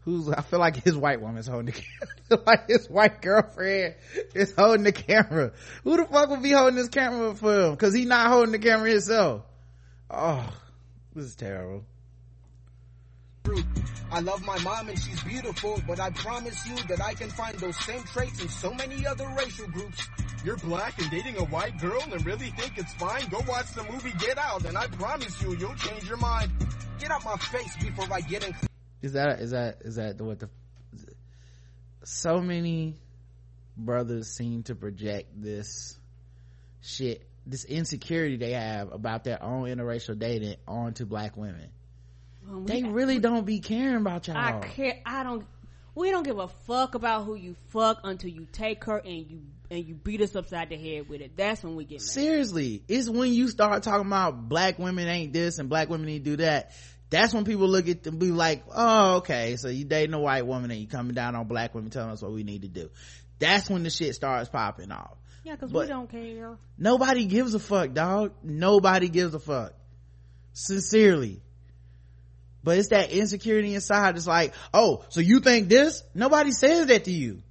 Who's, 0.00 0.28
I 0.28 0.40
feel 0.42 0.58
like 0.58 0.82
his 0.82 0.96
white 0.96 1.20
woman's 1.20 1.46
holding 1.46 1.66
the 1.66 1.72
camera. 1.72 2.08
I 2.24 2.28
feel 2.28 2.42
like 2.44 2.68
his 2.68 2.90
white 2.90 3.22
girlfriend 3.22 3.94
is 4.34 4.52
holding 4.56 4.82
the 4.82 4.92
camera. 4.92 5.52
Who 5.84 5.96
the 5.96 6.06
fuck 6.06 6.30
would 6.30 6.42
be 6.42 6.50
holding 6.50 6.74
this 6.76 6.88
camera 6.88 7.36
for 7.36 7.68
him? 7.68 7.76
Cause 7.76 7.94
he 7.94 8.04
not 8.06 8.26
holding 8.28 8.52
the 8.52 8.58
camera 8.58 8.90
himself. 8.90 9.42
Oh, 10.10 10.52
this 11.14 11.26
is 11.26 11.36
terrible. 11.36 11.84
I 14.10 14.20
love 14.20 14.44
my 14.44 14.58
mom 14.60 14.90
and 14.90 14.98
she's 14.98 15.22
beautiful, 15.22 15.82
but 15.86 15.98
I 15.98 16.10
promise 16.10 16.66
you 16.66 16.76
that 16.88 17.00
I 17.00 17.14
can 17.14 17.30
find 17.30 17.58
those 17.58 17.76
same 17.78 18.02
traits 18.02 18.42
in 18.42 18.48
so 18.48 18.72
many 18.74 19.06
other 19.06 19.26
racial 19.38 19.66
groups. 19.68 20.06
You're 20.44 20.58
black 20.58 21.00
and 21.00 21.10
dating 21.10 21.38
a 21.38 21.44
white 21.44 21.78
girl 21.80 22.02
and 22.02 22.24
really 22.26 22.50
think 22.50 22.76
it's 22.76 22.92
fine? 22.94 23.26
Go 23.30 23.40
watch 23.48 23.72
the 23.74 23.84
movie 23.84 24.12
Get 24.18 24.36
Out 24.36 24.66
and 24.66 24.76
I 24.76 24.86
promise 24.88 25.40
you, 25.42 25.56
you'll 25.56 25.74
change 25.76 26.06
your 26.06 26.18
mind. 26.18 26.50
Get 26.98 27.10
out 27.10 27.24
my 27.24 27.36
face 27.36 27.74
before 27.76 28.06
I 28.12 28.20
get 28.20 28.46
in 28.46 28.54
Is 29.00 29.14
that, 29.14 29.40
is 29.40 29.52
that, 29.52 29.78
is 29.80 29.96
that 29.96 30.20
what 30.20 30.40
the, 30.40 30.50
so 32.04 32.40
many 32.40 32.98
brothers 33.76 34.28
seem 34.28 34.62
to 34.64 34.74
project 34.74 35.30
this 35.40 35.98
shit, 36.82 37.26
this 37.46 37.64
insecurity 37.64 38.36
they 38.36 38.52
have 38.52 38.92
about 38.92 39.24
their 39.24 39.42
own 39.42 39.64
interracial 39.64 40.18
dating 40.18 40.56
onto 40.68 41.06
black 41.06 41.36
women. 41.36 41.70
When 42.46 42.64
we- 42.64 42.66
They 42.66 42.82
really 42.82 43.18
don't 43.18 43.44
be 43.46 43.60
caring 43.60 43.96
about 43.96 44.26
y'all. 44.28 44.36
I 44.36 44.58
care. 44.60 45.00
I 45.06 45.22
don't. 45.22 45.46
We 45.94 46.10
don't 46.10 46.22
give 46.22 46.38
a 46.38 46.48
fuck 46.48 46.94
about 46.94 47.24
who 47.26 47.34
you 47.34 47.54
fuck 47.68 48.00
until 48.04 48.30
you 48.30 48.46
take 48.50 48.84
her 48.84 48.96
and 48.98 49.30
you 49.30 49.42
and 49.70 49.84
you 49.86 49.94
beat 49.94 50.20
us 50.22 50.34
upside 50.36 50.68
the 50.70 50.76
head 50.76 51.08
with 51.08 51.20
it. 51.20 51.36
That's 51.36 51.62
when 51.62 51.76
we 51.76 51.84
get 51.84 52.00
mad. 52.00 52.08
Seriously, 52.08 52.82
it's 52.88 53.08
when 53.08 53.32
you 53.32 53.48
start 53.48 53.82
talking 53.82 54.06
about 54.06 54.48
black 54.48 54.78
women 54.78 55.06
ain't 55.08 55.32
this 55.32 55.58
and 55.58 55.68
black 55.68 55.88
women 55.90 56.06
need 56.06 56.24
to 56.24 56.30
do 56.30 56.36
that. 56.38 56.72
That's 57.10 57.34
when 57.34 57.44
people 57.44 57.68
look 57.68 57.88
at 57.88 58.02
them 58.02 58.16
be 58.18 58.30
like, 58.30 58.64
oh, 58.74 59.16
okay, 59.16 59.56
so 59.56 59.68
you 59.68 59.84
dating 59.84 60.14
a 60.14 60.20
white 60.20 60.46
woman 60.46 60.70
and 60.70 60.80
you 60.80 60.86
coming 60.86 61.14
down 61.14 61.34
on 61.36 61.46
black 61.46 61.74
women 61.74 61.90
telling 61.90 62.10
us 62.10 62.22
what 62.22 62.32
we 62.32 62.42
need 62.42 62.62
to 62.62 62.68
do. 62.68 62.88
That's 63.38 63.68
when 63.68 63.82
the 63.82 63.90
shit 63.90 64.14
starts 64.14 64.48
popping 64.48 64.90
off. 64.92 65.18
Yeah, 65.44 65.56
because 65.56 65.72
we 65.72 65.86
don't 65.86 66.10
care. 66.10 66.56
Nobody 66.78 67.26
gives 67.26 67.52
a 67.54 67.58
fuck, 67.58 67.92
dog. 67.92 68.32
Nobody 68.42 69.08
gives 69.10 69.34
a 69.34 69.40
fuck. 69.40 69.74
Sincerely. 70.54 71.42
But 72.64 72.78
it's 72.78 72.88
that 72.88 73.10
insecurity 73.10 73.74
inside. 73.74 74.16
It's 74.16 74.26
like, 74.26 74.54
oh, 74.72 75.04
so 75.08 75.20
you 75.20 75.40
think 75.40 75.68
this? 75.68 76.02
Nobody 76.14 76.52
says 76.52 76.86
that 76.86 77.04
to 77.04 77.10
you. 77.10 77.42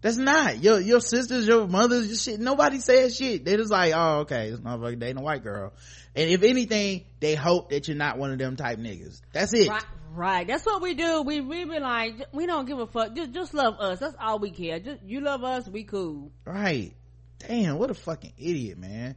That's 0.00 0.16
not 0.16 0.62
your 0.62 0.78
your 0.78 1.00
sisters, 1.00 1.48
your 1.48 1.66
mothers, 1.66 2.06
your 2.06 2.16
shit. 2.16 2.40
Nobody 2.40 2.80
says 2.80 3.16
shit. 3.16 3.44
They 3.44 3.56
just 3.56 3.70
like, 3.70 3.92
oh, 3.94 4.20
okay, 4.20 4.50
this 4.50 4.60
motherfucker 4.60 4.98
dating 4.98 5.18
a 5.18 5.22
white 5.22 5.42
girl. 5.42 5.72
And 6.14 6.30
if 6.30 6.42
anything, 6.42 7.04
they 7.20 7.34
hope 7.34 7.70
that 7.70 7.88
you're 7.88 7.96
not 7.96 8.18
one 8.18 8.30
of 8.30 8.38
them 8.38 8.56
type 8.56 8.78
niggas. 8.78 9.20
That's 9.32 9.52
it. 9.52 9.68
Right, 9.68 9.84
right. 10.12 10.46
That's 10.46 10.64
what 10.64 10.82
we 10.82 10.94
do. 10.94 11.22
We 11.22 11.40
we 11.40 11.64
be 11.64 11.78
like, 11.80 12.26
we 12.32 12.46
don't 12.46 12.66
give 12.66 12.78
a 12.78 12.86
fuck. 12.86 13.14
Just 13.14 13.32
just 13.32 13.54
love 13.54 13.80
us. 13.80 13.98
That's 13.98 14.14
all 14.20 14.38
we 14.38 14.50
care. 14.50 14.78
Just 14.78 15.02
you 15.02 15.20
love 15.20 15.42
us, 15.44 15.68
we 15.68 15.84
cool. 15.84 16.30
Right. 16.44 16.94
Damn, 17.38 17.78
what 17.78 17.90
a 17.90 17.94
fucking 17.94 18.34
idiot, 18.38 18.78
man. 18.78 19.16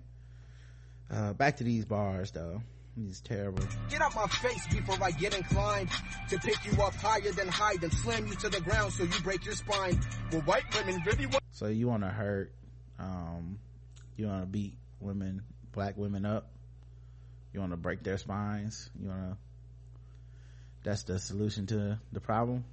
Uh, 1.12 1.34
back 1.34 1.58
to 1.58 1.64
these 1.64 1.86
bars 1.86 2.32
though. 2.32 2.62
He's 3.06 3.22
terrible. 3.22 3.64
Get 3.90 4.02
out 4.02 4.14
my 4.16 4.28
face 4.28 4.68
before 4.68 4.98
I 5.02 5.12
get 5.12 5.36
inclined 5.36 5.90
to 6.30 6.38
pick 6.38 6.58
you 6.66 6.82
up 6.82 6.94
higher 6.96 7.32
than 7.32 7.48
hide 7.48 7.82
and 7.84 7.94
slam 7.94 8.28
you 8.28 8.34
to 8.36 8.50
the 8.50 8.60
ground 8.60 8.92
so 8.92 9.04
you 9.04 9.22
break 9.24 9.46
your 9.46 9.56
spine. 9.56 10.00
Well, 10.32 10.42
white 10.42 10.64
women 10.76 11.02
really 11.06 11.26
want 11.26 11.44
So 11.52 11.68
you 11.68 11.88
want 11.88 12.04
to 12.04 12.10
hurt, 12.10 12.52
um, 13.00 13.60
you 14.18 14.28
want 14.28 14.42
to 14.42 14.48
beat 14.48 14.74
women, 15.00 15.44
black 15.72 15.98
women 15.98 16.26
up. 16.26 16.50
You 17.54 17.62
want 17.62 17.72
to 17.72 17.78
break 17.78 18.04
their 18.04 18.18
spines. 18.18 18.90
You 19.02 19.10
want 19.10 19.32
to. 19.32 19.38
That's 20.84 21.04
the 21.04 21.20
solution 21.20 21.68
to 21.68 22.00
the 22.12 22.20
problem. 22.20 22.64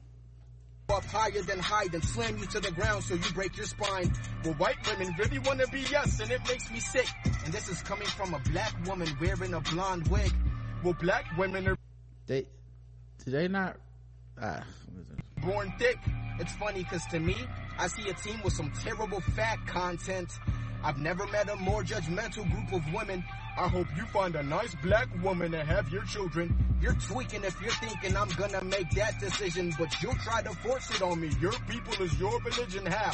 Up 0.90 1.04
higher 1.04 1.42
than 1.42 1.58
hide 1.58 1.92
and 1.94 2.04
slam 2.04 2.38
you 2.38 2.46
to 2.46 2.60
the 2.60 2.70
ground 2.70 3.02
so 3.02 3.14
you 3.14 3.30
break 3.34 3.56
your 3.56 3.66
spine. 3.66 4.12
Well, 4.44 4.54
white 4.54 4.76
women 4.86 5.14
really 5.18 5.38
want 5.40 5.60
to 5.60 5.66
be 5.68 5.84
us 5.94 6.20
and 6.20 6.30
it 6.30 6.40
makes 6.48 6.70
me 6.70 6.80
sick. 6.80 7.08
And 7.44 7.52
this 7.52 7.68
is 7.68 7.82
coming 7.82 8.06
from 8.06 8.34
a 8.34 8.38
black 8.50 8.74
woman 8.86 9.08
wearing 9.20 9.54
a 9.54 9.60
blonde 9.60 10.08
wig. 10.08 10.32
Well, 10.82 10.94
black 10.94 11.24
women 11.36 11.68
are 11.68 11.76
They, 12.26 12.46
do 13.24 13.30
they 13.30 13.48
not? 13.48 13.76
Ah, 14.40 14.64
born 15.42 15.72
thick. 15.78 15.98
It's 16.38 16.52
funny 16.52 16.82
because 16.82 17.04
to 17.06 17.18
me, 17.18 17.36
I 17.78 17.88
see 17.88 18.08
a 18.08 18.14
team 18.14 18.40
with 18.44 18.52
some 18.52 18.70
terrible 18.82 19.20
fat 19.20 19.66
content. 19.66 20.30
I've 20.84 20.98
never 20.98 21.26
met 21.28 21.48
a 21.50 21.56
more 21.56 21.82
judgmental 21.82 22.50
group 22.50 22.72
of 22.72 22.92
women. 22.92 23.24
I 23.58 23.68
hope 23.68 23.86
you 23.96 24.04
find 24.06 24.36
a 24.36 24.42
nice 24.42 24.74
black 24.82 25.08
woman 25.22 25.54
and 25.54 25.66
have 25.66 25.88
your 25.88 26.04
children. 26.04 26.54
You're 26.80 26.92
tweaking 26.94 27.42
if 27.42 27.58
you're 27.62 27.70
thinking 27.70 28.14
I'm 28.14 28.28
gonna 28.28 28.62
make 28.62 28.90
that 28.90 29.18
decision, 29.18 29.72
but 29.78 30.02
you'll 30.02 30.14
try 30.16 30.42
to 30.42 30.50
force 30.50 30.90
it 30.90 31.00
on 31.00 31.20
me. 31.20 31.30
Your 31.40 31.52
people 31.66 32.04
is 32.04 32.18
your 32.20 32.38
religion. 32.42 32.84
How? 32.84 33.12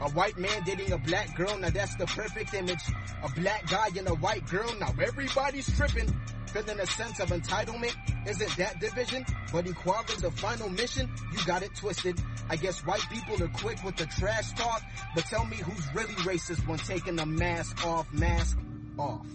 A 0.00 0.10
white 0.12 0.38
man 0.38 0.62
dating 0.64 0.92
a 0.92 0.98
black 0.98 1.36
girl, 1.36 1.58
now 1.58 1.68
that's 1.68 1.94
the 1.96 2.06
perfect 2.06 2.54
image. 2.54 2.80
A 3.22 3.28
black 3.38 3.68
guy 3.68 3.88
and 3.98 4.08
a 4.08 4.14
white 4.14 4.48
girl, 4.48 4.74
now 4.80 4.94
everybody's 5.00 5.76
tripping. 5.76 6.08
Feeling 6.46 6.80
a 6.80 6.86
sense 6.86 7.20
of 7.20 7.28
entitlement, 7.28 7.94
isn't 8.26 8.56
that 8.56 8.80
division? 8.80 9.24
But 9.52 9.66
equality 9.66 10.20
the 10.20 10.30
final 10.30 10.70
mission, 10.70 11.10
you 11.32 11.38
got 11.46 11.62
it 11.62 11.74
twisted. 11.76 12.18
I 12.48 12.56
guess 12.56 12.84
white 12.86 13.06
people 13.10 13.42
are 13.44 13.48
quick 13.48 13.82
with 13.84 13.96
the 13.96 14.06
trash 14.06 14.52
talk, 14.52 14.82
but 15.14 15.24
tell 15.24 15.44
me 15.44 15.56
who's 15.56 15.94
really 15.94 16.14
racist 16.24 16.66
when 16.66 16.78
taking 16.78 17.16
the 17.16 17.26
mask 17.26 17.86
off, 17.86 18.10
mask 18.12 18.58
off. 18.98 19.26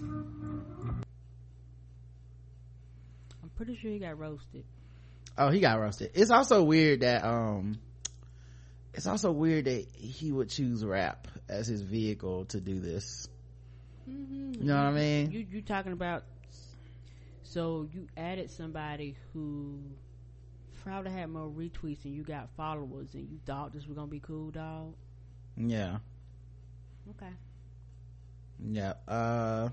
Pretty 3.58 3.76
sure 3.76 3.92
he 3.92 4.00
got 4.00 4.18
roasted. 4.18 4.64
Oh, 5.38 5.50
he 5.50 5.60
got 5.60 5.80
roasted. 5.80 6.12
It's 6.14 6.32
also 6.32 6.64
weird 6.64 7.02
that 7.02 7.24
um, 7.26 7.80
it's 8.94 9.08
also 9.08 9.32
weird 9.32 9.66
that 9.66 9.86
he 9.96 10.32
would 10.32 10.50
choose 10.50 10.84
rap 10.86 11.28
as 11.50 11.68
his 11.68 11.82
vehicle 11.82 12.46
to 12.46 12.62
do 12.62 12.80
this. 12.80 13.28
Mm-hmm. 14.10 14.54
You 14.62 14.64
know 14.64 14.76
what 14.76 14.86
I 14.86 14.92
mean? 14.92 15.32
You 15.32 15.46
you 15.50 15.62
talking 15.62 15.92
about? 15.92 16.24
So 17.44 17.88
you 17.94 18.08
added 18.16 18.52
somebody 18.52 19.16
who 19.34 19.80
probably 20.84 21.12
had 21.12 21.30
more 21.30 21.48
retweets 21.50 22.06
and 22.06 22.14
you 22.16 22.24
got 22.24 22.50
followers 22.56 23.14
and 23.14 23.30
you 23.30 23.40
thought 23.46 23.74
this 23.74 23.86
was 23.86 23.96
gonna 23.96 24.08
be 24.08 24.20
cool, 24.20 24.52
dog. 24.52 24.94
Yeah, 25.56 25.98
Okay. 27.10 27.32
yeah. 28.64 28.94
Uh, 29.08 29.70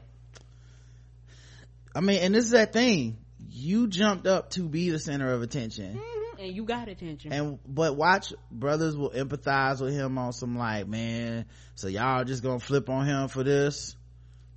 I 1.95 2.01
mean, 2.01 2.21
and 2.21 2.35
this 2.35 2.45
is 2.47 2.51
that 2.53 2.73
thing. 2.73 3.19
You 3.51 3.87
jumped 3.89 4.27
up 4.27 4.51
to 4.51 4.69
be 4.69 4.91
the 4.91 4.99
center 4.99 5.33
of 5.33 5.43
attention. 5.43 5.95
Mm-hmm. 5.97 6.41
And 6.41 6.55
you 6.55 6.65
got 6.65 6.89
attention. 6.89 7.33
and 7.33 7.59
but 7.67 7.97
watch 7.97 8.33
brothers 8.51 8.97
will 8.97 9.11
empathize 9.11 9.81
with 9.81 9.95
him 9.95 10.19
on 10.19 10.33
some 10.33 10.59
like 10.59 10.89
man 10.89 11.47
so 11.77 11.87
y'all 11.87 12.25
just 12.25 12.43
gonna 12.43 12.59
flip 12.59 12.91
on 12.91 13.07
him 13.07 13.29
for 13.29 13.45
this 13.45 13.95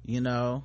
you 0.04 0.20
know 0.20 0.64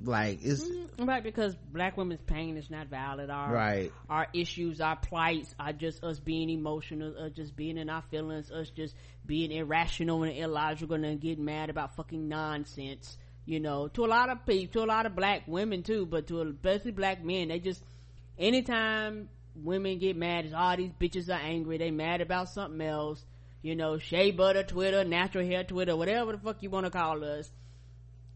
like 0.00 0.40
it's 0.42 0.62
Mhm. 0.62 1.08
right 1.08 1.22
because 1.24 1.56
black 1.72 1.96
women's 1.96 2.20
pain 2.20 2.56
is 2.56 2.70
not 2.70 2.86
valid. 2.88 3.30
Our 3.30 3.52
right 3.52 3.92
our 4.08 4.28
issues, 4.32 4.80
our 4.80 4.96
plights 4.96 5.52
are 5.58 5.72
just 5.72 6.04
us 6.04 6.20
being 6.20 6.50
emotional, 6.50 7.16
us 7.18 7.32
just 7.32 7.56
being 7.56 7.78
in 7.78 7.88
our 7.90 8.02
feelings, 8.02 8.50
us 8.52 8.70
just 8.70 8.94
being 9.26 9.50
irrational 9.50 10.22
and 10.22 10.36
illogical 10.36 11.02
and 11.02 11.20
getting 11.20 11.44
mad 11.44 11.68
about 11.70 11.96
fucking 11.96 12.28
nonsense. 12.28 13.18
You 13.48 13.60
know, 13.60 13.88
to 13.88 14.04
a 14.04 14.06
lot 14.06 14.28
of 14.28 14.44
people, 14.44 14.74
to 14.74 14.84
a 14.84 14.90
lot 14.92 15.06
of 15.06 15.16
black 15.16 15.44
women 15.46 15.82
too, 15.82 16.04
but 16.04 16.26
to 16.26 16.42
especially 16.42 16.90
black 16.90 17.24
men, 17.24 17.48
they 17.48 17.58
just 17.58 17.82
anytime 18.38 19.30
women 19.54 19.98
get 19.98 20.18
mad, 20.18 20.44
it's 20.44 20.52
all 20.54 20.76
these 20.76 20.92
bitches 21.00 21.30
are 21.30 21.40
angry. 21.40 21.78
They 21.78 21.90
mad 21.90 22.20
about 22.20 22.50
something 22.50 22.82
else. 22.82 23.24
You 23.62 23.74
know, 23.74 23.96
shea 23.96 24.32
butter 24.32 24.64
Twitter, 24.64 25.02
natural 25.02 25.46
hair 25.46 25.64
Twitter, 25.64 25.96
whatever 25.96 26.32
the 26.32 26.38
fuck 26.38 26.62
you 26.62 26.68
want 26.68 26.84
to 26.84 26.90
call 26.90 27.24
us. 27.24 27.50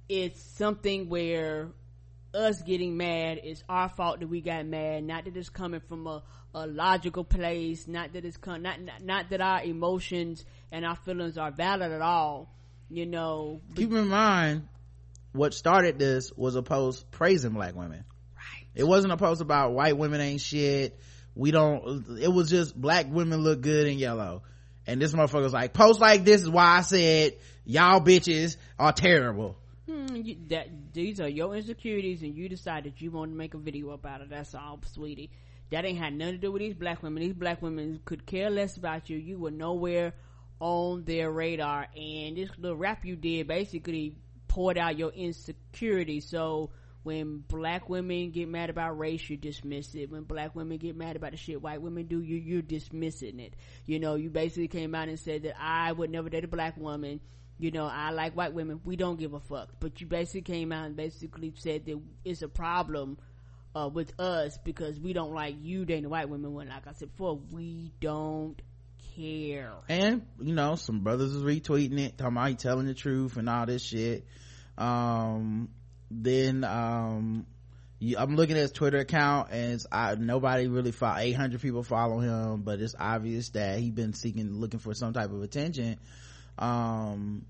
it's 0.09 0.41
something 0.41 1.09
where 1.09 1.69
us 2.35 2.63
getting 2.63 2.97
mad 2.97 3.39
is 3.45 3.63
our 3.69 3.89
fault 3.91 4.21
that 4.21 4.29
we 4.29 4.41
got 4.41 4.67
mad, 4.67 5.05
not 5.05 5.25
that 5.27 5.37
it's 5.37 5.49
coming 5.51 5.81
from 5.81 6.07
a, 6.07 6.23
a 6.55 6.67
logical 6.67 7.25
place, 7.25 7.87
not 7.87 8.13
that 8.15 8.25
it's 8.25 8.37
come, 8.37 8.63
not, 8.63 8.81
not, 8.81 9.03
not 9.03 9.31
that 9.31 9.41
our 9.41 9.63
emotions 9.63 10.45
and 10.71 10.85
our 10.85 10.97
feelings 10.97 11.37
are 11.37 11.51
valid 11.51 11.93
at 11.93 12.01
all, 12.01 12.49
you 12.89 13.07
know. 13.07 13.61
Keep 13.77 13.93
in 13.93 14.09
mind, 14.09 14.69
what 15.33 15.55
started 15.55 15.99
this 15.99 16.33
was 16.37 16.55
a 16.57 16.63
post 16.63 17.11
praising 17.11 17.53
black 17.53 17.75
women. 17.75 18.05
Right. 18.37 18.67
It 18.75 18.85
wasn't 18.85 19.13
a 19.13 19.17
post 19.17 19.41
about 19.41 19.73
white 19.73 19.97
women 19.97 20.21
ain't 20.21 20.41
shit. 20.41 20.99
We 21.35 21.51
don't, 21.51 22.19
it 22.21 22.33
was 22.33 22.51
just 22.51 22.79
black 22.79 23.07
women 23.09 23.41
look 23.41 23.63
good 23.63 23.87
in 23.87 23.99
yellow. 23.99 24.43
And 24.87 25.01
this 25.01 25.13
motherfucker's 25.13 25.53
like, 25.53 25.73
post 25.73 26.01
like 26.01 26.25
this 26.25 26.43
is 26.43 26.51
why 26.51 26.77
I 26.79 26.83
said 26.83 27.37
y'all 27.65 28.01
bitches 28.01 28.57
are 28.79 28.93
terrible. 28.93 29.57
Hmm, 29.89 30.15
you, 30.15 30.37
that 30.49 30.69
these 30.93 31.21
are 31.21 31.29
your 31.29 31.57
insecurities, 31.57 32.23
and 32.23 32.37
you 32.37 32.49
decided 32.49 32.95
you 32.99 33.11
want 33.11 33.33
to 33.33 33.37
make 33.37 33.55
a 33.55 33.59
video 33.59 33.91
about 33.91 34.21
it. 34.21 34.31
That's 34.31 34.55
all, 34.55 34.81
sweetie. 34.93 35.31
That 35.71 35.85
ain't 35.85 35.99
had 35.99 36.15
nothing 36.15 36.35
to 36.35 36.39
do 36.39 36.53
with 36.53 36.61
these 36.61 36.75
black 36.75 37.03
women. 37.03 37.23
These 37.23 37.35
black 37.35 37.63
women 37.63 38.01
could 38.05 38.27
care 38.27 38.51
less 38.51 38.77
about 38.77 39.09
you. 39.09 39.17
You 39.17 39.39
were 39.39 39.51
nowhere 39.51 40.13
on 40.61 41.05
their 41.05 41.31
radar, 41.31 41.89
and 41.97 42.37
this 42.37 42.51
little 42.59 42.77
rap 42.77 43.05
you 43.05 43.17
did 43.17 43.49
basically 43.49 44.17
poured 44.53 44.77
out 44.77 44.99
your 44.99 45.11
insecurity. 45.11 46.21
So 46.21 46.71
when 47.05 47.39
black 47.39 47.89
women 47.89 48.33
get 48.33 48.49
mad 48.49 48.69
about 48.69 48.99
race, 48.99 49.29
you 49.31 49.39
dismiss 49.39 49.95
it. 49.95 50.11
When 50.11 50.25
black 50.25 50.55
women 50.55 50.77
get 50.77 50.95
mad 50.95 51.17
about 51.17 51.31
the 51.31 51.39
shit 51.39 51.63
white 51.63 51.81
women 51.81 52.07
do, 52.07 52.21
you 52.21 52.37
you're 52.37 52.61
dismissing 52.61 53.41
it. 53.41 53.55
You 53.87 53.99
know, 53.99 54.15
you 54.15 54.29
basically 54.29 54.69
came 54.69 54.95
out 54.95 55.09
and 55.09 55.19
said 55.19 55.45
that 55.45 55.55
I 55.59 55.91
would 55.91 56.11
never 56.11 56.29
date 56.29 56.45
a 56.45 56.49
black 56.49 56.77
woman 56.77 57.21
you 57.59 57.71
know, 57.71 57.87
I 57.87 58.11
like 58.11 58.37
white 58.37 58.55
women. 58.55 58.81
We 58.85 58.97
don't 58.97 59.21
give 59.21 59.35
a 59.35 59.41
fuck. 59.41 59.69
But 59.79 60.01
you 60.01 60.09
basically 60.09 60.43
came 60.43 60.73
out 60.73 60.87
and 60.87 60.97
basically 60.97 61.53
said 61.55 61.87
that 61.87 62.01
it's 62.25 62.43
a 62.43 62.49
problem 62.49 63.19
uh, 63.77 63.89
with 63.89 64.19
us 64.19 64.59
because 64.65 64.99
we 64.99 65.13
don't 65.13 65.33
like 65.33 65.55
you 65.61 65.85
dating 65.85 66.11
white 66.11 66.29
women. 66.29 66.55
When, 66.55 66.69
like 66.69 66.89
I 66.89 66.93
said 66.93 67.13
before, 67.13 67.39
we 67.53 67.93
don't 68.01 68.61
care. 69.17 69.73
And 69.89 70.27
you 70.41 70.55
know, 70.55 70.75
some 70.77 71.01
brothers 71.01 71.35
is 71.35 71.43
retweeting 71.43 71.99
it, 71.99 72.19
talking 72.19 72.37
about 72.37 72.59
telling 72.59 72.87
the 72.87 72.95
truth 72.95 73.37
and 73.37 73.49
all 73.49 73.67
this 73.67 73.83
shit. 73.83 74.25
Um, 74.79 75.69
then 76.11 76.65
um, 76.65 77.47
I'm 78.19 78.37
looking 78.37 78.57
at 78.57 78.63
his 78.63 78.73
Twitter 78.73 78.99
account 78.99 79.51
and 79.53 79.85
I, 79.91 80.15
nobody 80.15 80.67
really 80.67 80.93
follow, 80.93 81.19
800 81.19 81.61
people 81.61 81.83
follow 81.83 82.19
him, 82.19 82.63
but 82.63 82.81
it's 82.81 82.95
obvious 82.99 83.51
that 83.51 83.79
he's 83.79 83.93
been 83.93 84.13
seeking, 84.13 84.55
looking 84.55 84.81
for 84.81 84.95
some 84.95 85.13
type 85.13 85.31
of 85.31 85.43
attention. 85.43 85.99
Um, 86.59 87.47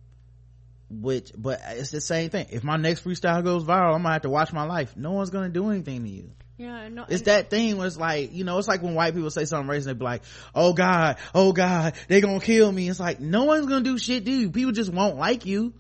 which 1.01 1.33
but 1.37 1.61
it's 1.71 1.91
the 1.91 2.01
same 2.01 2.29
thing 2.29 2.47
if 2.51 2.63
my 2.63 2.77
next 2.77 3.03
freestyle 3.03 3.43
goes 3.43 3.65
viral 3.65 3.95
i'm 3.95 4.03
gonna 4.03 4.13
have 4.13 4.23
to 4.23 4.29
watch 4.29 4.53
my 4.53 4.65
life 4.65 4.95
no 4.95 5.13
one's 5.13 5.31
gonna 5.31 5.49
do 5.49 5.71
anything 5.71 6.05
to 6.05 6.11
you 6.11 6.31
yeah, 6.63 6.89
no, 6.89 7.05
it's 7.09 7.23
that 7.23 7.51
thing 7.51 7.77
where 7.77 7.89
it's 7.89 7.97
like, 7.97 8.33
you 8.33 8.45
know, 8.45 8.57
it's 8.59 8.69
like 8.69 8.83
when 8.83 8.95
white 8.95 9.15
people 9.15 9.31
say 9.31 9.45
something 9.47 9.69
racist, 9.69 9.87
they 9.87 9.95
be 9.95 10.05
like, 10.05 10.23
oh 10.55 10.73
God, 10.73 11.17
oh 11.35 11.53
God, 11.53 11.95
they 12.07 12.21
gonna 12.21 12.39
kill 12.39 12.71
me. 12.71 12.89
It's 12.89 13.01
like, 13.01 13.19
no 13.19 13.45
one's 13.45 13.67
gonna 13.67 13.83
do 13.83 13.99
shit 13.99 14.25
to 14.25 14.31
you. 14.31 14.51
People 14.51 14.71
just 14.71 14.93
won't 14.93 15.17
like 15.17 15.45
you. 15.45 15.75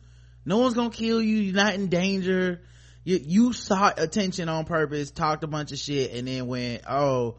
No 0.44 0.58
one's 0.58 0.74
gonna 0.74 0.90
kill 0.90 1.22
you. 1.22 1.36
You're 1.36 1.54
not 1.54 1.74
in 1.74 1.86
danger. 1.86 2.62
You, 3.04 3.20
you 3.22 3.52
sought 3.52 4.00
attention 4.00 4.48
on 4.48 4.64
purpose, 4.64 5.12
talked 5.12 5.44
a 5.44 5.46
bunch 5.46 5.70
of 5.70 5.78
shit, 5.78 6.12
and 6.12 6.26
then 6.26 6.48
went, 6.48 6.82
oh, 6.88 7.36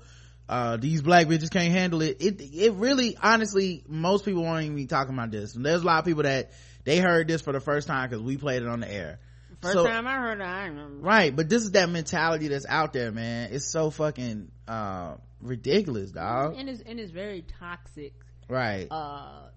uh, 0.47 0.77
these 0.77 1.01
black 1.01 1.27
bitches 1.27 1.51
can't 1.51 1.73
handle 1.73 2.01
it. 2.01 2.21
It, 2.21 2.41
it 2.53 2.73
really, 2.73 3.17
honestly, 3.21 3.83
most 3.89 4.23
people 4.23 4.43
won't 4.43 4.63
even 4.63 4.77
be 4.77 4.85
talking 4.85 5.13
about 5.13 5.31
this. 5.31 5.55
And 5.55 5.65
there's 5.65 5.81
a 5.81 5.85
lot 5.85 5.99
of 5.99 6.05
people 6.05 6.23
that, 6.23 6.51
they 6.85 6.99
heard 6.99 7.27
this 7.27 7.41
for 7.41 7.53
the 7.53 7.61
first 7.61 7.87
time 7.87 8.09
because 8.09 8.23
we 8.23 8.37
played 8.37 8.61
it 8.61 8.67
on 8.67 8.81
the 8.81 8.91
air 8.91 9.19
first 9.64 9.73
so, 9.73 9.85
time 9.85 10.07
i 10.07 10.18
heard 10.18 10.40
it 10.40 10.44
i 10.44 10.65
remember. 10.65 11.06
Right 11.06 11.35
but 11.35 11.49
this 11.49 11.64
is 11.64 11.72
that 11.72 11.90
mentality 11.90 12.48
that's 12.49 12.65
out 12.68 12.94
there 12.94 13.11
man. 13.11 13.49
It's 13.52 13.65
so 13.65 13.90
fucking 13.90 14.52
uh, 14.68 15.15
ridiculous 15.41 16.11
dog 16.11 16.56
and 16.57 16.69
it's 16.69 16.81
and 16.81 16.99
it's 16.99 17.11
very 17.11 17.44
toxic 17.60 18.14
right. 18.48 18.88
uh 18.91 19.48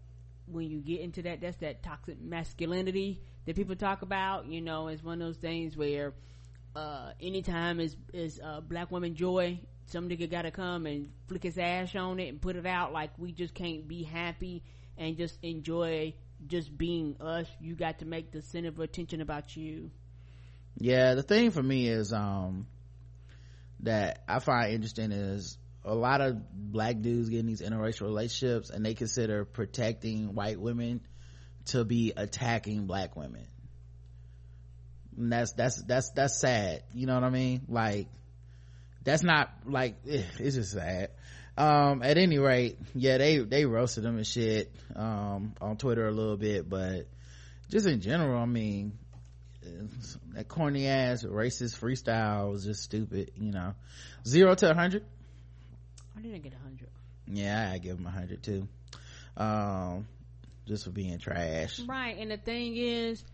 when 0.46 0.70
you 0.70 0.80
get 0.80 1.00
into 1.00 1.22
that 1.22 1.40
that's 1.40 1.56
that 1.58 1.82
toxic 1.82 2.20
masculinity 2.20 3.20
that 3.46 3.56
people 3.56 3.76
talk 3.76 4.02
about 4.02 4.46
you 4.46 4.60
know 4.60 4.88
it's 4.88 5.02
one 5.02 5.20
of 5.20 5.28
those 5.28 5.36
things 5.36 5.76
where 5.76 6.14
uh 6.74 7.10
anytime 7.20 7.80
is 7.80 7.96
is 8.12 8.40
uh 8.42 8.60
black 8.60 8.90
woman 8.90 9.14
joy 9.14 9.58
some 9.86 10.08
nigga 10.08 10.28
gotta 10.30 10.50
come 10.50 10.86
and 10.86 11.10
flick 11.28 11.42
his 11.42 11.58
ass 11.58 11.94
on 11.94 12.18
it 12.18 12.28
and 12.28 12.40
put 12.40 12.56
it 12.56 12.66
out 12.66 12.92
like 12.92 13.10
we 13.18 13.32
just 13.32 13.54
can't 13.54 13.86
be 13.86 14.02
happy 14.02 14.62
and 14.98 15.16
just 15.16 15.38
enjoy 15.42 16.12
just 16.46 16.76
being 16.76 17.16
us 17.20 17.46
you 17.60 17.74
got 17.74 17.98
to 18.00 18.04
make 18.04 18.32
the 18.32 18.42
center 18.42 18.68
of 18.68 18.78
attention 18.78 19.20
about 19.20 19.56
you. 19.56 19.90
Yeah 20.78 21.14
the 21.14 21.22
thing 21.22 21.50
for 21.50 21.62
me 21.62 21.88
is 21.88 22.12
um 22.12 22.66
that 23.80 24.22
i 24.26 24.38
find 24.38 24.72
interesting 24.72 25.12
is 25.12 25.58
a 25.86 25.94
lot 25.94 26.20
of 26.20 26.36
black 26.52 27.00
dudes 27.00 27.28
getting 27.28 27.46
these 27.46 27.62
interracial 27.62 28.02
relationships 28.02 28.70
and 28.70 28.84
they 28.84 28.94
consider 28.94 29.44
protecting 29.44 30.34
white 30.34 30.60
women 30.60 31.00
to 31.66 31.84
be 31.84 32.12
attacking 32.16 32.86
black 32.86 33.16
women. 33.16 33.46
And 35.16 35.32
that's 35.32 35.52
that's 35.52 35.82
that's 35.84 36.10
that's 36.10 36.40
sad. 36.40 36.82
You 36.92 37.06
know 37.06 37.14
what 37.14 37.24
i 37.24 37.30
mean? 37.30 37.62
Like 37.68 38.08
that's 39.04 39.22
not 39.22 39.50
like 39.64 39.96
it's 40.04 40.56
just 40.56 40.72
sad 40.72 41.10
um 41.56 42.02
at 42.02 42.18
any 42.18 42.38
rate 42.38 42.78
yeah 42.94 43.18
they 43.18 43.38
they 43.38 43.64
roasted 43.64 44.04
him 44.04 44.16
and 44.16 44.26
shit 44.26 44.70
um 44.94 45.54
on 45.60 45.76
twitter 45.76 46.06
a 46.06 46.12
little 46.12 46.36
bit 46.36 46.68
but 46.68 47.06
just 47.70 47.86
in 47.86 48.00
general 48.00 48.40
i 48.40 48.46
mean 48.46 48.92
that 50.34 50.48
corny 50.48 50.86
ass 50.86 51.24
racist 51.24 51.78
freestyle 51.78 52.50
was 52.50 52.64
just 52.64 52.82
stupid 52.82 53.32
you 53.36 53.50
know. 53.50 53.74
Zero 54.26 54.54
to 54.54 54.70
a 54.70 54.74
hundred? 54.74 55.04
I 56.16 56.20
didn't 56.20 56.42
get 56.42 56.52
a 56.52 56.62
hundred. 56.62 56.88
Yeah 57.26 57.70
i 57.72 57.78
give 57.78 57.98
him 57.98 58.06
a 58.06 58.10
hundred 58.10 58.42
too. 58.42 58.68
Um 59.36 60.06
just 60.66 60.84
for 60.84 60.90
being 60.90 61.18
trash. 61.18 61.80
Right 61.80 62.16
and 62.18 62.30
the 62.30 62.36
thing 62.36 62.76
is 62.76 63.24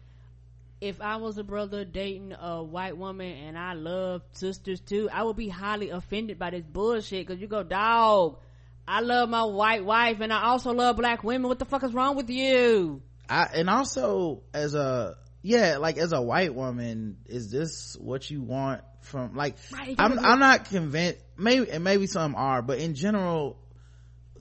if 0.82 1.00
I 1.00 1.16
was 1.16 1.38
a 1.38 1.44
brother 1.44 1.84
dating 1.84 2.34
a 2.38 2.60
white 2.60 2.98
woman 2.98 3.30
and 3.30 3.56
I 3.56 3.74
love 3.74 4.22
sisters 4.32 4.80
too, 4.80 5.08
I 5.12 5.22
would 5.22 5.36
be 5.36 5.48
highly 5.48 5.90
offended 5.90 6.40
by 6.40 6.50
this 6.50 6.64
bullshit. 6.64 7.28
Cause 7.28 7.38
you 7.38 7.46
go, 7.46 7.62
dog, 7.62 8.38
I 8.86 9.00
love 9.00 9.28
my 9.28 9.44
white 9.44 9.84
wife 9.84 10.18
and 10.20 10.32
I 10.32 10.42
also 10.42 10.72
love 10.72 10.96
black 10.96 11.22
women. 11.22 11.48
What 11.48 11.60
the 11.60 11.66
fuck 11.66 11.84
is 11.84 11.94
wrong 11.94 12.16
with 12.16 12.30
you? 12.30 13.00
I, 13.28 13.44
and 13.54 13.70
also 13.70 14.42
as 14.52 14.74
a, 14.74 15.18
yeah, 15.40 15.76
like 15.76 15.98
as 15.98 16.12
a 16.12 16.20
white 16.20 16.52
woman, 16.52 17.18
is 17.26 17.48
this 17.48 17.96
what 18.00 18.28
you 18.28 18.42
want 18.42 18.82
from, 19.02 19.36
like, 19.36 19.54
right, 19.72 19.94
I'm, 19.96 20.18
I'm 20.18 20.40
not 20.40 20.64
convinced, 20.64 21.20
maybe, 21.36 21.70
and 21.70 21.84
maybe 21.84 22.08
some 22.08 22.34
are, 22.34 22.60
but 22.60 22.80
in 22.80 22.96
general, 22.96 23.56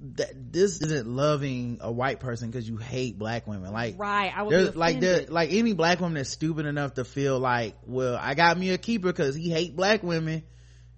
that 0.01 0.51
this 0.51 0.81
isn't 0.81 1.07
loving 1.07 1.77
a 1.81 1.91
white 1.91 2.19
person 2.19 2.49
because 2.49 2.67
you 2.67 2.77
hate 2.77 3.19
black 3.19 3.45
women. 3.45 3.71
Like 3.71 3.99
right 3.99 4.31
I 4.35 4.41
would 4.41 4.75
like 4.75 4.99
there 4.99 5.25
like 5.27 5.51
any 5.51 5.73
black 5.73 5.99
woman 5.99 6.15
that's 6.15 6.31
stupid 6.31 6.65
enough 6.65 6.95
to 6.95 7.05
feel 7.05 7.39
like 7.39 7.75
well 7.85 8.17
i 8.19 8.33
got 8.33 8.57
me 8.57 8.71
a 8.71 8.79
keeper 8.79 9.07
because 9.07 9.35
he 9.35 9.51
hate 9.51 9.75
black 9.75 10.01
women 10.01 10.43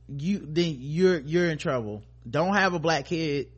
you 0.08 0.40
then 0.48 0.78
you're 0.80 1.20
you're 1.20 1.50
in 1.50 1.58
trouble. 1.58 2.04
Don't 2.30 2.56
have 2.56 2.74
a 2.74 2.80
black 2.80 3.06
kid 3.06 3.50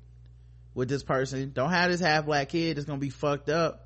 with 0.73 0.89
this 0.89 1.03
person. 1.03 1.51
Don't 1.53 1.69
have 1.69 1.91
this 1.91 2.01
half 2.01 2.25
black 2.25 2.49
kid 2.49 2.77
that's 2.77 2.87
gonna 2.87 2.99
be 2.99 3.11
fucked 3.11 3.49
up 3.49 3.83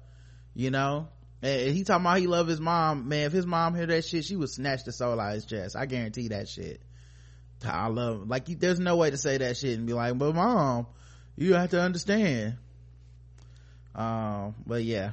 you 0.56 0.72
know? 0.72 1.08
And 1.42 1.74
he 1.74 1.84
talking 1.84 2.06
about 2.06 2.18
he 2.18 2.28
love 2.28 2.48
his 2.48 2.60
mom. 2.60 3.08
Man 3.08 3.26
if 3.26 3.34
his 3.34 3.46
mom 3.46 3.76
hear 3.76 3.86
that 3.86 4.06
shit 4.06 4.26
she 4.26 4.36
would 4.36 4.50
snatch 4.50 4.84
the 4.86 4.94
soul 4.94 5.20
out 5.20 5.30
of 5.30 5.34
his 5.36 5.46
chest. 5.46 5.76
I 5.76 5.86
guarantee 5.86 6.30
that 6.30 6.48
shit. 6.48 6.82
I 7.66 7.88
love 7.88 8.22
him. 8.22 8.30
like 8.30 8.46
there's 8.46 8.80
no 8.80 8.96
way 8.96 9.10
to 9.10 9.18
say 9.18 9.38
that 9.38 9.58
shit 9.58 9.78
and 9.78 9.86
be 9.86 9.94
like 9.94 10.18
but 10.18 10.34
mom 10.34 10.88
you 11.40 11.54
have 11.54 11.70
to 11.70 11.82
understand. 11.82 12.58
Um 13.96 14.56
but 14.68 14.84
yeah. 14.84 15.12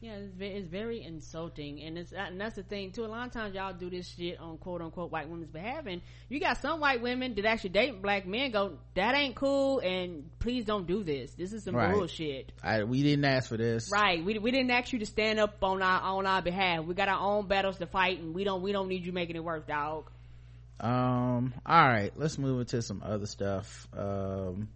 Yeah 0.00 0.12
it's 0.12 0.32
very, 0.34 0.52
it's 0.52 0.68
very 0.68 1.02
insulting 1.02 1.80
and 1.80 1.98
it's 1.98 2.12
and 2.12 2.40
that's 2.40 2.54
the 2.54 2.62
thing 2.62 2.92
too. 2.92 3.04
A 3.04 3.06
lot 3.06 3.26
of 3.26 3.32
times 3.32 3.54
y'all 3.54 3.72
do 3.72 3.88
this 3.88 4.14
shit 4.16 4.38
on 4.38 4.58
quote 4.58 4.82
unquote 4.82 5.10
white 5.10 5.28
women's 5.28 5.50
behalf 5.50 5.86
and 5.86 6.02
you 6.28 6.38
got 6.38 6.60
some 6.60 6.80
white 6.80 7.00
women 7.00 7.34
that 7.34 7.46
actually 7.46 7.70
date 7.70 8.00
black 8.02 8.26
men 8.26 8.50
go 8.50 8.78
that 8.94 9.14
ain't 9.14 9.34
cool 9.34 9.80
and 9.80 10.28
please 10.38 10.66
don't 10.66 10.86
do 10.86 11.02
this. 11.02 11.32
This 11.32 11.54
is 11.54 11.64
some 11.64 11.74
right. 11.74 11.94
bullshit. 11.94 12.52
I, 12.62 12.84
we 12.84 13.02
didn't 13.02 13.24
ask 13.24 13.48
for 13.48 13.56
this. 13.56 13.90
Right. 13.90 14.22
We, 14.22 14.38
we 14.38 14.50
didn't 14.50 14.70
ask 14.70 14.92
you 14.92 14.98
to 14.98 15.06
stand 15.06 15.40
up 15.40 15.56
on 15.62 15.82
our 15.82 16.00
on 16.02 16.26
our 16.26 16.42
behalf. 16.42 16.84
We 16.84 16.94
got 16.94 17.08
our 17.08 17.20
own 17.20 17.48
battles 17.48 17.78
to 17.78 17.86
fight 17.86 18.20
and 18.20 18.34
we 18.34 18.44
don't 18.44 18.60
we 18.60 18.72
don't 18.72 18.88
need 18.88 19.06
you 19.06 19.12
making 19.12 19.36
it 19.36 19.42
work 19.42 19.66
dog. 19.66 20.10
Um 20.78 21.54
all 21.64 21.88
right. 21.88 22.12
Let's 22.16 22.36
move 22.36 22.60
into 22.60 22.82
some 22.82 23.02
other 23.02 23.26
stuff. 23.26 23.88
Um 23.96 24.68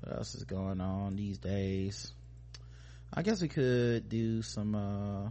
what 0.00 0.16
else 0.16 0.34
is 0.34 0.44
going 0.44 0.80
on 0.80 1.16
these 1.16 1.38
days? 1.38 2.12
I 3.12 3.22
guess 3.22 3.42
we 3.42 3.48
could 3.48 4.08
do 4.08 4.42
some 4.42 4.74
uh 4.74 5.30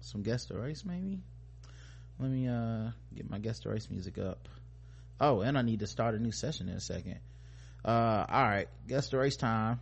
some 0.00 0.22
guest 0.22 0.50
race 0.54 0.84
maybe? 0.84 1.20
Let 2.18 2.30
me 2.30 2.48
uh 2.48 2.90
get 3.14 3.28
my 3.28 3.38
guest 3.38 3.66
race 3.66 3.88
music 3.90 4.18
up. 4.18 4.48
Oh 5.20 5.40
and 5.40 5.58
i 5.58 5.62
need 5.62 5.80
to 5.80 5.86
start 5.86 6.14
a 6.14 6.18
new 6.18 6.32
session 6.32 6.68
in 6.68 6.76
a 6.76 6.80
second. 6.80 7.18
Uh 7.84 8.24
all 8.28 8.42
right 8.42 8.68
guest 8.88 9.12
race 9.12 9.36
time. 9.36 9.80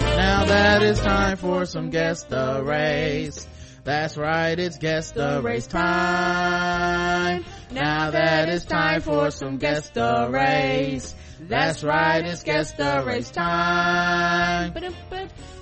Now 0.00 0.44
that 0.44 0.82
it's 0.82 1.00
time 1.00 1.36
for 1.36 1.66
some 1.66 1.90
guest 1.90 2.28
race 2.30 3.46
That's 3.84 4.16
right, 4.16 4.58
it's 4.58 4.78
guest 4.78 5.16
race 5.16 5.66
time. 5.66 7.44
Now 7.74 8.12
that 8.12 8.48
it's 8.48 8.64
time 8.64 9.00
for 9.00 9.32
some 9.32 9.56
guess 9.56 9.90
the 9.90 10.28
race. 10.30 11.12
That's 11.40 11.82
right, 11.82 12.24
it's 12.24 12.44
guess 12.44 12.70
the 12.70 13.02
race 13.04 13.32
time. 13.32 14.72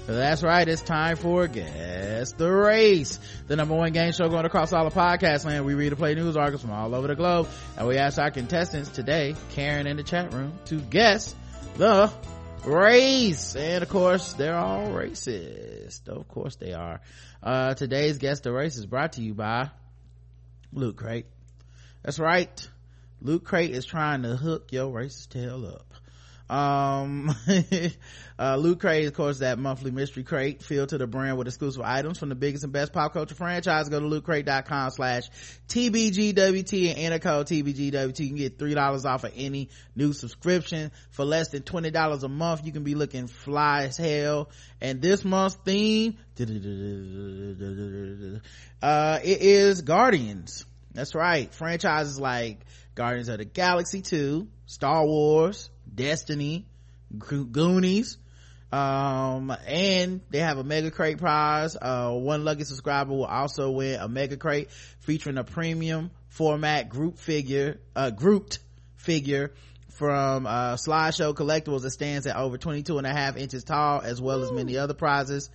That's 0.07 0.43
right, 0.43 0.69
it's 0.69 0.83
time 0.83 1.17
for 1.17 1.47
Guess 1.47 2.33
the 2.33 2.53
Race. 2.53 3.19
The 3.47 3.57
number 3.57 3.75
one 3.75 3.93
game 3.93 4.13
show 4.13 4.29
going 4.29 4.45
across 4.45 4.75
all 4.75 4.85
the 4.85 4.95
podcast 4.95 5.47
land. 5.47 5.65
We 5.65 5.73
read 5.73 5.89
and 5.93 5.99
play 5.99 6.15
news 6.15 6.37
articles 6.37 6.61
from 6.61 6.73
all 6.73 6.95
over 6.95 7.07
the 7.07 7.15
globe. 7.15 7.49
And 7.79 7.89
we 7.89 7.97
ask 7.97 8.19
our 8.19 8.31
contestants 8.31 8.91
today, 8.91 9.35
Karen 9.53 9.87
in 9.87 9.97
the 9.97 10.03
chat 10.03 10.35
room, 10.35 10.59
to 10.67 10.81
guess 10.81 11.35
the 11.79 12.13
race. 12.67 13.57
And 13.57 13.83
of 13.83 13.89
course, 13.89 14.35
they're 14.35 14.59
all 14.59 14.89
racist. 14.89 16.09
Of 16.09 16.29
course 16.29 16.57
they 16.57 16.75
are. 16.75 17.01
Uh, 17.43 17.73
today's 17.73 18.19
Guess 18.19 18.41
the 18.41 18.53
Race 18.53 18.77
is 18.77 18.85
brought 18.85 19.15
to 19.15 19.23
you 19.23 19.33
by 19.33 19.71
Loot 20.75 20.97
Crate. 20.97 21.27
That's 22.03 22.19
right. 22.19 22.69
Loot 23.21 23.45
Crate 23.45 23.71
is 23.71 23.85
trying 23.85 24.23
to 24.23 24.37
hook 24.37 24.73
your 24.73 24.93
racist 24.93 25.29
tail 25.29 25.65
up. 25.67 25.87
Um, 26.53 27.35
uh, 28.39 28.57
Loot 28.57 28.81
Crate, 28.81 29.07
of 29.07 29.15
course, 29.15 29.39
that 29.39 29.59
monthly 29.59 29.91
mystery 29.91 30.23
crate 30.23 30.63
filled 30.63 30.91
to 30.91 30.99
the 30.99 31.07
brim 31.07 31.37
with 31.37 31.47
exclusive 31.47 31.81
items 31.83 32.19
from 32.19 32.29
the 32.29 32.35
biggest 32.35 32.63
and 32.65 32.73
best 32.73 32.93
pop 32.93 33.15
culture 33.15 33.35
franchise. 33.35 33.89
Go 33.89 34.01
to 34.01 34.07
lootcrate.com 34.07 34.91
slash 34.91 35.31
TBGWT 35.69 36.91
and 36.91 36.99
enter 36.99 37.21
code 37.21 37.47
TBGWT. 37.47 38.21
You 38.21 38.27
can 38.27 38.37
get 38.37 38.59
$3 38.59 39.05
off 39.07 39.25
of 39.25 39.33
any 39.35 39.71
new 39.97 40.13
subscription 40.13 40.93
for 41.11 41.25
less 41.25 41.49
than 41.49 41.63
$20 41.63 42.23
a 42.23 42.29
month. 42.29 42.67
You 42.67 42.73
can 42.73 42.85
be 42.85 42.97
looking 42.97 43.29
fly 43.29 43.85
as 43.85 43.97
hell. 43.97 44.51
And 44.81 45.01
this 45.01 45.25
month's 45.25 45.57
theme, 45.65 46.19
uh, 48.83 49.21
it 49.23 49.41
is 49.41 49.81
Guardians. 49.81 50.67
That's 50.95 51.15
right. 51.15 51.53
Franchises 51.53 52.21
like 52.21 52.61
Guardians 52.95 53.29
of 53.29 53.39
the 53.39 53.45
Galaxy 53.45 54.03
2, 54.03 54.47
Star 54.67 55.07
Wars, 55.07 55.71
Destiny, 55.93 56.67
Goonies, 57.17 58.19
um, 58.71 59.55
and 59.67 60.21
they 60.31 60.39
have 60.39 60.59
a 60.59 60.65
mega 60.65 60.91
crate 60.91 61.19
prize. 61.19 61.77
Uh, 61.81 62.13
one 62.13 62.45
lucky 62.45 62.65
subscriber 62.65 63.13
will 63.13 63.25
also 63.25 63.71
win 63.71 64.01
a 64.01 64.09
mega 64.09 64.37
crate 64.37 64.71
featuring 65.01 65.39
a 65.39 65.45
premium 65.45 66.11
format 66.29 66.89
group 66.89 67.19
figure, 67.19 67.81
uh, 67.95 68.11
grouped 68.11 68.59
figure 68.97 69.53
from 69.91 70.47
uh, 70.47 70.75
slideshow 70.75 71.35
collectibles 71.35 71.83
that 71.83 71.91
stands 71.91 72.27
at 72.27 72.37
over 72.37 72.57
22 72.57 72.97
and 72.97 73.07
a 73.07 73.13
half 73.13 73.37
inches 73.37 73.63
tall 73.63 74.01
as 74.01 74.21
well 74.21 74.43
as 74.43 74.51
many 74.51 74.79
other 74.79 74.95
prizes 74.95 75.51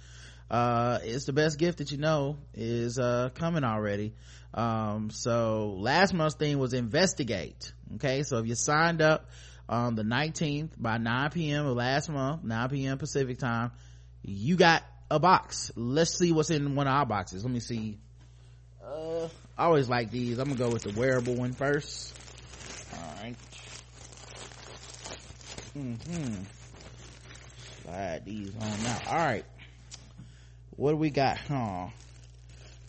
uh, 0.50 1.00
it's 1.04 1.26
the 1.26 1.34
best 1.34 1.58
gift 1.58 1.80
that 1.80 1.92
you 1.92 1.98
know 1.98 2.38
is 2.54 3.00
uh, 3.00 3.30
coming 3.36 3.64
already 3.64 4.14
um, 4.58 5.10
so 5.12 5.76
last 5.78 6.14
month's 6.14 6.36
theme 6.36 6.60
was 6.60 6.74
investigate 6.74 7.72
okay 7.96 8.24
so 8.24 8.40
if 8.40 8.48
you 8.48 8.56
signed 8.56 9.02
up 9.02 9.30
on 9.70 9.96
the 9.96 10.04
19th 10.04 10.70
by 10.78 10.98
9 10.98 11.30
p.m. 11.32 11.66
of 11.66 11.76
last 11.76 12.10
month, 12.10 12.44
9 12.44 12.70
p.m. 12.70 12.98
Pacific 12.98 13.38
time. 13.38 13.72
You 14.24 14.56
got 14.56 14.84
a 15.10 15.20
box. 15.20 15.72
Let's 15.76 16.18
see 16.18 16.32
what's 16.32 16.50
in 16.50 16.76
one 16.76 16.88
of 16.88 16.94
our 16.94 17.06
boxes. 17.06 17.44
Let 17.44 17.54
me 17.54 17.60
see. 17.60 17.98
Uh, 18.84 19.28
I 19.58 19.66
always 19.66 19.90
like 19.90 20.12
these. 20.12 20.40
I'm 20.40 20.48
gonna 20.48 20.58
go 20.58 20.70
with 20.70 20.84
the 20.84 20.98
wearable 20.98 21.36
one 21.36 21.54
first. 21.54 22.18
Alright. 22.94 23.36
Mm-hmm. 25.78 26.44
Slide 27.84 28.26
these 28.26 28.54
on 28.56 28.84
now. 28.84 29.02
Alright. 29.08 29.46
What 30.76 30.92
do 30.92 30.98
we 30.98 31.10
got? 31.10 31.38
Huh? 31.38 31.88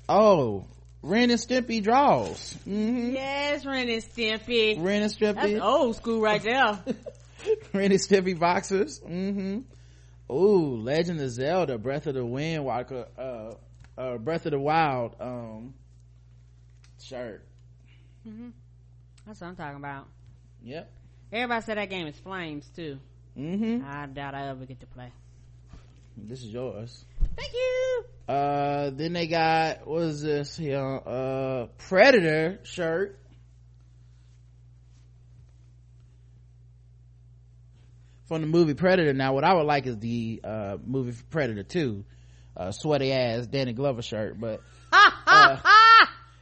Oh, 0.08 0.66
Ren 1.02 1.30
and 1.30 1.40
Stimpy 1.40 1.82
draws. 1.82 2.54
Mm-hmm. 2.66 3.12
Yes, 3.12 3.64
Ren 3.64 3.88
and 3.88 4.02
Stimpy. 4.02 4.82
Ren 4.82 5.02
and 5.02 5.12
Stimpy. 5.12 5.52
That's 5.52 5.60
old 5.60 5.96
school 5.96 6.20
right 6.20 6.42
there. 6.42 6.78
Ren 7.72 7.92
and 7.92 8.00
Stimpy 8.00 8.38
boxers. 8.38 9.00
Mm-hmm. 9.00 9.60
Ooh, 10.30 10.76
Legend 10.76 11.20
of 11.20 11.30
Zelda, 11.30 11.78
Breath 11.78 12.06
of 12.06 12.14
the 12.14 12.24
Wind, 12.24 12.64
Walker, 12.64 13.06
uh, 13.16 13.54
uh, 13.98 14.18
Breath 14.18 14.44
of 14.46 14.52
the 14.52 14.58
Wild, 14.58 15.14
um, 15.20 15.74
shirt. 17.02 17.46
Mm-hmm. 18.26 18.50
That's 19.26 19.40
what 19.40 19.48
I'm 19.48 19.56
talking 19.56 19.76
about. 19.76 20.06
Yep. 20.62 20.90
Everybody 21.32 21.64
said 21.64 21.78
that 21.78 21.90
game 21.90 22.06
is 22.06 22.18
flames 22.18 22.68
too. 22.74 22.98
Mm-hmm. 23.38 23.86
I 23.86 24.06
doubt 24.06 24.34
I 24.34 24.48
ever 24.48 24.64
get 24.64 24.80
to 24.80 24.86
play. 24.86 25.12
This 26.16 26.42
is 26.42 26.52
yours. 26.52 27.04
Thank 27.38 27.52
you. 27.52 28.04
Uh, 28.28 28.90
then 28.90 29.12
they 29.12 29.28
got, 29.28 29.86
what 29.86 30.02
is 30.02 30.22
this 30.22 30.56
here? 30.56 31.00
Uh, 31.06 31.66
Predator 31.78 32.58
shirt. 32.64 33.18
From 38.26 38.42
the 38.42 38.46
movie 38.48 38.74
Predator. 38.74 39.12
Now, 39.12 39.34
what 39.34 39.44
I 39.44 39.54
would 39.54 39.66
like 39.66 39.86
is 39.86 39.98
the, 39.98 40.40
uh, 40.42 40.76
movie 40.84 41.16
Predator 41.30 41.62
2. 41.62 42.04
Uh, 42.56 42.72
sweaty 42.72 43.12
ass 43.12 43.46
Danny 43.46 43.72
Glover 43.72 44.02
shirt, 44.02 44.38
but, 44.38 44.60
uh, 44.92 45.58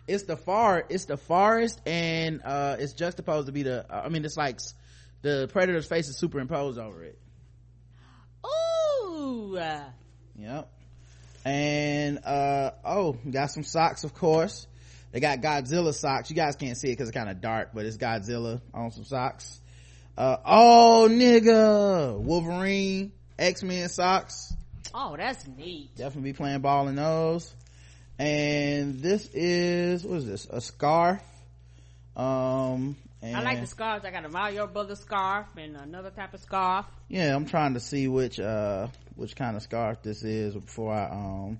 it's 0.09 0.23
the 0.25 0.37
far, 0.37 0.83
it's 0.89 1.05
the 1.05 1.19
forest 1.19 1.79
and, 1.85 2.41
uh, 2.43 2.77
it's 2.79 2.95
supposed 2.97 3.47
to 3.49 3.53
be 3.53 3.65
the, 3.65 3.85
I 3.91 4.09
mean, 4.09 4.25
it's 4.25 4.37
like 4.37 4.59
the 5.21 5.47
Predator's 5.53 5.87
face 5.87 6.09
is 6.09 6.19
superimposed 6.19 6.79
over 6.79 7.05
it. 7.05 7.19
Ooh. 8.47 9.59
Yep. 10.39 10.73
And, 11.47 12.19
uh, 12.25 12.73
oh, 12.85 13.13
got 13.31 13.53
some 13.53 13.63
socks, 13.63 14.03
of 14.03 14.13
course. 14.13 14.67
They 15.13 15.21
got 15.21 15.43
Godzilla 15.43 15.95
socks. 15.95 16.29
You 16.29 16.35
guys 16.35 16.57
can't 16.57 16.77
see 16.77 16.89
it 16.89 16.95
because 16.95 17.09
it's 17.09 17.17
kind 17.17 17.31
of 17.31 17.41
dark, 17.41 17.71
but 17.73 17.87
it's 17.87 17.97
Godzilla 17.97 18.61
on 18.75 18.91
some 18.91 19.05
socks. 19.05 19.61
Uh, 20.19 20.39
oh, 20.45 21.09
nigga. 21.09 22.19
Wolverine, 22.19 23.13
X-Men 23.39 23.89
socks. 23.89 24.53
Oh, 24.93 25.15
that's 25.17 25.47
neat. 25.47 25.95
Definitely 25.95 26.33
be 26.33 26.37
playing 26.37 26.63
ball 26.63 26.89
in 26.89 26.97
those. 26.97 27.55
And 28.19 28.99
this 28.99 29.31
is, 29.33 30.03
what 30.03 30.17
is 30.17 30.27
this? 30.27 30.49
A 30.51 30.61
scarf. 30.61 31.23
Um, 32.17 32.97
I 33.23 33.41
like 33.43 33.61
the 33.61 33.69
scarves. 33.69 34.05
I 34.05 34.11
got 34.11 34.25
a 34.25 34.29
Mario 34.29 34.67
brother 34.67 34.97
scarf 34.97 35.47
and 35.57 35.77
another 35.77 36.11
type 36.11 36.35
of 36.35 36.41
scarf. 36.41 36.87
Yeah, 37.07 37.37
I'm 37.37 37.47
trying 37.47 37.75
to 37.75 37.81
see 37.81 38.09
which, 38.09 38.41
uh, 38.41 38.89
which 39.17 39.35
kind 39.35 39.57
of 39.57 39.63
scarf 39.63 40.03
this 40.03 40.23
is 40.23 40.55
before 40.55 40.93
I, 40.95 41.11
um, 41.11 41.59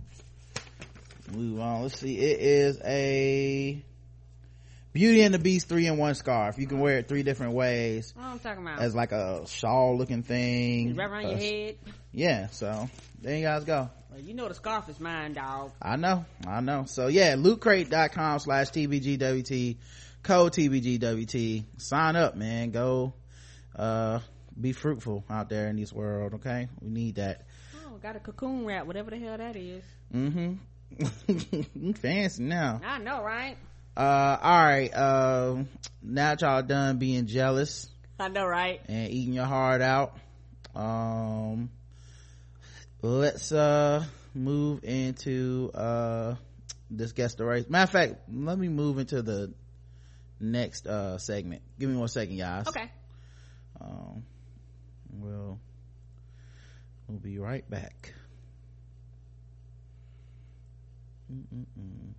move 1.33 1.59
on. 1.61 1.83
Let's 1.83 1.99
see. 1.99 2.17
It 2.19 2.41
is 2.41 2.81
a 2.85 3.83
Beauty 4.93 5.23
and 5.23 5.35
the 5.35 5.39
Beast 5.39 5.69
three 5.69 5.87
in 5.87 5.99
one 5.99 6.15
scarf. 6.15 6.57
You 6.59 6.67
can 6.67 6.79
wear 6.81 6.99
it 6.99 7.09
three 7.09 7.23
different 7.23 7.53
ways. 7.55 8.13
What 8.17 8.25
I'm 8.27 8.39
talking 8.39 8.63
about? 8.63 8.79
As 8.81 8.95
like 8.95 9.13
a 9.13 9.47
shawl 9.47 9.99
looking 9.99 10.23
thing. 10.23 10.95
Wrap 10.97 11.11
around 11.11 11.27
Uh, 11.27 11.29
your 11.31 11.39
head. 11.39 11.77
Yeah, 12.13 12.47
so 12.49 12.89
there 13.21 13.37
you 13.37 13.43
guys 13.45 13.65
go. 13.65 13.91
Well, 14.11 14.21
you 14.21 14.33
know 14.33 14.49
the 14.49 14.55
scarf 14.55 14.89
is 14.89 14.99
mine, 14.99 15.35
dog. 15.35 15.73
I 15.83 15.97
know, 15.97 16.25
I 16.47 16.61
know. 16.61 16.85
So 16.87 17.09
yeah, 17.09 17.35
lootcrate.com 17.35 18.39
slash 18.39 18.69
TBGWT, 18.71 19.77
code 20.23 20.53
TBGWT. 20.53 21.65
Sign 21.77 22.17
up, 22.17 22.35
man. 22.37 22.71
Go, 22.71 23.13
uh, 23.75 24.21
be 24.61 24.73
fruitful 24.73 25.25
out 25.29 25.49
there 25.49 25.69
in 25.69 25.77
this 25.77 25.93
world, 25.93 26.35
okay? 26.35 26.69
We 26.81 26.91
need 26.91 27.17
that. 27.17 27.47
Oh, 27.87 27.97
got 27.99 28.17
a 28.17 28.21
cocoon 28.21 28.65
wrap, 28.65 28.87
whatever 28.87 29.11
the 29.11 29.19
hell 29.19 29.37
that 29.37 29.57
is. 29.57 29.85
Mm-hmm. 30.15 31.93
Fancy 31.93 32.43
now. 32.43 32.81
I 32.85 32.99
know, 32.99 33.23
right? 33.23 33.57
Uh, 33.97 34.37
alright, 34.43 34.95
um, 34.95 35.69
now 36.03 36.35
that 36.35 36.43
y'all 36.43 36.63
done 36.63 36.99
being 36.99 37.27
jealous 37.27 37.89
I 38.21 38.29
know, 38.29 38.47
right? 38.47 38.81
and 38.89 39.11
eating 39.11 39.35
your 39.35 39.47
heart 39.47 39.81
out, 39.81 40.17
um, 40.75 41.71
let's, 43.03 43.53
uh, 43.53 44.05
move 44.35 44.85
into, 44.85 45.71
uh, 45.75 46.35
this 46.91 47.13
guest 47.13 47.39
the 47.39 47.45
race. 47.45 47.69
Matter 47.69 47.85
of 47.85 47.91
fact, 47.91 48.15
let 48.31 48.59
me 48.59 48.69
move 48.69 48.99
into 48.99 49.23
the 49.23 49.53
next, 50.41 50.87
uh, 50.87 51.19
segment. 51.19 51.63
Give 51.79 51.89
me 51.89 51.97
one 51.97 52.09
second, 52.09 52.37
guys. 52.37 52.69
Okay. 52.69 52.91
Um, 53.81 54.25
we'll, 55.21 55.59
we'll 57.09 57.19
be 57.19 57.39
right 57.39 57.69
back. 57.71 58.15
Mm-mm-mm. 61.33 62.15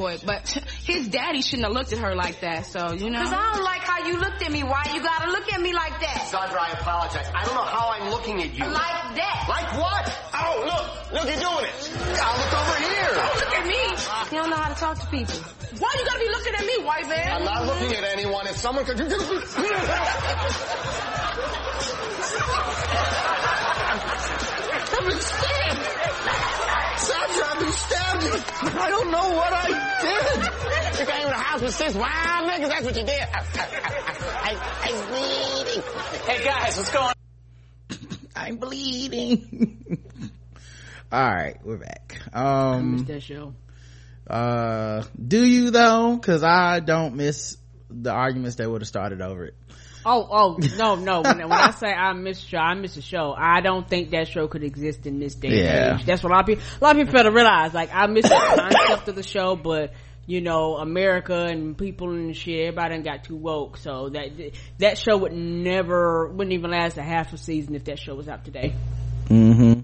But 0.00 0.48
his 0.84 1.08
daddy 1.08 1.42
shouldn't 1.42 1.64
have 1.66 1.72
looked 1.72 1.92
at 1.92 1.98
her 1.98 2.14
like 2.14 2.40
that. 2.40 2.66
So 2.66 2.92
you 2.92 3.10
know. 3.10 3.22
Cause 3.22 3.32
I 3.32 3.52
don't 3.54 3.64
like 3.64 3.82
how 3.82 4.06
you 4.06 4.18
looked 4.18 4.42
at 4.42 4.50
me. 4.50 4.62
Why 4.62 4.84
you 4.94 5.02
gotta 5.02 5.30
look 5.30 5.52
at 5.52 5.60
me 5.60 5.72
like 5.72 6.00
that? 6.00 6.28
Sandra, 6.28 6.60
I 6.60 6.72
apologize. 6.72 7.30
I 7.34 7.44
don't 7.44 7.54
know 7.54 7.62
how 7.62 7.90
I'm 7.90 8.10
looking 8.10 8.42
at 8.42 8.54
you. 8.54 8.64
Like 8.64 9.14
that. 9.16 9.46
Like 9.48 9.68
what? 9.78 10.04
Oh, 10.34 10.62
look, 10.64 11.12
look, 11.12 11.26
you're 11.28 11.42
doing 11.42 11.64
it. 11.68 11.74
I 12.16 12.32
look 12.38 12.52
over 12.56 12.78
here. 12.80 13.12
Don't 13.14 13.36
look 13.36 13.54
at 13.56 13.66
me. 13.66 13.82
You 14.36 14.42
don't 14.42 14.50
know 14.50 14.56
how 14.56 14.72
to 14.72 14.78
talk 14.80 14.98
to 15.00 15.06
people. 15.06 15.34
Why 15.78 15.94
you 15.98 16.04
gotta 16.04 16.18
be 16.20 16.28
looking 16.28 16.54
at 16.54 16.64
me, 16.64 16.84
white 16.84 17.08
man? 17.08 17.32
I'm 17.32 17.44
not 17.44 17.66
looking 17.66 17.92
at 17.96 18.04
anyone. 18.04 18.46
If 18.46 18.56
someone 18.56 18.84
could. 18.84 19.00
I'm 24.92 25.20
scared. 25.20 26.49
I 27.62 28.86
don't 28.88 29.10
know 29.10 29.36
what 29.36 29.52
I 29.52 29.66
did. 30.00 31.00
You 31.00 31.06
came 31.06 31.22
to 31.24 31.28
the 31.28 31.34
house 31.34 31.60
with 31.60 31.74
six 31.74 31.94
wild 31.94 32.48
niggas. 32.50 32.68
That's 32.68 32.84
what 32.86 32.96
you 32.96 33.04
did. 33.04 33.20
I, 33.34 33.44
I, 33.84 34.56
I, 34.56 34.88
I'm 34.88 35.08
bleeding. 35.10 35.82
Hey 36.26 36.44
guys, 36.44 36.76
what's 36.78 36.90
going 36.90 37.06
on? 37.08 37.14
I'm 38.36 38.56
bleeding. 38.56 39.84
All 41.12 41.20
right, 41.20 41.56
we're 41.64 41.76
back. 41.76 42.20
I 42.32 42.80
missed 42.80 43.00
Um, 43.00 43.04
that 43.06 43.22
show. 43.22 43.54
uh, 44.28 45.02
do 45.22 45.44
you 45.44 45.70
though? 45.70 46.16
Cause 46.18 46.42
I 46.42 46.80
don't 46.80 47.16
miss 47.16 47.58
the 47.90 48.10
arguments 48.12 48.56
that 48.56 48.70
would 48.70 48.80
have 48.80 48.88
started 48.88 49.20
over 49.20 49.44
it. 49.46 49.54
Oh, 50.04 50.26
oh, 50.30 50.58
no, 50.78 50.94
no. 50.94 51.20
When, 51.20 51.38
when 51.38 51.52
I 51.52 51.72
say 51.72 51.88
I 51.88 52.12
miss 52.14 52.40
show, 52.40 52.58
I 52.58 52.74
miss 52.74 52.96
a 52.96 53.02
show. 53.02 53.34
I 53.36 53.60
don't 53.60 53.88
think 53.88 54.10
that 54.10 54.28
show 54.28 54.48
could 54.48 54.64
exist 54.64 55.06
in 55.06 55.18
this 55.18 55.34
day 55.34 55.48
and 55.48 55.56
Yeah. 55.58 55.98
age. 55.98 56.06
That's 56.06 56.22
what 56.22 56.32
a 56.32 56.34
lot 56.34 56.40
of 56.42 56.46
people, 56.46 56.62
a 56.80 56.84
lot 56.84 56.96
of 56.96 57.00
people 57.00 57.12
fail 57.18 57.30
to 57.30 57.34
realize. 57.34 57.74
Like, 57.74 57.90
I 57.92 58.06
miss 58.06 58.28
the 58.28 58.34
concept 58.34 59.08
of 59.08 59.14
the 59.14 59.22
show, 59.22 59.56
but, 59.56 59.92
you 60.26 60.40
know, 60.40 60.76
America 60.76 61.44
and 61.44 61.76
people 61.76 62.10
and 62.10 62.34
shit, 62.34 62.68
everybody 62.68 62.94
done 62.94 63.02
got 63.02 63.24
too 63.24 63.36
woke. 63.36 63.76
So 63.76 64.08
that, 64.10 64.30
that 64.78 64.96
show 64.96 65.18
would 65.18 65.32
never, 65.32 66.28
wouldn't 66.28 66.52
even 66.54 66.70
last 66.70 66.96
a 66.96 67.02
half 67.02 67.32
a 67.32 67.36
season 67.36 67.74
if 67.74 67.84
that 67.84 67.98
show 67.98 68.14
was 68.14 68.28
out 68.28 68.44
today. 68.44 68.74
Mm-hmm. 69.26 69.80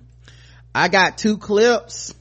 I 0.74 0.88
got 0.88 1.18
two 1.18 1.36
clips. 1.36 2.14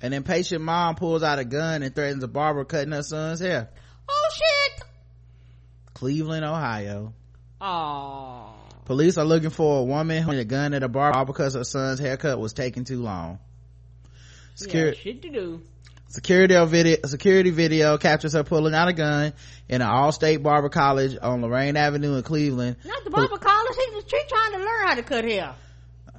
An 0.00 0.12
impatient 0.12 0.62
mom 0.62 0.94
pulls 0.94 1.22
out 1.22 1.38
a 1.38 1.44
gun 1.44 1.82
and 1.82 1.94
threatens 1.94 2.22
a 2.22 2.28
barber 2.28 2.64
cutting 2.64 2.92
her 2.92 3.02
son's 3.02 3.40
hair. 3.40 3.68
Cleveland, 6.02 6.44
Ohio. 6.44 7.12
Oh. 7.60 8.54
Police 8.84 9.18
are 9.18 9.24
looking 9.24 9.50
for 9.50 9.80
a 9.80 9.82
woman 9.82 10.22
who 10.22 10.30
had 10.30 10.38
a 10.40 10.44
gun 10.44 10.72
at 10.72 10.84
a 10.84 10.88
barber 10.88 11.24
because 11.24 11.54
her 11.54 11.64
son's 11.64 11.98
haircut 11.98 12.38
was 12.38 12.52
taking 12.52 12.84
too 12.84 13.02
long. 13.02 13.40
Security, 14.54 14.96
Yeah, 14.96 15.02
shit 15.02 15.22
to 15.22 15.30
do. 15.30 15.60
security 16.06 16.54
video, 16.66 16.96
security 17.04 17.50
video 17.50 17.98
captures 17.98 18.34
her 18.34 18.44
pulling 18.44 18.74
out 18.74 18.86
a 18.86 18.92
gun 18.92 19.32
in 19.68 19.82
an 19.82 19.88
Allstate 19.88 20.40
barber 20.40 20.68
college 20.68 21.16
on 21.20 21.42
Lorain 21.42 21.76
Avenue 21.76 22.14
in 22.14 22.22
Cleveland. 22.22 22.76
Not 22.84 23.02
the 23.02 23.10
barber 23.10 23.36
college. 23.38 23.74
He 23.88 23.94
was 23.96 24.04
trying 24.04 24.52
to 24.52 24.58
learn 24.58 24.86
how 24.86 24.94
to 24.94 25.02
cut 25.02 25.24
hair. 25.24 25.54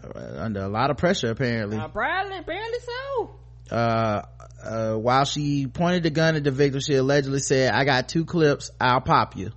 Uh, 0.03 0.19
under 0.39 0.61
a 0.61 0.68
lot 0.69 0.91
of 0.91 0.97
pressure, 0.97 1.31
apparently. 1.31 1.77
Uh, 1.77 1.85
apparently, 1.85 2.38
apparently 2.38 2.80
so. 2.80 3.31
uh, 3.72 4.22
uh, 4.61 4.93
while 4.95 5.23
she 5.23 5.68
pointed 5.68 6.03
the 6.03 6.10
gun 6.10 6.35
at 6.35 6.43
the 6.43 6.51
victim, 6.51 6.81
she 6.81 6.95
allegedly 6.95 7.39
said, 7.39 7.72
I 7.72 7.85
got 7.85 8.10
two 8.10 8.26
clips, 8.26 8.72
I'll 8.80 8.99
pop 9.01 9.38
you. 9.38 9.51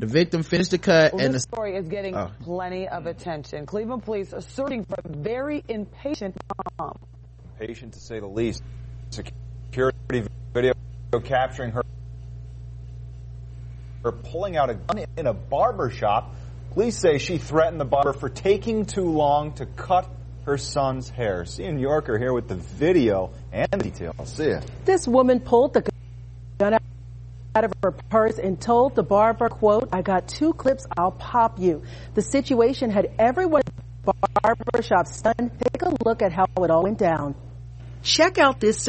Lord! 0.00 0.08
The 0.08 0.12
victim 0.12 0.42
finished 0.42 0.70
the 0.70 0.78
cut 0.78 1.12
Well, 1.12 1.24
and 1.24 1.34
this 1.34 1.44
the, 1.46 1.54
story 1.56 1.76
is 1.76 1.88
getting 1.88 2.16
Oh. 2.16 2.30
plenty 2.42 2.88
of 2.88 3.06
attention. 3.06 3.66
Cleveland 3.66 4.02
police 4.04 4.32
are 4.32 4.40
searching 4.40 4.84
for 4.84 4.96
a 5.04 5.08
very 5.08 5.62
impatient 5.68 6.36
mom. 6.78 6.96
patient 7.58 7.92
to 7.94 8.00
say 8.00 8.18
the 8.18 8.26
least. 8.26 8.62
Security 9.10 10.26
video 10.52 10.72
capturing 11.22 11.70
her 11.72 11.82
her 14.02 14.10
pulling 14.12 14.56
out 14.56 14.68
a 14.68 14.74
gun 14.74 15.04
in 15.16 15.26
a 15.28 15.32
barber 15.32 15.88
shop. 15.90 16.34
Police 16.72 16.98
say 16.98 17.18
she 17.18 17.38
threatened 17.38 17.80
the 17.80 17.84
barber 17.84 18.12
for 18.12 18.28
taking 18.28 18.84
too 18.84 19.04
long 19.08 19.52
to 19.54 19.66
cut 19.66 20.08
her 20.44 20.58
son's 20.58 21.08
hair. 21.08 21.44
Sia 21.44 21.70
Nyorkor 21.70 22.18
here 22.18 22.32
with 22.32 22.48
the 22.48 22.56
video 22.56 23.30
and 23.52 23.68
the 23.70 23.76
details. 23.78 24.32
See 24.32 24.48
ya. 24.50 24.60
This 24.84 25.06
woman 25.06 25.38
pulled 25.38 25.74
the 25.74 25.82
gun 25.82 25.92
out 27.54 27.64
of 27.64 27.72
her 27.82 27.92
purse 27.92 28.38
and 28.38 28.60
told 28.60 28.94
the 28.94 29.02
barber, 29.02 29.48
quote, 29.48 29.88
I 29.92 30.02
got 30.02 30.28
two 30.28 30.52
clips, 30.54 30.86
I'll 30.96 31.10
pop 31.12 31.58
you. 31.58 31.82
The 32.14 32.22
situation 32.22 32.90
had 32.90 33.10
everyone 33.18 33.62
at 33.66 33.74
the 34.04 34.14
barbershop 34.42 35.06
stunned. 35.06 35.50
Take 35.58 35.82
a 35.82 35.94
look 36.04 36.22
at 36.22 36.32
how 36.32 36.46
it 36.56 36.70
all 36.70 36.84
went 36.84 36.98
down. 36.98 37.34
Check 38.02 38.38
out 38.38 38.58
this 38.58 38.88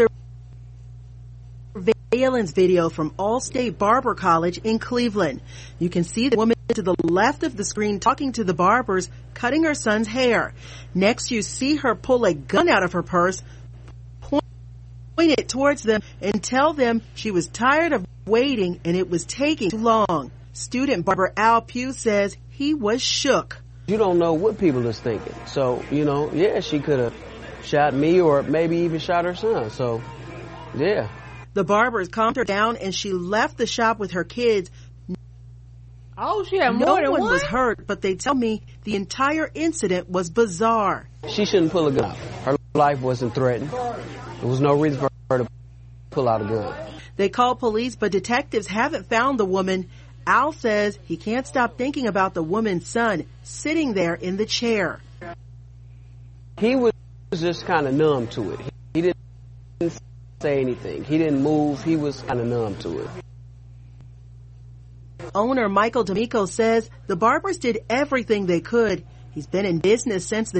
surveillance 1.75 2.51
video 2.51 2.89
from 2.89 3.11
Allstate 3.11 3.77
Barber 3.77 4.15
College 4.15 4.59
in 4.59 4.79
Cleveland. 4.79 5.41
You 5.77 5.89
can 5.89 6.03
see 6.03 6.29
the 6.29 6.37
woman 6.37 6.55
to 6.69 6.81
the 6.81 6.95
left 7.03 7.43
of 7.43 7.57
the 7.57 7.65
screen 7.65 7.99
talking 7.99 8.31
to 8.33 8.43
the 8.43 8.53
barbers, 8.53 9.09
cutting 9.33 9.63
her 9.65 9.75
son's 9.75 10.07
hair. 10.07 10.53
Next, 10.95 11.31
you 11.31 11.41
see 11.41 11.75
her 11.75 11.95
pull 11.95 12.25
a 12.25 12.33
gun 12.33 12.69
out 12.69 12.83
of 12.83 12.93
her 12.93 13.03
purse, 13.03 13.43
it 15.17 15.47
towards 15.49 15.83
them, 15.83 16.01
and 16.21 16.43
tell 16.43 16.73
them 16.73 17.01
she 17.15 17.31
was 17.31 17.47
tired 17.47 17.93
of 17.93 18.05
waiting 18.25 18.79
and 18.85 18.95
it 18.95 19.09
was 19.09 19.25
taking 19.25 19.69
too 19.69 19.77
long. 19.77 20.31
Student 20.53 21.05
barber 21.05 21.33
Al 21.35 21.61
Pugh 21.61 21.93
says 21.93 22.37
he 22.49 22.73
was 22.73 23.01
shook. 23.01 23.61
You 23.87 23.97
don't 23.97 24.17
know 24.17 24.33
what 24.33 24.57
people 24.57 24.85
is 24.87 24.99
thinking. 24.99 25.35
So, 25.47 25.83
you 25.91 26.05
know, 26.05 26.31
yeah, 26.31 26.61
she 26.61 26.79
could 26.79 26.99
have 26.99 27.13
shot 27.63 27.93
me 27.93 28.21
or 28.21 28.43
maybe 28.43 28.77
even 28.77 28.99
shot 28.99 29.25
her 29.25 29.35
son. 29.35 29.69
So, 29.71 30.01
yeah. 30.75 31.09
The 31.53 31.63
barbers 31.63 32.07
calmed 32.07 32.37
her 32.37 32.45
down 32.45 32.77
and 32.77 32.95
she 32.95 33.11
left 33.11 33.57
the 33.57 33.67
shop 33.67 33.99
with 33.99 34.11
her 34.11 34.23
kids. 34.23 34.71
Oh, 36.17 36.43
she 36.43 36.57
had 36.57 36.71
no 36.79 36.85
more 36.85 37.01
than 37.01 37.11
one 37.11 37.19
No 37.19 37.25
one? 37.25 37.33
was 37.33 37.43
hurt, 37.43 37.87
but 37.87 38.01
they 38.01 38.15
tell 38.15 38.35
me 38.35 38.61
the 38.83 38.95
entire 38.95 39.49
incident 39.53 40.09
was 40.09 40.29
bizarre. 40.29 41.09
She 41.27 41.45
shouldn't 41.45 41.71
pull 41.71 41.87
a 41.87 41.91
gun 41.91 42.05
out. 42.05 42.17
Her 42.17 42.55
life 42.75 43.01
wasn't 43.01 43.33
threatened. 43.33 43.71
There 44.43 44.51
was 44.51 44.59
no 44.59 44.73
reason 44.73 44.99
for 44.99 45.09
her 45.29 45.37
to 45.37 45.47
pull 46.09 46.27
out 46.27 46.41
a 46.41 46.43
gun. 46.43 46.75
They 47.15 47.29
called 47.29 47.59
police, 47.59 47.95
but 47.95 48.11
detectives 48.11 48.67
haven't 48.67 49.07
found 49.07 49.39
the 49.39 49.45
woman. 49.45 49.89
Al 50.27 50.51
says 50.51 50.99
he 51.05 51.15
can't 51.15 51.47
stop 51.47 51.77
thinking 51.77 52.07
about 52.07 52.33
the 52.33 52.43
woman's 52.43 52.85
son 52.85 53.25
sitting 53.43 53.93
there 53.93 54.13
in 54.13 54.35
the 54.35 54.45
chair. 54.45 54.99
He 56.59 56.75
was 56.75 56.91
just 57.33 57.65
kind 57.65 57.87
of 57.87 57.93
numb 57.93 58.27
to 58.31 58.51
it. 58.51 58.59
He 58.93 59.01
didn't 59.03 59.97
say 60.41 60.59
anything. 60.59 61.05
He 61.05 61.17
didn't 61.17 61.41
move. 61.41 61.81
He 61.81 61.95
was 61.95 62.19
kind 62.23 62.41
of 62.41 62.45
numb 62.45 62.75
to 62.79 62.99
it. 62.99 63.09
Owner 65.33 65.69
Michael 65.69 66.03
D'Amico 66.03 66.47
says 66.47 66.89
the 67.07 67.15
barbers 67.15 67.59
did 67.59 67.85
everything 67.89 68.47
they 68.47 68.59
could. 68.59 69.05
He's 69.31 69.47
been 69.47 69.65
in 69.65 69.79
business 69.79 70.27
since 70.27 70.51
the 70.51 70.59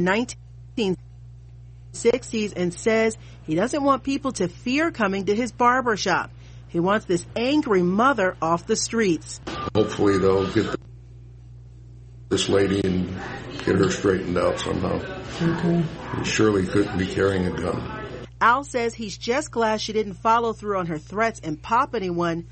1960s 1.94 2.54
and 2.56 2.74
says 2.74 3.18
he 3.44 3.56
doesn't 3.56 3.84
want 3.84 4.04
people 4.04 4.32
to 4.34 4.48
fear 4.48 4.92
coming 4.92 5.26
to 5.26 5.36
his 5.36 5.52
barber 5.52 5.96
shop. 5.96 6.32
He 6.68 6.80
wants 6.80 7.06
this 7.06 7.26
angry 7.36 7.84
mother 7.84 8.36
off 8.42 8.66
the 8.66 8.76
streets. 8.76 9.40
Hopefully 9.76 10.18
they'll 10.18 10.52
get 10.52 10.76
this 12.30 12.50
lady 12.50 12.82
and 12.84 13.08
get 13.60 13.76
her 13.78 13.92
straightened 13.92 14.38
out 14.38 14.60
somehow. 14.60 15.00
Okay. 15.42 15.84
He 16.18 16.26
surely 16.26 16.66
couldn't 16.66 16.98
be 16.98 17.06
carrying 17.06 17.46
a 17.46 17.52
gun. 17.52 18.26
Al 18.42 18.64
says 18.64 18.94
he's 18.94 19.18
just 19.18 19.52
glad 19.52 19.80
she 19.80 19.94
didn't 19.94 20.16
follow 20.16 20.52
through 20.52 20.78
on 20.78 20.88
her 20.88 20.98
threats 20.98 21.40
and 21.44 21.62
pop 21.62 21.96
anyone, 21.96 22.48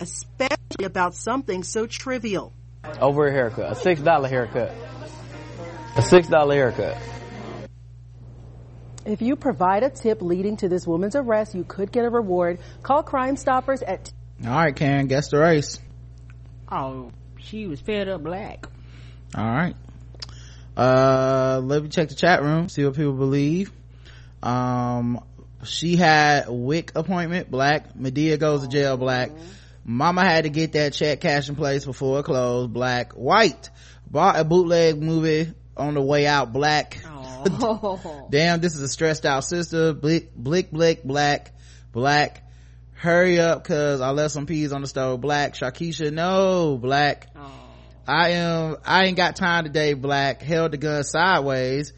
especially 0.00 0.84
about 0.84 1.14
something 1.14 1.62
so 1.62 1.86
trivial. 1.86 2.52
Over 3.00 3.26
a 3.26 3.32
haircut. 3.32 3.72
A 3.72 3.74
six 3.74 4.00
dollar 4.00 4.28
haircut. 4.28 4.72
A 5.96 6.02
six 6.02 6.28
dollar 6.28 6.54
haircut. 6.54 6.96
If 9.06 9.20
you 9.22 9.36
provide 9.36 9.82
a 9.82 9.90
tip 9.90 10.22
leading 10.22 10.56
to 10.58 10.68
this 10.68 10.86
woman's 10.86 11.14
arrest, 11.14 11.54
you 11.54 11.64
could 11.64 11.92
get 11.92 12.04
a 12.04 12.10
reward. 12.10 12.58
Call 12.82 13.02
Crime 13.02 13.36
Stoppers 13.36 13.82
at 13.82 14.10
all 14.42 14.50
right, 14.50 14.74
Karen, 14.74 15.06
guess 15.06 15.28
the 15.28 15.38
race. 15.38 15.78
Oh, 16.70 17.12
she 17.38 17.66
was 17.66 17.80
fed 17.80 18.08
up 18.08 18.22
black. 18.22 18.66
All 19.34 19.44
right. 19.44 19.76
Uh, 20.76 21.60
let 21.62 21.82
me 21.82 21.88
check 21.88 22.08
the 22.08 22.14
chat 22.14 22.42
room, 22.42 22.68
see 22.68 22.84
what 22.84 22.96
people 22.96 23.12
believe. 23.12 23.70
Um, 24.42 25.24
she 25.62 25.96
had 25.96 26.46
Wick 26.48 26.92
appointment, 26.94 27.50
black. 27.50 27.94
Madea 27.94 28.38
goes 28.38 28.62
to 28.62 28.68
jail, 28.68 28.96
black. 28.96 29.30
Mama 29.84 30.22
had 30.22 30.44
to 30.44 30.50
get 30.50 30.72
that 30.72 30.92
check 30.92 31.20
cash 31.20 31.48
in 31.48 31.56
place 31.56 31.84
before 31.84 32.20
it 32.20 32.24
closed, 32.24 32.72
black. 32.72 33.12
White. 33.12 33.70
Bought 34.10 34.38
a 34.38 34.44
bootleg 34.44 35.00
movie 35.00 35.52
on 35.76 35.94
the 35.94 36.02
way 36.02 36.26
out, 36.26 36.52
black. 36.52 37.02
Oh. 37.50 38.26
Damn, 38.30 38.60
this 38.60 38.74
is 38.74 38.82
a 38.82 38.88
stressed 38.88 39.26
out 39.26 39.44
sister. 39.44 39.92
Blick, 39.92 40.34
blick, 40.34 40.70
blick, 40.70 41.02
black, 41.04 41.52
black. 41.92 42.42
Hurry 42.92 43.38
up, 43.38 43.64
cause 43.64 44.00
I 44.00 44.10
left 44.10 44.32
some 44.32 44.46
peas 44.46 44.72
on 44.72 44.80
the 44.80 44.86
stove. 44.86 45.20
Black. 45.20 45.54
Shakisha, 45.54 46.12
no, 46.12 46.78
black. 46.80 47.28
Oh. 47.36 47.52
I 48.06 48.30
am, 48.30 48.76
I 48.84 49.04
ain't 49.04 49.16
got 49.16 49.36
time 49.36 49.64
today, 49.64 49.94
black. 49.94 50.42
Held 50.42 50.72
the 50.72 50.76
gun 50.76 51.04
sideways. 51.04 51.92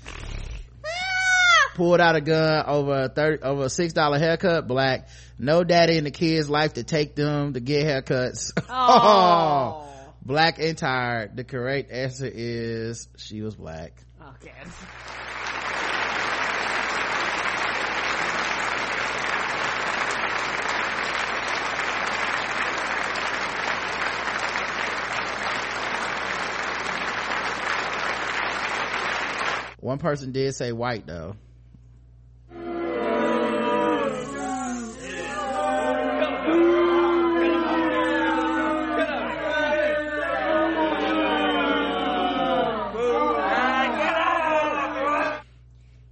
Ah! 0.84 1.70
Pulled 1.74 2.00
out 2.00 2.16
a 2.16 2.20
gun 2.20 2.64
over 2.66 3.02
a 3.02 3.08
thirty, 3.08 3.42
over 3.42 3.64
a 3.64 3.70
six 3.70 3.92
dollar 3.92 4.18
haircut, 4.18 4.66
black. 4.68 5.08
No 5.38 5.64
daddy 5.64 5.96
in 5.96 6.04
the 6.04 6.10
kid's 6.10 6.48
life 6.48 6.74
to 6.74 6.84
take 6.84 7.14
them 7.14 7.52
to 7.54 7.60
get 7.60 7.86
haircuts. 7.86 8.52
Oh. 8.70 9.82
black 10.26 10.58
and 10.58 10.76
tired. 10.78 11.36
The 11.36 11.44
correct 11.44 11.90
answer 11.90 12.30
is 12.32 13.08
she 13.16 13.42
was 13.42 13.54
black. 13.54 14.04
Okay. 14.36 14.52
One 29.86 29.98
person 29.98 30.32
did 30.32 30.52
say 30.52 30.72
white 30.72 31.06
though 31.06 31.36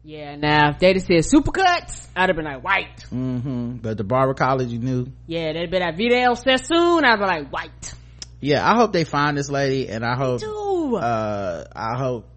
Yeah, 0.07 0.37
now 0.37 0.71
if 0.71 0.79
they'd 0.81 0.97
have 0.97 1.03
said 1.07 1.25
supercuts, 1.25 2.07
I'd 2.15 2.29
have 2.29 2.37
been 2.37 2.45
like 2.45 2.63
white. 2.63 2.99
mm-hmm 3.11 3.77
but 3.77 3.97
the 3.97 4.05
barber 4.05 4.35
college 4.35 4.69
you 4.69 4.79
knew 4.79 5.07
Yeah, 5.27 5.53
they'd 5.55 5.71
been 5.71 5.83
at 5.83 5.97
Vidal 5.97 6.37
Sassoon, 6.37 7.05
I'd 7.05 7.17
be 7.19 7.25
like 7.25 7.51
white. 7.51 7.95
yeah 8.41 8.71
i 8.71 8.77
hope 8.77 8.93
they 8.93 9.05
find 9.05 9.37
this 9.39 9.49
lady 9.51 9.89
and 9.89 10.05
i 10.05 10.15
hope 10.17 10.41
too. 10.41 10.97
uh 11.01 11.65
i 11.75 11.97
hope 11.97 12.29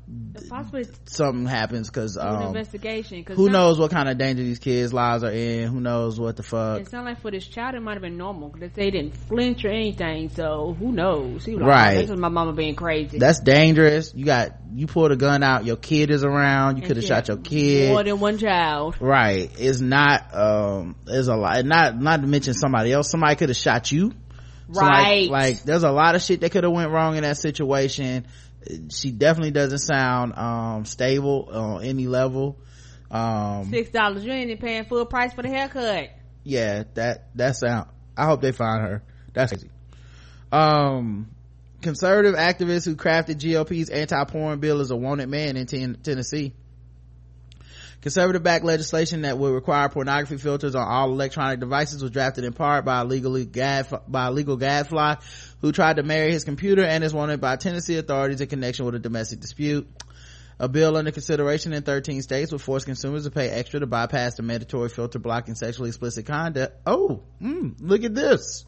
Possibly 0.50 0.86
something 1.06 1.46
happens 1.46 1.90
because 1.90 2.18
um 2.18 2.42
investigation. 2.44 3.24
Cause 3.26 3.36
who 3.36 3.50
knows 3.50 3.78
what 3.78 3.92
kind 3.92 4.08
of 4.08 4.18
danger 4.18 4.42
these 4.42 4.60
kids 4.60 4.94
lives 4.94 5.24
are 5.24 5.32
in 5.32 5.68
who 5.68 5.82
knows 5.82 6.18
what 6.18 6.38
the 6.38 6.44
fuck 6.44 6.80
It 6.80 6.90
sounded 6.90 7.12
like 7.12 7.22
for 7.22 7.30
this 7.32 7.46
child, 7.46 7.76
it 7.76 7.82
might 7.82 7.94
have 7.94 8.02
been 8.02 8.16
normal 8.18 8.48
because 8.50 8.72
they 8.72 8.90
didn't 8.90 9.18
flinch 9.18 9.66
or 9.66 9.70
anything. 9.70 10.30
So 10.30 10.76
who 10.80 10.94
knows? 10.94 11.44
He 11.44 11.56
was 11.56 11.62
like, 11.62 11.70
Right. 11.70 11.98
"Oh, 11.98 12.02
This 12.02 12.10
is 12.12 12.18
my 12.20 12.30
mama 12.30 12.54
being 12.54 12.76
crazy. 12.76 13.18
that's 13.20 13.42
dangerous 13.42 14.14
you 14.16 14.24
got 14.24 14.52
you 14.74 14.88
pulled 14.88 15.12
a 15.12 15.18
gun 15.18 15.44
out 15.44 15.66
your 15.66 15.76
kid 15.78 16.10
is 16.10 16.24
around 16.24 16.78
you 16.78 16.84
could 16.84 16.96
have 16.98 17.06
shot 17.06 17.28
your 17.28 17.38
kid 17.38 17.90
More 17.90 18.04
than 18.04 18.20
one 18.22 18.38
child. 18.38 18.96
right 19.02 19.52
it's 19.58 19.82
not 19.82 20.34
um 20.34 20.96
there's 21.06 21.28
a 21.28 21.36
lot 21.36 21.66
not 21.66 22.00
not 22.00 22.22
to 22.22 22.28
mention 22.28 22.54
somebody 22.54 22.94
else 22.94 23.10
somebody 23.12 23.36
could 23.36 23.50
have 23.50 23.58
shot 23.58 23.92
you 23.92 24.14
So, 24.72 24.82
like- 24.82 24.92
Right. 25.06 25.30
like, 25.30 25.64
there's 25.64 25.84
a 25.84 25.92
lot 25.92 26.16
of 26.16 26.22
shit 26.22 26.42
that 26.42 26.52
could 26.52 26.66
have 26.66 26.74
went 26.74 26.92
wrong 26.92 27.16
in 27.16 27.24
that 27.24 27.38
situation 27.38 28.26
she 28.90 29.12
definitely 29.12 29.52
doesn't 29.52 29.80
sound 29.80 30.34
um 30.38 30.86
stable 30.86 31.50
on 31.52 31.84
any 31.84 32.08
level 32.08 32.58
um 33.10 33.70
Six 33.70 33.90
dollars. 33.92 34.26
You 34.26 34.32
ain't 34.34 34.50
even 34.50 34.58
paying 34.62 34.86
full 34.86 35.06
price 35.06 35.34
for 35.34 35.42
the 35.42 35.50
haircut. 35.50 36.10
yeah 36.44 36.84
that 36.96 37.30
that 37.36 37.56
sound 37.56 37.90
i 38.18 38.26
hope 38.26 38.42
they 38.42 38.52
find 38.52 38.82
her 38.82 39.04
that's 39.34 39.52
crazy 39.52 39.70
um 40.52 41.30
conservative 41.82 42.36
activists 42.36 42.86
who 42.86 42.96
crafted 42.96 43.40
gop's 43.40 43.90
anti-porn 43.90 44.60
bill 44.60 44.82
is 44.82 44.92
a 44.92 44.96
wanted 44.96 45.30
man 45.30 45.56
in 45.56 45.66
ten- 45.68 45.98
tennessee 46.04 46.54
conservative 48.02 48.44
backed 48.44 48.64
legislation 48.64 49.24
that 49.24 49.38
would 49.38 49.54
require 49.54 49.90
pornography 49.90 50.38
filters 50.38 50.76
on 50.76 50.88
all 50.88 51.10
electronic 51.12 51.60
devices 51.60 52.02
was 52.02 52.12
drafted 52.12 52.44
in 52.44 52.54
part 52.54 52.86
by 52.86 53.02
a 53.02 53.06
legally 53.06 53.46
gad 53.46 53.88
by 54.08 54.28
a 54.28 54.32
legal 54.32 54.56
gadfly 54.58 55.16
who 55.62 55.72
tried 55.72 55.96
to 55.98 56.04
marry 56.04 56.32
his 56.32 56.44
computer 56.44 56.84
and 56.84 57.04
is 57.04 57.14
wanted 57.14 57.42
by 57.42 57.56
tennessee 57.56 57.98
authorities 57.98 58.42
in 58.42 58.48
connection 58.48 58.86
with 58.86 58.96
a 58.96 59.00
domestic 59.00 59.40
dispute 59.40 59.88
a 60.60 60.68
bill 60.68 60.98
under 60.98 61.12
consideration 61.12 61.74
in 61.74 61.84
13 61.84 62.22
states 62.22 62.52
would 62.52 62.62
force 62.62 62.84
consumers 62.84 63.26
to 63.26 63.32
pay 63.32 63.50
extra 63.50 63.80
to 63.80 63.88
bypass 63.88 64.36
the 64.36 64.44
mandatory 64.44 64.90
filter 64.90 65.20
blocking 65.20 65.56
sexually 65.56 65.90
explicit 65.90 66.26
content. 66.26 66.72
Oh, 66.86 67.22
mm, 67.42 67.76
look 67.80 68.04
at 68.04 68.16
this. 68.16 68.66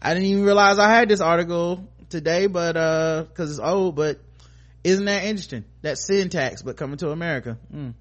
I 0.00 0.14
didn't 0.14 0.28
even 0.28 0.44
realize 0.44 0.78
I 0.78 0.88
had 0.88 1.08
this 1.08 1.20
article 1.20 1.88
today, 2.08 2.46
but, 2.46 2.76
uh, 2.76 3.26
cause 3.34 3.50
it's 3.50 3.60
old, 3.60 3.96
but 3.96 4.18
isn't 4.82 5.04
that 5.04 5.24
interesting? 5.24 5.64
That 5.82 5.98
sin 5.98 6.30
tax, 6.30 6.62
but 6.62 6.78
coming 6.78 6.96
to 6.98 7.10
America. 7.10 7.58
Mm. 7.74 7.94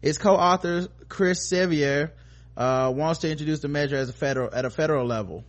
Its 0.00 0.18
co-author, 0.18 0.88
Chris 1.08 1.48
Sevier, 1.48 2.12
uh, 2.56 2.92
wants 2.94 3.20
to 3.20 3.30
introduce 3.30 3.60
the 3.60 3.68
measure 3.68 3.96
as 3.96 4.08
a 4.08 4.12
federal, 4.12 4.52
at 4.52 4.64
a 4.64 4.70
federal 4.70 5.06
level 5.06 5.44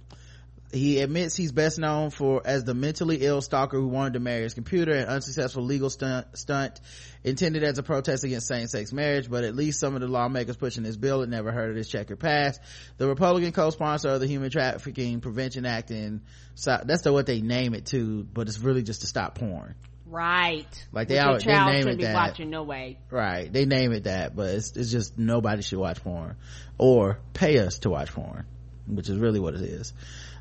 he 0.74 1.00
admits 1.00 1.36
he's 1.36 1.52
best 1.52 1.78
known 1.78 2.10
for 2.10 2.42
as 2.46 2.64
the 2.64 2.74
mentally 2.74 3.18
ill 3.22 3.42
stalker 3.42 3.78
who 3.78 3.88
wanted 3.88 4.14
to 4.14 4.20
marry 4.20 4.42
his 4.42 4.54
computer 4.54 4.92
an 4.92 5.08
unsuccessful 5.08 5.64
legal 5.64 5.90
stunt, 5.90 6.26
stunt 6.36 6.82
intended 7.24 7.64
as 7.64 7.78
a 7.78 7.84
protest 7.84 8.24
against 8.24 8.48
same-sex 8.48 8.92
marriage 8.92 9.30
but 9.30 9.44
at 9.44 9.56
least 9.56 9.80
some 9.80 9.96
of 9.96 10.02
the 10.02 10.08
lawmakers 10.08 10.58
pushing 10.58 10.84
this 10.84 10.96
bill 10.96 11.22
had 11.22 11.30
never 11.30 11.52
heard 11.52 11.70
of 11.70 11.76
this 11.76 11.88
checkered 11.88 12.20
past 12.20 12.60
the 12.98 13.08
republican 13.08 13.52
co-sponsor 13.52 14.10
of 14.10 14.20
the 14.20 14.28
human 14.28 14.50
trafficking 14.50 15.22
prevention 15.22 15.66
act 15.66 15.92
and 15.92 16.22
so, 16.56 16.80
that's 16.84 17.04
the, 17.04 17.14
what 17.14 17.26
they 17.28 17.42
name 17.42 17.74
it 17.74 17.86
to 17.86 18.24
but 18.34 18.48
it's 18.48 18.60
really 18.60 18.84
just 18.84 19.02
to 19.02 19.08
stop 19.08 19.36
porn 19.36 19.76
Right. 20.06 20.68
Like, 20.92 21.08
they 21.08 21.16
your 21.16 21.40
they 21.40 21.48
name 21.48 21.88
it 21.88 21.98
be 21.98 22.04
that. 22.04 22.14
watching 22.14 22.52
no 22.52 22.62
way. 22.62 23.00
right 23.10 23.52
they 23.52 23.66
name 23.66 23.92
it 23.94 24.04
that 24.04 24.36
but 24.36 24.52
it's, 24.52 24.78
it's 24.78 24.92
just 24.92 25.18
nobody 25.18 25.64
should 25.64 25.80
watch 25.80 26.04
porn 26.04 26.36
or 26.78 27.20
pay 27.34 27.58
us 27.58 27.80
to 27.80 27.90
watch 27.90 28.12
porn 28.14 28.46
which 28.86 29.10
is 29.10 29.18
really 29.18 29.40
what 29.40 29.56
it 29.56 29.62
is 29.62 29.94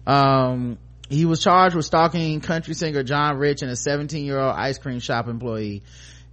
um 0.06 0.78
he 1.08 1.24
was 1.26 1.42
charged 1.42 1.76
with 1.76 1.84
stalking 1.84 2.40
country 2.40 2.74
singer 2.74 3.02
john 3.02 3.36
rich 3.36 3.62
and 3.62 3.70
a 3.70 3.76
17 3.76 4.24
year 4.24 4.38
old 4.38 4.54
ice 4.54 4.78
cream 4.78 5.00
shop 5.00 5.28
employee. 5.28 5.82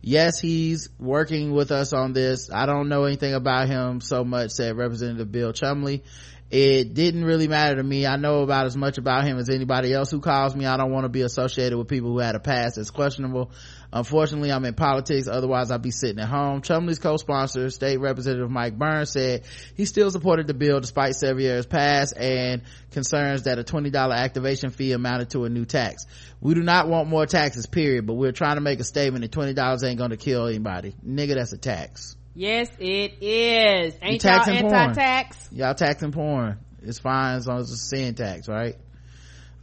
Yes 0.01 0.39
he's 0.39 0.89
working 0.99 1.51
with 1.51 1.71
us 1.71 1.91
on 1.93 2.13
this. 2.13 2.49
I 2.51 2.65
don't 2.65 2.87
know 2.89 3.03
anything 3.03 3.33
about 3.33 3.67
him 3.67 4.01
so 4.01 4.23
much 4.23 4.51
said 4.51 4.77
representative 4.77 5.31
bill 5.31 5.51
chumley. 5.53 6.03
It 6.51 6.95
didn't 6.95 7.25
really 7.25 7.47
matter 7.47 7.75
to 7.75 7.83
me. 7.83 8.07
I 8.07 8.15
know 8.15 8.41
about 8.41 8.65
as 8.65 8.75
much 8.75 8.97
about 8.97 9.23
him 9.23 9.37
as 9.37 9.49
anybody 9.49 9.93
else 9.93 10.09
who 10.09 10.19
calls 10.19 10.55
me. 10.55 10.65
I 10.65 10.77
don't 10.77 10.91
want 10.91 11.05
to 11.05 11.09
be 11.09 11.21
associated 11.21 11.77
with 11.77 11.87
people 11.87 12.09
who 12.11 12.19
had 12.19 12.33
a 12.33 12.39
past 12.39 12.77
that's 12.77 12.89
questionable 12.89 13.51
unfortunately 13.91 14.51
i'm 14.51 14.63
in 14.65 14.73
politics. 14.73 15.27
Otherwise 15.27 15.71
i'd 15.71 15.81
be 15.81 15.91
sitting 15.91 16.19
at 16.19 16.27
home. 16.29 16.61
Chumley's 16.61 16.99
co-sponsor 16.99 17.69
state 17.69 17.97
representative 17.99 18.49
mike 18.49 18.77
burns 18.77 19.11
said 19.11 19.43
he 19.75 19.85
still 19.85 20.11
supported 20.11 20.47
the 20.47 20.53
bill 20.53 20.79
despite 20.79 21.15
sevier's 21.15 21.65
pass 21.65 22.11
and 22.11 22.61
concerns 22.91 23.43
that 23.43 23.59
a 23.59 23.63
$20 23.63 24.13
activation 24.15 24.69
fee 24.71 24.91
amounted 24.91 25.29
to 25.31 25.45
a 25.45 25.49
new 25.49 25.65
tax. 25.65 26.05
We 26.41 26.53
do 26.53 26.61
not 26.61 26.87
want 26.87 27.09
more 27.09 27.25
taxes 27.25 27.65
period 27.65 28.05
but 28.05 28.13
we're 28.13 28.31
trying 28.31 28.55
to 28.55 28.61
make 28.61 28.79
a 28.79 28.83
statement 28.83 29.21
that 29.23 29.31
$20 29.31 29.83
ain't 29.83 29.97
gonna 29.97 30.17
kill 30.17 30.47
anybody. 30.47 30.95
Nigga 31.05 31.35
that's 31.35 31.53
a 31.53 31.57
tax. 31.57 32.15
Yes, 32.35 32.69
it 32.79 33.21
is. 33.21 33.93
You 33.95 33.99
Ain't 34.01 34.23
y'all 34.23 34.37
taxing 34.37 34.61
porn. 34.61 34.73
anti-tax? 34.73 35.49
y'all 35.51 35.73
taxing 35.73 36.11
porn. 36.11 36.59
It's 36.81 36.99
fine 36.99 37.35
as 37.35 37.45
long 37.47 37.57
as 37.59 37.71
it's 37.71 37.81
a 37.81 37.85
sin 37.97 38.15
tax 38.15 38.47
right? 38.47 38.75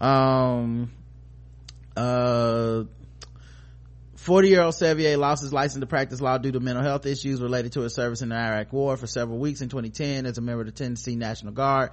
Um 0.00 0.90
uh 1.96 2.82
40 4.26 4.48
year 4.48 4.62
old 4.62 4.74
Sevier 4.74 5.16
lost 5.16 5.40
his 5.42 5.52
license 5.52 5.80
to 5.80 5.86
practice 5.86 6.20
law 6.20 6.36
due 6.36 6.50
to 6.50 6.58
mental 6.58 6.82
health 6.82 7.06
issues 7.06 7.40
related 7.40 7.74
to 7.74 7.82
his 7.82 7.94
service 7.94 8.22
in 8.22 8.30
the 8.30 8.34
Iraq 8.34 8.72
war 8.72 8.96
for 8.96 9.06
several 9.06 9.38
weeks 9.38 9.60
in 9.60 9.68
2010 9.68 10.26
as 10.26 10.36
a 10.36 10.40
member 10.40 10.62
of 10.62 10.66
the 10.66 10.72
Tennessee 10.72 11.14
National 11.14 11.52
Guard. 11.52 11.92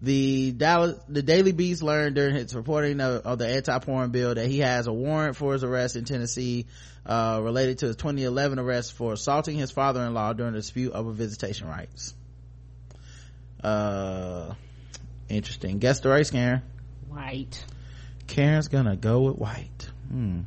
The 0.00 0.52
Dallas, 0.52 0.98
the 1.06 1.20
Daily 1.20 1.52
Beast 1.52 1.82
learned 1.82 2.14
during 2.14 2.34
its 2.36 2.54
reporting 2.54 2.98
of, 3.02 3.26
of 3.26 3.38
the 3.38 3.48
anti-porn 3.48 4.10
bill 4.10 4.34
that 4.34 4.46
he 4.46 4.60
has 4.60 4.86
a 4.86 4.92
warrant 4.92 5.36
for 5.36 5.52
his 5.52 5.64
arrest 5.64 5.96
in 5.96 6.06
Tennessee, 6.06 6.64
uh, 7.04 7.40
related 7.42 7.80
to 7.80 7.88
his 7.88 7.96
2011 7.96 8.58
arrest 8.58 8.94
for 8.94 9.12
assaulting 9.12 9.58
his 9.58 9.70
father-in-law 9.70 10.32
during 10.32 10.54
a 10.54 10.56
dispute 10.56 10.94
over 10.94 11.12
visitation 11.12 11.68
rights. 11.68 12.14
Uh, 13.62 14.54
interesting. 15.28 15.78
Guess 15.78 16.00
the 16.00 16.08
race, 16.08 16.30
Karen. 16.30 16.62
White. 17.08 17.62
Karen's 18.26 18.68
gonna 18.68 18.96
go 18.96 19.20
with 19.20 19.36
white. 19.36 19.90
Hmm. 20.08 20.40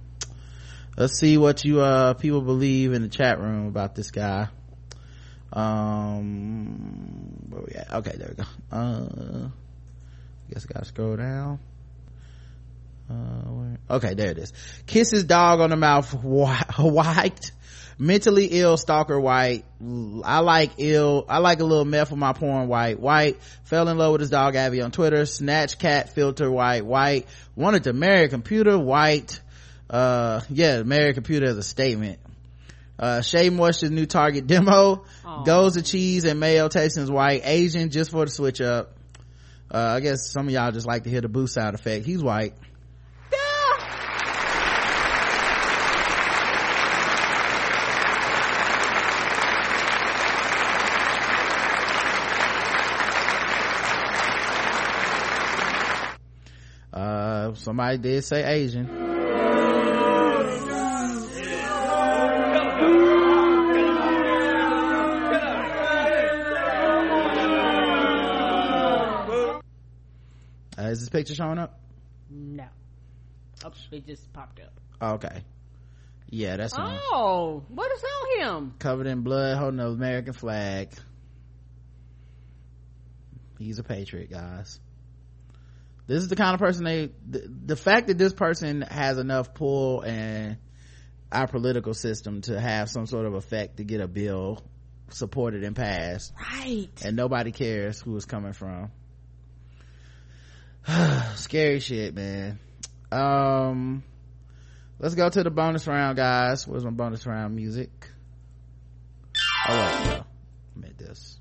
Let's 1.00 1.18
see 1.18 1.38
what 1.38 1.64
you, 1.64 1.80
uh, 1.80 2.14
people 2.16 2.42
believe 2.42 2.92
in 2.92 3.04
the 3.04 3.08
chat 3.08 3.40
room 3.40 3.68
about 3.68 3.96
this 3.96 4.12
guy. 4.12 4.50
Um, 5.54 7.46
where 7.48 7.62
we 7.62 7.74
at? 7.74 7.94
Okay, 7.94 8.18
there 8.18 8.28
we 8.28 8.36
go. 8.36 8.50
Uh, 8.70 9.50
guess 10.54 10.68
I 10.70 10.74
gotta 10.74 10.86
scroll 10.86 11.16
down. 11.16 11.60
Uh. 13.10 13.94
Okay, 13.96 14.14
there 14.14 14.30
it 14.30 14.38
is. 14.38 14.52
Kisses 14.86 15.24
dog 15.24 15.62
on 15.62 15.70
the 15.70 15.78
mouth, 15.78 16.14
white, 16.14 16.66
white. 16.78 17.52
Mentally 17.98 18.48
ill 18.52 18.78
stalker 18.78 19.20
white. 19.20 19.64
I 20.24 20.40
like 20.40 20.72
ill. 20.78 21.26
I 21.28 21.40
like 21.40 21.62
a 21.62 21.66
little 21.66 21.86
meth 21.86 22.12
with 22.12 22.20
my 22.20 22.34
porn 22.34 22.68
white. 22.68 23.00
White. 23.00 23.42
Fell 23.64 23.88
in 23.88 23.98
love 23.98 24.12
with 24.12 24.22
his 24.22 24.30
dog 24.30 24.56
Abby 24.56 24.82
on 24.82 24.92
Twitter. 24.92 25.26
Snatch 25.26 25.80
cat 25.80 26.10
filter 26.10 26.52
white. 26.52 26.86
White. 26.86 27.26
Wanted 27.56 27.86
to 27.86 27.94
marry 27.94 28.26
a 28.26 28.30
computer 28.30 28.78
white. 28.78 29.42
Uh, 29.90 30.42
yeah, 30.50 30.84
marry 30.84 31.10
a 31.10 31.14
computer 31.14 31.48
as 31.48 31.58
a 31.58 31.64
statement. 31.64 32.20
Uh, 33.00 33.22
Shea 33.22 33.50
Moisture's 33.50 33.92
new 33.92 34.06
Target 34.06 34.46
demo. 34.46 35.06
Goes 35.46 35.76
to 35.76 35.82
cheese 35.82 36.26
and 36.26 36.40
mayo 36.40 36.68
tasting 36.68 37.12
white. 37.12 37.42
Asian 37.46 37.90
just 37.90 38.12
for 38.12 38.26
the 38.26 38.32
switch 38.32 38.62
up. 38.62 38.96
Uh, 39.72 39.78
I 39.78 40.00
guess 40.00 40.32
some 40.32 40.48
of 40.48 40.54
y'all 40.54 40.72
just 40.72 40.88
like 40.88 41.04
to 41.04 41.10
hear 41.10 41.22
the 41.22 41.30
boo 41.30 41.48
sound 41.48 41.76
effect. 41.76 42.06
He's 42.06 42.22
white. 42.22 42.54
Uh, 56.92 57.54
somebody 57.54 57.98
did 58.00 58.24
say 58.24 58.44
Asian. 58.44 59.09
Is 70.92 71.00
this 71.00 71.10
picture 71.10 71.36
showing 71.36 71.58
up? 71.58 71.80
No. 72.30 72.66
Oh, 73.64 73.72
it 73.92 74.06
just 74.06 74.32
popped 74.34 74.60
up. 74.60 74.74
Oh, 75.02 75.14
okay. 75.14 75.44
Yeah, 76.30 76.58
that's 76.58 76.76
him. 76.76 76.86
Oh, 76.86 77.64
what 77.70 77.92
is 77.92 78.04
on 78.04 78.40
him? 78.40 78.74
Covered 78.80 79.08
in 79.08 79.22
blood, 79.22 79.58
holding 79.58 79.78
the 79.78 79.88
American 79.88 80.34
flag. 80.34 80.94
He's 83.58 83.80
a 83.80 83.84
patriot, 83.84 84.30
guys. 84.30 84.80
This 86.08 86.24
is 86.24 86.30
the 86.30 86.36
kind 86.36 86.54
of 86.54 86.60
person 86.60 86.86
they, 86.86 87.10
the, 87.28 87.44
the 87.66 87.76
fact 87.76 88.08
that 88.08 88.18
this 88.18 88.34
person 88.34 88.82
has 88.82 89.18
enough 89.18 89.54
pull 89.54 90.02
and 90.02 90.58
our 91.32 91.48
political 91.48 91.94
system 91.94 92.42
to 92.42 92.60
have 92.60 92.90
some 92.90 93.06
sort 93.06 93.26
of 93.26 93.34
effect 93.36 93.78
to 93.78 93.84
get 93.84 94.02
a 94.02 94.08
bill 94.08 94.64
supported 95.10 95.64
and 95.64 95.76
passed. 95.76 96.34
Right. 96.54 96.90
And 97.04 97.16
nobody 97.16 97.52
cares 97.52 98.00
who 98.02 98.16
it's 98.16 98.26
coming 98.26 98.54
from. 98.54 98.92
Scary 101.36 101.80
shit, 101.80 102.14
man. 102.16 102.60
Um, 103.12 104.04
let's 105.00 105.16
go 105.16 105.30
to 105.30 105.44
the 105.44 105.50
bonus 105.50 105.88
round, 105.88 106.18
guys. 106.18 106.68
Where's 106.68 106.84
my 106.84 106.92
bonus 106.92 107.26
round 107.26 107.56
music? 107.56 107.90
Oh, 109.68 110.02
wait, 110.04 110.10
no. 110.10 110.26
I 110.76 110.80
made 110.80 110.98
this. 110.98 111.38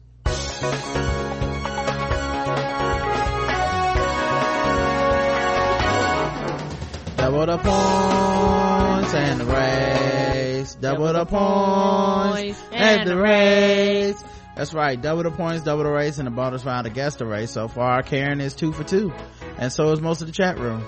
Double 7.17 7.47
the 7.47 7.59
points 7.59 9.15
and 9.15 9.41
the 9.41 9.45
race. 9.45 10.75
Double 10.77 11.13
the 11.13 11.27
points 11.27 12.63
and 12.73 13.09
the 13.09 13.17
race. 13.17 14.25
That's 14.59 14.75
right. 14.75 15.01
Double 15.01 15.23
the 15.23 15.31
points, 15.31 15.63
double 15.63 15.85
the 15.85 15.91
race, 15.91 16.19
and 16.19 16.27
the 16.27 16.33
bonus 16.33 16.65
round 16.65 16.85
against 16.85 17.21
the 17.21 17.27
race. 17.27 17.53
So 17.53 17.69
far, 17.69 18.03
Karen 18.03 18.41
is 18.41 18.55
two 18.55 18.73
for 18.73 18.83
two. 18.83 19.13
And 19.57 19.73
so 19.73 19.93
is 19.93 20.01
most 20.01 20.21
of 20.21 20.27
the 20.27 20.33
chat 20.33 20.59
room. 20.59 20.85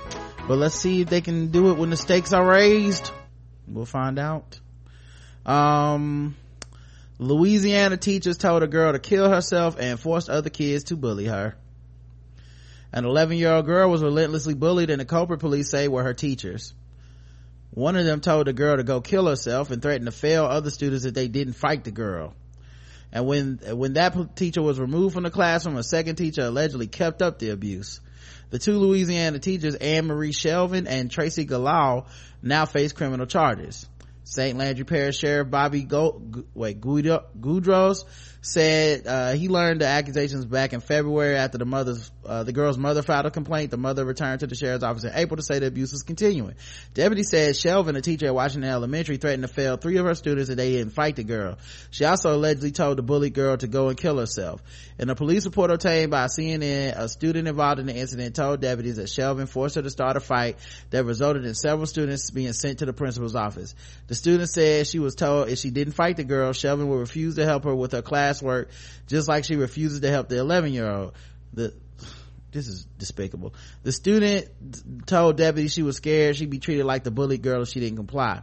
But 0.48 0.58
let's 0.58 0.74
see 0.74 1.02
if 1.02 1.08
they 1.08 1.20
can 1.20 1.52
do 1.52 1.70
it 1.70 1.78
when 1.78 1.88
the 1.88 1.96
stakes 1.96 2.32
are 2.32 2.44
raised. 2.44 3.12
We'll 3.68 3.86
find 3.86 4.18
out. 4.18 4.58
Um, 5.46 6.34
Louisiana 7.20 7.96
teachers 7.96 8.38
told 8.38 8.64
a 8.64 8.66
girl 8.66 8.90
to 8.90 8.98
kill 8.98 9.30
herself 9.30 9.76
and 9.78 10.00
forced 10.00 10.28
other 10.28 10.50
kids 10.50 10.82
to 10.84 10.96
bully 10.96 11.26
her. 11.26 11.54
An 12.92 13.04
11 13.04 13.36
year 13.36 13.52
old 13.52 13.66
girl 13.66 13.88
was 13.88 14.02
relentlessly 14.02 14.54
bullied 14.54 14.90
and 14.90 15.00
the 15.00 15.04
culprit 15.04 15.38
police 15.38 15.70
say 15.70 15.86
were 15.86 16.02
her 16.02 16.14
teachers. 16.14 16.74
One 17.70 17.94
of 17.94 18.04
them 18.04 18.20
told 18.20 18.48
the 18.48 18.52
girl 18.52 18.78
to 18.78 18.82
go 18.82 19.00
kill 19.00 19.28
herself 19.28 19.70
and 19.70 19.80
threatened 19.80 20.06
to 20.06 20.12
fail 20.12 20.44
other 20.44 20.70
students 20.70 21.04
if 21.04 21.14
they 21.14 21.28
didn't 21.28 21.52
fight 21.52 21.84
the 21.84 21.92
girl. 21.92 22.34
And 23.12 23.26
when, 23.26 23.58
when 23.72 23.94
that 23.94 24.36
teacher 24.36 24.62
was 24.62 24.78
removed 24.78 25.14
from 25.14 25.24
the 25.24 25.30
classroom, 25.30 25.76
a 25.76 25.82
second 25.82 26.16
teacher 26.16 26.42
allegedly 26.42 26.86
kept 26.86 27.22
up 27.22 27.38
the 27.38 27.50
abuse. 27.50 28.00
The 28.50 28.58
two 28.58 28.78
Louisiana 28.78 29.38
teachers, 29.38 29.74
Anne 29.76 30.06
Marie 30.06 30.32
Shelvin 30.32 30.86
and 30.88 31.10
Tracy 31.10 31.46
Galal, 31.46 32.06
now 32.42 32.66
face 32.66 32.92
criminal 32.92 33.26
charges. 33.26 33.86
St. 34.24 34.56
Landry 34.56 34.84
Parish 34.84 35.18
Sheriff 35.18 35.50
Bobby 35.50 35.82
Go, 35.82 36.22
wait, 36.54 36.80
Guidroz 36.80 38.04
said 38.42 39.06
uh, 39.06 39.32
he 39.32 39.48
learned 39.48 39.82
the 39.82 39.86
accusations 39.86 40.46
back 40.46 40.72
in 40.72 40.80
February 40.80 41.36
after 41.36 41.58
the 41.58 41.66
mother's 41.66 42.10
uh, 42.24 42.44
the 42.44 42.52
girl's 42.52 42.78
mother 42.78 43.02
filed 43.02 43.26
a 43.26 43.30
complaint. 43.30 43.70
The 43.70 43.76
mother 43.76 44.04
returned 44.04 44.40
to 44.40 44.46
the 44.46 44.54
sheriff's 44.54 44.84
office 44.84 45.04
in 45.04 45.12
April 45.14 45.36
to 45.36 45.42
say 45.42 45.58
the 45.58 45.66
abuse 45.66 45.92
was 45.92 46.02
continuing. 46.02 46.54
Deputy 46.94 47.22
said 47.22 47.54
Shelvin, 47.54 47.96
a 47.96 48.00
teacher 48.00 48.26
at 48.26 48.34
Washington 48.34 48.70
Elementary, 48.70 49.16
threatened 49.16 49.42
to 49.42 49.48
fail 49.48 49.76
three 49.76 49.96
of 49.96 50.06
her 50.06 50.14
students 50.14 50.48
if 50.48 50.56
they 50.56 50.72
didn't 50.72 50.92
fight 50.92 51.16
the 51.16 51.24
girl. 51.24 51.58
She 51.90 52.04
also 52.04 52.34
allegedly 52.34 52.70
told 52.70 52.98
the 52.98 53.02
bullied 53.02 53.34
girl 53.34 53.56
to 53.56 53.66
go 53.66 53.88
and 53.88 53.98
kill 53.98 54.18
herself. 54.18 54.62
In 54.98 55.10
a 55.10 55.14
police 55.14 55.44
report 55.44 55.70
obtained 55.70 56.10
by 56.10 56.26
CNN, 56.26 56.96
a 56.96 57.08
student 57.08 57.48
involved 57.48 57.80
in 57.80 57.86
the 57.86 57.96
incident 57.96 58.36
told 58.36 58.60
deputies 58.60 58.96
that 58.96 59.08
Shelvin 59.08 59.48
forced 59.48 59.74
her 59.74 59.82
to 59.82 59.90
start 59.90 60.16
a 60.16 60.20
fight 60.20 60.56
that 60.90 61.04
resulted 61.04 61.44
in 61.44 61.54
several 61.54 61.86
students 61.86 62.30
being 62.30 62.52
sent 62.52 62.78
to 62.78 62.86
the 62.86 62.92
principal's 62.92 63.34
office. 63.34 63.74
The 64.06 64.14
student 64.14 64.48
said 64.48 64.86
she 64.86 64.98
was 64.98 65.14
told 65.14 65.48
if 65.48 65.58
she 65.58 65.70
didn't 65.70 65.94
fight 65.94 66.16
the 66.16 66.24
girl, 66.24 66.52
Shelvin 66.52 66.86
would 66.86 67.00
refuse 67.00 67.36
to 67.36 67.44
help 67.44 67.64
her 67.64 67.74
with 67.74 67.92
her 67.92 68.02
classwork, 68.30 68.68
just 69.06 69.28
like 69.28 69.44
she 69.44 69.56
refuses 69.56 70.00
to 70.00 70.10
help 70.10 70.28
the 70.28 70.38
11 70.38 70.72
year 70.72 70.90
old. 70.90 71.14
The, 71.52 71.74
this 72.52 72.66
is 72.68 72.84
despicable. 72.98 73.54
The 73.82 73.92
student 73.92 74.48
told 75.06 75.36
deputies 75.36 75.72
she 75.72 75.82
was 75.82 75.96
scared 75.96 76.36
she'd 76.36 76.50
be 76.50 76.58
treated 76.58 76.84
like 76.84 77.04
the 77.04 77.10
bullied 77.10 77.42
girl 77.42 77.62
if 77.62 77.68
she 77.68 77.80
didn't 77.80 77.96
comply. 77.96 78.42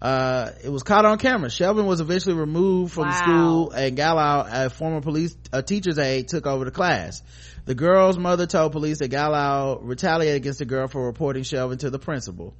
Uh, 0.00 0.50
it 0.64 0.68
was 0.68 0.82
caught 0.82 1.04
on 1.04 1.16
camera. 1.18 1.48
Shelvin 1.48 1.84
was 1.84 2.00
eventually 2.00 2.34
removed 2.34 2.92
from 2.92 3.04
Wow. 3.04 3.10
the 3.10 3.16
school 3.18 3.70
and 3.70 3.96
Gallo, 3.96 4.44
a 4.50 4.68
former 4.68 5.00
police, 5.00 5.36
a 5.52 5.62
teacher's 5.62 5.98
aide, 5.98 6.26
took 6.26 6.44
over 6.46 6.64
the 6.64 6.72
class. 6.72 7.22
The 7.66 7.76
girl's 7.76 8.18
mother 8.18 8.46
told 8.46 8.72
police 8.72 8.98
that 8.98 9.08
Gallo 9.08 9.78
retaliated 9.80 10.36
against 10.36 10.58
the 10.58 10.64
girl 10.64 10.88
for 10.88 11.06
reporting 11.06 11.44
Shelvin 11.44 11.78
to 11.80 11.90
the 11.90 12.00
principal. 12.00 12.54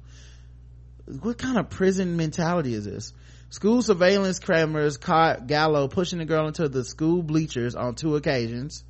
What 1.21 1.37
kind 1.37 1.57
of 1.57 1.69
prison 1.69 2.15
mentality 2.15 2.73
is 2.73 2.85
this? 2.85 3.11
School 3.53 3.83
surveillance 3.83 4.39
cameras 4.39 4.97
caught 4.97 5.45
Gallo 5.45 5.87
pushing 5.87 6.17
the 6.17 6.25
girl 6.25 6.47
into 6.47 6.67
the 6.67 6.83
school 6.83 7.21
bleachers 7.21 7.75
on 7.75 7.93
two 7.93 8.15
occasions. 8.15 8.83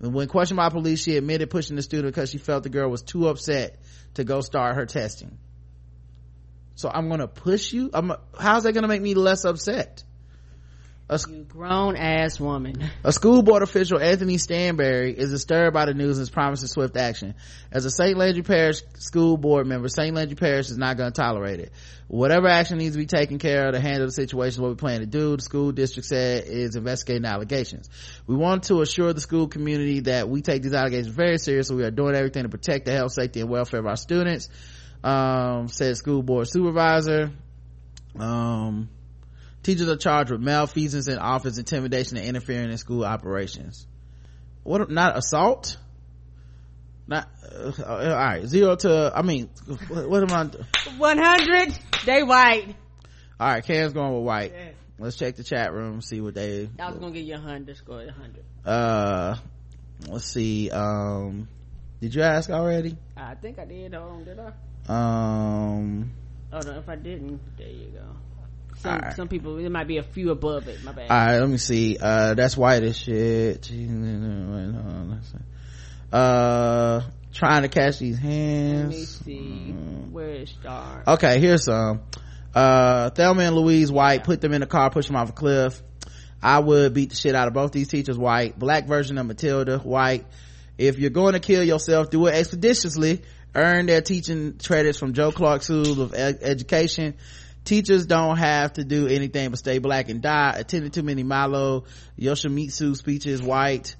And 0.00 0.12
when 0.12 0.26
questioned 0.26 0.56
by 0.56 0.70
police, 0.70 1.04
she 1.04 1.16
admitted 1.16 1.50
pushing 1.50 1.76
the 1.76 1.82
student 1.82 2.12
because 2.12 2.30
she 2.30 2.38
felt 2.38 2.64
the 2.64 2.68
girl 2.68 2.90
was 2.90 3.02
too 3.02 3.28
upset 3.28 3.78
to 4.14 4.24
go 4.24 4.40
start 4.40 4.74
her 4.74 4.86
testing. 4.86 5.38
So 6.74 6.90
I'm 6.92 7.08
gonna 7.08 7.28
push 7.28 7.72
you? 7.72 7.90
I'm, 7.94 8.10
how's 8.36 8.64
that 8.64 8.72
gonna 8.72 8.88
make 8.88 9.02
me 9.02 9.14
less 9.14 9.44
upset? 9.44 10.02
A, 11.08 11.20
You 11.28 11.44
grown 11.44 11.94
ass 11.94 12.40
woman. 12.40 12.82
a 13.04 13.12
school 13.12 13.42
board 13.42 13.62
official, 13.62 14.00
Anthony 14.00 14.38
Stanberry, 14.38 15.14
is 15.14 15.30
disturbed 15.30 15.72
by 15.72 15.86
the 15.86 15.94
news 15.94 16.18
and 16.18 16.24
is 16.24 16.30
promising 16.30 16.66
swift 16.66 16.96
action. 16.96 17.34
As 17.70 17.84
a 17.84 17.92
St. 17.92 18.18
Landry 18.18 18.42
Parish 18.42 18.80
school 18.98 19.36
board 19.36 19.68
member, 19.68 19.88
St. 19.88 20.12
Landry 20.16 20.34
Parish 20.34 20.68
is 20.68 20.76
not 20.76 20.96
going 20.96 21.12
to 21.12 21.16
tolerate 21.16 21.60
it. 21.60 21.70
Whatever 22.08 22.48
action 22.48 22.78
needs 22.78 22.96
to 22.96 22.98
be 22.98 23.06
taken 23.06 23.38
care 23.38 23.68
of 23.68 23.74
to 23.74 23.80
handle 23.80 24.06
the 24.06 24.12
situation, 24.12 24.62
what 24.62 24.70
we 24.70 24.74
plan 24.74 24.98
to 24.98 25.06
do, 25.06 25.36
the 25.36 25.42
school 25.42 25.70
district 25.70 26.08
said 26.08 26.44
is 26.48 26.74
investigating 26.74 27.24
allegations. 27.24 27.88
We 28.26 28.34
want 28.34 28.64
to 28.64 28.80
assure 28.80 29.12
the 29.12 29.20
school 29.20 29.46
community 29.46 30.00
that 30.00 30.28
we 30.28 30.42
take 30.42 30.62
these 30.62 30.74
allegations 30.74 31.14
very 31.14 31.38
seriously. 31.38 31.76
We 31.76 31.84
are 31.84 31.92
doing 31.92 32.16
everything 32.16 32.42
to 32.42 32.48
protect 32.48 32.84
the 32.84 32.90
health, 32.92 33.12
safety, 33.12 33.40
and 33.40 33.48
welfare 33.48 33.78
of 33.78 33.86
our 33.86 33.96
students, 33.96 34.48
um, 35.04 35.68
said 35.68 35.96
school 35.96 36.24
board 36.24 36.48
supervisor. 36.48 37.30
Um, 38.18 38.88
Teachers 39.66 39.88
are 39.88 39.96
charged 39.96 40.30
with 40.30 40.40
malfeasance 40.40 41.08
in 41.08 41.18
office, 41.18 41.58
intimidation, 41.58 42.18
and 42.18 42.24
interfering 42.24 42.70
in 42.70 42.78
school 42.78 43.04
operations. 43.04 43.84
What? 44.62 44.88
Not 44.88 45.18
assault? 45.18 45.76
Not 47.08 47.28
uh, 47.52 47.72
all 47.84 47.98
right. 47.98 48.46
Zero 48.46 48.76
to. 48.76 49.12
I 49.12 49.22
mean, 49.22 49.50
what, 49.88 50.08
what 50.08 50.22
am 50.22 50.30
I? 50.30 50.90
100, 50.98 51.78
they 52.04 52.22
white. 52.22 52.76
All 53.40 53.48
right, 53.48 53.64
Cam's 53.64 53.92
going 53.92 54.14
with 54.14 54.22
white. 54.22 54.52
Let's 55.00 55.16
check 55.16 55.34
the 55.34 55.42
chat 55.42 55.72
room, 55.72 56.00
see 56.00 56.20
what 56.20 56.34
they. 56.34 56.70
I 56.78 56.88
was 56.88 56.98
gonna 57.00 57.10
give 57.10 57.26
you 57.26 57.34
a 57.34 57.38
hundred, 57.38 57.76
score 57.76 58.02
a 58.02 58.12
hundred. 58.12 58.44
Uh, 58.64 59.34
let's 60.06 60.26
see. 60.26 60.70
Um, 60.70 61.48
did 62.00 62.14
you 62.14 62.22
ask 62.22 62.50
already? 62.50 62.96
I 63.16 63.34
think 63.34 63.58
I 63.58 63.64
did. 63.64 63.94
Hold 63.94 64.12
on, 64.12 64.24
did 64.24 64.38
I? 64.38 64.52
Um, 64.88 66.12
Oh 66.52 66.60
no, 66.60 66.78
if 66.78 66.88
I 66.88 66.94
didn't, 66.94 67.40
there 67.58 67.66
you 67.66 67.86
go. 67.86 68.06
Some 68.86 69.00
right. 69.00 69.16
some 69.16 69.28
people 69.28 69.58
it 69.58 69.68
might 69.68 69.88
be 69.88 69.98
a 69.98 70.02
few 70.04 70.30
above 70.30 70.68
it. 70.68 70.82
My 70.84 70.92
bad. 70.92 71.10
all 71.10 71.16
right. 71.16 71.40
Let 71.40 71.48
me 71.48 71.56
see. 71.56 71.98
Uh, 72.00 72.34
that's 72.34 72.56
white 72.56 72.84
as 72.84 72.96
shit. 72.96 73.68
Uh, 76.12 77.00
trying 77.32 77.62
to 77.62 77.68
catch 77.68 77.98
these 77.98 78.16
hands. 78.18 78.92
Let 78.92 78.98
me 78.98 79.04
see 79.04 79.72
where 80.12 80.30
it 80.30 80.48
starts. 80.48 81.08
Okay, 81.08 81.40
here's 81.40 81.64
some. 81.64 82.02
Uh, 82.54 83.10
Thelma 83.10 83.42
and 83.42 83.56
Louise 83.56 83.90
White 83.90 84.22
put 84.22 84.40
them 84.40 84.52
in 84.52 84.62
a 84.62 84.66
car, 84.66 84.88
push 84.90 85.08
them 85.08 85.16
off 85.16 85.30
a 85.30 85.32
cliff. 85.32 85.82
I 86.40 86.60
would 86.60 86.94
beat 86.94 87.10
the 87.10 87.16
shit 87.16 87.34
out 87.34 87.48
of 87.48 87.54
both 87.54 87.72
these 87.72 87.88
teachers, 87.88 88.16
White. 88.16 88.56
Black 88.56 88.86
version 88.86 89.18
of 89.18 89.26
Matilda, 89.26 89.78
White. 89.78 90.26
If 90.78 90.98
you're 90.98 91.10
going 91.10 91.32
to 91.32 91.40
kill 91.40 91.64
yourself, 91.64 92.10
do 92.10 92.26
it 92.26 92.34
expeditiously. 92.34 93.22
Earn 93.54 93.86
their 93.86 94.00
teaching 94.00 94.60
credits 94.62 94.98
from 94.98 95.12
Joe 95.12 95.32
Clark 95.32 95.62
School 95.62 96.02
of 96.02 96.14
Education. 96.14 97.14
Teachers 97.66 98.06
don't 98.06 98.36
have 98.38 98.74
to 98.74 98.84
do 98.84 99.08
anything 99.08 99.50
but 99.50 99.58
stay 99.58 99.78
black 99.78 100.08
and 100.08 100.22
die. 100.22 100.54
Attended 100.56 100.92
too 100.92 101.02
many 101.02 101.24
Milo 101.24 101.84
Yoshimitsu 102.18 102.96
speeches, 102.96 103.42
White. 103.42 103.96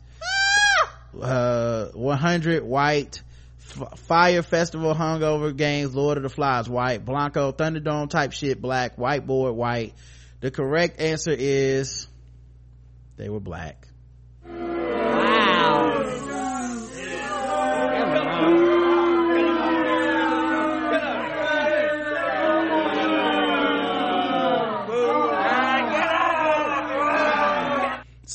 Uh, 1.20 1.86
100 1.93 2.62
White. 2.62 3.22
F- 3.59 3.98
Fyre 3.98 4.43
Festival 4.43 4.94
Hungover 4.94 5.55
Games, 5.55 5.94
Lord 5.94 6.16
of 6.16 6.22
the 6.22 6.28
Flies, 6.28 6.68
white. 6.68 7.05
Blanco, 7.05 7.51
Thunderdome 7.51 8.09
type 8.09 8.32
shit, 8.32 8.62
black. 8.62 8.97
Whiteboard, 8.97 9.55
white. 9.55 9.94
The 10.40 10.52
correct 10.52 11.01
answer 11.01 11.34
is 11.36 12.06
they 13.16 13.28
were 13.28 13.40
black. 13.40 13.85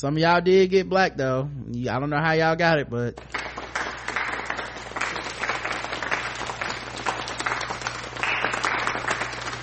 Some 0.02 0.16
of 0.16 0.18
y'all 0.20 0.40
did 0.40 0.68
get 0.68 0.88
black 0.88 1.16
though. 1.16 1.48
I 1.88 2.00
don't 2.00 2.10
know 2.10 2.18
how 2.18 2.32
y'all 2.32 2.56
got 2.56 2.80
it, 2.80 2.90
but 2.90 3.20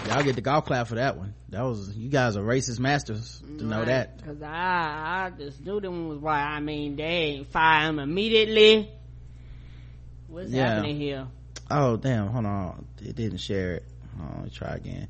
y'all 0.07 0.23
get 0.23 0.35
the 0.35 0.41
golf 0.41 0.65
clap 0.65 0.87
for 0.87 0.95
that 0.95 1.17
one. 1.17 1.33
That 1.49 1.63
was 1.63 1.95
you 1.95 2.09
guys 2.09 2.35
are 2.35 2.41
racist 2.41 2.79
masters 2.79 3.41
to 3.57 3.63
know 3.63 3.85
that. 3.85 4.17
Because 4.17 4.41
I, 4.41 5.27
I 5.27 5.31
just 5.37 5.63
knew 5.63 5.79
them 5.79 6.09
was 6.09 6.19
why 6.19 6.39
I 6.39 6.59
mean, 6.59 6.95
they 6.95 7.45
fire 7.51 7.89
him 7.89 7.99
immediately. 7.99 8.89
What's 10.27 10.49
Yeah. 10.49 10.69
happening 10.75 10.97
here? 10.97 11.27
oh 11.69 11.97
damn. 11.97 12.27
Hold 12.27 12.45
on. 12.45 12.85
It 13.01 13.15
didn't 13.15 13.39
share 13.39 13.73
it. 13.73 13.83
Hold 14.17 14.29
on, 14.29 14.35
let 14.37 14.45
me 14.45 14.51
try 14.51 14.69
again. 14.75 15.07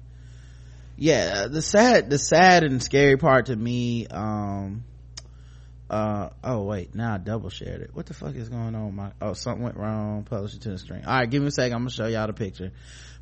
Yeah 0.97 1.47
the 1.47 1.61
sad 1.61 2.10
the 2.10 2.18
sad 2.18 2.64
and 2.64 2.84
scary 2.84 3.15
part 3.18 3.45
to 3.45 3.56
me 3.56 4.07
um 4.07 4.84
uh 5.90 6.30
oh 6.44 6.64
wait 6.64 6.94
now 6.94 7.16
i 7.16 7.18
double 7.18 7.49
shared 7.49 7.82
it 7.82 7.90
what 7.94 8.06
the 8.06 8.14
fuck 8.14 8.36
is 8.36 8.48
going 8.49 8.76
on 8.76 8.95
my 8.95 9.11
oh 9.22 9.34
something 9.34 9.64
went 9.64 9.76
wrong 9.76 10.24
publish 10.24 10.53
it 10.53 10.61
to 10.61 10.70
the 10.70 10.78
screen 10.78 11.03
all 11.06 11.18
right 11.18 11.30
give 11.30 11.41
me 11.41 11.48
a 11.48 11.52
second 11.52 11.74
i'm 11.74 11.80
gonna 11.82 11.90
show 11.90 12.06
y'all 12.06 12.28
the 12.28 12.34
picture 12.34 12.72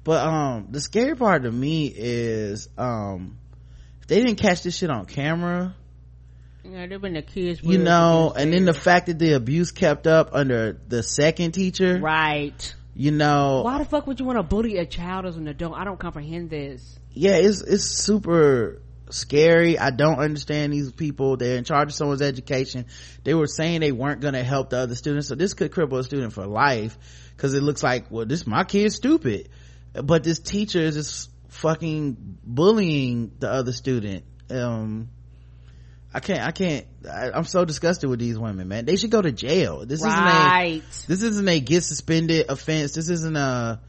but 0.04 0.26
um 0.26 0.68
the 0.72 0.82
scary 0.82 1.16
part 1.16 1.44
to 1.44 1.52
me 1.52 1.88
is 1.96 2.68
um 2.78 3.38
if 4.02 4.08
they 4.08 4.18
didn't 4.22 4.36
catch 4.38 4.64
this 4.64 4.76
shit 4.78 4.90
on 4.90 5.06
camera 5.06 5.74
You 6.64 6.72
know, 6.72 6.88
they've 6.88 7.02
been 7.02 7.14
the 7.14 7.22
kids. 7.22 7.62
you 7.64 7.78
know 7.78 8.34
and 8.36 8.52
then 8.52 8.66
the 8.66 8.74
fact 8.74 9.06
that 9.08 9.18
the 9.18 9.34
abuse 9.34 9.72
kept 9.72 10.06
up 10.06 10.30
under 10.34 10.74
the 10.88 11.04
second 11.04 11.54
teacher 11.54 12.00
right. 12.00 12.76
you 12.94 13.12
know 13.12 13.62
Why 13.64 13.78
the 13.78 13.86
fuck 13.86 14.08
would 14.08 14.20
you 14.20 14.26
want 14.26 14.40
to 14.40 14.44
bully 14.44 14.78
a 14.78 14.86
child 14.86 15.26
as 15.26 15.38
an 15.38 15.48
adult? 15.48 15.74
I 15.76 15.86
don't 15.86 16.00
comprehend 16.00 16.50
this. 16.50 17.00
yeah 17.14 17.36
it's 17.38 17.62
it's 17.62 17.86
super 17.86 18.82
scary 19.10 19.80
i 19.80 19.90
don't 19.90 20.20
understand 20.20 20.74
these 20.74 20.92
people 20.92 21.38
they're 21.38 21.58
in 21.58 21.64
charge 21.64 21.90
of 21.90 21.94
someone's 21.94 22.22
education 22.22 22.86
they 23.24 23.34
were 23.34 23.48
saying 23.48 23.80
they 23.80 23.92
weren't 23.92 24.22
going 24.22 24.34
to 24.34 24.44
help 24.44 24.70
the 24.70 24.78
other 24.78 24.96
students 24.96 25.28
so 25.28 25.36
this 25.36 25.54
could 25.54 25.72
cripple 25.72 25.98
a 26.00 26.04
student 26.04 26.34
for 26.34 26.46
life 26.46 26.98
because 27.36 27.54
it 27.54 27.64
looks 27.64 27.82
like 27.84 28.12
well 28.12 28.26
this 28.26 28.46
my 28.46 28.64
kid's 28.64 28.96
stupid 28.96 29.50
but 30.04 30.24
this 30.24 30.40
teacher 30.40 30.80
is 30.80 30.96
just 30.96 31.30
fucking 31.50 32.18
bullying 32.44 33.32
the 33.40 33.50
other 33.50 33.72
student 33.72 34.24
um 34.50 35.10
I 36.14 36.20
can't, 36.20 36.42
I 36.42 36.52
can't, 36.52 36.86
I, 37.08 37.32
I'm 37.32 37.44
so 37.44 37.64
disgusted 37.66 38.10
with 38.10 38.18
these 38.18 38.40
women, 38.40 38.68
man. 38.70 38.86
They 38.86 38.96
should 38.96 39.12
go 39.12 39.22
to 39.22 39.32
jail. 39.32 39.86
This 39.86 40.02
Right. 40.02 40.82
isn't 40.82 41.04
a, 41.04 41.08
this 41.08 41.22
isn't 41.22 41.48
a 41.48 41.60
get 41.60 41.84
suspended 41.84 42.46
offense. 42.50 42.94
This 42.94 43.10
isn't 43.10 43.36
a, 43.36 43.82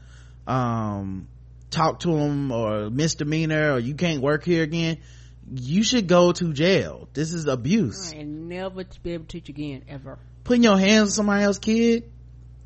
um, 0.45 1.27
talk 1.69 1.99
to 2.01 2.09
them 2.09 2.51
or 2.51 2.89
misdemeanor 2.89 3.73
or 3.73 3.79
you 3.79 3.95
can't 3.95 4.21
work 4.21 4.43
here 4.43 4.63
again. 4.63 4.97
You 5.51 5.83
should 5.83 6.07
go 6.07 6.31
to 6.31 6.53
jail. 6.53 7.09
This 7.13 7.33
is 7.33 7.45
abuse. 7.45 8.11
And 8.11 8.49
never 8.49 8.83
to 8.83 9.01
be 9.01 9.13
able 9.13 9.25
to 9.25 9.29
teach 9.29 9.49
again, 9.49 9.83
ever. 9.87 10.19
Putting 10.43 10.63
your 10.63 10.77
hands 10.77 11.09
on 11.09 11.13
somebody 11.13 11.43
else's 11.43 11.59
kid, 11.59 12.11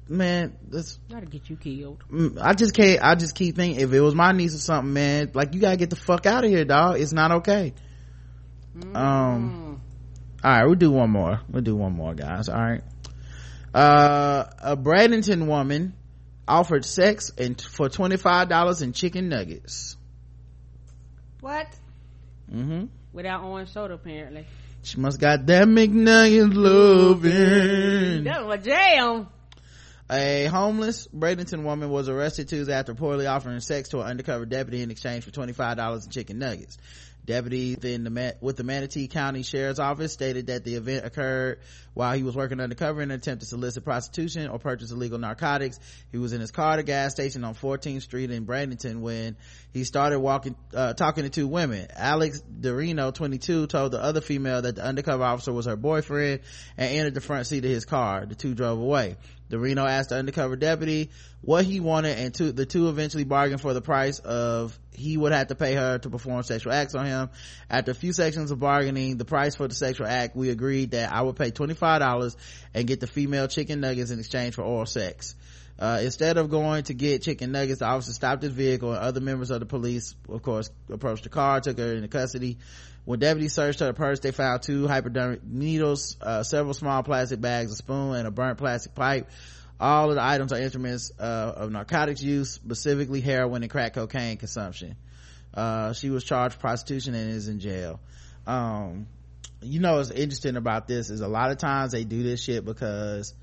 man, 0.09 0.57
that's, 0.69 0.99
Gotta 1.09 1.25
get 1.25 1.49
you 1.49 1.55
killed. 1.55 2.03
mm, 2.11 2.37
I 2.41 2.53
just 2.53 2.73
can't, 2.73 3.01
I 3.01 3.15
just 3.15 3.35
keep 3.35 3.55
thinking, 3.55 3.79
if 3.79 3.93
it 3.93 4.01
was 4.01 4.15
my 4.15 4.31
niece 4.31 4.53
or 4.55 4.59
something, 4.59 4.93
man, 4.93 5.31
like 5.33 5.53
you 5.53 5.61
gotta 5.61 5.77
get 5.77 5.89
the 5.89 5.95
fuck 5.95 6.25
out 6.25 6.43
of 6.43 6.49
here, 6.49 6.65
dog. 6.65 6.99
It's 6.99 7.13
not 7.13 7.31
okay. 7.39 7.73
Um, 8.93 9.81
all 10.43 10.51
right, 10.51 10.65
we'll 10.65 10.75
do 10.75 10.91
one 10.91 11.09
more. 11.11 11.39
We'll 11.49 11.61
do 11.63 11.75
one 11.75 11.93
more, 11.93 12.13
guys. 12.15 12.49
All 12.49 12.59
right. 12.59 12.81
Uh, 13.73 14.45
a 14.59 14.77
Bradenton 14.77 15.47
woman 15.47 15.93
offered 16.47 16.85
sex 16.85 17.31
and 17.37 17.59
for 17.59 17.89
twenty 17.89 18.17
five 18.17 18.49
dollars 18.49 18.81
in 18.81 18.93
chicken 18.93 19.29
nuggets. 19.29 19.95
What? 21.39 21.67
Mm-hmm. 22.51 22.85
Without 23.11 23.43
orange 23.43 23.69
soda, 23.69 23.95
apparently. 23.95 24.47
She 24.83 24.99
must 24.99 25.19
got 25.19 25.45
that 25.45 25.67
McNuggets 25.67 26.53
loving. 26.53 28.25
That 28.25 28.45
was 28.45 28.63
jam. 28.63 29.27
A 30.11 30.45
homeless 30.45 31.07
Bradenton 31.07 31.63
woman 31.63 31.89
was 31.89 32.09
arrested 32.09 32.49
Tuesday 32.49 32.73
after 32.73 32.93
reportedly 32.93 33.29
offering 33.29 33.59
sex 33.61 33.89
to 33.89 34.01
an 34.01 34.07
undercover 34.07 34.45
deputy 34.45 34.81
in 34.81 34.91
exchange 34.91 35.23
for 35.23 35.31
$25 35.31 36.05
in 36.05 36.11
chicken 36.11 36.39
nuggets. 36.39 36.77
Deputy 37.25 37.75
the 37.75 38.35
with 38.41 38.57
the 38.57 38.63
Manatee 38.63 39.07
County 39.07 39.43
Sheriff's 39.43 39.79
Office 39.79 40.11
stated 40.11 40.47
that 40.47 40.65
the 40.65 40.75
event 40.75 41.05
occurred 41.05 41.59
while 41.93 42.15
he 42.17 42.23
was 42.23 42.35
working 42.35 42.59
undercover 42.59 43.01
in 43.01 43.11
an 43.11 43.19
attempt 43.19 43.41
to 43.41 43.47
solicit 43.47 43.85
prostitution 43.85 44.49
or 44.49 44.59
purchase 44.59 44.91
illegal 44.91 45.17
narcotics. 45.19 45.79
He 46.11 46.17
was 46.17 46.33
in 46.33 46.41
his 46.41 46.51
car 46.51 46.73
at 46.73 46.79
a 46.79 46.83
gas 46.83 47.11
station 47.11 47.43
on 47.43 47.55
14th 47.55 48.01
Street 48.01 48.29
in 48.29 48.45
Bradenton 48.45 48.99
when 48.99 49.37
he 49.71 49.85
started 49.85 50.19
walking, 50.19 50.55
uh, 50.75 50.93
talking 50.93 51.23
to 51.23 51.29
two 51.29 51.47
women. 51.47 51.87
Alex 51.95 52.41
Dorino, 52.41 53.13
22, 53.13 53.67
told 53.67 53.93
the 53.93 54.01
other 54.01 54.21
female 54.21 54.61
that 54.61 54.75
the 54.75 54.83
undercover 54.83 55.23
officer 55.23 55.53
was 55.53 55.65
her 55.65 55.77
boyfriend 55.77 56.41
and 56.77 56.97
entered 56.97 57.13
the 57.13 57.21
front 57.21 57.47
seat 57.47 57.63
of 57.63 57.71
his 57.71 57.85
car. 57.85 58.25
The 58.25 58.35
two 58.35 58.53
drove 58.53 58.79
away. 58.79 59.15
Dorino 59.53 59.89
asked 59.89 60.09
the 60.09 60.15
undercover 60.15 60.55
deputy 60.55 61.11
what 61.41 61.65
he 61.65 61.79
wanted 61.79 62.17
and 62.17 62.33
two, 62.33 62.51
the 62.51 62.65
two 62.65 62.89
eventually 62.89 63.23
bargained 63.23 63.61
for 63.61 63.73
the 63.73 63.81
price 63.81 64.19
of 64.19 64.77
he 64.91 65.17
would 65.17 65.31
have 65.31 65.47
to 65.47 65.55
pay 65.55 65.75
her 65.75 65.97
to 65.99 66.09
perform 66.09 66.43
sexual 66.43 66.73
acts 66.73 66.95
on 66.95 67.05
him. 67.05 67.29
After 67.69 67.91
a 67.91 67.95
few 67.95 68.13
sections 68.13 68.51
of 68.51 68.59
bargaining, 68.59 69.17
the 69.17 69.25
price 69.25 69.55
for 69.55 69.67
the 69.67 69.75
sexual 69.75 70.07
act, 70.07 70.35
we 70.35 70.49
agreed 70.49 70.91
that 70.91 71.11
I 71.11 71.21
would 71.21 71.35
pay 71.35 71.51
$25 71.51 72.35
and 72.73 72.87
get 72.87 72.99
the 72.99 73.07
female 73.07 73.47
chicken 73.47 73.79
nuggets 73.79 74.11
in 74.11 74.19
exchange 74.19 74.55
for 74.55 74.63
oral 74.63 74.85
sex. 74.85 75.35
Uh, 75.77 75.99
instead 76.03 76.37
of 76.37 76.49
going 76.49 76.83
to 76.83 76.93
get 76.93 77.23
chicken 77.23 77.51
nuggets, 77.51 77.79
the 77.79 77.85
officer 77.85 78.13
stopped 78.13 78.43
his 78.43 78.51
vehicle 78.51 78.91
and 78.91 78.99
other 78.99 79.19
members 79.19 79.49
of 79.49 79.59
the 79.59 79.65
police, 79.65 80.15
of 80.29 80.41
course, 80.41 80.69
approached 80.89 81.23
the 81.23 81.29
car, 81.29 81.59
took 81.61 81.79
her 81.79 81.93
into 81.93 82.07
custody. 82.07 82.57
When 83.05 83.19
deputies 83.19 83.53
searched 83.53 83.81
her 83.81 83.91
purse, 83.93 84.19
they 84.21 84.31
found 84.31 84.61
two 84.61 84.87
hypodermic 84.87 85.43
needles, 85.43 86.15
uh, 86.21 86.43
several 86.43 86.73
small 86.73 87.03
plastic 87.03 87.41
bags, 87.41 87.71
a 87.71 87.75
spoon, 87.75 88.15
and 88.15 88.27
a 88.27 88.31
burnt 88.31 88.57
plastic 88.57 88.95
pipe. 88.95 89.29
All 89.79 90.09
of 90.09 90.15
the 90.15 90.23
items 90.23 90.53
are 90.53 90.59
instruments 90.59 91.11
uh, 91.19 91.53
of 91.57 91.71
narcotics 91.71 92.21
use, 92.21 92.51
specifically 92.51 93.19
heroin 93.19 93.63
and 93.63 93.71
crack 93.71 93.95
cocaine 93.95 94.37
consumption. 94.37 94.95
Uh, 95.53 95.93
she 95.93 96.09
was 96.09 96.23
charged 96.23 96.59
prostitution 96.59 97.13
and 97.13 97.29
is 97.29 97.49
in 97.49 97.59
jail. 97.59 97.99
Um, 98.47 99.07
you 99.63 99.79
know 99.79 99.95
what's 99.95 100.11
interesting 100.11 100.55
about 100.55 100.87
this 100.87 101.09
is 101.09 101.21
a 101.21 101.27
lot 101.27 101.51
of 101.51 101.57
times 101.57 101.91
they 101.91 102.03
do 102.03 102.23
this 102.23 102.41
shit 102.41 102.65
because 102.65 103.33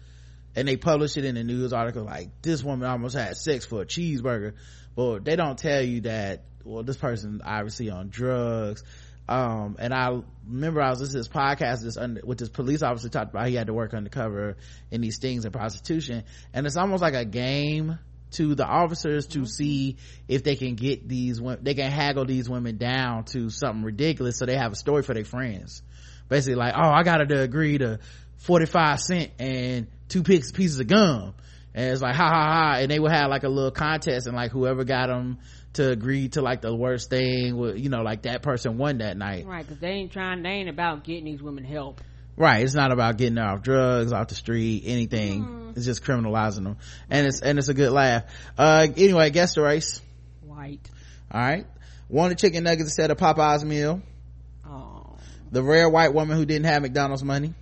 and 0.54 0.66
they 0.66 0.76
publish 0.76 1.16
it 1.16 1.24
in 1.24 1.34
the 1.34 1.44
news 1.44 1.72
article 1.72 2.04
like 2.04 2.42
this 2.42 2.62
woman 2.62 2.88
almost 2.88 3.16
had 3.16 3.36
sex 3.36 3.64
for 3.64 3.82
a 3.82 3.86
cheeseburger 3.86 4.54
but 4.94 5.24
they 5.24 5.36
don't 5.36 5.58
tell 5.58 5.80
you 5.80 6.02
that 6.02 6.44
well 6.64 6.82
this 6.82 6.96
person 6.96 7.40
obviously 7.44 7.90
on 7.90 8.08
drugs 8.08 8.84
um 9.30 9.76
and 9.78 9.94
i 9.94 10.20
remember 10.46 10.82
i 10.82 10.90
was 10.90 11.00
listening 11.00 11.22
to 11.22 11.28
this 11.28 11.34
podcast 11.34 11.82
this 11.84 11.96
under, 11.96 12.20
with 12.24 12.38
this 12.38 12.48
police 12.48 12.82
officer 12.82 13.08
talked 13.08 13.30
about 13.30 13.48
he 13.48 13.54
had 13.54 13.68
to 13.68 13.72
work 13.72 13.94
undercover 13.94 14.56
in 14.90 15.00
these 15.00 15.18
things 15.18 15.44
of 15.44 15.52
prostitution. 15.52 16.24
And 16.52 16.66
it's 16.66 16.76
almost 16.76 17.00
like 17.00 17.14
a 17.14 17.24
game 17.24 17.98
to 18.32 18.54
the 18.54 18.64
officers 18.64 19.26
to 19.28 19.44
see 19.44 19.96
if 20.28 20.44
they 20.44 20.56
can 20.56 20.74
get 20.74 21.08
these 21.08 21.40
they 21.62 21.74
can 21.74 21.90
haggle 21.90 22.24
these 22.24 22.48
women 22.48 22.76
down 22.76 23.24
to 23.24 23.50
something 23.50 23.82
ridiculous 23.82 24.38
so 24.38 24.46
they 24.46 24.56
have 24.56 24.72
a 24.72 24.76
story 24.76 25.02
for 25.02 25.14
their 25.14 25.24
friends. 25.24 25.82
Basically 26.28 26.54
like 26.56 26.74
oh 26.76 26.90
i 26.90 27.02
gotta 27.02 27.26
to 27.26 27.40
agree 27.40 27.78
to 27.78 27.98
45 28.38 29.00
cent 29.00 29.30
and 29.38 29.86
two 30.08 30.22
pieces 30.22 30.80
of 30.80 30.86
gum. 30.86 31.34
And 31.72 31.92
it's 31.92 32.02
like 32.02 32.16
ha 32.16 32.28
ha 32.28 32.52
ha. 32.52 32.78
And 32.78 32.90
they 32.90 32.98
would 32.98 33.12
have 33.12 33.30
like 33.30 33.44
a 33.44 33.48
little 33.48 33.70
contest 33.70 34.26
and 34.26 34.34
like 34.34 34.50
whoever 34.50 34.84
got 34.84 35.06
them 35.06 35.38
to 35.74 35.90
agree 35.90 36.28
to 36.28 36.42
like 36.42 36.60
the 36.60 36.74
worst 36.74 37.10
thing 37.10 37.56
would 37.56 37.78
you 37.78 37.88
know 37.88 38.02
like 38.02 38.22
that 38.22 38.42
person 38.42 38.78
won 38.78 38.98
that 38.98 39.16
night. 39.16 39.46
Right, 39.46 39.64
because 39.66 39.80
they 39.80 39.90
ain't 39.90 40.12
trying, 40.12 40.42
they 40.42 40.50
ain't 40.50 40.68
about 40.68 41.04
getting 41.04 41.24
these 41.24 41.42
women 41.42 41.64
help. 41.64 42.00
right 42.36 42.62
it's 42.62 42.74
not 42.74 42.92
about 42.92 43.16
getting 43.18 43.36
her 43.36 43.44
off 43.44 43.62
drugs 43.62 44.12
off 44.12 44.28
the 44.28 44.34
street 44.34 44.82
anything. 44.86 45.72
It's 45.76 45.84
just 45.84 46.02
criminalizing 46.02 46.64
them. 46.64 46.76
And 47.08 47.26
it's 47.26 47.40
and 47.40 47.58
it's 47.58 47.68
a 47.68 47.74
good 47.74 47.92
laugh. 47.92 48.24
Uh 48.58 48.88
anyway 48.96 49.30
guess 49.30 49.54
the 49.54 49.62
race. 49.62 50.00
White. 50.42 50.90
all 51.30 51.40
right. 51.40 51.66
Wanted 52.08 52.38
chicken 52.38 52.64
nuggets 52.64 52.88
instead 52.88 53.12
of 53.12 53.18
popeye's 53.18 53.64
meal. 53.64 54.02
Oh. 54.68 55.16
the 55.52 55.62
rare 55.62 55.88
white 55.88 56.12
woman 56.12 56.36
who 56.36 56.44
didn't 56.44 56.66
have 56.66 56.82
mcdonald's 56.82 57.22
money. 57.22 57.54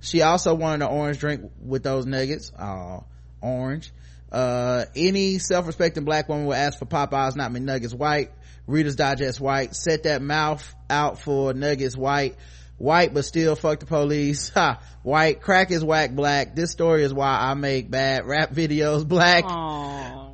She 0.00 0.22
also 0.22 0.54
wanted 0.54 0.84
an 0.84 0.92
orange 0.92 1.18
drink 1.18 1.50
with 1.60 1.82
those 1.82 2.06
nuggets. 2.06 2.52
Oh 2.58 3.04
orange 3.40 3.92
uh 4.34 4.86
any 4.96 5.38
self-respecting 5.38 6.04
black 6.04 6.28
woman 6.28 6.46
will 6.46 6.54
ask 6.54 6.78
for 6.78 6.86
popeyes 6.86 7.36
not 7.36 7.52
mcnuggets 7.52 7.94
white. 7.94 8.32
Reader's 8.66 8.96
digest 8.96 9.40
white. 9.40 9.76
Set 9.76 10.02
that 10.02 10.22
mouth 10.22 10.74
out 10.90 11.20
for 11.20 11.54
nuggets 11.54 11.96
white. 11.96 12.36
White 12.76 13.14
but 13.14 13.24
still 13.24 13.54
fuck 13.54 13.78
the 13.78 13.86
police. 13.86 14.48
Ha. 14.54 14.82
White 15.04 15.40
crack 15.40 15.70
is 15.70 15.84
whack 15.84 16.10
black. 16.10 16.56
This 16.56 16.72
story 16.72 17.04
is 17.04 17.14
why 17.14 17.38
i 17.42 17.54
make 17.54 17.88
bad 17.88 18.26
rap 18.26 18.52
videos 18.52 19.06
black. 19.08 19.44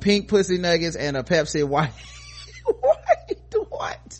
Pink 0.01 0.27
pussy 0.27 0.57
nuggets 0.57 0.95
and 0.95 1.15
a 1.15 1.21
pepsi 1.21 1.63
white. 1.63 1.93
White 2.65 3.37
what? 3.69 4.19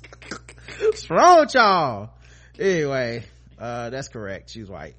What's 0.79 1.09
wrong 1.09 1.39
with 1.39 1.53
y'all? 1.55 2.11
Anyway 2.59 3.23
uh 3.57 3.89
that's 3.89 4.09
correct. 4.09 4.51
She's 4.51 4.69
white 4.69 4.95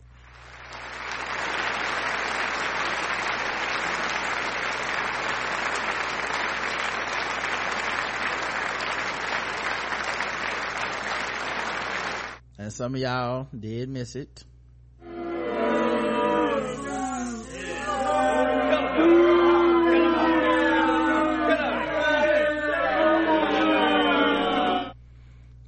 and 12.63 12.73
some 12.73 12.95
of 12.95 13.01
y'all 13.01 13.49
did 13.59 13.89
miss 13.89 14.15
it. 14.15 14.45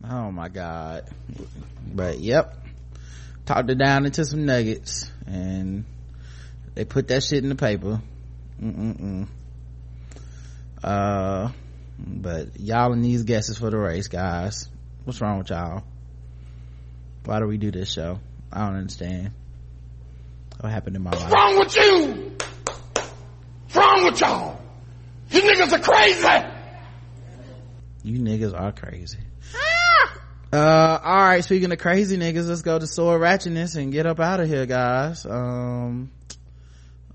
Oh 0.05 0.31
my 0.31 0.49
god. 0.49 1.11
But 1.93 2.21
yep. 2.21 2.59
Talked 3.45 3.71
it 3.71 3.79
down 3.79 4.07
into 4.07 4.25
some 4.25 4.47
nuggets 4.47 5.11
and 5.27 5.85
they 6.77 6.85
put 6.85 7.09
that 7.09 7.25
shit 7.25 7.43
in 7.43 7.49
the 7.49 7.57
paper. 7.57 8.01
Mm-mm-mm. 8.62 9.27
uh 10.85 11.51
but 11.99 12.61
y'all 12.61 12.93
in 12.93 13.03
these 13.03 13.25
guesses 13.25 13.59
for 13.59 13.71
the 13.71 13.79
race 13.79 14.07
guys. 14.07 14.69
What's 15.05 15.21
wrong 15.21 15.39
with 15.39 15.51
y'all 15.51 15.83
why 17.25 17.41
do 17.41 17.47
we 17.47 17.57
do 17.59 17.71
this 17.71 17.93
show? 17.93 18.19
I 18.53 18.67
don't 18.67 18.77
understand. 18.77 19.33
What 20.61 20.73
happened 20.73 20.97
in 20.97 21.03
my 21.03 21.11
life? 21.11 21.31
What's 21.31 21.35
wrong 21.35 21.59
with 21.59 21.77
you? 21.77 22.37
What's 23.65 23.77
wrong 23.77 24.05
with 24.05 24.21
y'all? 24.21 24.61
You 25.31 25.43
niggas 25.43 25.73
are 25.73 25.81
crazy. 25.81 26.49
you 28.03 28.19
niggas 28.19 28.59
are 28.59 28.73
crazy. 28.73 29.19
Uh 30.53 31.01
all 31.03 31.17
right 31.17 31.43
speaking 31.43 31.73
of 31.73 31.79
crazy 31.79 32.17
niggas 32.17 32.47
let's 32.49 32.63
go 32.63 32.79
to 32.79 32.87
sword 32.87 33.21
ratchetness 33.21 33.75
and 33.75 33.91
get 33.91 34.07
up 34.07 34.21
out 34.21 34.39
of 34.39 34.47
here 34.49 34.67
guys. 34.67 35.27
Um 35.27 36.13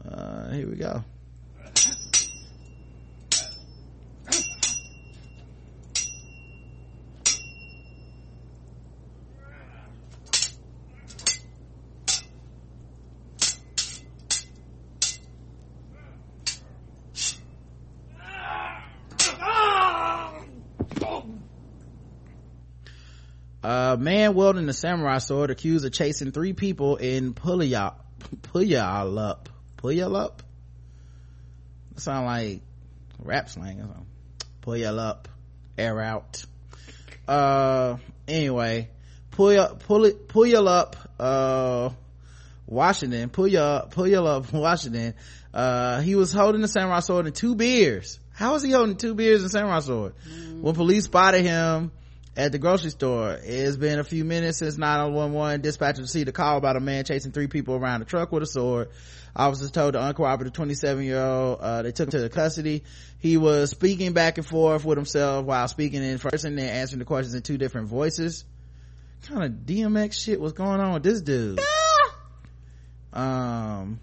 uh 0.05 0.51
here 0.51 0.67
we 0.67 0.75
go 0.75 1.05
man 23.99 24.33
wielding 24.33 24.67
a 24.69 24.73
samurai 24.73 25.19
sword 25.19 25.51
accused 25.51 25.85
of 25.85 25.91
chasing 25.91 26.31
three 26.31 26.53
people 26.53 26.97
in 26.97 27.33
Puyallup. 27.33 27.95
Puyallup. 28.41 29.47
Puyallup? 29.77 30.39
That 31.93 32.01
sound 32.01 32.25
like 32.25 32.61
rap 33.19 33.49
slang 33.49 33.79
or 33.79 33.83
something. 33.83 34.05
Puyallup. 34.61 35.25
Air 35.77 36.01
out. 36.01 36.43
Uh, 37.27 37.97
anyway. 38.27 38.89
pull, 39.31 39.67
pull, 39.87 40.11
pull 40.11 40.47
you 40.47 40.57
Puyallup, 40.57 40.95
uh, 41.19 41.89
Washington. 42.67 43.29
Puyallup, 43.29 43.93
Puyallup, 43.93 44.51
Washington. 44.59 45.13
Uh, 45.53 46.01
he 46.01 46.15
was 46.15 46.33
holding 46.33 46.61
the 46.61 46.67
samurai 46.67 46.99
sword 46.99 47.25
and 47.25 47.35
two 47.35 47.55
beers. 47.55 48.19
How 48.33 48.53
was 48.53 48.63
he 48.63 48.71
holding 48.71 48.97
two 48.97 49.15
beers 49.15 49.41
and 49.41 49.51
samurai 49.51 49.79
sword? 49.79 50.13
When 50.61 50.75
police 50.75 51.05
spotted 51.05 51.43
him, 51.43 51.91
at 52.39 52.53
the 52.53 52.57
grocery 52.57 52.89
store. 52.89 53.37
It's 53.43 53.75
been 53.75 53.99
a 53.99 54.03
few 54.05 54.23
minutes 54.23 54.59
since 54.59 54.77
911 54.77 55.61
dispatchers 55.61 55.99
received 55.99 56.29
a 56.29 56.31
call 56.31 56.57
about 56.57 56.77
a 56.77 56.79
man 56.79 57.03
chasing 57.03 57.33
three 57.33 57.47
people 57.47 57.75
around 57.75 58.01
a 58.01 58.05
truck 58.05 58.31
with 58.31 58.43
a 58.43 58.45
sword. 58.45 58.91
Officers 59.35 59.71
told 59.71 59.93
the 59.93 59.99
uncooperative 59.99 60.53
27 60.53 61.03
year 61.03 61.21
old, 61.21 61.59
uh, 61.59 61.81
they 61.81 61.91
took 61.91 62.07
him 62.07 62.11
to 62.11 62.21
the 62.21 62.29
custody. 62.29 62.83
He 63.19 63.35
was 63.35 63.71
speaking 63.71 64.13
back 64.13 64.37
and 64.37 64.47
forth 64.47 64.85
with 64.85 64.97
himself 64.97 65.45
while 65.45 65.67
speaking 65.67 66.01
in 66.01 66.17
first 66.17 66.45
and 66.45 66.57
then 66.57 66.69
answering 66.69 66.99
the 66.99 67.05
questions 67.05 67.35
in 67.35 67.41
two 67.41 67.57
different 67.57 67.89
voices. 67.89 68.45
What 69.27 69.39
kind 69.39 69.43
of 69.43 69.59
DMX 69.65 70.13
shit 70.13 70.39
was 70.39 70.53
going 70.53 70.79
on 70.79 70.93
with 70.93 71.03
this 71.03 71.19
dude? 71.19 71.59
um, 73.11 73.99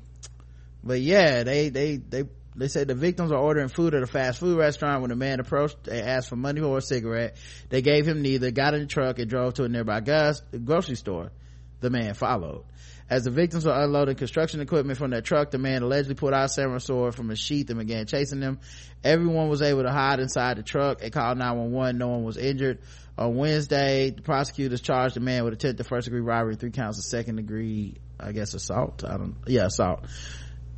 but 0.84 1.00
yeah, 1.00 1.42
they, 1.42 1.70
they, 1.70 1.96
they, 1.96 2.24
they 2.56 2.68
said 2.68 2.88
the 2.88 2.94
victims 2.94 3.32
are 3.32 3.38
ordering 3.38 3.68
food 3.68 3.94
at 3.94 4.02
a 4.02 4.06
fast 4.06 4.40
food 4.40 4.58
restaurant. 4.58 5.02
When 5.02 5.10
a 5.10 5.16
man 5.16 5.40
approached 5.40 5.84
they 5.84 6.00
asked 6.00 6.30
for 6.30 6.36
money 6.36 6.60
for 6.60 6.78
a 6.78 6.80
cigarette. 6.82 7.36
They 7.68 7.82
gave 7.82 8.06
him 8.06 8.22
neither 8.22 8.50
got 8.50 8.74
in 8.74 8.80
the 8.80 8.86
truck 8.86 9.18
and 9.18 9.28
drove 9.28 9.54
to 9.54 9.64
a 9.64 9.68
nearby 9.68 10.00
gas 10.00 10.40
grocery 10.64 10.96
store. 10.96 11.32
The 11.80 11.90
man 11.90 12.14
followed. 12.14 12.64
As 13.08 13.24
the 13.24 13.30
victims 13.30 13.66
were 13.66 13.72
unloading 13.72 14.16
construction 14.16 14.60
equipment 14.60 14.98
from 14.98 15.10
their 15.10 15.20
truck 15.20 15.50
the 15.50 15.58
man 15.58 15.82
allegedly 15.82 16.14
pulled 16.14 16.32
out 16.32 16.46
a 16.46 16.48
samurai 16.48 16.78
sword 16.78 17.14
from 17.14 17.30
a 17.30 17.36
sheath 17.36 17.68
and 17.68 17.78
began 17.78 18.06
chasing 18.06 18.40
them. 18.40 18.58
Everyone 19.04 19.48
was 19.48 19.60
able 19.60 19.82
to 19.82 19.92
hide 19.92 20.18
inside 20.18 20.56
the 20.56 20.62
truck 20.62 21.02
and 21.02 21.12
called 21.12 21.38
911 21.38 21.98
no 21.98 22.08
one 22.08 22.24
was 22.24 22.38
injured. 22.38 22.78
On 23.18 23.36
wednesday 23.36 24.10
the 24.10 24.22
prosecutors 24.22 24.80
charged 24.80 25.14
the 25.14 25.20
man 25.20 25.44
with 25.44 25.52
attempted 25.52 25.86
first 25.86 26.06
degree 26.06 26.20
robbery 26.20 26.56
three 26.56 26.70
counts 26.70 26.98
of 26.98 27.04
second 27.04 27.36
degree 27.36 27.96
i 28.18 28.32
guess 28.32 28.54
assault. 28.54 29.04
I 29.04 29.18
don't 29.18 29.36
yeah 29.46 29.66
assault. 29.66 30.06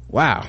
Wow 0.08 0.48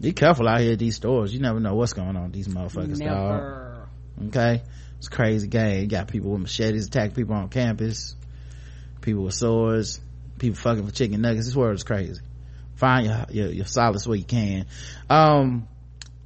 be 0.00 0.12
careful 0.12 0.48
out 0.48 0.60
here 0.60 0.72
at 0.72 0.78
these 0.78 0.96
stores. 0.96 1.32
You 1.32 1.40
never 1.40 1.60
know 1.60 1.74
what's 1.74 1.92
going 1.92 2.16
on 2.16 2.24
with 2.24 2.32
these 2.32 2.48
motherfuckers, 2.48 2.98
Never. 2.98 3.88
dog. 4.18 4.28
Okay? 4.28 4.62
It's 4.98 5.06
a 5.06 5.10
crazy 5.10 5.46
game. 5.48 5.82
You 5.82 5.86
got 5.86 6.08
people 6.08 6.30
with 6.30 6.40
machetes 6.40 6.86
attacking 6.86 7.14
people 7.14 7.34
on 7.34 7.48
campus, 7.48 8.16
people 9.00 9.24
with 9.24 9.34
swords, 9.34 10.00
people 10.38 10.56
fucking 10.56 10.86
for 10.86 10.92
chicken 10.92 11.20
nuggets. 11.20 11.46
This 11.46 11.56
world 11.56 11.76
is 11.76 11.84
crazy. 11.84 12.20
Find 12.76 13.06
your, 13.06 13.26
your, 13.30 13.48
your 13.48 13.66
solace 13.66 14.06
where 14.06 14.16
you 14.16 14.24
can. 14.24 14.66
Um, 15.10 15.68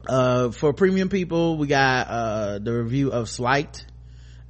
uh, 0.06 0.50
for 0.50 0.72
premium 0.72 1.08
people, 1.08 1.56
we 1.56 1.66
got, 1.66 2.08
uh, 2.08 2.58
the 2.58 2.72
review 2.72 3.10
of 3.10 3.28
Sleight 3.28 3.86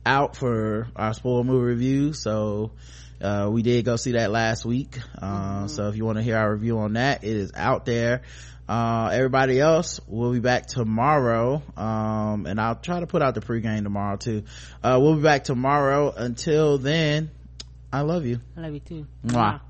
out 0.05 0.37
for 0.37 0.89
our 0.97 1.15
spoiler 1.15 1.45
movie 1.45 1.67
review. 1.67 2.13
So, 2.13 2.73
uh, 3.21 3.49
we 3.53 3.63
did 3.63 3.85
go 3.85 3.95
see 3.97 4.13
that 4.13 4.33
last 4.33 4.65
week. 4.65 4.99
Uh, 5.21 5.69
so 5.69 5.89
if 5.89 5.97
you 5.97 6.05
want 6.05 6.19
to 6.19 6.25
hear 6.25 6.37
our 6.37 6.53
review 6.53 6.79
on 6.79 6.95
that, 6.95 7.23
it 7.23 7.37
is 7.37 7.53
out 7.55 7.87
there 7.87 8.23
uh 8.69 9.11
everybody 9.13 9.59
else 9.61 10.01
we'll 10.07 10.33
be 10.33 10.41
back 10.41 10.67
tomorrow. 10.67 11.63
Um 11.77 12.47
and 12.47 12.61
i'll 12.61 12.77
try 12.77 13.01
to 13.01 13.07
put 13.07 13.23
out 13.23 13.35
the 13.35 13.41
pregame 13.41 13.83
tomorrow 13.83 14.17
too. 14.17 14.45
Uh 14.83 14.99
we'll 15.01 15.17
be 15.17 15.23
back 15.23 15.45
tomorrow. 15.45 16.13
Until 16.17 16.79
then 16.79 17.31
i 17.93 18.01
love 18.03 18.25
you. 18.25 18.41
I 18.57 18.61
love 18.61 18.75
you 18.75 18.81
too. 18.81 19.07
Mwah. 19.27 19.61